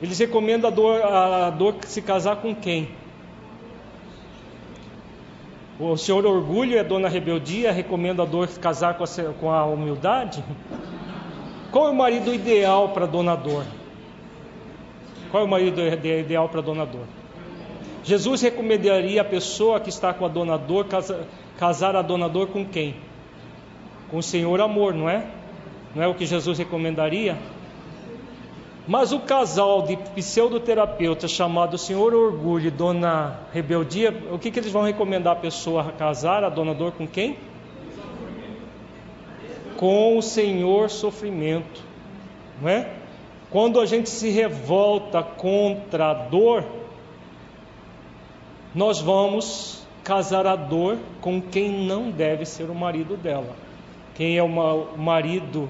Eles 0.02 0.18
recomendam 0.18 0.70
a 0.70 0.72
dor, 0.72 1.02
a 1.02 1.50
dor 1.50 1.76
se 1.82 2.02
casar 2.02 2.36
com 2.36 2.54
quem? 2.54 2.88
O 5.78 5.96
Senhor 5.96 6.26
orgulho 6.26 6.78
a 6.80 6.82
dona 6.82 7.08
rebeldia 7.08 7.70
recomenda 7.70 8.24
a 8.24 8.26
dor 8.26 8.48
casar 8.48 8.94
com 8.94 9.04
a, 9.04 9.06
com 9.38 9.50
a 9.50 9.64
humildade? 9.64 10.42
Qual 11.70 11.86
é 11.86 11.90
o 11.90 11.94
marido 11.94 12.34
ideal 12.34 12.88
para 12.88 13.04
a 13.04 13.08
dona 13.08 13.36
dor? 13.36 13.64
Qual 15.30 15.42
é 15.42 15.46
o 15.46 15.48
marido 15.48 15.80
ideal 15.80 16.48
para 16.48 16.60
a 16.60 16.62
dona 16.62 16.84
dor? 16.84 17.06
Jesus 18.04 18.42
recomendaria 18.42 19.20
a 19.20 19.24
pessoa 19.24 19.80
que 19.80 19.88
está 19.88 20.14
com 20.14 20.24
a 20.24 20.28
dona 20.28 20.56
dor 20.56 20.86
casar, 21.58 21.96
a 21.96 22.02
dona 22.02 22.28
dor 22.28 22.48
com 22.48 22.64
quem? 22.64 22.94
Com 24.10 24.18
o 24.18 24.22
Senhor 24.22 24.60
amor, 24.60 24.94
não 24.94 25.08
é? 25.08 25.26
Não 25.94 26.02
é 26.02 26.06
o 26.06 26.14
que 26.14 26.24
Jesus 26.24 26.58
recomendaria? 26.58 27.36
Mas 28.86 29.12
o 29.12 29.20
casal 29.20 29.82
de 29.82 29.96
pseudoterapeutas 29.96 31.30
chamado 31.30 31.76
Senhor 31.76 32.14
Orgulho 32.14 32.68
e 32.68 32.70
Dona 32.70 33.38
Rebeldia, 33.52 34.14
o 34.32 34.38
que, 34.38 34.50
que 34.50 34.58
eles 34.58 34.72
vão 34.72 34.82
recomendar 34.82 35.34
a 35.34 35.40
pessoa 35.40 35.82
a 35.82 35.92
casar, 35.92 36.42
a 36.42 36.48
dona 36.48 36.72
dor 36.72 36.92
com 36.92 37.06
quem? 37.06 37.36
Com 39.76 40.16
o 40.16 40.22
Senhor 40.22 40.88
Sofrimento, 40.88 41.82
não 42.62 42.70
é? 42.70 42.88
Quando 43.50 43.78
a 43.78 43.84
gente 43.84 44.08
se 44.08 44.30
revolta 44.30 45.22
contra 45.22 46.10
a 46.10 46.14
dor, 46.14 46.64
nós 48.74 49.00
vamos 49.00 49.86
casar 50.04 50.46
a 50.46 50.56
dor 50.56 50.98
com 51.20 51.40
quem 51.40 51.86
não 51.86 52.10
deve 52.10 52.44
ser 52.44 52.70
o 52.70 52.74
marido 52.74 53.16
dela. 53.16 53.56
Quem 54.14 54.36
é 54.36 54.42
o 54.42 54.48
marido 54.96 55.68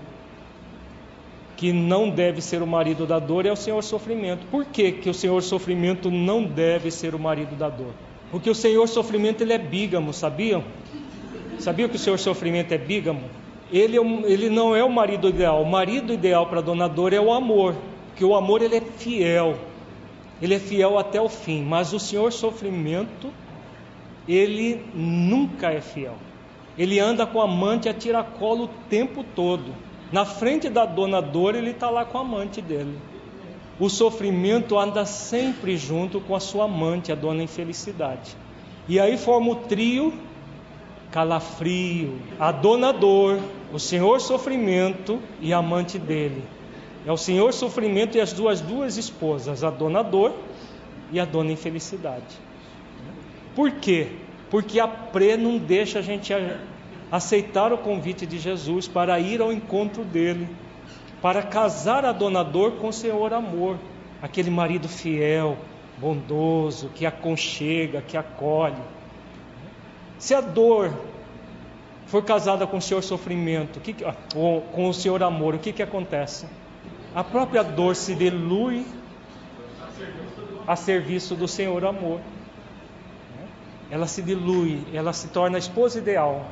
que 1.56 1.72
não 1.72 2.08
deve 2.08 2.40
ser 2.40 2.62
o 2.62 2.66
marido 2.66 3.04
da 3.04 3.18
dor 3.18 3.44
é 3.44 3.52
o 3.52 3.56
Senhor 3.56 3.82
Sofrimento. 3.82 4.46
Por 4.50 4.64
que, 4.64 4.92
que 4.92 5.10
o 5.10 5.14
Senhor 5.14 5.42
Sofrimento 5.42 6.10
não 6.10 6.44
deve 6.44 6.90
ser 6.90 7.14
o 7.14 7.18
marido 7.18 7.56
da 7.56 7.68
dor? 7.68 7.92
Porque 8.30 8.48
o 8.48 8.54
Senhor 8.54 8.86
Sofrimento 8.86 9.42
ele 9.42 9.52
é 9.52 9.58
bígamo, 9.58 10.12
sabiam? 10.12 10.62
Sabiam 11.58 11.88
que 11.88 11.96
o 11.96 11.98
Senhor 11.98 12.18
Sofrimento 12.18 12.72
é 12.72 12.78
bígamo? 12.78 13.22
Ele, 13.72 13.98
é 13.98 14.00
ele 14.30 14.48
não 14.48 14.74
é 14.74 14.84
o 14.84 14.90
marido 14.90 15.28
ideal. 15.28 15.62
O 15.62 15.66
marido 15.68 16.12
ideal 16.12 16.46
para 16.46 16.60
a 16.60 16.62
dona 16.62 16.88
dor 16.88 17.12
é 17.12 17.20
o 17.20 17.32
amor, 17.32 17.74
porque 18.06 18.24
o 18.24 18.34
amor 18.34 18.62
ele 18.62 18.76
é 18.76 18.80
fiel 18.80 19.56
ele 20.40 20.54
é 20.54 20.58
fiel 20.58 20.98
até 20.98 21.20
o 21.20 21.28
fim, 21.28 21.62
mas 21.62 21.92
o 21.92 21.98
Senhor 21.98 22.32
sofrimento, 22.32 23.32
ele 24.26 24.84
nunca 24.94 25.70
é 25.70 25.80
fiel. 25.80 26.16
Ele 26.76 27.00
anda 27.00 27.26
com 27.26 27.40
a 27.40 27.44
amante 27.44 27.88
a 27.88 27.94
tiracolo 27.94 28.64
o 28.64 28.70
tempo 28.88 29.24
todo. 29.34 29.74
Na 30.12 30.24
frente 30.24 30.68
da 30.68 30.84
dona 30.84 31.20
dor, 31.20 31.54
ele 31.54 31.70
está 31.70 31.90
lá 31.90 32.04
com 32.04 32.18
a 32.18 32.20
amante 32.20 32.62
dele. 32.62 32.96
O 33.80 33.88
sofrimento 33.88 34.78
anda 34.78 35.04
sempre 35.04 35.76
junto 35.76 36.20
com 36.20 36.34
a 36.34 36.40
sua 36.40 36.64
amante, 36.64 37.10
a 37.10 37.14
dona 37.14 37.42
infelicidade. 37.42 38.36
E 38.88 38.98
aí 38.98 39.18
forma 39.18 39.50
o 39.50 39.56
trio 39.56 40.12
calafrio, 41.10 42.20
a 42.38 42.52
dona 42.52 42.92
dor 42.92 43.38
o 43.72 43.78
Senhor 43.78 44.20
sofrimento 44.20 45.20
e 45.40 45.52
amante 45.52 45.98
dele. 45.98 46.42
É 47.06 47.12
o 47.12 47.16
Senhor 47.16 47.52
sofrimento 47.52 48.16
e 48.16 48.20
as 48.20 48.32
duas 48.32 48.60
duas 48.60 48.96
esposas, 48.96 49.64
a 49.64 49.70
dona 49.70 50.02
dor 50.02 50.34
e 51.10 51.18
a 51.18 51.24
dona 51.24 51.52
infelicidade. 51.52 52.36
Por 53.54 53.72
quê? 53.72 54.08
Porque 54.50 54.80
a 54.80 54.88
pré 54.88 55.36
não 55.36 55.58
deixa 55.58 56.00
a 56.00 56.02
gente 56.02 56.32
aceitar 57.10 57.72
o 57.72 57.78
convite 57.78 58.26
de 58.26 58.38
Jesus 58.38 58.86
para 58.86 59.18
ir 59.18 59.40
ao 59.40 59.52
encontro 59.52 60.04
dele, 60.04 60.48
para 61.22 61.42
casar 61.42 62.04
a 62.04 62.12
dona 62.12 62.42
dor 62.44 62.72
com 62.72 62.88
o 62.88 62.92
Senhor 62.92 63.32
amor, 63.32 63.78
aquele 64.22 64.50
marido 64.50 64.88
fiel, 64.88 65.56
bondoso, 65.98 66.90
que 66.94 67.06
aconchega, 67.06 68.02
que 68.02 68.16
acolhe. 68.16 68.82
Se 70.18 70.34
a 70.34 70.40
dor 70.40 70.92
for 72.06 72.24
casada 72.24 72.66
com 72.66 72.78
o 72.78 72.82
Senhor 72.82 73.02
sofrimento, 73.02 73.80
com, 74.32 74.60
com 74.72 74.88
o 74.88 74.94
Senhor 74.94 75.22
amor, 75.22 75.54
o 75.54 75.58
que, 75.58 75.72
que 75.72 75.82
acontece? 75.82 76.46
A 77.18 77.24
própria 77.24 77.64
dor 77.64 77.96
se 77.96 78.14
dilui 78.14 78.86
a 80.64 80.76
serviço 80.76 81.34
do 81.34 81.48
Senhor 81.48 81.84
amor. 81.84 82.20
Ela 83.90 84.06
se 84.06 84.22
dilui, 84.22 84.84
ela 84.94 85.12
se 85.12 85.26
torna 85.26 85.56
a 85.56 85.58
esposa 85.58 85.98
ideal, 85.98 86.48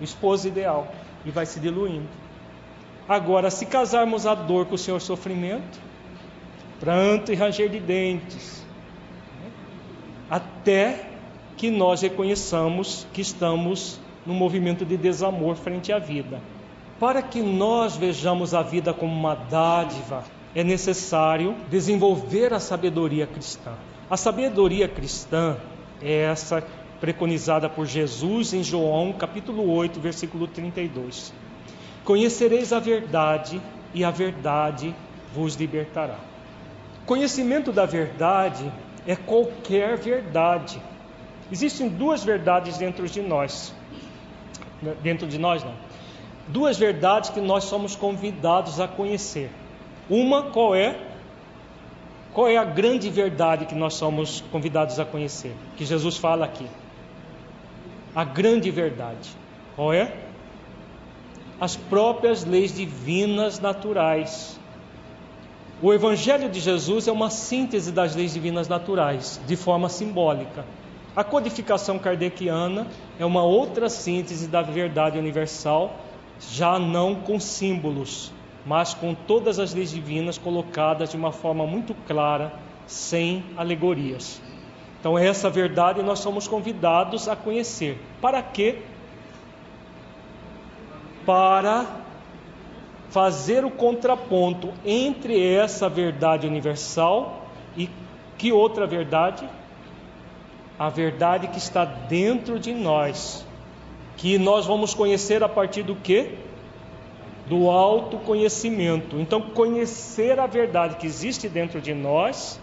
o 0.00 0.04
esposo 0.04 0.48
ideal, 0.48 0.90
e 1.26 1.30
vai 1.30 1.44
se 1.44 1.60
diluindo. 1.60 2.08
Agora, 3.06 3.50
se 3.50 3.66
casarmos 3.66 4.24
a 4.24 4.34
dor 4.34 4.64
com 4.64 4.76
o 4.76 4.78
Senhor 4.78 4.98
sofrimento, 4.98 5.78
pranto 6.80 7.30
e 7.30 7.34
ranger 7.34 7.68
de 7.68 7.78
dentes, 7.78 8.64
até 10.30 11.04
que 11.54 11.70
nós 11.70 12.00
reconheçamos 12.00 13.06
que 13.12 13.20
estamos 13.20 14.00
no 14.24 14.32
movimento 14.32 14.86
de 14.86 14.96
desamor 14.96 15.54
frente 15.56 15.92
à 15.92 15.98
vida. 15.98 16.40
Para 16.98 17.22
que 17.22 17.40
nós 17.40 17.96
vejamos 17.96 18.54
a 18.54 18.62
vida 18.62 18.92
como 18.92 19.12
uma 19.12 19.34
dádiva, 19.34 20.24
é 20.54 20.64
necessário 20.64 21.54
desenvolver 21.70 22.52
a 22.52 22.58
sabedoria 22.58 23.26
cristã. 23.26 23.74
A 24.10 24.16
sabedoria 24.16 24.88
cristã 24.88 25.56
é 26.02 26.22
essa 26.22 26.64
preconizada 27.00 27.68
por 27.68 27.86
Jesus 27.86 28.52
em 28.52 28.64
João, 28.64 29.12
capítulo 29.12 29.70
8, 29.70 30.00
versículo 30.00 30.48
32. 30.48 31.32
Conhecereis 32.04 32.72
a 32.72 32.80
verdade 32.80 33.60
e 33.94 34.02
a 34.02 34.10
verdade 34.10 34.92
vos 35.32 35.54
libertará. 35.54 36.18
Conhecimento 37.06 37.70
da 37.70 37.86
verdade 37.86 38.72
é 39.06 39.14
qualquer 39.14 39.96
verdade. 39.96 40.82
Existem 41.52 41.88
duas 41.88 42.24
verdades 42.24 42.76
dentro 42.76 43.08
de 43.08 43.22
nós. 43.22 43.72
Dentro 45.02 45.26
de 45.26 45.38
nós, 45.38 45.62
não. 45.62 45.87
Duas 46.48 46.78
verdades 46.78 47.30
que 47.30 47.40
nós 47.40 47.64
somos 47.64 47.94
convidados 47.94 48.80
a 48.80 48.88
conhecer. 48.88 49.50
Uma, 50.08 50.44
qual 50.44 50.74
é? 50.74 50.98
Qual 52.32 52.48
é 52.48 52.56
a 52.56 52.64
grande 52.64 53.10
verdade 53.10 53.66
que 53.66 53.74
nós 53.74 53.94
somos 53.94 54.42
convidados 54.52 54.98
a 54.98 55.04
conhecer? 55.04 55.54
Que 55.76 55.84
Jesus 55.84 56.16
fala 56.16 56.44
aqui. 56.44 56.66
A 58.14 58.24
grande 58.24 58.70
verdade. 58.70 59.30
Qual 59.76 59.92
é? 59.92 60.12
As 61.60 61.76
próprias 61.76 62.44
leis 62.44 62.74
divinas 62.74 63.58
naturais 63.58 64.58
o 65.80 65.94
Evangelho 65.94 66.48
de 66.48 66.58
Jesus 66.58 67.06
é 67.06 67.12
uma 67.12 67.30
síntese 67.30 67.92
das 67.92 68.16
leis 68.16 68.34
divinas 68.34 68.66
naturais, 68.66 69.40
de 69.46 69.54
forma 69.54 69.88
simbólica. 69.88 70.64
A 71.14 71.22
codificação 71.22 72.00
kardeciana 72.00 72.84
é 73.16 73.24
uma 73.24 73.44
outra 73.44 73.88
síntese 73.88 74.48
da 74.48 74.60
verdade 74.60 75.20
universal, 75.20 75.94
já 76.40 76.78
não 76.78 77.14
com 77.14 77.40
símbolos, 77.40 78.32
mas 78.64 78.94
com 78.94 79.14
todas 79.14 79.58
as 79.58 79.74
leis 79.74 79.90
divinas 79.90 80.38
colocadas 80.38 81.10
de 81.10 81.16
uma 81.16 81.32
forma 81.32 81.66
muito 81.66 81.94
clara, 82.06 82.52
sem 82.86 83.44
alegorias. 83.56 84.40
Então, 85.00 85.16
essa 85.18 85.48
verdade 85.48 86.02
nós 86.02 86.18
somos 86.18 86.48
convidados 86.48 87.28
a 87.28 87.36
conhecer. 87.36 88.00
Para 88.20 88.42
quê? 88.42 88.82
Para 91.24 91.86
fazer 93.10 93.64
o 93.64 93.70
contraponto 93.70 94.72
entre 94.84 95.40
essa 95.54 95.88
verdade 95.88 96.46
universal 96.46 97.48
e 97.76 97.88
que 98.36 98.52
outra 98.52 98.86
verdade? 98.86 99.48
A 100.78 100.88
verdade 100.88 101.48
que 101.48 101.58
está 101.58 101.84
dentro 101.84 102.58
de 102.58 102.72
nós, 102.72 103.46
que 104.18 104.36
nós 104.36 104.66
vamos 104.66 104.92
conhecer 104.92 105.42
a 105.44 105.48
partir 105.48 105.84
do 105.84 105.94
que? 105.94 106.34
Do 107.46 107.70
autoconhecimento. 107.70 109.18
Então, 109.18 109.40
conhecer 109.40 110.38
a 110.38 110.46
verdade 110.46 110.96
que 110.96 111.06
existe 111.06 111.48
dentro 111.48 111.80
de 111.80 111.94
nós, 111.94 112.60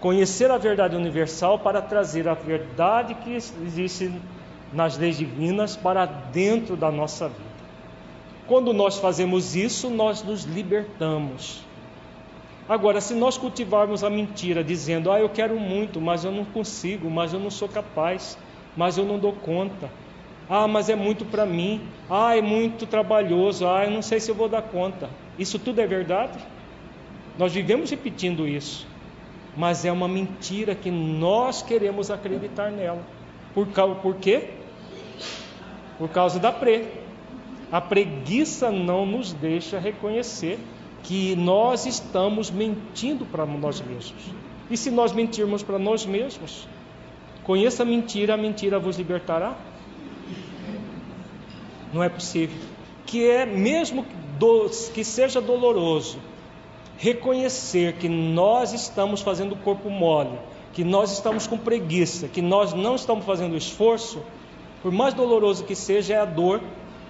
conhecer 0.00 0.50
a 0.50 0.56
verdade 0.56 0.96
universal 0.96 1.58
para 1.58 1.82
trazer 1.82 2.28
a 2.28 2.34
verdade 2.34 3.14
que 3.16 3.34
existe 3.34 4.10
nas 4.72 4.96
leis 4.96 5.18
divinas 5.18 5.76
para 5.76 6.06
dentro 6.06 6.76
da 6.76 6.90
nossa 6.90 7.28
vida. 7.28 7.54
Quando 8.46 8.72
nós 8.72 8.98
fazemos 8.98 9.56
isso, 9.56 9.90
nós 9.90 10.22
nos 10.22 10.44
libertamos. 10.44 11.62
Agora, 12.68 13.00
se 13.00 13.14
nós 13.14 13.36
cultivarmos 13.36 14.04
a 14.04 14.10
mentira 14.10 14.62
dizendo, 14.62 15.10
ah, 15.10 15.18
eu 15.18 15.28
quero 15.28 15.58
muito, 15.58 16.00
mas 16.00 16.24
eu 16.24 16.30
não 16.30 16.44
consigo, 16.44 17.10
mas 17.10 17.32
eu 17.32 17.40
não 17.40 17.50
sou 17.50 17.68
capaz, 17.68 18.38
mas 18.76 18.96
eu 18.96 19.04
não 19.04 19.18
dou 19.18 19.32
conta, 19.32 19.90
ah, 20.48 20.68
mas 20.68 20.88
é 20.88 20.94
muito 20.94 21.24
para 21.24 21.46
mim, 21.46 21.80
ah, 22.08 22.36
é 22.36 22.42
muito 22.42 22.86
trabalhoso, 22.86 23.66
ah, 23.66 23.84
eu 23.84 23.90
não 23.90 24.02
sei 24.02 24.20
se 24.20 24.30
eu 24.30 24.34
vou 24.34 24.48
dar 24.48 24.62
conta. 24.62 25.08
Isso 25.38 25.58
tudo 25.58 25.80
é 25.80 25.86
verdade? 25.86 26.38
Nós 27.38 27.52
vivemos 27.52 27.90
repetindo 27.90 28.46
isso, 28.46 28.86
mas 29.56 29.84
é 29.84 29.90
uma 29.90 30.06
mentira 30.06 30.74
que 30.74 30.90
nós 30.90 31.62
queremos 31.62 32.10
acreditar 32.10 32.70
nela. 32.70 33.02
Por, 33.54 33.66
por 34.02 34.16
quê? 34.16 34.50
Por 35.98 36.08
causa 36.10 36.38
da 36.38 36.52
pre. 36.52 36.86
A 37.72 37.80
preguiça 37.80 38.70
não 38.70 39.06
nos 39.06 39.32
deixa 39.32 39.78
reconhecer 39.78 40.58
que 41.02 41.34
nós 41.36 41.86
estamos 41.86 42.50
mentindo 42.50 43.24
para 43.26 43.44
nós 43.44 43.80
mesmos. 43.80 44.14
E 44.70 44.76
se 44.76 44.90
nós 44.90 45.12
mentirmos 45.12 45.62
para 45.62 45.78
nós 45.78 46.06
mesmos, 46.06 46.68
conheça 47.42 47.82
a 47.82 47.86
mentira, 47.86 48.34
a 48.34 48.36
mentira 48.36 48.78
vos 48.78 48.96
libertará? 48.96 49.56
Não 51.94 52.02
é 52.02 52.08
possível. 52.08 52.56
Que 53.06 53.30
é 53.30 53.46
mesmo 53.46 54.04
que 54.92 55.04
seja 55.04 55.40
doloroso 55.40 56.18
reconhecer 56.96 57.94
que 57.94 58.08
nós 58.08 58.72
estamos 58.72 59.20
fazendo 59.20 59.52
o 59.52 59.56
corpo 59.56 59.88
mole, 59.88 60.38
que 60.72 60.84
nós 60.84 61.12
estamos 61.12 61.46
com 61.46 61.56
preguiça, 61.56 62.28
que 62.28 62.42
nós 62.42 62.72
não 62.72 62.96
estamos 62.96 63.24
fazendo 63.24 63.56
esforço, 63.56 64.22
por 64.82 64.92
mais 64.92 65.14
doloroso 65.14 65.64
que 65.64 65.74
seja, 65.74 66.14
é 66.14 66.18
a 66.18 66.24
dor 66.24 66.60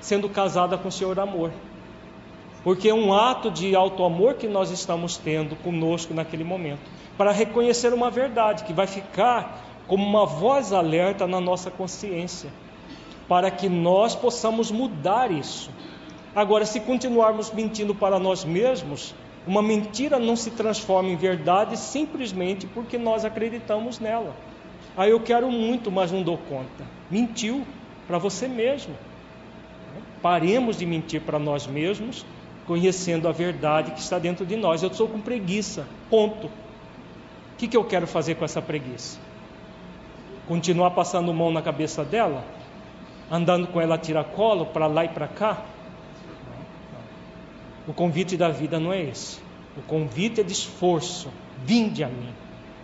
sendo 0.00 0.28
casada 0.28 0.76
com 0.76 0.88
o 0.88 0.92
Senhor 0.92 1.18
amor. 1.18 1.50
Porque 2.62 2.88
é 2.88 2.94
um 2.94 3.12
ato 3.12 3.50
de 3.50 3.74
alto 3.74 4.04
amor 4.04 4.34
que 4.34 4.46
nós 4.46 4.70
estamos 4.70 5.16
tendo 5.16 5.56
conosco 5.56 6.14
naquele 6.14 6.44
momento, 6.44 6.80
para 7.16 7.32
reconhecer 7.32 7.92
uma 7.92 8.10
verdade 8.10 8.64
que 8.64 8.72
vai 8.72 8.86
ficar 8.86 9.62
como 9.86 10.04
uma 10.04 10.24
voz 10.24 10.72
alerta 10.72 11.26
na 11.26 11.40
nossa 11.40 11.70
consciência, 11.70 12.50
para 13.28 13.50
que 13.50 13.68
nós 13.68 14.14
possamos 14.14 14.70
mudar 14.70 15.30
isso. 15.30 15.70
Agora, 16.34 16.66
se 16.66 16.80
continuarmos 16.80 17.52
mentindo 17.52 17.94
para 17.94 18.18
nós 18.18 18.44
mesmos, 18.44 19.14
uma 19.46 19.62
mentira 19.62 20.18
não 20.18 20.36
se 20.36 20.50
transforma 20.50 21.10
em 21.10 21.16
verdade 21.16 21.76
simplesmente 21.76 22.66
porque 22.66 22.98
nós 22.98 23.24
acreditamos 23.24 23.98
nela. 23.98 24.34
Ah, 24.96 25.08
eu 25.08 25.20
quero 25.20 25.50
muito, 25.50 25.90
mas 25.90 26.10
não 26.10 26.22
dou 26.22 26.38
conta. 26.38 26.84
Mentiu 27.10 27.66
para 28.06 28.18
você 28.18 28.48
mesmo. 28.48 28.94
Paremos 30.22 30.78
de 30.78 30.86
mentir 30.86 31.20
para 31.20 31.38
nós 31.38 31.66
mesmos, 31.66 32.24
conhecendo 32.66 33.28
a 33.28 33.32
verdade 33.32 33.90
que 33.90 34.00
está 34.00 34.18
dentro 34.18 34.46
de 34.46 34.56
nós. 34.56 34.82
Eu 34.82 34.88
estou 34.88 35.06
com 35.06 35.20
preguiça, 35.20 35.86
ponto. 36.08 36.46
O 36.46 37.56
que, 37.58 37.68
que 37.68 37.76
eu 37.76 37.84
quero 37.84 38.06
fazer 38.06 38.36
com 38.36 38.44
essa 38.44 38.62
preguiça? 38.62 39.18
Continuar 40.48 40.90
passando 40.92 41.32
mão 41.32 41.50
na 41.50 41.62
cabeça 41.62 42.04
dela? 42.04 42.44
Andando 43.30 43.66
com 43.66 43.80
ela 43.80 43.94
a 43.94 43.98
tiracolo 43.98 44.66
para 44.66 44.86
lá 44.86 45.04
e 45.04 45.08
para 45.08 45.26
cá? 45.26 45.64
O 47.86 47.92
convite 47.92 48.36
da 48.36 48.48
vida 48.48 48.78
não 48.78 48.92
é 48.92 49.02
esse. 49.02 49.38
O 49.76 49.82
convite 49.82 50.40
é 50.40 50.44
de 50.44 50.52
esforço. 50.52 51.28
Vinde 51.64 52.02
a 52.02 52.08
mim. 52.08 52.32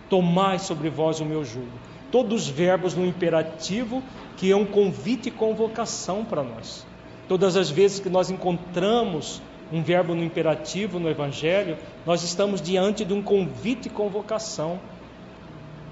Tomai 0.08 0.58
sobre 0.58 0.90
vós 0.90 1.20
o 1.20 1.24
meu 1.24 1.44
jugo. 1.44 1.70
Todos 2.10 2.42
os 2.42 2.48
verbos 2.48 2.94
no 2.94 3.06
imperativo, 3.06 4.02
que 4.36 4.50
é 4.50 4.56
um 4.56 4.66
convite 4.66 5.28
e 5.28 5.32
convocação 5.32 6.24
para 6.24 6.42
nós. 6.42 6.84
Todas 7.28 7.56
as 7.56 7.70
vezes 7.70 8.00
que 8.00 8.10
nós 8.10 8.30
encontramos 8.30 9.40
um 9.72 9.82
verbo 9.82 10.14
no 10.14 10.24
imperativo 10.24 10.98
no 10.98 11.08
Evangelho, 11.08 11.78
nós 12.04 12.24
estamos 12.24 12.60
diante 12.60 13.04
de 13.04 13.14
um 13.14 13.22
convite 13.22 13.86
e 13.86 13.90
convocação. 13.90 14.80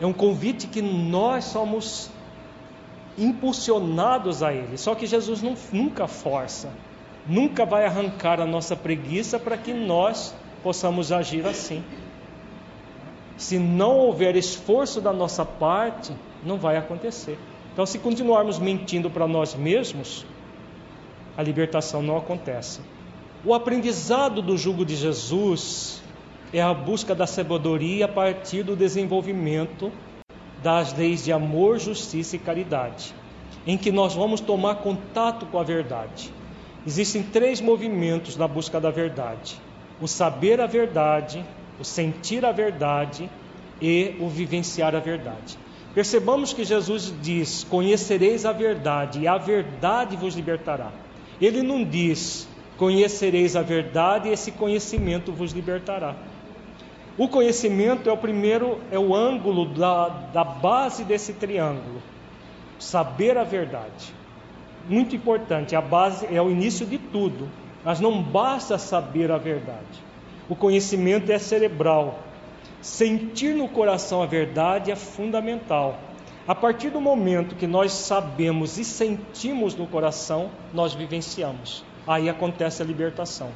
É 0.01 0.07
um 0.07 0.12
convite 0.12 0.66
que 0.66 0.83
nós 0.83 1.45
somos 1.45 2.11
impulsionados 3.19 4.43
a 4.43 4.53
ele. 4.53 4.78
Só 4.78 4.95
que 4.95 5.07
Jesus 5.07 5.43
não, 5.43 5.55
nunca 5.73 6.07
força. 6.07 6.70
nunca 7.27 7.66
vai 7.66 7.85
arrancar 7.85 8.40
a 8.40 8.47
nossa 8.47 8.74
preguiça 8.74 9.39
para 9.39 9.57
que 9.59 9.74
nós 9.74 10.35
possamos 10.62 11.12
agir 11.12 11.47
assim. 11.47 11.85
Se 13.36 13.59
não 13.59 13.97
houver 13.97 14.35
esforço 14.35 15.01
da 15.01 15.12
nossa 15.12 15.45
parte, 15.45 16.12
não 16.43 16.57
vai 16.57 16.77
acontecer. 16.77 17.39
Então, 17.73 17.85
se 17.86 17.99
continuarmos 17.99 18.59
mentindo 18.59 19.11
para 19.11 19.28
nós 19.28 19.55
mesmos, 19.55 20.27
a 21.36 21.43
libertação 21.43 22.03
não 22.03 22.16
acontece. 22.16 22.81
O 23.45 23.55
aprendizado 23.55 24.43
do 24.43 24.57
jugo 24.57 24.85
de 24.85 24.97
Jesus 24.97 26.03
é 26.53 26.61
a 26.61 26.74
busca 26.74 27.15
da 27.15 27.27
sabedoria 27.27 28.07
a 28.07 28.09
partir 28.09 28.65
do 28.65 28.74
desenvolvimento 28.74 29.93
das 30.62 30.97
leis 30.97 31.24
de 31.24 31.32
amor, 31.32 31.78
justiça 31.78 32.36
e 32.36 32.39
caridade, 32.39 33.14
em 33.66 33.76
que 33.76 33.93
nós 33.93 34.14
vamos 34.14 34.40
tomar 34.40 34.76
contato 34.76 35.47
com 35.47 35.59
a 35.59 35.62
verdade. 35.62 36.32
Existem 36.86 37.22
três 37.22 37.60
movimentos 37.60 38.36
na 38.36 38.48
busca 38.48 38.80
da 38.80 38.90
verdade: 38.90 39.60
o 40.01 40.09
saber 40.09 40.60
a 40.60 40.66
verdade, 40.66 41.44
o 41.78 41.85
sentir 41.85 42.44
a 42.44 42.52
verdade 42.52 43.30
e 43.80 44.16
o 44.20 44.28
vivenciar 44.28 44.94
a 44.94 45.01
verdade. 45.01 45.59
Percebamos 45.94 46.52
que 46.52 46.64
Jesus 46.64 47.12
diz: 47.22 47.64
Conhecereis 47.64 48.44
a 48.44 48.52
verdade, 48.52 49.20
e 49.20 49.28
a 49.28 49.36
verdade 49.36 50.16
vos 50.16 50.35
libertará. 50.35 50.93
Ele 51.40 51.62
não 51.62 51.85
diz: 51.85 52.48
Conhecereis 52.76 53.56
a 53.56 53.62
verdade, 53.62 54.28
e 54.28 54.32
esse 54.32 54.52
conhecimento 54.52 55.32
vos 55.32 55.52
libertará. 55.52 56.14
O 57.19 57.27
conhecimento 57.27 58.09
é 58.09 58.12
o 58.12 58.16
primeiro, 58.16 58.81
é 58.93 58.99
o 58.99 59.12
ângulo 59.12 59.66
da, 59.66 60.09
da 60.32 60.45
base 60.45 61.03
desse 61.03 61.32
triângulo. 61.32 62.01
Saber 62.78 63.36
a 63.36 63.43
verdade. 63.43 64.15
Muito 64.89 65.16
importante, 65.16 65.74
a 65.74 65.81
base 65.81 66.27
é 66.32 66.40
o 66.40 66.49
início 66.49 66.86
de 66.86 66.97
tudo. 66.97 67.49
Mas 67.85 67.99
não 67.99 68.23
basta 68.23 68.78
saber 68.78 69.32
a 69.32 69.36
verdade. 69.36 70.05
O 70.49 70.55
conhecimento 70.55 71.32
é 71.32 71.39
cerebral. 71.39 72.20
Sentir 72.81 73.55
no 73.55 73.69
coração 73.69 74.23
a 74.23 74.27
verdade 74.27 74.93
é 74.93 74.97
fundamental. 74.97 75.99
A 76.47 76.55
partir 76.55 76.90
do 76.90 77.01
momento 77.01 77.57
que 77.57 77.66
nós 77.66 77.93
sabemos 77.93 78.78
e 78.78 78.85
sentimos 78.85 79.74
no 79.74 79.86
coração, 79.86 80.51
nós 80.73 80.95
vivenciamos. 80.95 81.85
Aí 82.07 82.28
acontece 82.28 82.81
a 82.81 82.86
libertação. 82.86 83.51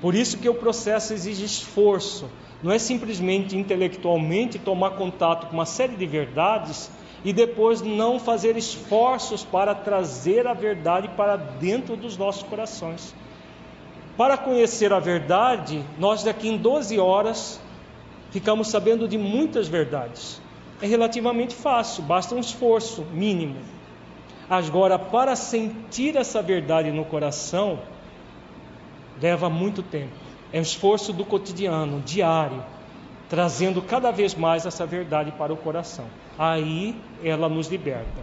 Por 0.00 0.14
isso 0.14 0.38
que 0.38 0.48
o 0.48 0.54
processo 0.54 1.12
exige 1.12 1.44
esforço, 1.44 2.30
não 2.62 2.70
é 2.70 2.78
simplesmente 2.78 3.56
intelectualmente 3.56 4.58
tomar 4.58 4.90
contato 4.90 5.46
com 5.48 5.54
uma 5.54 5.66
série 5.66 5.96
de 5.96 6.06
verdades 6.06 6.90
e 7.24 7.32
depois 7.32 7.82
não 7.82 8.18
fazer 8.18 8.56
esforços 8.56 9.44
para 9.44 9.74
trazer 9.74 10.46
a 10.46 10.54
verdade 10.54 11.08
para 11.16 11.36
dentro 11.36 11.96
dos 11.96 12.16
nossos 12.16 12.42
corações. 12.42 13.14
Para 14.16 14.36
conhecer 14.36 14.92
a 14.92 14.98
verdade, 14.98 15.82
nós 15.98 16.22
daqui 16.22 16.48
em 16.48 16.56
12 16.56 16.98
horas 16.98 17.60
ficamos 18.30 18.68
sabendo 18.68 19.08
de 19.08 19.18
muitas 19.18 19.68
verdades. 19.68 20.40
É 20.80 20.86
relativamente 20.86 21.54
fácil, 21.54 22.02
basta 22.02 22.34
um 22.34 22.38
esforço 22.38 23.04
mínimo. 23.12 23.56
Agora, 24.50 24.98
para 24.98 25.34
sentir 25.34 26.16
essa 26.16 26.42
verdade 26.42 26.90
no 26.90 27.04
coração, 27.04 27.78
leva 29.20 29.48
muito 29.48 29.82
tempo. 29.82 30.31
É 30.52 30.58
um 30.58 30.62
esforço 30.62 31.12
do 31.12 31.24
cotidiano, 31.24 32.00
diário, 32.00 32.62
trazendo 33.28 33.80
cada 33.80 34.10
vez 34.10 34.34
mais 34.34 34.66
essa 34.66 34.84
verdade 34.84 35.32
para 35.32 35.52
o 35.52 35.56
coração. 35.56 36.04
Aí 36.38 36.94
ela 37.24 37.48
nos 37.48 37.68
liberta. 37.68 38.20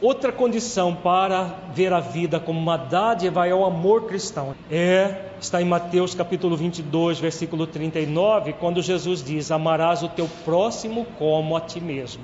Outra 0.00 0.30
condição 0.30 0.94
para 0.94 1.44
ver 1.72 1.90
a 1.90 2.00
vida 2.00 2.38
como 2.38 2.60
uma 2.60 2.76
dádiva 2.76 3.46
é 3.46 3.54
o 3.54 3.64
amor 3.64 4.04
cristão. 4.04 4.54
É, 4.70 5.30
está 5.40 5.62
em 5.62 5.64
Mateus 5.64 6.14
capítulo 6.14 6.54
22, 6.54 7.18
versículo 7.18 7.66
39, 7.66 8.52
quando 8.54 8.82
Jesus 8.82 9.24
diz: 9.24 9.50
Amarás 9.50 10.02
o 10.02 10.08
teu 10.10 10.28
próximo 10.44 11.06
como 11.18 11.56
a 11.56 11.60
ti 11.62 11.80
mesmo. 11.80 12.22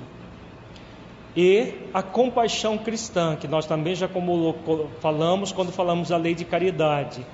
E 1.35 1.73
a 1.91 2.03
compaixão 2.03 2.77
cristã, 2.77 3.35
que 3.35 3.47
nós 3.47 3.65
também 3.65 3.95
já 3.95 4.07
como 4.07 4.55
falamos 4.99 5.51
quando 5.51 5.71
falamos 5.71 6.09
da 6.09 6.17
lei 6.17 6.35
de 6.35 6.45
caridade 6.45 7.25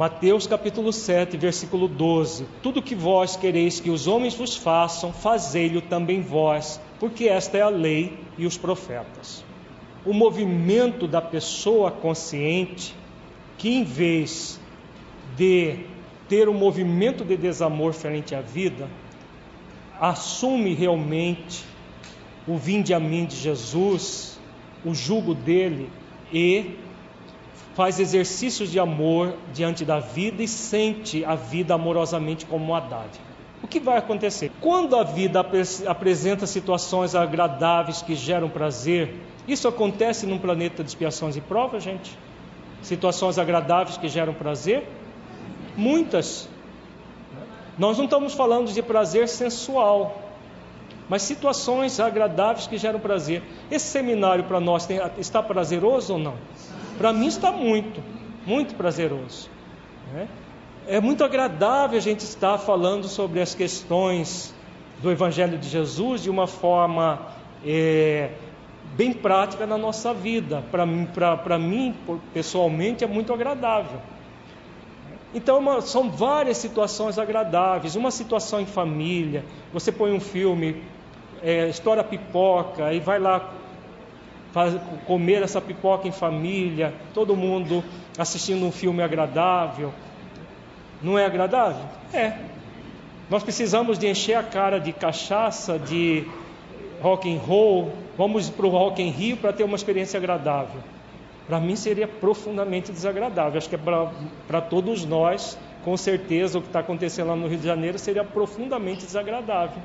Mateus 0.00 0.46
capítulo 0.46 0.94
7, 0.94 1.36
versículo 1.36 1.86
12: 1.86 2.46
Tudo 2.62 2.80
que 2.80 2.94
vós 2.94 3.36
quereis 3.36 3.80
que 3.80 3.90
os 3.90 4.06
homens 4.06 4.32
vos 4.34 4.56
façam, 4.56 5.12
fazei-lo 5.12 5.82
também 5.82 6.22
vós, 6.22 6.80
porque 6.98 7.28
esta 7.28 7.58
é 7.58 7.60
a 7.60 7.68
lei 7.68 8.18
e 8.38 8.46
os 8.46 8.56
profetas. 8.56 9.44
O 10.06 10.14
movimento 10.14 11.06
da 11.06 11.20
pessoa 11.20 11.90
consciente, 11.90 12.96
que 13.58 13.68
em 13.68 13.84
vez 13.84 14.58
de 15.36 15.80
ter 16.30 16.48
um 16.48 16.54
movimento 16.54 17.22
de 17.22 17.36
desamor 17.36 17.92
frente 17.92 18.34
à 18.34 18.40
vida, 18.40 18.88
assume 20.00 20.72
realmente 20.72 21.62
o 22.48 22.56
vinde 22.56 22.94
a 22.94 22.98
mim 22.98 23.26
de 23.26 23.36
Jesus, 23.36 24.40
o 24.82 24.94
jugo 24.94 25.34
dele 25.34 25.90
e 26.32 26.78
faz 27.74 28.00
exercícios 28.00 28.70
de 28.70 28.78
amor 28.78 29.34
diante 29.52 29.84
da 29.84 30.00
vida 30.00 30.42
e 30.42 30.48
sente 30.48 31.24
a 31.24 31.34
vida 31.34 31.74
amorosamente 31.74 32.44
como 32.46 32.64
uma 32.64 32.80
dádiva. 32.80 33.30
O 33.62 33.66
que 33.66 33.78
vai 33.78 33.98
acontecer? 33.98 34.50
Quando 34.60 34.96
a 34.96 35.02
vida 35.04 35.44
apresenta 35.86 36.46
situações 36.46 37.14
agradáveis 37.14 38.02
que 38.02 38.14
geram 38.14 38.48
prazer, 38.48 39.14
isso 39.46 39.68
acontece 39.68 40.26
num 40.26 40.38
planeta 40.38 40.82
de 40.82 40.90
expiações 40.90 41.36
e 41.36 41.40
provas, 41.40 41.82
gente? 41.82 42.16
Situações 42.82 43.38
agradáveis 43.38 43.96
que 43.96 44.08
geram 44.08 44.32
prazer? 44.32 44.88
Muitas. 45.76 46.48
Nós 47.78 47.98
não 47.98 48.04
estamos 48.04 48.34
falando 48.34 48.72
de 48.72 48.82
prazer 48.82 49.28
sensual, 49.28 50.20
mas 51.08 51.22
situações 51.22 51.98
agradáveis 52.00 52.66
que 52.66 52.78
geram 52.78 53.00
prazer. 53.00 53.42
Esse 53.70 53.86
seminário 53.86 54.44
para 54.44 54.60
nós 54.60 54.86
tem, 54.86 55.00
está 55.18 55.42
prazeroso 55.42 56.14
ou 56.14 56.18
não? 56.18 56.34
Para 57.00 57.14
mim 57.14 57.28
está 57.28 57.50
muito, 57.50 58.02
muito 58.44 58.74
prazeroso. 58.74 59.48
Né? 60.12 60.28
É 60.86 61.00
muito 61.00 61.24
agradável 61.24 61.96
a 61.96 62.00
gente 62.00 62.20
estar 62.20 62.58
falando 62.58 63.08
sobre 63.08 63.40
as 63.40 63.54
questões 63.54 64.54
do 65.00 65.10
Evangelho 65.10 65.56
de 65.56 65.66
Jesus 65.66 66.22
de 66.22 66.28
uma 66.28 66.46
forma 66.46 67.28
é, 67.64 68.32
bem 68.98 69.14
prática 69.14 69.66
na 69.66 69.78
nossa 69.78 70.12
vida. 70.12 70.62
Para 70.70 70.84
mim, 71.58 71.94
pessoalmente, 72.34 73.02
é 73.02 73.06
muito 73.06 73.32
agradável. 73.32 73.98
Então, 75.34 75.58
uma, 75.58 75.80
são 75.80 76.10
várias 76.10 76.58
situações 76.58 77.18
agradáveis. 77.18 77.96
Uma 77.96 78.10
situação 78.10 78.60
em 78.60 78.66
família, 78.66 79.42
você 79.72 79.90
põe 79.90 80.12
um 80.12 80.20
filme, 80.20 80.82
é, 81.42 81.66
estoura 81.66 82.04
pipoca 82.04 82.92
e 82.92 83.00
vai 83.00 83.18
lá 83.18 83.54
comer 85.06 85.42
essa 85.42 85.60
pipoca 85.60 86.08
em 86.08 86.12
família, 86.12 86.92
todo 87.14 87.36
mundo 87.36 87.84
assistindo 88.18 88.64
um 88.64 88.72
filme 88.72 89.02
agradável. 89.02 89.92
Não 91.02 91.18
é 91.18 91.24
agradável? 91.24 91.84
É. 92.12 92.34
Nós 93.30 93.42
precisamos 93.42 93.98
de 93.98 94.08
encher 94.08 94.34
a 94.34 94.42
cara 94.42 94.78
de 94.78 94.92
cachaça, 94.92 95.78
de 95.78 96.26
rock 97.00 97.32
and 97.32 97.38
roll. 97.38 97.92
Vamos 98.18 98.50
para 98.50 98.66
o 98.66 98.68
Rock 98.68 99.00
in 99.00 99.10
Rio 99.10 99.36
para 99.36 99.52
ter 99.52 99.64
uma 99.64 99.76
experiência 99.76 100.18
agradável. 100.18 100.80
Para 101.46 101.58
mim 101.58 101.74
seria 101.74 102.06
profundamente 102.06 102.92
desagradável. 102.92 103.56
Acho 103.56 103.68
que 103.68 103.76
é 103.76 103.80
para 104.46 104.60
todos 104.60 105.04
nós, 105.04 105.56
com 105.84 105.96
certeza, 105.96 106.58
o 106.58 106.60
que 106.60 106.68
está 106.68 106.80
acontecendo 106.80 107.28
lá 107.28 107.36
no 107.36 107.48
Rio 107.48 107.58
de 107.58 107.66
Janeiro 107.66 107.98
seria 107.98 108.24
profundamente 108.24 109.04
desagradável. 109.04 109.82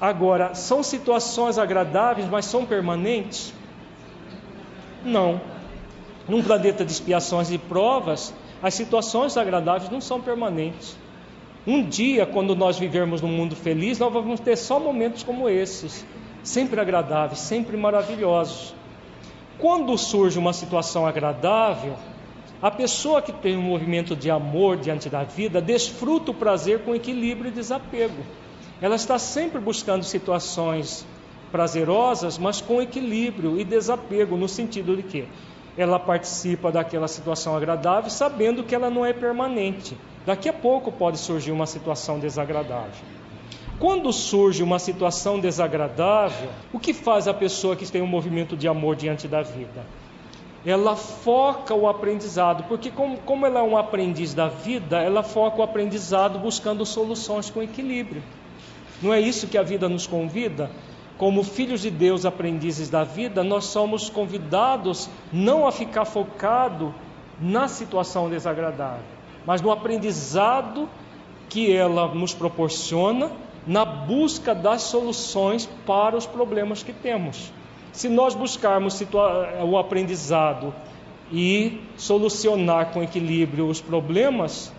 Agora, 0.00 0.54
são 0.54 0.82
situações 0.82 1.58
agradáveis, 1.58 2.28
mas 2.28 2.44
são 2.44 2.64
permanentes? 2.64 3.52
Não. 5.04 5.40
Num 6.28 6.42
planeta 6.42 6.84
de 6.84 6.92
expiações 6.92 7.50
e 7.50 7.58
provas, 7.58 8.32
as 8.62 8.74
situações 8.74 9.36
agradáveis 9.36 9.90
não 9.90 10.00
são 10.00 10.20
permanentes. 10.20 10.96
Um 11.66 11.84
dia, 11.84 12.26
quando 12.26 12.56
nós 12.56 12.78
vivermos 12.78 13.20
num 13.20 13.28
mundo 13.28 13.54
feliz, 13.54 13.98
nós 13.98 14.12
vamos 14.12 14.40
ter 14.40 14.56
só 14.56 14.80
momentos 14.80 15.22
como 15.22 15.48
esses, 15.48 16.04
sempre 16.42 16.80
agradáveis, 16.80 17.38
sempre 17.40 17.76
maravilhosos. 17.76 18.74
Quando 19.58 19.96
surge 19.96 20.38
uma 20.38 20.52
situação 20.52 21.06
agradável, 21.06 21.94
a 22.60 22.70
pessoa 22.70 23.20
que 23.20 23.32
tem 23.32 23.56
um 23.56 23.62
movimento 23.62 24.14
de 24.14 24.30
amor 24.30 24.76
diante 24.76 25.08
da 25.08 25.24
vida 25.24 25.60
desfruta 25.60 26.30
o 26.30 26.34
prazer 26.34 26.80
com 26.84 26.94
equilíbrio 26.94 27.48
e 27.48 27.54
desapego. 27.54 28.22
Ela 28.80 28.96
está 28.96 29.18
sempre 29.18 29.60
buscando 29.60 30.04
situações 30.04 31.06
prazerosas, 31.52 32.38
mas 32.38 32.60
com 32.60 32.82
equilíbrio 32.82 33.60
e 33.60 33.64
desapego, 33.64 34.36
no 34.36 34.48
sentido 34.48 34.96
de 34.96 35.02
que 35.02 35.28
ela 35.76 35.98
participa 35.98 36.72
daquela 36.72 37.06
situação 37.06 37.54
agradável 37.54 38.10
sabendo 38.10 38.64
que 38.64 38.74
ela 38.74 38.90
não 38.90 39.06
é 39.06 39.12
permanente. 39.12 39.96
Daqui 40.26 40.48
a 40.48 40.52
pouco 40.52 40.90
pode 40.90 41.18
surgir 41.18 41.52
uma 41.52 41.66
situação 41.66 42.18
desagradável. 42.18 43.04
Quando 43.78 44.12
surge 44.12 44.62
uma 44.62 44.78
situação 44.78 45.38
desagradável, 45.38 46.48
o 46.72 46.78
que 46.78 46.94
faz 46.94 47.28
a 47.28 47.34
pessoa 47.34 47.76
que 47.76 47.90
tem 47.90 48.02
um 48.02 48.06
movimento 48.06 48.56
de 48.56 48.66
amor 48.66 48.96
diante 48.96 49.28
da 49.28 49.42
vida? 49.42 49.84
ela 50.64 50.94
foca 50.94 51.74
o 51.74 51.88
aprendizado, 51.88 52.64
porque 52.68 52.90
como, 52.90 53.18
como 53.18 53.44
ela 53.44 53.60
é 53.60 53.62
um 53.62 53.76
aprendiz 53.76 54.32
da 54.32 54.48
vida, 54.48 55.00
ela 55.02 55.22
foca 55.22 55.58
o 55.58 55.62
aprendizado 55.62 56.38
buscando 56.38 56.86
soluções 56.86 57.50
com 57.50 57.62
equilíbrio. 57.62 58.22
Não 59.02 59.12
é 59.12 59.20
isso 59.20 59.48
que 59.48 59.58
a 59.58 59.62
vida 59.62 59.88
nos 59.88 60.06
convida? 60.06 60.70
Como 61.18 61.42
filhos 61.42 61.82
de 61.82 61.90
Deus, 61.90 62.24
aprendizes 62.24 62.88
da 62.88 63.04
vida, 63.04 63.44
nós 63.44 63.66
somos 63.66 64.08
convidados 64.08 65.08
não 65.32 65.66
a 65.66 65.72
ficar 65.72 66.04
focado 66.04 66.94
na 67.40 67.68
situação 67.68 68.28
desagradável, 68.28 69.04
mas 69.46 69.60
no 69.60 69.70
aprendizado 69.70 70.88
que 71.48 71.74
ela 71.74 72.08
nos 72.14 72.34
proporciona 72.34 73.30
na 73.66 73.84
busca 73.84 74.54
das 74.54 74.82
soluções 74.82 75.68
para 75.86 76.16
os 76.16 76.26
problemas 76.26 76.82
que 76.82 76.92
temos. 76.92 77.52
Se 77.92 78.08
nós 78.08 78.34
buscarmos 78.34 79.00
o 79.64 79.76
aprendizado 79.76 80.74
e 81.30 81.80
solucionar 81.96 82.92
com 82.92 83.02
equilíbrio 83.02 83.68
os 83.68 83.80
problemas, 83.80 84.72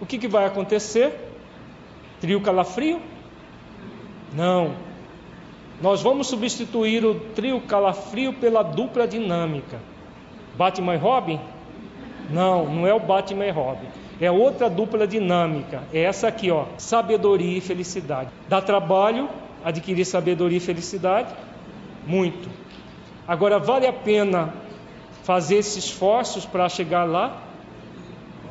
o 0.00 0.06
que, 0.06 0.18
que 0.18 0.26
vai 0.26 0.46
acontecer? 0.46 1.14
Trio 2.20 2.40
calafrio? 2.40 3.00
Não. 4.34 4.74
Nós 5.80 6.02
vamos 6.02 6.28
substituir 6.28 7.04
o 7.04 7.14
trio 7.34 7.60
calafrio 7.60 8.32
pela 8.32 8.62
dupla 8.62 9.06
dinâmica. 9.06 9.78
Batman 10.56 10.94
e 10.94 10.98
Robin? 10.98 11.40
Não, 12.30 12.66
não 12.66 12.86
é 12.86 12.94
o 12.94 13.00
Batman 13.00 13.46
e 13.46 13.50
Robin. 13.50 13.86
É 14.20 14.30
outra 14.30 14.70
dupla 14.70 15.06
dinâmica. 15.06 15.82
É 15.92 16.02
essa 16.02 16.28
aqui, 16.28 16.50
ó. 16.50 16.66
Sabedoria 16.78 17.58
e 17.58 17.60
felicidade. 17.60 18.30
Dá 18.48 18.60
trabalho 18.60 19.28
adquirir 19.64 20.04
sabedoria 20.04 20.58
e 20.58 20.60
felicidade? 20.60 21.34
Muito. 22.06 22.48
Agora, 23.26 23.58
vale 23.58 23.86
a 23.86 23.92
pena 23.92 24.54
fazer 25.22 25.56
esses 25.56 25.84
esforços 25.84 26.44
para 26.44 26.68
chegar 26.68 27.04
lá? 27.04 27.42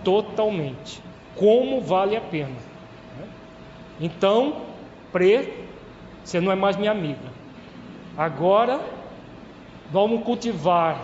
Totalmente. 0.03 1.01
Como 1.35 1.79
vale 1.81 2.17
a 2.17 2.21
pena? 2.21 2.55
Então, 4.01 4.57
Pre, 5.13 5.62
você 6.23 6.39
não 6.39 6.51
é 6.51 6.55
mais 6.55 6.75
minha 6.77 6.91
amiga. 6.91 7.31
Agora, 8.17 8.79
vamos 9.91 10.23
cultivar 10.23 10.99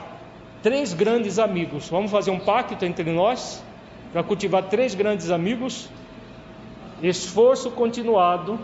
três 0.62 0.94
grandes 0.94 1.40
amigos. 1.40 1.90
Vamos 1.90 2.12
fazer 2.12 2.32
um 2.32 2.40
pacto 2.40 2.84
entre 2.86 3.12
nós 3.12 3.64
para 4.12 4.24
cultivar 4.24 4.64
três 4.64 4.96
grandes 4.96 5.30
amigos: 5.32 5.90
esforço 7.02 7.72
continuado, 7.72 8.60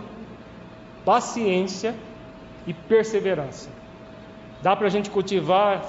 paciência 1.04 1.96
e 2.66 2.74
perseverança. 2.74 3.70
Dá 4.62 4.76
para 4.76 4.88
a 4.88 4.90
gente 4.90 5.10
cultivar 5.10 5.84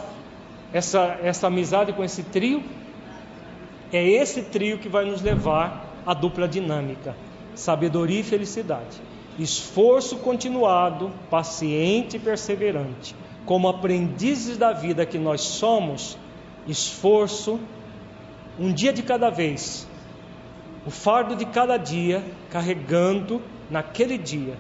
essa, 0.73 1.19
essa 1.23 1.47
amizade 1.47 1.93
com 1.93 2.05
esse 2.05 2.23
trio? 2.23 2.63
É 3.93 4.05
esse 4.05 4.43
trio 4.43 4.79
que 4.79 4.89
vai 4.89 5.05
nos 5.05 5.23
levar 5.23 5.85
à 6.05 6.13
dupla 6.13 6.49
dinâmica: 6.49 7.17
sabedoria 7.55 8.21
e 8.21 8.25
felicidade. 8.25 9.01
Esforço 9.39 10.19
continuado, 10.19 11.13
paciente 11.31 12.17
e 12.17 12.21
perseverante. 12.21 13.15
Como 13.45 13.69
aprendizes 13.69 14.57
da 14.57 14.73
vida 14.73 15.07
que 15.07 15.19
nós 15.19 15.41
somos, 15.43 16.19
esforço, 16.67 17.61
um 18.59 18.73
dia 18.73 18.93
de 18.93 19.03
cada 19.03 19.31
vez, 19.31 19.87
o 20.87 20.91
fardo 20.91 21.37
de 21.37 21.45
cada 21.45 21.77
dia, 21.77 22.25
carregando 22.51 23.43
naquele 23.71 24.17
dia 24.17 24.57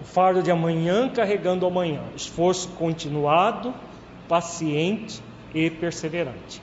o 0.00 0.04
fardo 0.04 0.42
de 0.42 0.50
amanhã 0.50 1.08
carregando 1.08 1.66
amanhã. 1.66 2.00
Esforço 2.16 2.68
continuado, 2.70 3.74
paciente 4.26 5.22
e 5.54 5.68
perseverante. 5.68 6.62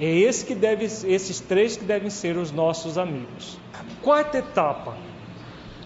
É 0.00 0.06
esse 0.06 0.44
que 0.44 0.54
deve, 0.54 0.84
esses 0.84 1.40
três 1.40 1.76
que 1.76 1.84
devem 1.84 2.08
ser 2.08 2.36
os 2.36 2.50
nossos 2.50 2.96
amigos. 2.96 3.58
Quarta 4.00 4.38
etapa: 4.38 4.96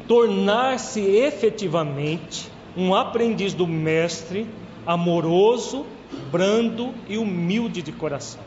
tornar-se 0.07 1.01
efetivamente 1.01 2.51
um 2.77 2.95
aprendiz 2.95 3.55
do 3.55 3.67
mestre, 3.67 4.47
amoroso, 4.87 5.87
brando 6.31 6.95
e 7.09 7.19
humilde 7.19 7.83
de 7.83 7.93
coração. 7.93 8.43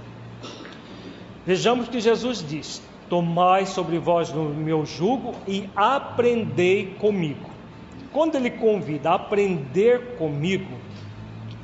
Vejamos 1.46 1.88
que 1.88 2.00
Jesus 2.00 2.44
diz: 2.48 2.82
Tomai 3.10 3.66
sobre 3.66 4.00
vós 4.00 4.32
o 4.32 4.44
meu 4.44 4.86
jugo 4.86 5.36
e 5.48 5.70
aprendei 5.76 6.96
comigo. 6.98 7.50
Quando 8.12 8.36
ele 8.36 8.50
convida 8.50 9.12
a 9.12 9.16
aprender 9.16 10.16
comigo, 10.18 10.74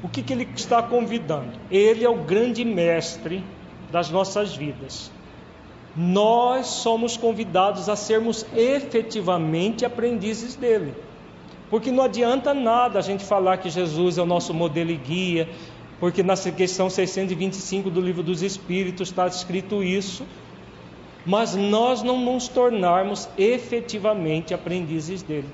o 0.04 0.10
que, 0.10 0.22
que 0.22 0.34
ele 0.34 0.48
está 0.56 0.84
convidando? 0.84 1.52
Ele 1.70 2.04
é 2.04 2.10
o 2.10 2.24
grande 2.24 2.64
mestre 2.66 3.44
das 3.92 4.10
nossas 4.10 4.56
vidas. 4.56 5.12
Nós 5.96 6.68
somos 6.68 7.18
convidados 7.18 7.90
a 7.90 7.96
sermos 7.96 8.46
efetivamente 8.56 9.86
aprendizes 9.86 10.56
dele. 10.56 10.94
Porque 11.70 11.92
não 11.92 12.04
adianta 12.04 12.54
nada 12.54 13.00
a 13.00 13.02
gente 13.02 13.24
falar 13.24 13.58
que 13.58 13.70
Jesus 13.70 14.18
é 14.18 14.22
o 14.22 14.26
nosso 14.26 14.54
modelo 14.54 14.92
e 14.92 14.98
guia, 14.98 15.50
porque 16.00 16.24
na 16.24 16.36
questão 16.36 16.90
625 16.90 17.90
do 17.90 18.02
livro 18.02 18.24
dos 18.24 18.42
Espíritos 18.42 19.10
está 19.10 19.28
escrito 19.28 19.84
isso, 19.84 20.26
mas 21.26 21.56
nós 21.56 22.02
não 22.02 22.20
nos 22.20 22.48
tornarmos 22.48 23.30
efetivamente 23.38 24.54
aprendizes 24.54 25.22
dele. 25.22 25.50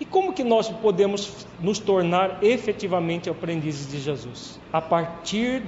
E 0.00 0.04
como 0.04 0.32
que 0.32 0.44
nós 0.44 0.68
podemos 0.68 1.46
nos 1.60 1.78
tornar 1.78 2.38
efetivamente 2.42 3.28
aprendizes 3.28 3.90
de 3.90 3.98
Jesus? 3.98 4.60
A 4.72 4.80
partir 4.80 5.62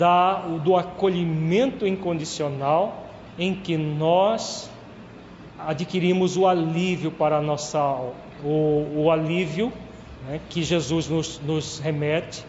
da, 0.00 0.36
do 0.64 0.76
acolhimento 0.76 1.86
incondicional 1.86 3.06
em 3.38 3.54
que 3.54 3.76
nós 3.76 4.70
adquirimos 5.58 6.38
o 6.38 6.46
alívio 6.46 7.10
para 7.10 7.36
a 7.36 7.42
nossa 7.42 7.78
alma, 7.78 8.14
o, 8.42 9.02
o 9.02 9.10
alívio 9.10 9.70
né, 10.26 10.40
que 10.48 10.62
Jesus 10.62 11.06
nos, 11.06 11.38
nos 11.40 11.78
remete 11.80 12.42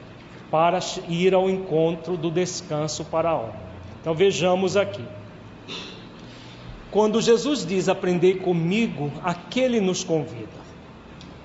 para 0.49 0.80
ir 1.10 1.34
ao 1.34 1.49
encontro 1.49 2.15
do 2.15 2.32
descanso 2.32 3.03
para 3.03 3.28
a 3.30 3.34
alma. 3.34 3.56
Então 3.99 4.14
vejamos 4.14 4.78
aqui. 4.78 5.03
Quando 6.90 7.22
Jesus 7.22 7.65
diz: 7.65 7.90
Aprendei 7.90 8.36
comigo, 8.36 9.11
aquele 9.23 9.82
nos 9.82 10.06
convida. 10.06 10.61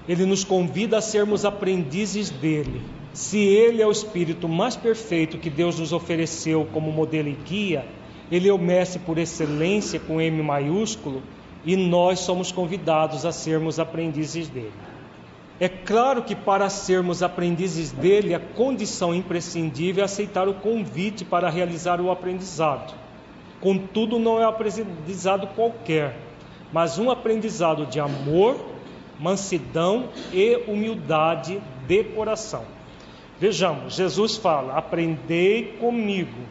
Ele 0.08 0.24
nos 0.24 0.44
convida 0.44 0.98
a 0.98 1.00
sermos 1.00 1.44
aprendizes 1.44 2.30
dele. 2.30 2.80
Se 3.16 3.38
ele 3.38 3.80
é 3.80 3.86
o 3.86 3.90
espírito 3.90 4.46
mais 4.46 4.76
perfeito 4.76 5.38
que 5.38 5.48
Deus 5.48 5.78
nos 5.78 5.90
ofereceu 5.90 6.68
como 6.70 6.92
modelo 6.92 7.30
e 7.30 7.32
guia, 7.32 7.86
ele 8.30 8.46
é 8.46 8.52
o 8.52 8.58
mestre 8.58 8.98
por 8.98 9.16
excelência 9.16 9.98
com 9.98 10.20
M 10.20 10.42
maiúsculo 10.42 11.22
e 11.64 11.76
nós 11.76 12.20
somos 12.20 12.52
convidados 12.52 13.24
a 13.24 13.32
sermos 13.32 13.80
aprendizes 13.80 14.50
dele. 14.50 14.74
É 15.58 15.66
claro 15.66 16.24
que 16.24 16.36
para 16.36 16.68
sermos 16.68 17.22
aprendizes 17.22 17.90
dele, 17.90 18.34
a 18.34 18.38
condição 18.38 19.14
imprescindível 19.14 20.02
é 20.02 20.04
aceitar 20.04 20.46
o 20.46 20.52
convite 20.52 21.24
para 21.24 21.48
realizar 21.48 22.02
o 22.02 22.10
aprendizado. 22.10 22.94
Contudo, 23.62 24.18
não 24.18 24.38
é 24.38 24.44
um 24.44 24.50
aprendizado 24.50 25.46
qualquer, 25.54 26.18
mas 26.70 26.98
um 26.98 27.10
aprendizado 27.10 27.86
de 27.86 27.98
amor, 27.98 28.58
mansidão 29.18 30.10
e 30.34 30.64
humildade 30.68 31.62
de 31.88 32.04
coração. 32.04 32.75
Vejamos, 33.38 33.94
Jesus 33.94 34.36
fala: 34.36 34.74
Aprendei 34.74 35.76
comigo, 35.78 36.46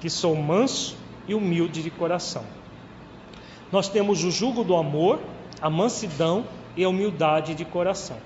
que 0.00 0.10
sou 0.10 0.36
manso 0.36 0.96
e 1.26 1.34
humilde 1.34 1.82
de 1.82 1.90
coração. 1.90 2.44
Nós 3.72 3.88
temos 3.88 4.24
o 4.24 4.30
jugo 4.30 4.62
do 4.62 4.76
amor, 4.76 5.18
a 5.60 5.70
mansidão 5.70 6.44
e 6.76 6.84
a 6.84 6.88
humildade 6.88 7.54
de 7.54 7.64
coração. 7.64 8.16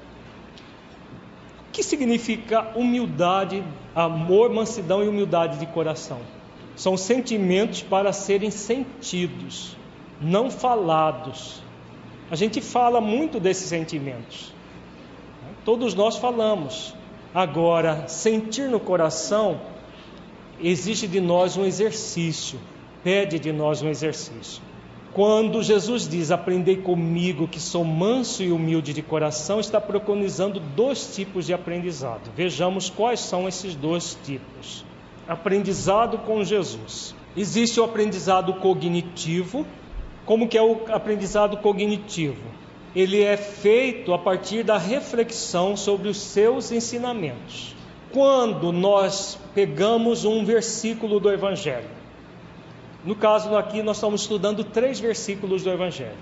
O 1.68 1.72
que 1.72 1.82
significa 1.82 2.72
humildade, 2.76 3.62
amor, 3.94 4.50
mansidão 4.50 5.02
e 5.02 5.08
humildade 5.08 5.58
de 5.58 5.66
coração? 5.66 6.20
São 6.76 6.96
sentimentos 6.96 7.82
para 7.82 8.12
serem 8.12 8.50
sentidos, 8.50 9.76
não 10.20 10.50
falados. 10.50 11.62
A 12.30 12.36
gente 12.36 12.60
fala 12.60 13.00
muito 13.00 13.38
desses 13.38 13.68
sentimentos. 13.68 14.52
Todos 15.64 15.94
nós 15.94 16.16
falamos. 16.16 16.94
Agora, 17.34 18.08
sentir 18.08 18.68
no 18.68 18.78
coração 18.78 19.60
exige 20.60 21.06
de 21.06 21.20
nós 21.20 21.56
um 21.56 21.64
exercício, 21.64 22.58
pede 23.02 23.38
de 23.38 23.52
nós 23.52 23.82
um 23.82 23.88
exercício. 23.88 24.62
Quando 25.12 25.62
Jesus 25.62 26.08
diz: 26.08 26.30
Aprendei 26.30 26.76
comigo, 26.76 27.48
que 27.48 27.60
sou 27.60 27.84
manso 27.84 28.42
e 28.42 28.52
humilde 28.52 28.92
de 28.92 29.02
coração, 29.02 29.60
está 29.60 29.80
preconizando 29.80 30.60
dois 30.60 31.14
tipos 31.14 31.46
de 31.46 31.52
aprendizado. 31.52 32.30
Vejamos 32.36 32.88
quais 32.88 33.20
são 33.20 33.48
esses 33.48 33.74
dois 33.74 34.16
tipos 34.24 34.84
aprendizado 35.26 36.18
com 36.18 36.42
Jesus. 36.44 37.14
Existe 37.36 37.80
o 37.80 37.84
aprendizado 37.84 38.54
cognitivo. 38.54 39.66
Como 40.24 40.48
que 40.48 40.56
é 40.56 40.62
o 40.62 40.82
aprendizado 40.92 41.56
cognitivo? 41.58 42.42
Ele 42.94 43.22
é 43.22 43.36
feito 43.36 44.12
a 44.12 44.18
partir 44.18 44.62
da 44.62 44.76
reflexão 44.76 45.76
sobre 45.76 46.08
os 46.08 46.18
seus 46.18 46.70
ensinamentos. 46.70 47.74
quando 48.12 48.70
nós 48.72 49.38
pegamos 49.54 50.26
um 50.26 50.44
versículo 50.44 51.18
do 51.18 51.30
Evangelho. 51.30 51.88
No 53.04 53.16
caso 53.16 53.56
aqui, 53.56 53.82
nós 53.82 53.96
estamos 53.96 54.20
estudando 54.20 54.62
três 54.62 55.00
versículos 55.00 55.64
do 55.64 55.70
Evangelho. 55.70 56.18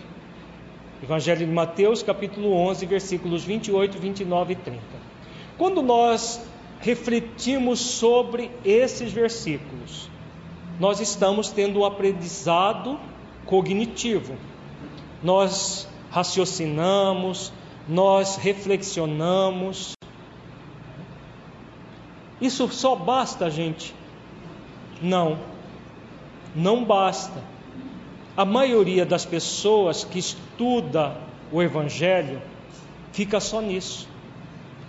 Evangelho 1.02 1.46
de 1.46 1.52
Mateus, 1.52 2.02
capítulo 2.02 2.52
11, 2.52 2.86
versículos 2.86 3.42
28, 3.44 3.98
29 3.98 4.52
e 4.52 4.56
30. 4.56 4.80
Quando 5.58 5.82
nós 5.82 6.40
refletimos 6.80 7.80
sobre 7.80 8.50
esses 8.64 9.12
versículos, 9.12 10.08
nós 10.78 11.00
estamos 11.00 11.50
tendo 11.50 11.80
um 11.80 11.84
aprendizado 11.84 12.98
cognitivo. 13.44 14.36
Nós 15.22 15.88
raciocinamos, 16.10 17.52
nós 17.88 18.36
reflexionamos. 18.36 19.92
Isso 22.40 22.68
só 22.68 22.96
basta, 22.96 23.50
gente? 23.50 23.94
Não, 25.00 25.38
não 26.54 26.84
basta. 26.84 27.42
A 28.36 28.44
maioria 28.44 29.04
das 29.04 29.24
pessoas 29.24 30.04
que 30.04 30.18
estuda 30.18 31.16
o 31.52 31.62
Evangelho 31.62 32.40
fica 33.12 33.40
só 33.40 33.60
nisso. 33.60 34.08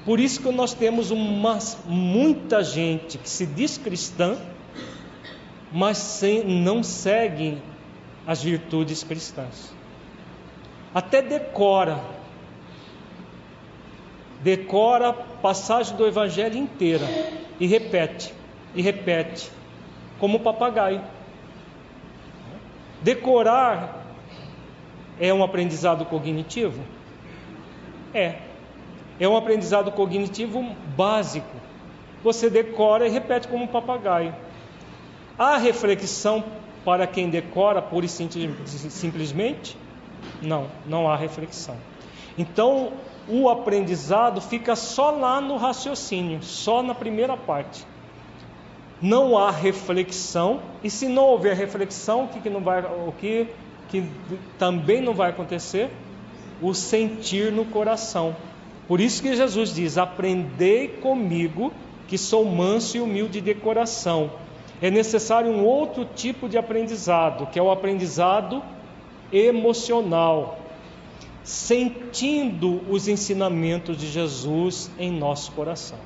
Por 0.06 0.20
isso 0.20 0.42
que 0.42 0.52
nós 0.52 0.74
temos 0.74 1.12
uma, 1.12 1.60
muita 1.86 2.64
gente 2.64 3.18
que 3.18 3.30
se 3.30 3.46
diz 3.46 3.78
cristã, 3.78 4.38
mas 5.72 5.98
sem, 5.98 6.44
não 6.44 6.82
segue 6.82 7.58
as 8.26 8.42
virtudes 8.42 9.04
cristãs. 9.04 9.81
Até 10.94 11.22
decora, 11.22 12.00
decora 14.42 15.10
a 15.10 15.14
passagem 15.14 15.96
do 15.96 16.06
Evangelho 16.06 16.58
inteira 16.58 17.06
e 17.60 17.66
repete, 17.66 18.34
e 18.76 18.82
repete, 18.82 19.50
como 20.20 20.42
papagaio. 20.42 21.02
Decorar 23.02 24.06
é 25.20 25.34
um 25.34 25.44
aprendizado 25.44 26.04
cognitivo? 26.06 26.84
É. 28.14 28.36
É 29.20 29.28
um 29.28 29.38
aprendizado 29.38 29.92
cognitivo 29.92 30.76
básico. 30.98 31.56
Você 32.24 32.50
decora 32.50 33.08
e 33.08 33.10
repete 33.10 33.48
como 33.48 33.64
um 33.64 33.68
papagaio. 33.68 34.36
Há 35.38 35.58
reflexão 35.58 36.44
para 36.84 37.08
quem 37.08 37.30
decora 37.30 37.82
pura 37.82 38.06
e 38.06 38.10
simplesmente? 38.10 39.78
Não, 40.42 40.68
não 40.86 41.10
há 41.10 41.16
reflexão. 41.16 41.76
Então, 42.38 42.94
o 43.28 43.50
aprendizado 43.50 44.42
fica 44.42 44.76
só 44.76 45.12
lá 45.12 45.40
no 45.40 45.58
raciocínio, 45.58 46.42
só 46.42 46.82
na 46.82 46.96
primeira 46.96 47.38
parte. 47.38 47.86
Não 49.02 49.38
há 49.38 49.50
reflexão, 49.50 50.62
e 50.84 50.90
se 50.90 51.08
não 51.08 51.26
houver 51.26 51.56
reflexão, 51.56 52.26
o 52.26 52.28
que, 52.28 52.40
que 52.40 52.50
não 52.50 52.62
vai, 52.62 52.82
o 52.82 53.14
que, 53.20 53.48
que 53.90 54.04
também 54.58 55.02
não 55.02 55.14
vai 55.14 55.32
acontecer? 55.32 55.90
O 56.62 56.74
sentir 56.74 57.52
no 57.52 57.66
coração. 57.66 58.36
Por 58.88 59.00
isso 59.00 59.22
que 59.22 59.36
Jesus 59.36 59.74
diz: 59.74 59.98
Aprendei 59.98 60.88
comigo, 60.88 61.74
que 62.08 62.18
sou 62.18 62.46
manso 62.46 62.98
e 62.98 63.02
humilde 63.02 63.42
de 63.42 63.56
coração. 63.56 64.32
É 64.82 64.92
necessário 64.92 65.50
um 65.50 65.64
outro 65.64 66.06
tipo 66.06 66.50
de 66.50 66.58
aprendizado, 66.58 67.48
que 67.48 67.58
é 67.58 67.62
o 67.62 67.72
aprendizado 67.72 68.62
emocional, 69.32 70.60
sentindo 71.44 72.82
os 72.90 73.08
ensinamentos 73.08 73.98
de 73.98 74.10
Jesus 74.10 74.92
em 74.98 75.12
nosso 75.12 75.52
coração. 75.54 75.98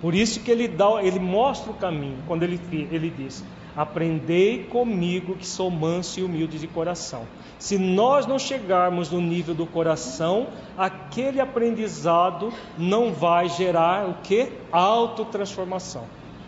Por 0.00 0.14
isso 0.14 0.40
que 0.40 0.50
ele 0.50 0.66
dá, 0.66 1.02
ele 1.02 1.18
mostra 1.18 1.70
o 1.70 1.74
caminho 1.74 2.18
quando 2.26 2.42
ele, 2.42 2.58
ele 2.90 3.10
diz: 3.10 3.44
Aprendei 3.76 4.64
comigo 4.64 5.36
que 5.36 5.46
sou 5.46 5.70
manso 5.70 6.18
e 6.18 6.22
humilde 6.22 6.58
de 6.58 6.66
coração. 6.66 7.26
Se 7.58 7.78
nós 7.78 8.26
não 8.26 8.38
chegarmos 8.38 9.10
no 9.10 9.20
nível 9.20 9.54
do 9.54 9.66
coração, 9.66 10.48
aquele 10.76 11.40
aprendizado 11.40 12.52
não 12.78 13.12
vai 13.12 13.48
gerar 13.48 14.08
o 14.08 14.14
que? 14.22 14.50
Autotransformação. 14.72 16.04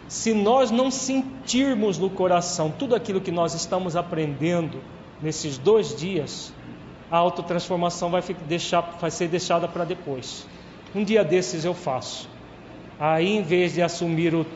Se 0.08 0.34
nós 0.34 0.70
não 0.70 0.90
sentirmos 0.90 1.98
no 1.98 2.10
coração 2.10 2.70
tudo 2.70 2.94
aquilo 2.94 3.20
que 3.20 3.30
nós 3.30 3.54
estamos 3.54 3.94
aprendendo 3.94 4.80
nesses 5.22 5.56
dois 5.56 5.94
dias, 5.94 6.52
a 7.10 7.16
autotransformação 7.16 8.10
vai, 8.10 8.22
deixar, 8.46 8.80
vai 9.00 9.10
ser 9.10 9.28
deixada 9.28 9.68
para 9.68 9.84
depois. 9.84 10.46
Um 10.94 11.04
dia 11.04 11.22
desses 11.22 11.64
eu 11.64 11.74
faço. 11.74 12.28
Aí, 12.98 13.36
em 13.36 13.42
vez 13.42 13.74
de 13.74 13.82
assumir 13.82 14.34
o, 14.34 14.46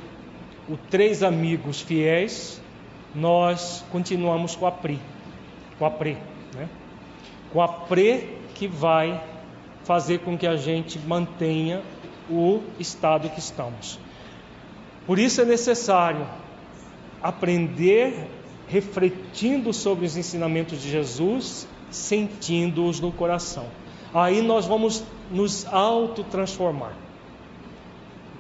o 0.68 0.76
três 0.90 1.22
amigos 1.22 1.80
fiéis, 1.80 2.60
nós 3.14 3.84
continuamos 3.90 4.55
com 4.55 4.66
a 4.66 4.72
PRI, 4.72 5.01
com 5.78 5.86
a 5.86 5.90
PRE, 5.90 6.18
né? 6.55 6.68
com 7.52 7.62
a 7.62 7.68
PRE 7.68 8.36
que 8.55 8.66
vai 8.68 9.22
fazer 9.84 10.18
com 10.18 10.36
que 10.36 10.47
a 10.47 10.56
gente 10.56 10.98
mantenha 10.98 11.82
o 12.28 12.62
estado 12.78 13.30
que 13.30 13.38
estamos. 13.38 13.98
Por 15.06 15.18
isso 15.18 15.40
é 15.40 15.44
necessário 15.44 16.26
aprender 17.22 18.28
refletindo 18.68 19.72
sobre 19.72 20.06
os 20.06 20.16
ensinamentos 20.16 20.80
de 20.80 20.90
Jesus 20.90 21.68
sentindo-os 21.90 23.01
no 23.01 23.12
coração. 23.12 23.66
Aí 24.12 24.43
nós 24.43 24.66
vamos 24.66 25.05
nos 25.30 25.66
autotransformar. 25.66 26.93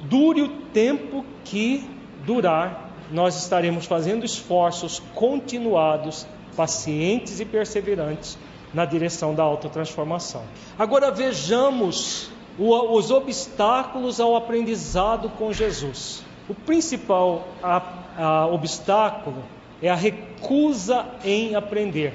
Dure 0.02 0.42
o 0.42 0.48
tempo 0.72 1.24
que 1.44 1.88
durar, 2.24 2.90
nós 3.10 3.36
estaremos 3.36 3.86
fazendo 3.86 4.24
esforços 4.24 5.02
continuados, 5.14 6.26
pacientes 6.56 7.40
e 7.40 7.44
perseverantes 7.44 8.38
na 8.72 8.84
direção 8.84 9.34
da 9.34 9.42
autotransformação. 9.42 10.42
Agora 10.78 11.10
vejamos 11.10 12.30
os 12.58 13.10
obstáculos 13.10 14.18
ao 14.18 14.34
aprendizado 14.34 15.28
com 15.30 15.52
Jesus. 15.52 16.22
O 16.48 16.54
principal 16.54 17.46
a, 17.62 17.82
a, 18.16 18.46
obstáculo 18.46 19.42
é 19.82 19.88
a 19.88 19.94
recusa 19.94 21.06
em 21.24 21.54
aprender. 21.54 22.12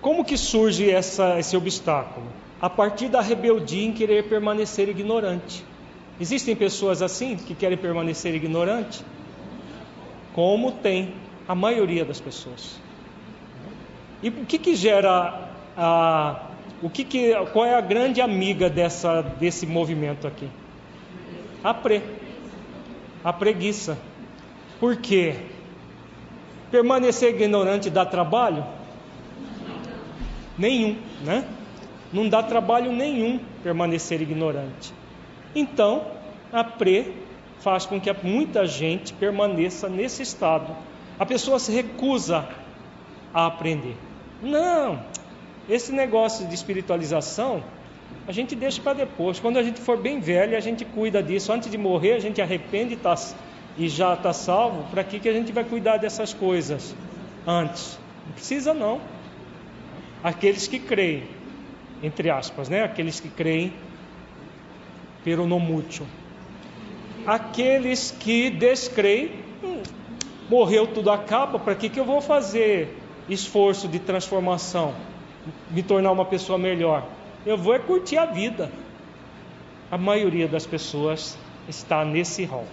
Como 0.00 0.24
que 0.24 0.36
surge 0.36 0.90
essa, 0.90 1.38
esse 1.38 1.56
obstáculo? 1.56 2.26
A 2.60 2.70
partir 2.70 3.08
da 3.08 3.20
rebeldia 3.20 3.84
em 3.84 3.92
querer 3.92 4.28
permanecer 4.28 4.88
ignorante. 4.88 5.64
Existem 6.20 6.56
pessoas 6.56 7.02
assim 7.02 7.36
que 7.36 7.54
querem 7.54 7.76
permanecer 7.76 8.34
ignorante? 8.34 9.04
Como 10.32 10.72
tem 10.72 11.14
a 11.46 11.54
maioria 11.54 12.04
das 12.04 12.20
pessoas. 12.20 12.80
E 14.22 14.28
o 14.28 14.46
que, 14.46 14.58
que 14.58 14.74
gera 14.74 15.50
a, 15.76 16.50
o 16.82 16.88
que, 16.88 17.04
que 17.04 17.34
qual 17.52 17.66
é 17.66 17.74
a 17.74 17.80
grande 17.80 18.20
amiga 18.20 18.70
dessa, 18.70 19.22
desse 19.22 19.66
movimento 19.66 20.26
aqui? 20.26 20.48
A 21.62 21.74
pre, 21.74 22.02
a 23.22 23.32
preguiça. 23.32 23.98
Por 24.80 24.96
quê? 24.96 25.36
Permanecer 26.70 27.34
ignorante 27.34 27.90
dá 27.90 28.04
trabalho? 28.04 28.64
nenhum, 30.58 30.96
né? 31.24 31.44
Não 32.12 32.28
dá 32.28 32.42
trabalho 32.42 32.92
nenhum 32.92 33.38
permanecer 33.62 34.20
ignorante. 34.22 34.92
Então, 35.54 36.06
a 36.52 36.62
pre 36.62 37.12
faz 37.60 37.84
com 37.86 38.00
que 38.00 38.12
muita 38.22 38.66
gente 38.66 39.12
permaneça 39.12 39.88
nesse 39.88 40.22
estado. 40.22 40.74
A 41.18 41.26
pessoa 41.26 41.58
se 41.58 41.72
recusa 41.72 42.46
a 43.34 43.46
aprender. 43.46 43.96
Não, 44.42 45.00
esse 45.68 45.92
negócio 45.92 46.46
de 46.46 46.54
espiritualização 46.54 47.62
a 48.28 48.32
gente 48.32 48.54
deixa 48.54 48.80
para 48.82 48.92
depois. 48.92 49.40
Quando 49.40 49.56
a 49.56 49.62
gente 49.62 49.80
for 49.80 49.96
bem 49.96 50.20
velho, 50.20 50.56
a 50.56 50.60
gente 50.60 50.84
cuida 50.84 51.22
disso. 51.22 51.52
Antes 51.52 51.70
de 51.70 51.78
morrer, 51.78 52.12
a 52.12 52.18
gente 52.18 52.40
arrepende 52.40 52.94
e, 52.94 52.96
tá, 52.96 53.14
e 53.78 53.88
já 53.88 54.14
está 54.14 54.32
salvo. 54.32 54.84
Para 54.90 55.04
que, 55.04 55.18
que 55.18 55.28
a 55.28 55.32
gente 55.32 55.52
vai 55.52 55.64
cuidar 55.64 55.98
dessas 55.98 56.32
coisas 56.32 56.94
antes? 57.46 57.98
Não 58.26 58.32
precisa 58.32 58.74
não 58.74 59.00
aqueles 60.26 60.66
que 60.66 60.80
creem, 60.80 61.22
entre 62.02 62.30
aspas, 62.30 62.68
né? 62.68 62.82
Aqueles 62.82 63.20
que 63.20 63.28
creem 63.28 63.72
pelo 65.22 65.46
nomútil. 65.46 66.04
Aqueles 67.24 68.10
que 68.10 68.50
descreem, 68.50 69.30
hum, 69.62 69.82
morreu 70.50 70.88
tudo 70.88 71.12
acaba, 71.12 71.60
para 71.60 71.76
que, 71.76 71.88
que 71.88 72.00
eu 72.00 72.04
vou 72.04 72.20
fazer 72.20 72.96
esforço 73.28 73.86
de 73.86 74.00
transformação, 74.00 74.94
me 75.70 75.82
tornar 75.82 76.10
uma 76.10 76.24
pessoa 76.24 76.58
melhor? 76.58 77.06
Eu 77.44 77.56
vou 77.56 77.74
é 77.74 77.78
curtir 77.78 78.18
a 78.18 78.26
vida. 78.26 78.68
A 79.90 79.96
maioria 79.96 80.48
das 80.48 80.66
pessoas 80.66 81.38
está 81.68 82.04
nesse 82.04 82.44
rol. 82.44 82.66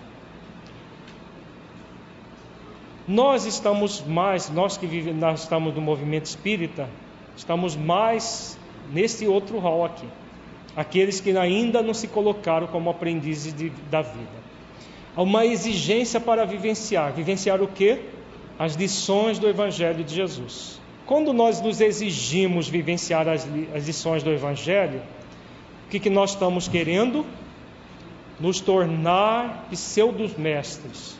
Nós 3.08 3.46
estamos 3.46 4.02
mais, 4.02 4.50
nós 4.50 4.78
que 4.78 4.88
vivemos, 4.88 5.20
nós 5.20 5.42
estamos 5.42 5.74
no 5.76 5.82
movimento 5.82 6.26
espírita, 6.26 6.88
Estamos 7.36 7.76
mais 7.76 8.58
nesse 8.92 9.28
outro 9.28 9.58
rol 9.60 9.86
aqui. 9.86 10.08
aqueles 10.76 11.20
que 11.20 11.38
ainda 11.38 11.84
não 11.84 11.94
se 11.94 12.08
colocaram 12.08 12.66
como 12.68 12.90
aprendizes 12.90 13.54
de, 13.54 13.70
da 13.92 14.02
vida. 14.02 14.44
Há 15.16 15.22
uma 15.22 15.46
exigência 15.46 16.20
para 16.20 16.46
vivenciar. 16.46 17.14
Vivenciar 17.14 17.62
o 17.62 17.68
quê? 17.68 18.00
As 18.58 18.74
lições 18.74 19.38
do 19.38 19.48
Evangelho 19.48 20.04
de 20.04 20.16
Jesus. 20.16 20.80
Quando 21.06 21.32
nós 21.32 21.62
nos 21.62 21.80
exigimos 21.80 22.68
vivenciar 22.68 23.28
as, 23.28 23.48
as 23.76 23.86
lições 23.86 24.24
do 24.24 24.32
Evangelho, 24.32 25.02
o 25.86 25.90
que, 25.90 26.00
que 26.00 26.10
nós 26.10 26.32
estamos 26.32 26.68
querendo? 26.68 27.24
Nos 28.40 28.60
tornar 28.60 29.68
pseudos 29.70 30.36
mestres. 30.36 31.20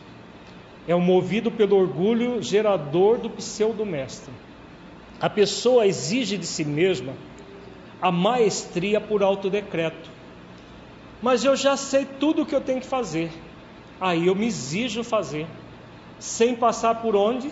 É 0.86 0.94
movido 0.94 1.50
pelo 1.50 1.76
orgulho 1.76 2.42
gerador 2.42 3.18
do 3.18 3.30
pseudo 3.30 3.86
mestre. 3.86 4.32
A 5.20 5.30
pessoa 5.30 5.86
exige 5.86 6.36
de 6.36 6.46
si 6.46 6.64
mesma 6.64 7.14
a 8.00 8.12
maestria 8.12 9.00
por 9.00 9.22
autodecreto. 9.22 10.10
Mas 11.22 11.42
eu 11.42 11.56
já 11.56 11.74
sei 11.74 12.04
tudo 12.04 12.42
o 12.42 12.46
que 12.46 12.54
eu 12.54 12.60
tenho 12.60 12.80
que 12.80 12.86
fazer. 12.86 13.30
Aí 13.98 14.26
eu 14.26 14.34
me 14.34 14.46
exijo 14.46 15.02
fazer, 15.02 15.46
sem 16.18 16.54
passar 16.54 17.00
por 17.00 17.16
onde? 17.16 17.50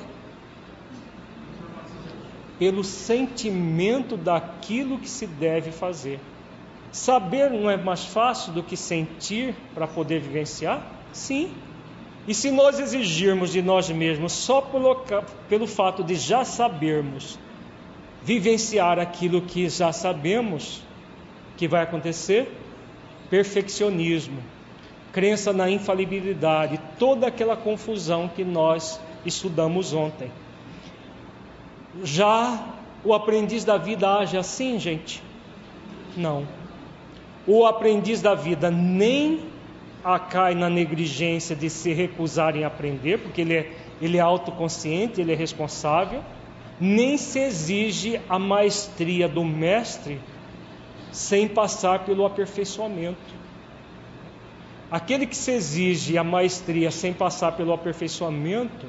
Pelo 2.58 2.84
sentimento 2.84 4.14
daquilo 4.14 4.98
que 4.98 5.08
se 5.08 5.26
deve 5.26 5.72
fazer. 5.72 6.20
Saber 6.90 7.50
não 7.50 7.70
é 7.70 7.78
mais 7.78 8.04
fácil 8.04 8.52
do 8.52 8.62
que 8.62 8.76
sentir 8.76 9.54
para 9.74 9.86
poder 9.86 10.20
vivenciar? 10.20 10.82
Sim. 11.10 11.54
E 12.26 12.34
se 12.34 12.50
nós 12.50 12.78
exigirmos 12.78 13.50
de 13.52 13.60
nós 13.60 13.90
mesmos 13.90 14.32
só 14.32 14.60
pelo, 14.60 15.04
pelo 15.48 15.66
fato 15.66 16.04
de 16.04 16.14
já 16.14 16.44
sabermos 16.44 17.38
vivenciar 18.22 18.98
aquilo 18.98 19.42
que 19.42 19.68
já 19.68 19.92
sabemos, 19.92 20.82
que 21.56 21.66
vai 21.66 21.82
acontecer? 21.82 22.48
Perfeccionismo, 23.28 24.40
crença 25.12 25.52
na 25.52 25.68
infalibilidade, 25.68 26.80
toda 26.98 27.26
aquela 27.26 27.56
confusão 27.56 28.28
que 28.28 28.44
nós 28.44 29.00
estudamos 29.26 29.92
ontem. 29.92 30.30
Já 32.04 32.68
o 33.04 33.12
aprendiz 33.12 33.64
da 33.64 33.76
vida 33.76 34.18
age 34.18 34.36
assim, 34.36 34.78
gente? 34.78 35.22
Não. 36.16 36.46
O 37.46 37.66
aprendiz 37.66 38.22
da 38.22 38.34
vida 38.34 38.70
nem 38.70 39.51
cai 40.18 40.54
na 40.54 40.68
negligência 40.68 41.54
de 41.54 41.70
se 41.70 41.92
recusar 41.92 42.56
em 42.56 42.64
aprender, 42.64 43.18
porque 43.18 43.40
ele 43.40 43.54
é, 43.54 43.72
ele 44.00 44.18
é 44.18 44.20
autoconsciente, 44.20 45.20
ele 45.20 45.32
é 45.32 45.36
responsável 45.36 46.22
nem 46.84 47.16
se 47.16 47.38
exige 47.38 48.20
a 48.28 48.40
maestria 48.40 49.28
do 49.28 49.44
mestre 49.44 50.18
sem 51.12 51.46
passar 51.46 52.00
pelo 52.04 52.26
aperfeiçoamento. 52.26 53.42
Aquele 54.90 55.24
que 55.24 55.36
se 55.36 55.52
exige 55.52 56.18
a 56.18 56.24
maestria 56.24 56.90
sem 56.90 57.12
passar 57.12 57.52
pelo 57.52 57.72
aperfeiçoamento 57.72 58.86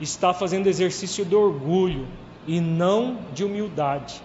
está 0.00 0.34
fazendo 0.34 0.66
exercício 0.66 1.24
de 1.24 1.36
orgulho 1.36 2.08
e 2.48 2.60
não 2.60 3.18
de 3.32 3.44
humildade. 3.44 4.20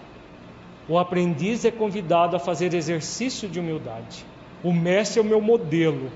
O 0.90 0.98
aprendiz 0.98 1.64
é 1.64 1.70
convidado 1.70 2.36
a 2.36 2.40
fazer 2.40 2.74
exercício 2.74 3.48
de 3.48 3.60
humildade. 3.60 4.26
O 4.64 4.74
mestre 4.74 5.20
é 5.20 5.22
o 5.22 5.26
meu 5.26 5.40
modelo. 5.40 6.12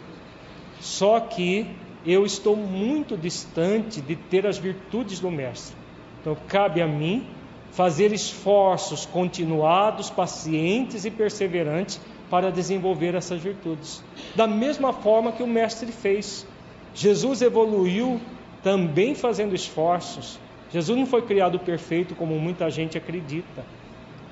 Só 0.80 1.20
que 1.20 1.68
eu 2.06 2.26
estou 2.26 2.56
muito 2.56 3.18
distante 3.18 4.02
de 4.02 4.16
ter 4.16 4.46
as 4.46 4.58
virtudes 4.58 5.20
do 5.20 5.32
mestre. 5.32 5.76
Então, 6.22 6.38
cabe 6.48 6.82
a 6.82 6.88
mim 6.88 7.26
fazer 7.72 8.14
esforços 8.14 9.06
continuados, 9.06 10.10
pacientes 10.10 11.04
e 11.04 11.12
perseverantes 11.12 12.00
para 12.30 12.52
desenvolver 12.52 13.16
essas 13.16 13.42
virtudes. 13.42 14.04
Da 14.36 14.48
mesma 14.48 14.94
forma 14.94 15.32
que 15.32 15.44
o 15.44 15.48
Mestre 15.48 15.92
fez. 15.92 16.48
Jesus 16.94 17.42
evoluiu 17.42 18.20
também 18.64 19.14
fazendo 19.14 19.54
esforços. 19.54 20.40
Jesus 20.72 20.98
não 20.98 21.06
foi 21.06 21.22
criado 21.22 21.60
perfeito 21.60 22.16
como 22.16 22.40
muita 22.40 22.70
gente 22.70 22.98
acredita. 22.98 23.64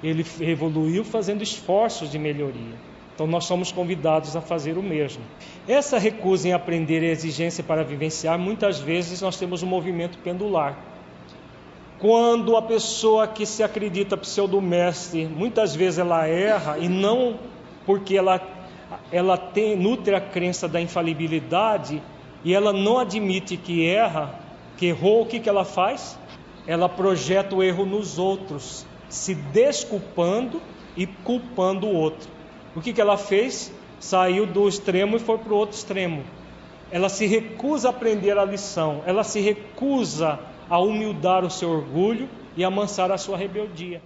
Ele 0.01 0.25
evoluiu 0.41 1.03
fazendo 1.03 1.43
esforços 1.43 2.09
de 2.09 2.17
melhoria. 2.17 2.75
Então 3.13 3.27
nós 3.27 3.45
somos 3.45 3.71
convidados 3.71 4.35
a 4.35 4.41
fazer 4.41 4.77
o 4.77 4.83
mesmo. 4.83 5.23
Essa 5.67 5.97
recusa 5.97 6.47
em 6.47 6.53
aprender 6.53 7.03
e 7.03 7.07
exigência 7.07 7.63
para 7.63 7.83
vivenciar, 7.83 8.39
muitas 8.39 8.79
vezes 8.79 9.21
nós 9.21 9.37
temos 9.37 9.61
um 9.61 9.67
movimento 9.67 10.17
pendular 10.19 10.77
quando 12.03 12.57
a 12.57 12.61
pessoa 12.61 13.25
que 13.25 13.45
se 13.45 13.63
acredita 13.63 14.17
pseudo-mestre, 14.17 15.25
muitas 15.25 15.73
vezes 15.73 15.99
ela 15.99 16.27
erra 16.27 16.77
e 16.77 16.89
não 16.89 17.39
porque 17.85 18.17
ela, 18.17 18.41
ela 19.09 19.37
tem, 19.37 19.77
nutre 19.77 20.13
a 20.13 20.19
crença 20.19 20.67
da 20.67 20.81
infalibilidade 20.81 22.03
e 22.43 22.53
ela 22.53 22.73
não 22.73 22.99
admite 22.99 23.55
que 23.55 23.87
erra, 23.87 24.37
que 24.75 24.87
errou, 24.87 25.21
o 25.21 25.25
que, 25.25 25.39
que 25.39 25.47
ela 25.47 25.63
faz? 25.63 26.19
Ela 26.67 26.89
projeta 26.89 27.55
o 27.55 27.63
erro 27.63 27.85
nos 27.85 28.19
outros, 28.19 28.85
se 29.07 29.33
desculpando 29.33 30.61
e 30.97 31.07
culpando 31.07 31.87
o 31.87 31.93
outro. 31.93 32.29
O 32.75 32.81
que, 32.81 32.93
que 32.93 33.01
ela 33.01 33.17
fez? 33.17 33.71
Saiu 33.99 34.45
do 34.45 34.67
extremo 34.67 35.15
e 35.15 35.19
foi 35.19 35.37
para 35.37 35.53
o 35.53 35.57
outro 35.57 35.77
extremo. 35.77 36.23
Ela 36.91 37.09
se 37.09 37.25
recusa 37.25 37.87
a 37.87 37.91
aprender 37.91 38.37
a 38.37 38.45
lição, 38.45 39.01
ela 39.05 39.23
se 39.23 39.39
recusa 39.39 40.39
a 40.69 40.79
humildar 40.79 41.43
o 41.43 41.49
seu 41.49 41.69
orgulho 41.69 42.29
e 42.55 42.63
amansar 42.63 43.11
a 43.11 43.17
sua 43.17 43.37
rebeldia. 43.37 44.01